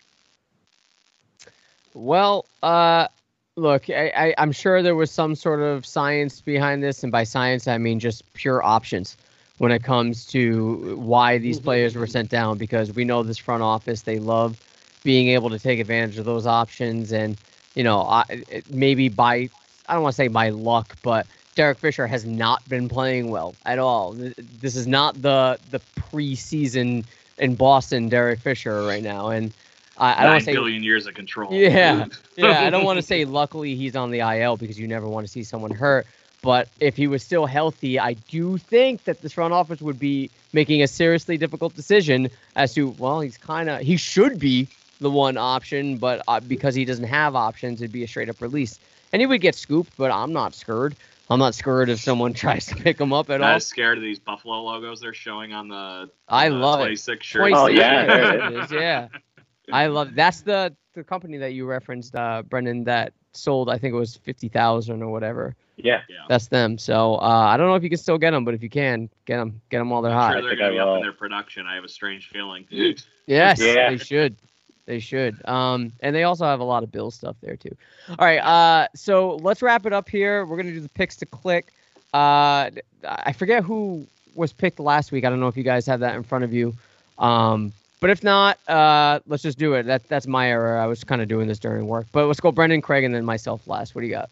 Well, 1.94 2.46
uh, 2.64 3.08
look, 3.56 3.90
I, 3.90 4.12
I, 4.16 4.36
I'm 4.40 4.52
sure 4.52 4.82
there 4.82 4.96
was 4.96 5.12
some 5.12 5.36
sort 5.36 5.62
of 5.62 5.86
science 5.86 6.42
behind 6.42 6.84
this, 6.84 7.04
and 7.04 7.12
by 7.12 7.24
science 7.24 7.68
I 7.68 7.78
mean 7.78 8.00
just 8.00 8.34
pure 8.34 8.64
options 8.64 9.16
when 9.58 9.72
it 9.72 9.84
comes 9.84 10.26
to 10.28 10.96
why 10.98 11.38
these 11.38 11.58
mm-hmm. 11.58 11.66
players 11.66 11.96
were 11.96 12.08
sent 12.08 12.30
down. 12.30 12.58
Because 12.58 12.94
we 12.94 13.04
know 13.04 13.24
this 13.24 13.38
front 13.38 13.64
office, 13.64 14.02
they 14.02 14.20
love 14.20 14.60
being 15.04 15.30
able 15.30 15.50
to 15.50 15.60
take 15.60 15.80
advantage 15.80 16.18
of 16.18 16.26
those 16.26 16.48
options, 16.48 17.12
and 17.12 17.38
you 17.76 17.84
know, 17.84 18.02
I, 18.02 18.44
maybe 18.70 19.10
by 19.10 19.50
I 19.88 19.94
don't 19.94 20.04
want 20.04 20.14
to 20.14 20.18
say 20.18 20.28
by 20.28 20.50
luck, 20.50 20.96
but 21.04 21.28
Derek 21.56 21.78
Fisher 21.78 22.08
has 22.08 22.26
not 22.26 22.68
been 22.68 22.90
playing 22.90 23.30
well 23.30 23.56
at 23.66 23.80
all. 23.80 24.14
This 24.14 24.76
is 24.76 24.88
not 24.88 25.22
the 25.22 25.60
the 25.72 25.80
preseason 25.96 27.06
in 27.38 27.56
Boston 27.56 28.10
Derek 28.10 28.40
Fisher 28.40 28.84
right 28.84 29.04
now, 29.04 29.30
and 29.30 29.54
I, 29.98 30.12
I 30.12 30.16
don't 30.16 30.24
Nine 30.24 30.32
want 30.32 30.40
to 30.42 30.46
say 30.46 30.54
billion 30.54 30.84
years 30.84 31.08
of 31.08 31.14
control. 31.14 31.54
Yeah, 31.54 32.06
yeah. 32.36 32.62
I 32.62 32.70
don't 32.70 32.84
want 32.84 32.98
to 32.98 33.04
say 33.04 33.26
luckily 33.26 33.76
he's 33.76 33.96
on 33.96 34.12
the 34.12 34.20
IL 34.20 34.58
because 34.58 34.80
you 34.80 34.88
never 34.88 35.08
want 35.08 35.26
to 35.26 35.32
see 35.32 35.44
someone 35.44 35.72
hurt. 35.72 36.06
But 36.42 36.68
if 36.80 36.96
he 36.96 37.08
was 37.08 37.24
still 37.24 37.46
healthy, 37.48 38.00
I 38.00 38.14
do 38.14 38.58
think 38.58 39.04
that 39.06 39.22
this 39.22 39.34
front 39.34 39.54
office 39.54 39.82
would 39.82 39.98
be 40.00 40.30
making 40.54 40.84
a 40.84 40.88
seriously 40.88 41.38
difficult 41.38 41.76
decision 41.76 42.30
as 42.56 42.74
to 42.76 42.90
well, 43.00 43.20
he's 43.22 43.38
kind 43.38 43.70
of 43.70 43.82
he 43.82 43.98
should 43.98 44.38
be 44.40 44.68
the 45.02 45.10
one 45.10 45.38
option, 45.38 45.98
but 45.98 46.22
uh, 46.28 46.40
because 46.40 46.76
he 46.76 46.86
doesn't 46.86 47.06
have 47.06 47.36
options, 47.36 47.82
it'd 47.82 47.92
be 47.92 48.04
a 48.04 48.08
straight 48.08 48.30
up 48.30 48.42
release, 48.42 48.80
and 49.12 49.22
he 49.22 49.26
would 49.26 49.42
get 49.42 49.56
scooped. 49.56 49.98
But 49.98 50.12
I'm 50.12 50.34
not 50.34 50.54
scared. 50.54 50.96
I'm 51.30 51.40
not 51.40 51.56
scared 51.56 51.90
if 51.90 52.00
someone 52.00 52.34
tries 52.46 52.68
to 52.68 52.76
pick 52.76 53.00
him 53.02 53.12
up 53.12 53.30
at 53.32 53.40
Not 53.40 53.50
all. 53.50 53.56
as 53.56 53.66
scared 53.66 53.98
of 53.98 54.04
these 54.04 54.20
Buffalo 54.20 54.62
logos 54.62 55.02
they're 55.02 55.14
showing 55.14 55.54
on 55.54 55.68
the. 55.68 56.10
I 56.30 56.50
the 56.50 56.56
love 56.56 56.88
it. 56.88 57.00
shirt. 57.24 57.52
Oh, 57.54 57.68
yeah, 57.68 58.06
there 58.06 58.48
it 58.48 58.64
is, 58.64 58.72
yeah. 58.72 59.08
I 59.72 59.88
love 59.88 60.14
that's 60.14 60.42
the 60.42 60.76
the 60.94 61.04
company 61.04 61.38
that 61.38 61.54
you 61.54 61.66
referenced, 61.66 62.16
uh, 62.16 62.44
Brendan, 62.44 62.84
that 62.86 63.14
sold 63.34 63.70
I 63.70 63.78
think 63.78 63.94
it 63.94 63.98
was 63.98 64.16
fifty 64.16 64.48
thousand 64.48 65.02
or 65.02 65.12
whatever. 65.12 65.56
Yeah. 65.78 66.02
Yeah. 66.10 66.18
That's 66.30 66.48
them. 66.48 66.78
So 66.78 67.16
uh, 67.16 67.20
I 67.50 67.58
don't 67.58 67.68
know 67.68 67.76
if 67.76 67.84
you 67.84 67.90
can 67.90 67.98
still 67.98 68.18
get 68.18 68.32
them, 68.32 68.46
but 68.46 68.54
if 68.54 68.64
you 68.64 68.70
can, 68.70 69.10
get 69.26 69.38
them, 69.38 69.60
get 69.70 69.80
them 69.80 69.90
while 69.90 70.02
they're 70.02 70.12
I'm 70.12 70.18
hot. 70.18 70.34
sure 70.34 70.42
they're 70.42 70.56
going 70.56 70.72
to 70.72 70.76
be 70.76 70.80
up 70.80 70.96
in 70.98 71.02
their 71.02 71.12
production. 71.14 71.68
I 71.68 71.76
have 71.76 71.84
a 71.84 71.90
strange 71.90 72.30
feeling. 72.30 72.66
Yes, 73.28 73.60
Yeah. 73.60 73.90
they 73.90 73.98
should. 73.98 74.36
They 74.86 75.00
should. 75.00 75.44
Um, 75.48 75.92
and 76.02 76.16
they 76.16 76.24
also 76.24 76.46
have 76.46 76.60
a 76.60 76.64
lot 76.64 76.84
of 76.84 76.92
Bill 76.92 77.10
stuff 77.10 77.36
there 77.42 77.56
too. 77.56 77.76
All 78.10 78.16
right. 78.20 78.38
Uh, 78.38 78.88
so 78.96 79.38
let's 79.38 79.64
wrap 79.64 79.88
it 79.88 79.94
up 79.94 80.08
here. 80.08 80.46
We're 80.46 80.58
gonna 80.58 80.72
do 80.74 80.80
the 80.80 80.90
picks 80.90 81.16
to 81.18 81.26
click. 81.26 81.74
Uh, 82.14 82.70
I 83.04 83.34
forget 83.34 83.64
who 83.64 84.06
was 84.36 84.54
picked 84.54 84.80
last 84.80 85.12
week. 85.12 85.26
I 85.26 85.30
don't 85.32 85.40
know 85.40 85.48
if 85.48 85.58
you 85.58 85.64
guys 85.64 85.88
have 85.88 86.02
that 86.02 86.16
in 86.16 86.22
front 86.22 86.44
of 86.44 86.54
you. 86.54 86.74
Um, 87.18 87.74
but 88.00 88.12
if 88.12 88.24
not, 88.24 88.60
uh, 88.70 89.22
let's 89.26 89.42
just 89.42 89.58
do 89.58 89.74
it. 89.74 89.84
That 89.88 90.08
that's 90.08 90.28
my 90.28 90.50
error. 90.52 90.78
I 90.78 90.86
was 90.86 91.04
kind 91.04 91.20
of 91.22 91.28
doing 91.28 91.48
this 91.48 91.58
during 91.58 91.88
work. 91.88 92.06
But 92.12 92.28
let's 92.28 92.40
go, 92.40 92.52
Brendan, 92.52 92.82
Craig, 92.84 93.04
and 93.06 93.16
then 93.16 93.26
myself 93.26 93.68
last. 93.68 93.96
What 93.96 94.02
do 94.02 94.08
you 94.08 94.14
got? 94.14 94.30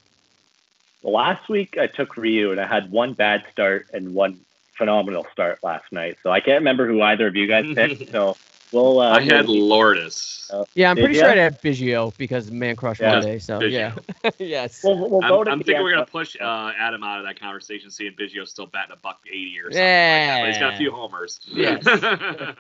Last 1.04 1.50
week 1.50 1.78
I 1.78 1.88
took 1.88 2.16
Ryu 2.18 2.52
and 2.52 2.60
I 2.62 2.68
had 2.68 2.90
one 2.92 3.14
bad 3.14 3.44
start 3.52 3.88
and 3.94 4.14
one 4.14 4.40
phenomenal 4.78 5.26
start 5.32 5.60
last 5.64 5.92
night. 5.92 6.18
So 6.24 6.32
I 6.32 6.40
can't 6.40 6.60
remember 6.60 6.88
who 6.88 7.02
either 7.02 7.28
of 7.28 7.36
you 7.36 7.46
guys 7.48 7.66
picked. 7.76 8.12
So 8.12 8.36
we'll. 8.72 9.00
Uh, 9.00 9.12
I 9.18 9.22
had 9.22 9.48
we'll- 9.48 9.68
Lourdes. 9.68 10.40
Yeah, 10.76 10.92
I'm 10.92 10.98
pretty 10.98 11.16
ya? 11.16 11.22
sure 11.24 11.32
I 11.32 11.36
had 11.38 11.62
Biggio 11.64 12.16
because 12.18 12.52
Man 12.52 12.76
Crush 12.76 13.00
Yeah. 13.00 13.14
Monday. 13.14 13.40
So 13.40 13.60
Biggio. 13.60 13.98
yeah, 14.24 14.30
yes. 14.38 14.82
We'll, 14.84 14.98
we'll 15.10 15.24
I'm, 15.24 15.30
vote 15.30 15.48
I'm 15.48 15.64
thinking 15.64 15.84
we're 15.84 15.92
gonna 15.94 16.06
push 16.06 16.36
uh, 16.40 16.72
Adam 16.78 17.04
out 17.04 17.20
of 17.20 17.26
that 17.26 17.40
conversation, 17.40 17.90
seeing 17.90 18.14
Biggio 18.14 18.48
still 18.48 18.68
batting 18.68 18.94
a 18.94 18.98
buck 18.98 19.20
eighty 19.28 19.58
or 19.60 19.64
something. 19.72 19.80
Yeah. 19.82 20.18
Like 20.18 20.28
that, 20.28 20.42
but 20.42 20.48
he's 20.50 20.60
got 20.60 20.74
a 20.74 20.78
few 20.78 20.92
homers. 20.92 21.40
Yes. 21.54 21.88
Uh, 21.88 22.54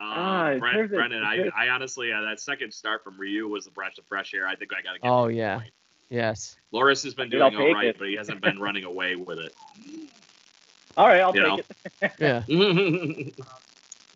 Ah, 0.00 0.54
Brent, 0.58 0.74
terms 0.76 0.90
Brendan, 0.90 1.22
I, 1.22 1.48
I 1.56 1.68
honestly 1.70 2.12
uh, 2.12 2.20
that 2.20 2.38
second 2.38 2.74
start 2.74 3.02
from 3.02 3.16
Ryu 3.18 3.48
was 3.48 3.64
the 3.64 3.70
breath 3.70 3.96
of 3.96 4.04
fresh 4.04 4.34
air. 4.34 4.46
I 4.46 4.54
think 4.54 4.72
I 4.74 4.82
got 4.82 4.92
to 4.92 4.98
get. 4.98 5.08
Oh 5.08 5.28
yeah, 5.28 5.60
point. 5.60 5.72
Yes. 6.10 6.56
Lourdes 6.72 7.02
has 7.04 7.14
been 7.14 7.30
Dude, 7.30 7.40
I'll 7.40 7.50
doing 7.50 7.62
all 7.62 7.68
take 7.68 7.74
right, 7.74 7.86
it. 7.88 7.98
but 7.98 8.08
he 8.08 8.16
hasn't 8.16 8.40
been 8.40 8.58
running 8.58 8.84
away 8.84 9.16
with 9.16 9.38
it. 9.38 9.52
All 10.96 11.08
right, 11.08 11.20
I'll 11.20 11.34
You 11.34 11.42
take 11.42 11.66
know. 12.02 12.10
it. 12.10 12.12
Yeah. 12.20 13.34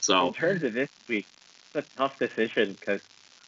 So 0.00 0.28
in 0.28 0.34
terms 0.34 0.62
of 0.62 0.74
this 0.74 0.88
week, 1.08 1.26
it's 1.74 1.84
a 1.84 1.98
tough 1.98 2.12
decision 2.20 2.76
because 2.78 3.00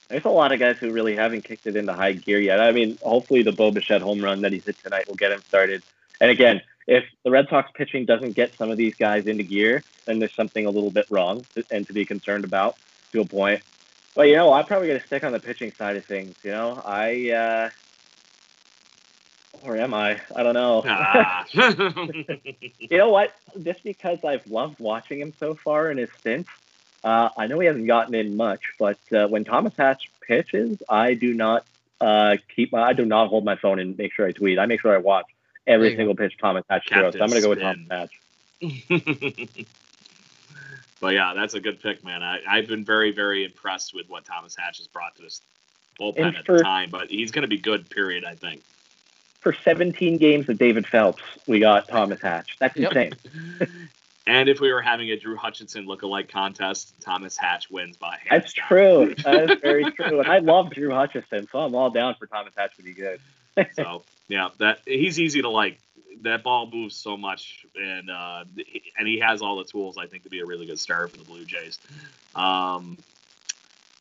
there's 0.08 0.24
a 0.24 0.28
lot 0.28 0.52
of 0.52 0.58
guys 0.58 0.74
who 0.80 0.90
really 0.90 1.14
haven't 1.14 1.44
kicked 1.46 1.66
it 1.66 1.76
into 1.76 1.94
high 1.94 2.12
gear 2.12 2.40
yet. 2.40 2.58
I 2.60 2.72
mean, 2.72 2.98
hopefully 3.00 3.44
the 3.44 3.52
Bo 3.52 3.70
Bichette 3.70 4.02
home 4.02 4.22
run 4.22 4.40
that 4.42 4.52
he's 4.52 4.64
hit 4.66 4.76
tonight 4.82 5.06
will 5.06 5.14
get 5.14 5.30
him 5.30 5.42
started. 5.46 5.82
And 6.20 6.28
again, 6.30 6.60
if 6.88 7.04
the 7.24 7.30
Red 7.30 7.46
Sox 7.48 7.70
pitching 7.76 8.04
doesn't 8.04 8.32
get 8.32 8.50
some 8.58 8.68
of 8.70 8.76
these 8.78 8.94
guys 8.98 9.24
into 9.26 9.44
gear, 9.44 9.84
then 10.06 10.18
there's 10.18 10.34
something 10.34 10.66
a 10.66 10.70
little 10.70 10.90
bit 10.90 11.06
wrong 11.08 11.46
to- 11.56 11.64
and 11.70 11.86
to 11.86 11.92
be 11.92 12.04
concerned 12.04 12.44
about 12.44 12.74
to 13.12 13.20
a 13.20 13.24
point. 13.24 13.62
But 14.16 14.22
you 14.22 14.34
know, 14.36 14.52
I'm 14.52 14.66
probably 14.66 14.88
going 14.88 15.00
to 15.00 15.06
stick 15.06 15.22
on 15.22 15.30
the 15.32 15.38
pitching 15.38 15.72
side 15.78 15.96
of 15.96 16.04
things. 16.06 16.34
You 16.42 16.50
know, 16.50 16.82
I 16.84 17.30
uh, 17.30 17.70
or 19.62 19.76
am 19.76 19.94
I? 19.94 20.20
I 20.34 20.42
don't 20.42 20.54
know. 20.54 20.82
ah. 20.86 21.44
You 22.78 22.98
know 22.98 23.10
what? 23.10 23.32
Just 23.62 23.82
because 23.84 24.18
I've 24.24 24.46
loved 24.46 24.78
watching 24.80 25.20
him 25.20 25.32
so 25.38 25.54
far 25.54 25.90
in 25.90 25.98
his 25.98 26.08
stint, 26.20 26.46
uh, 27.04 27.28
I 27.36 27.46
know 27.46 27.60
he 27.60 27.66
hasn't 27.66 27.86
gotten 27.86 28.14
in 28.14 28.36
much, 28.36 28.60
but 28.78 28.98
uh, 29.14 29.26
when 29.28 29.44
Thomas 29.44 29.72
Hatch 29.78 30.10
pitches, 30.26 30.78
I 30.88 31.14
do 31.14 31.32
not 31.34 31.64
uh, 32.00 32.36
keep 32.56 32.72
my, 32.72 32.82
I 32.82 32.92
do 32.94 33.04
not 33.04 33.28
hold 33.28 33.44
my 33.44 33.56
phone 33.56 33.78
and 33.78 33.96
make 33.96 34.12
sure 34.12 34.26
I 34.26 34.32
tweet. 34.32 34.58
I 34.58 34.66
make 34.66 34.80
sure 34.80 34.92
I 34.94 34.98
watch 34.98 35.26
every 35.66 35.94
single 35.96 36.14
pitch 36.16 36.34
Thomas 36.40 36.64
Hatch 36.68 36.88
throws. 36.88 37.12
So 37.14 37.20
I'm 37.20 37.28
going 37.30 37.40
to 37.42 37.46
go 37.46 37.50
with 37.50 37.60
Thomas 37.60 37.86
Hatch. 37.90 38.10
but 41.00 41.14
yeah, 41.14 41.32
that's 41.34 41.54
a 41.54 41.60
good 41.60 41.80
pick, 41.80 42.04
man. 42.04 42.22
I, 42.22 42.38
I've 42.48 42.66
been 42.66 42.84
very, 42.84 43.12
very 43.12 43.44
impressed 43.44 43.94
with 43.94 44.08
what 44.08 44.24
Thomas 44.24 44.56
Hatch 44.58 44.78
has 44.78 44.86
brought 44.88 45.14
to 45.16 45.22
this 45.22 45.40
bullpen 46.00 46.18
And 46.26 46.36
at 46.36 46.46
for- 46.46 46.58
the 46.58 46.64
time. 46.64 46.90
But 46.90 47.08
he's 47.08 47.30
going 47.30 47.42
to 47.42 47.48
be 47.48 47.58
good, 47.58 47.88
period. 47.90 48.24
I 48.24 48.34
think. 48.34 48.62
For 49.40 49.54
17 49.64 50.18
games 50.18 50.48
of 50.48 50.58
David 50.58 50.86
Phelps, 50.90 51.22
we 51.46 51.60
got 51.60 51.88
Thomas 51.88 52.18
Hatch. 52.22 52.50
That's 52.60 52.76
Yep. 52.76 52.92
insane. 52.92 53.16
And 54.26 54.48
if 54.50 54.60
we 54.60 54.70
were 54.70 54.82
having 54.82 55.10
a 55.10 55.18
Drew 55.18 55.34
Hutchison 55.36 55.86
lookalike 55.86 56.30
contest, 56.30 56.94
Thomas 57.00 57.36
Hatch 57.36 57.68
wins 57.70 57.96
by 57.96 58.16
hands 58.28 58.42
That's 58.42 58.52
down. 58.52 58.66
true. 58.68 59.14
That 59.24 59.50
is 59.50 59.58
very 59.60 59.90
true. 59.96 60.20
And 60.20 60.30
I 60.30 60.38
love 60.38 60.70
Drew 60.70 60.90
Hutchison, 60.94 61.48
so 61.50 61.58
I'm 61.58 61.74
all 61.74 61.90
down 61.90 62.14
for 62.16 62.26
Thomas 62.26 62.52
Hatch 62.56 62.76
to 62.76 62.82
be 62.82 62.94
good. 62.94 63.18
So 63.72 64.04
yeah, 64.28 64.50
that 64.60 64.78
he's 64.86 65.18
easy 65.18 65.40
to 65.42 65.48
like. 65.48 65.80
That 66.22 66.44
ball 66.44 66.70
moves 66.70 66.96
so 66.96 67.16
much, 67.16 67.64
and 67.74 68.08
uh, 68.10 68.44
he- 68.56 68.92
and 68.96 69.08
he 69.08 69.18
has 69.20 69.42
all 69.42 69.56
the 69.56 69.64
tools. 69.64 69.96
I 69.98 70.06
think 70.06 70.22
to 70.24 70.28
be 70.30 70.40
a 70.40 70.46
really 70.46 70.66
good 70.66 70.78
starter 70.78 71.08
for 71.08 71.16
the 71.16 71.24
Blue 71.24 71.44
Jays. 71.46 71.80
Um, 72.34 72.98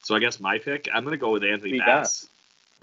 so 0.04 0.16
I 0.16 0.20
guess 0.20 0.40
my 0.40 0.60
pick, 0.60 0.90
I'm 0.94 1.04
going 1.06 1.14
to 1.14 1.18
go 1.18 1.32
with 1.32 1.44
Anthony 1.44 1.72
Who 1.72 1.80
got? 1.80 1.86
Bass. 2.02 2.28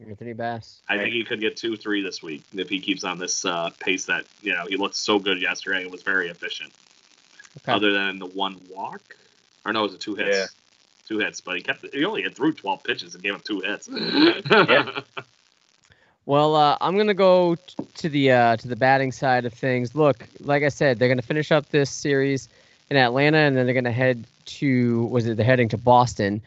Anthony 0.05 0.33
Bass. 0.33 0.81
I 0.89 0.99
think 0.99 1.15
he 1.15 1.25
could 1.25 1.41
get 1.41 1.57
two, 1.57 1.77
three 1.77 2.03
this 2.03 2.23
week 2.23 2.43
if 2.55 2.69
he 2.69 2.81
keeps 2.81 3.05
on 3.05 3.19
this 3.19 3.45
uh, 3.45 3.71
pace. 3.81 4.05
That 4.07 4.25
you 4.43 4.53
know 4.53 4.67
he 4.67 4.77
looked 4.77 4.97
so 4.97 5.19
good 5.19 5.41
yesterday. 5.41 5.83
It 5.83 5.91
was 5.91 6.03
very 6.03 6.29
efficient. 6.29 6.73
Okay. 7.59 7.73
Other 7.73 7.93
than 7.93 8.19
the 8.19 8.27
one 8.27 8.61
walk, 8.71 9.17
or 9.65 9.73
no, 9.73 9.81
it 9.81 9.83
was 9.85 9.95
a 9.95 9.99
two 9.99 10.15
hits. 10.15 10.37
Yeah. 10.37 10.47
Two 11.09 11.19
hits, 11.19 11.41
but 11.41 11.57
he 11.57 11.63
kept. 11.63 11.87
He 11.95 12.05
only 12.05 12.23
had 12.23 12.35
threw 12.35 12.53
twelve 12.53 12.83
pitches 12.85 13.15
and 13.15 13.23
gave 13.23 13.35
him 13.35 13.41
two 13.45 13.61
hits. 13.61 13.89
yeah. 14.51 15.01
Well, 16.27 16.57
uh, 16.57 16.77
I'm 16.81 16.97
gonna 16.97 17.15
go 17.15 17.55
t- 17.55 17.75
to 17.95 18.09
the 18.09 18.33
uh, 18.33 18.57
to 18.57 18.67
the 18.67 18.75
batting 18.75 19.13
side 19.13 19.45
of 19.45 19.55
things. 19.55 19.95
Look, 19.95 20.27
like 20.41 20.65
I 20.65 20.71
said, 20.71 20.99
they're 20.99 21.09
gonna 21.09 21.23
finish 21.23 21.53
up 21.53 21.69
this 21.69 21.89
series 21.89 22.49
in 22.91 22.97
Atlanta, 22.97 23.39
and 23.39 23.57
then 23.57 23.65
they're 23.65 23.75
gonna 23.77 23.93
head 23.93 24.27
to 24.47 25.05
was 25.05 25.29
it? 25.29 25.37
They're 25.37 25.47
heading 25.47 25.69
to 25.69 25.79
Boston, 25.79 26.43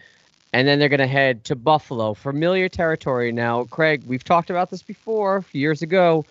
and 0.53 0.67
then 0.67 0.79
they're 0.79 0.89
gonna 0.89 1.07
head 1.07 1.43
to 1.45 1.55
Buffalo, 1.55 2.13
familiar 2.13 2.69
territory. 2.69 3.31
Now, 3.31 3.65
Craig, 3.65 4.03
we've 4.05 4.23
talked 4.23 4.49
about 4.49 4.69
this 4.69 4.81
before 4.81 5.37
a 5.37 5.43
few 5.43 5.61
years 5.61 5.81
ago. 5.81 6.25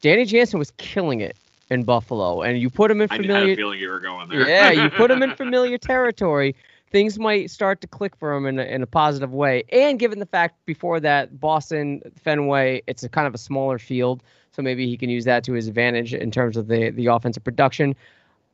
Danny 0.00 0.24
Jansen 0.24 0.58
was 0.58 0.70
killing 0.72 1.20
it 1.20 1.36
in 1.70 1.82
Buffalo, 1.82 2.42
and 2.42 2.60
you 2.60 2.70
put 2.70 2.90
him 2.90 3.00
in 3.00 3.08
I 3.10 3.14
had 3.14 3.22
familiar. 3.22 3.52
a 3.52 3.56
feeling 3.56 3.78
you 3.78 3.90
were 3.90 4.00
going 4.00 4.28
there. 4.28 4.48
Yeah, 4.48 4.70
you 4.70 4.90
put 4.96 5.10
him 5.10 5.22
in 5.22 5.34
familiar 5.34 5.78
territory. 5.78 6.54
Things 6.90 7.18
might 7.18 7.50
start 7.50 7.82
to 7.82 7.86
click 7.86 8.16
for 8.16 8.34
him 8.34 8.46
in 8.46 8.58
a, 8.58 8.62
in 8.62 8.82
a 8.82 8.86
positive 8.86 9.32
way. 9.34 9.64
And 9.70 9.98
given 9.98 10.20
the 10.20 10.26
fact 10.26 10.54
before 10.64 11.00
that, 11.00 11.38
Boston, 11.38 12.00
Fenway, 12.16 12.82
it's 12.86 13.02
a 13.02 13.10
kind 13.10 13.26
of 13.26 13.34
a 13.34 13.38
smaller 13.38 13.78
field. 13.78 14.22
So 14.52 14.62
maybe 14.62 14.86
he 14.86 14.96
can 14.96 15.10
use 15.10 15.26
that 15.26 15.44
to 15.44 15.52
his 15.52 15.68
advantage 15.68 16.14
in 16.14 16.30
terms 16.30 16.56
of 16.56 16.68
the, 16.68 16.88
the 16.90 17.06
offensive 17.06 17.44
production. 17.44 17.94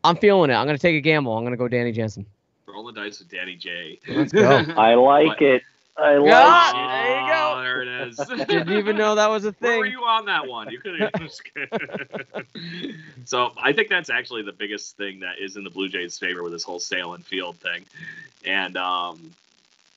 I'm 0.02 0.16
feeling 0.16 0.50
it. 0.50 0.54
I'm 0.54 0.66
going 0.66 0.76
to 0.76 0.82
take 0.82 0.96
a 0.96 1.00
gamble. 1.00 1.36
I'm 1.36 1.44
going 1.44 1.52
to 1.52 1.56
go 1.56 1.68
Danny 1.68 1.92
Jansen. 1.92 2.26
Roll 2.74 2.84
the 2.84 2.92
dice 2.92 3.20
with 3.20 3.30
Danny 3.30 3.54
J. 3.54 4.00
Let's 4.08 4.32
go. 4.32 4.50
I 4.76 4.94
like 4.94 5.28
What? 5.28 5.42
it. 5.42 5.62
I 5.96 6.16
like 6.16 6.26
Yeah. 6.26 6.70
it. 6.70 6.88
there 6.88 7.20
you 7.20 7.26
go. 7.32 7.60
There 7.62 7.82
it 7.82 7.88
is. 8.08 8.16
Didn't 8.48 8.72
even 8.76 8.96
know 8.96 9.14
that 9.14 9.30
was 9.30 9.44
a 9.44 9.52
Where 9.60 9.78
were 9.78 9.84
thing. 9.84 9.92
you 9.92 10.00
on 10.02 10.24
that 10.26 10.44
one? 10.48 10.68
You 10.72 10.80
could 10.80 10.98
have. 10.98 11.12
so 13.24 13.52
I 13.56 13.72
think 13.72 13.88
that's 13.90 14.10
actually 14.10 14.42
the 14.42 14.50
biggest 14.52 14.96
thing 14.96 15.20
that 15.20 15.38
is 15.40 15.54
in 15.56 15.62
the 15.62 15.70
Blue 15.70 15.88
Jays' 15.88 16.18
favor 16.18 16.42
with 16.42 16.50
this 16.52 16.64
whole 16.64 16.80
Sahlen 16.80 17.24
Field 17.24 17.56
thing, 17.58 17.84
and 18.44 18.76
um, 18.76 19.30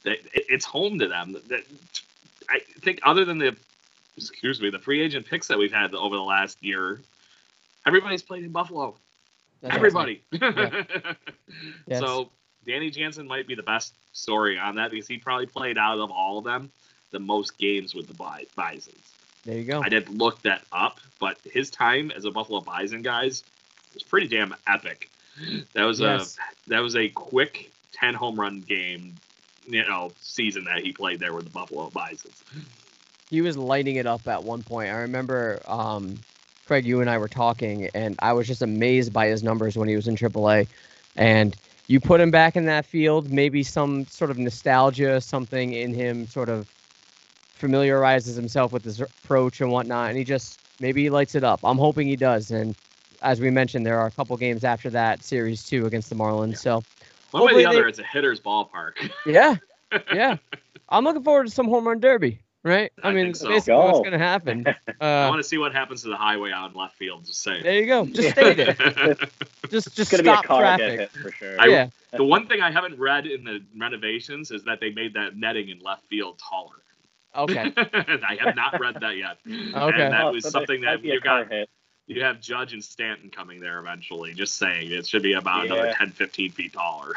that 0.04 0.20
it, 0.34 0.46
it's 0.50 0.66
home 0.66 1.00
to 1.00 1.08
them. 1.08 1.36
That 1.50 1.64
I 2.48 2.60
think, 2.82 3.00
other 3.04 3.26
than 3.26 3.40
the 3.40 3.56
excuse 4.18 4.62
me, 4.62 4.70
the 4.70 4.78
free 4.80 5.02
agent 5.02 5.26
picks 5.26 5.48
that 5.48 5.58
we've 5.58 5.74
had 5.74 5.96
over 5.96 6.16
the 6.16 6.22
last 6.22 6.62
year, 6.64 7.02
everybody's 7.88 8.22
played 8.22 8.44
in 8.44 8.52
Buffalo. 8.52 8.96
That's 9.62 9.76
Everybody. 9.76 10.22
Yes. 11.88 12.00
So 12.00 12.30
Danny 12.68 12.90
Jansen 12.90 13.28
might 13.28 13.48
be 13.48 13.56
the 13.56 13.64
best 13.64 13.94
story 14.12 14.60
on 14.60 14.76
that 14.76 14.92
because 14.92 15.08
he 15.08 15.18
probably 15.18 15.46
played 15.46 15.78
out 15.78 16.00
of 16.00 16.12
all 16.12 16.38
of 16.38 16.44
them 16.44 16.72
the 17.12 17.20
most 17.20 17.58
games 17.58 17.96
with 17.96 18.08
the 18.08 18.14
Bi- 18.14 18.46
Bisons. 18.56 19.16
There 19.46 19.58
you 19.58 19.66
go. 19.66 19.82
I 19.82 19.90
didn't 19.90 20.18
look 20.18 20.44
that 20.44 20.62
up, 20.72 21.00
but 21.20 21.38
his 21.46 21.70
time 21.70 22.12
as 22.12 22.26
a 22.26 22.32
Buffalo 22.32 22.62
Bison 22.62 23.02
guys 23.02 23.44
was 23.94 24.04
pretty 24.04 24.28
damn 24.28 24.54
epic. 24.68 25.10
That 25.74 25.84
was 25.84 26.00
Yes. 26.02 26.38
a 26.38 26.70
that 26.70 26.80
was 26.80 26.96
a 26.96 27.10
quick 27.10 27.72
ten 27.94 28.14
home 28.14 28.40
run 28.40 28.62
game 28.68 29.22
you 29.66 29.88
know 29.88 30.14
season 30.20 30.66
that 30.66 30.84
he 30.84 30.92
played 30.92 31.20
there 31.20 31.34
with 31.34 31.46
the 31.46 31.52
Buffalo 31.52 31.90
Bisons. 31.90 32.44
He 33.30 33.42
was 33.42 33.58
lighting 33.58 33.96
it 33.98 34.08
up 34.08 34.28
at 34.28 34.44
one 34.44 34.64
point. 34.64 34.90
I 34.90 35.00
remember, 35.00 35.62
um, 35.66 36.24
Craig, 36.66 36.86
you 36.86 37.02
and 37.02 37.10
I 37.10 37.18
were 37.18 37.28
talking, 37.28 37.90
and 37.94 38.16
I 38.20 38.34
was 38.34 38.48
just 38.48 38.62
amazed 38.62 39.14
by 39.14 39.28
his 39.28 39.44
numbers 39.44 39.78
when 39.78 39.88
he 39.88 39.96
was 39.96 40.08
in 40.08 40.16
AAA. 40.16 40.68
And 41.16 41.58
you 41.88 42.00
put 42.00 42.20
him 42.20 42.32
back 42.32 42.56
in 42.56 42.66
that 42.66 42.86
field, 42.86 43.32
maybe 43.32 43.64
some 43.64 44.06
sort 44.08 44.32
of 44.32 44.38
nostalgia, 44.38 45.22
something 45.22 45.74
in 45.74 45.94
him 45.94 46.28
sort 46.28 46.50
of 46.50 46.68
familiarizes 47.56 48.36
himself 48.36 48.72
with 48.72 48.84
his 48.84 49.02
approach 49.02 49.62
and 49.62 49.72
whatnot, 49.72 50.10
and 50.10 50.18
he 50.18 50.24
just 50.24 50.60
maybe 50.80 51.04
he 51.04 51.10
lights 51.10 51.36
it 51.36 51.44
up. 51.44 51.60
I'm 51.64 51.78
hoping 51.78 52.08
he 52.08 52.16
does. 52.16 52.52
And 52.52 52.76
as 53.22 53.40
we 53.42 53.50
mentioned, 53.50 53.86
there 53.86 54.00
are 54.00 54.08
a 54.08 54.12
couple 54.12 54.36
games 54.38 54.64
after 54.64 54.90
that 54.92 55.24
series 55.24 55.64
too 55.64 55.86
against 55.86 56.10
the 56.10 56.16
Marlins. 56.16 56.58
So 56.58 56.84
One 57.32 57.46
way 57.46 57.54
or 57.54 57.58
the 57.58 57.66
other, 57.66 57.84
they- 57.84 57.90
it's 57.90 58.00
a 58.00 58.04
hitter's 58.04 58.40
ballpark. 58.40 59.10
yeah, 59.26 59.56
yeah, 60.14 60.38
I'm 60.90 61.04
looking 61.04 61.24
forward 61.24 61.46
to 61.48 61.52
some 61.52 61.68
home 61.68 61.88
run 61.88 62.00
derby. 62.00 62.42
Right? 62.64 62.92
I, 63.02 63.10
I 63.10 63.14
mean, 63.14 63.26
think 63.28 63.36
so. 63.38 63.48
basically 63.50 63.76
what's 63.76 64.00
going 64.00 64.12
to 64.12 64.18
happen. 64.18 64.66
I 65.02 65.26
Uh, 65.26 65.30
want 65.30 65.40
to 65.42 65.48
see 65.48 65.58
what 65.58 65.74
happens 65.74 66.02
to 66.02 66.10
the 66.10 66.18
highway 66.18 66.52
out 66.52 66.72
in 66.72 66.78
left 66.78 66.96
field. 66.98 67.26
Just 67.26 67.42
say. 67.42 67.62
there 67.62 67.80
you 67.80 67.86
go. 67.86 68.06
Just 68.14 68.32
stay 68.32 68.54
there. 68.54 68.74
Just 69.70 69.96
just 69.96 70.00
It's 70.00 70.12
gonna 70.12 70.24
be 70.24 70.30
a 70.30 70.34
stop 70.34 70.46
car 70.46 70.62
get 70.64 70.78
traffic. 70.78 71.00
hit 71.00 71.12
for 71.12 71.32
sure. 71.32 71.62
I- 71.62 71.68
yeah. 71.68 71.90
the 72.12 72.24
one 72.26 72.48
thing 72.48 72.62
I 72.62 72.72
haven't 72.72 73.00
read 73.00 73.26
in 73.28 73.44
the 73.44 73.64
renovations 73.78 74.52
is 74.52 74.64
that 74.66 74.80
they 74.80 74.90
made 74.92 75.14
that 75.14 75.38
netting 75.38 75.70
in 75.70 75.80
left 75.80 76.06
field 76.08 76.40
taller. 76.40 76.76
Okay. 77.36 77.72
I 77.78 78.38
have 78.42 78.56
not 78.56 78.80
read 78.80 78.96
that 79.02 79.16
yet. 79.18 79.38
Okay. 79.46 80.02
And 80.04 80.14
that 80.14 80.24
Oh, 80.26 80.32
was 80.34 80.44
so 80.44 80.50
something 80.50 80.82
that 80.82 81.04
you 81.04 81.20
got. 81.22 81.50
hit. 81.52 81.70
You 82.08 82.24
have 82.24 82.40
Judge 82.42 82.72
and 82.74 82.84
Stanton 82.84 83.30
coming 83.30 83.60
there 83.60 83.80
eventually. 83.80 84.34
Just 84.34 84.56
saying, 84.56 84.92
it 84.92 85.06
should 85.06 85.22
be 85.24 85.34
about 85.34 85.66
another 85.66 85.88
Yeah. 85.88 85.94
10, 85.98 86.12
15 86.12 86.52
feet 86.52 86.74
taller. 86.74 87.14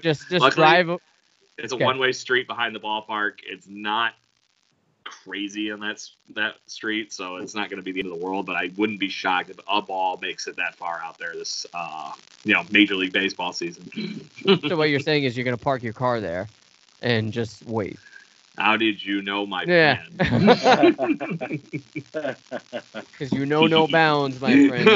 Just 0.00 0.28
just 0.28 0.32
Luckily- 0.32 0.50
drive. 0.50 1.00
It's 1.58 1.72
a 1.72 1.76
Okay. 1.76 1.84
one-way 1.84 2.12
street 2.12 2.46
behind 2.46 2.74
the 2.74 2.80
ballpark. 2.80 3.40
It's 3.44 3.66
not 3.68 4.14
crazy 5.04 5.68
in 5.68 5.80
that 5.80 6.02
that 6.34 6.54
street, 6.66 7.12
so 7.12 7.36
it's 7.36 7.54
not 7.54 7.68
going 7.68 7.78
to 7.78 7.82
be 7.82 7.92
the 7.92 8.00
end 8.00 8.12
of 8.12 8.18
the 8.18 8.24
world. 8.24 8.46
But 8.46 8.56
I 8.56 8.70
wouldn't 8.76 9.00
be 9.00 9.08
shocked 9.08 9.50
if 9.50 9.58
a 9.68 9.82
ball 9.82 10.18
makes 10.20 10.46
it 10.46 10.56
that 10.56 10.76
far 10.76 11.00
out 11.02 11.18
there 11.18 11.34
this, 11.34 11.66
uh, 11.74 12.12
you 12.44 12.54
know, 12.54 12.64
Major 12.70 12.94
League 12.94 13.12
Baseball 13.12 13.52
season. 13.52 13.90
So 14.68 14.76
what 14.76 14.90
you're 14.90 15.00
saying 15.00 15.24
is 15.24 15.36
you're 15.36 15.44
going 15.44 15.56
to 15.56 15.62
park 15.62 15.82
your 15.82 15.92
car 15.92 16.20
there 16.20 16.48
and 17.02 17.32
just 17.32 17.66
wait. 17.66 17.98
How 18.58 18.76
did 18.76 19.04
you 19.04 19.22
know 19.22 19.46
my 19.46 19.64
Yeah. 19.64 20.02
plan? 20.20 21.28
Because 22.94 23.32
you 23.32 23.46
know 23.46 23.66
no 23.66 23.86
bounds, 23.92 24.40
my 24.40 24.68
friend. 24.68 24.88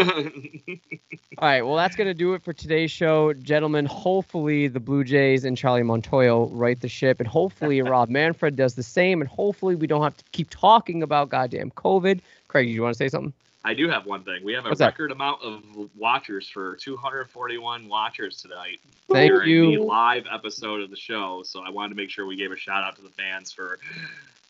All 1.38 1.48
right, 1.48 1.62
well, 1.62 1.76
that's 1.76 1.96
going 1.96 2.08
to 2.08 2.14
do 2.14 2.34
it 2.34 2.42
for 2.42 2.52
today's 2.52 2.90
show. 2.90 3.32
Gentlemen, 3.34 3.84
hopefully 3.86 4.68
the 4.68 4.80
Blue 4.80 5.04
Jays 5.04 5.44
and 5.44 5.56
Charlie 5.56 5.82
Montoyo 5.82 6.48
right 6.50 6.80
the 6.80 6.88
ship, 6.88 7.20
and 7.20 7.28
hopefully 7.28 7.82
Rob 7.82 8.08
Manfred 8.08 8.56
does 8.56 8.74
the 8.74 8.82
same, 8.82 9.20
and 9.20 9.28
hopefully 9.28 9.74
we 9.76 9.86
don't 9.86 10.02
have 10.02 10.16
to 10.16 10.24
keep 10.32 10.48
talking 10.50 11.02
about 11.02 11.28
goddamn 11.28 11.70
COVID. 11.72 12.20
Craig, 12.48 12.66
did 12.66 12.72
you 12.72 12.82
want 12.82 12.94
to 12.94 12.98
say 12.98 13.08
something? 13.08 13.32
I 13.64 13.74
do 13.74 13.88
have 13.88 14.06
one 14.06 14.22
thing. 14.24 14.44
We 14.44 14.52
have 14.54 14.64
a 14.64 14.68
What's 14.70 14.78
that? 14.78 14.86
record 14.86 15.12
amount 15.12 15.42
of 15.42 15.62
watchers 15.96 16.48
for 16.48 16.76
241 16.76 17.88
watchers 17.88 18.40
tonight. 18.40 18.80
Thank 19.12 19.30
during 19.30 19.50
you. 19.50 19.78
the 19.78 19.82
live 19.82 20.24
episode 20.32 20.80
of 20.80 20.90
the 20.90 20.96
show. 20.96 21.42
So 21.44 21.60
I 21.60 21.70
wanted 21.70 21.90
to 21.90 21.94
make 21.94 22.10
sure 22.10 22.26
we 22.26 22.36
gave 22.36 22.50
a 22.52 22.56
shout 22.56 22.82
out 22.82 22.96
to 22.96 23.02
the 23.02 23.10
fans 23.10 23.52
for. 23.52 23.78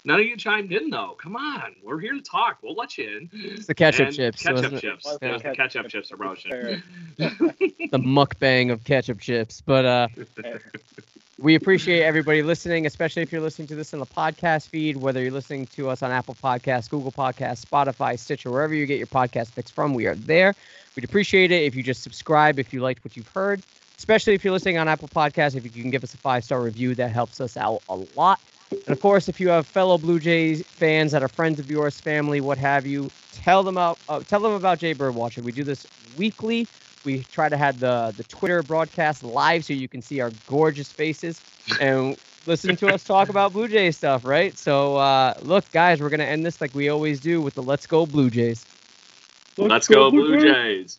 None 0.05 0.21
of 0.21 0.27
you 0.27 0.37
chimed 0.37 0.73
in 0.73 0.89
though. 0.89 1.17
Come 1.21 1.35
on, 1.35 1.75
we're 1.83 1.99
here 1.99 2.13
to 2.13 2.21
talk. 2.21 2.59
We'll 2.63 2.77
let 2.77 2.97
you 2.97 3.09
in. 3.09 3.31
It's 3.33 3.67
the 3.67 3.75
ketchup 3.75 4.07
And 4.07 4.17
chips, 4.17 4.41
Ketchup 4.41 4.63
wasn't 4.63 4.81
chips. 4.81 5.05
It 5.21 5.33
was 5.33 5.43
the 5.43 5.49
the 5.49 5.55
ketchup 5.55 5.57
ketchup 5.57 5.83
chips 5.89 6.09
chips 6.09 6.11
promotion. 6.11 6.83
The 7.91 7.99
mukbang 7.99 8.73
of 8.73 8.85
ketchup 8.85 9.21
chips. 9.21 9.63
But 9.65 9.85
uh, 9.85 10.09
we 11.39 11.55
appreciate 11.55 12.03
everybody 12.03 12.43
listening, 12.43 12.87
especially 12.87 13.23
if 13.23 13.33
you're 13.33 13.41
listening 13.41 13.69
to 13.69 13.75
this 13.75 13.93
on 13.93 14.01
the 14.01 14.07
podcast 14.07 14.69
feed, 14.69 14.97
whether 14.97 15.21
you're 15.21 15.33
listening 15.33 15.67
to 15.69 15.91
us 15.91 16.03
on 16.03 16.11
Apple 16.11 16.37
Podcasts, 16.43 16.89
Google 16.89 17.13
Podcasts, 17.13 17.65
Spotify, 17.65 18.19
Stitcher, 18.19 18.51
wherever 18.51 18.75
you 18.75 18.87
get 18.87 18.99
your 18.99 19.07
podcast 19.09 19.49
fix 19.49 19.71
from. 19.71 19.93
We 19.93 20.07
are 20.07 20.15
there. 20.15 20.55
We'd 20.95 21.05
appreciate 21.05 21.51
it 21.51 21.65
if 21.65 21.75
you 21.75 21.83
just 21.83 22.03
subscribe 22.03 22.59
if 22.59 22.73
you 22.73 22.81
liked 22.81 23.05
what 23.05 23.17
you've 23.17 23.29
heard, 23.29 23.63
especially 23.99 24.35
if 24.35 24.45
you're 24.45 24.53
listening 24.53 24.79
on 24.79 24.89
Apple 24.89 25.09
Podcasts. 25.09 25.55
If 25.55 25.65
you 25.65 25.83
can 25.83 25.91
give 25.91 26.05
us 26.05 26.15
a 26.15 26.19
five 26.19 26.45
star 26.45 26.61
review, 26.63 26.95
that 26.97 27.11
helps 27.11 27.41
us 27.41 27.57
out 27.57 27.83
a 27.89 27.97
lot. 28.17 28.41
And 28.71 28.89
of 28.89 29.01
course, 29.01 29.29
if 29.29 29.41
you 29.41 29.49
have 29.49 29.67
fellow 29.67 29.97
Blue 29.97 30.19
Jays 30.19 30.63
fans 30.63 31.13
that 31.13 31.23
are 31.23 31.29
friends 31.29 31.61
of 31.61 31.71
yours, 31.71 32.01
family, 32.01 32.41
what 32.41 32.59
have 32.59 32.87
you, 32.87 33.11
tell 33.33 33.63
them 33.63 33.77
about 33.77 33.99
uh, 34.09 34.21
tell 34.21 34.41
them 34.41 34.53
about 34.53 34.79
Jay 34.79 34.93
Bird 34.93 35.15
Watching. 35.15 35.45
We 35.45 35.53
do 35.53 35.65
this 35.65 35.87
weekly. 36.17 36.67
We 37.05 37.23
try 37.25 37.49
to 37.49 37.57
have 37.57 37.79
the 37.79 38.13
the 38.17 38.25
Twitter 38.25 38.63
broadcast 38.63 39.23
live 39.23 39.65
so 39.65 39.73
you 39.73 39.89
can 39.89 40.03
see 40.03 40.21
our 40.21 40.33
gorgeous 40.49 40.91
faces 40.91 41.41
and 41.81 42.17
listen 42.47 42.77
to 42.77 42.89
us 42.89 43.05
talk 43.05 43.29
about 43.29 43.53
Blue 43.53 43.69
Jays 43.69 43.97
stuff, 43.97 44.25
right? 44.25 44.57
So 44.59 44.97
uh, 44.97 45.35
look, 45.43 45.71
guys, 45.71 46.01
we're 46.01 46.11
gonna 46.11 46.25
end 46.25 46.45
this 46.45 46.61
like 46.61 46.75
we 46.75 46.89
always 46.89 47.21
do 47.21 47.41
with 47.41 47.55
the 47.55 47.63
"Let's 47.63 47.87
Go 47.87 48.05
Blue 48.05 48.31
Jays." 48.31 48.67
Let's 49.57 49.89
go, 49.89 50.11
Blue 50.11 50.41
Jays. 50.41 50.99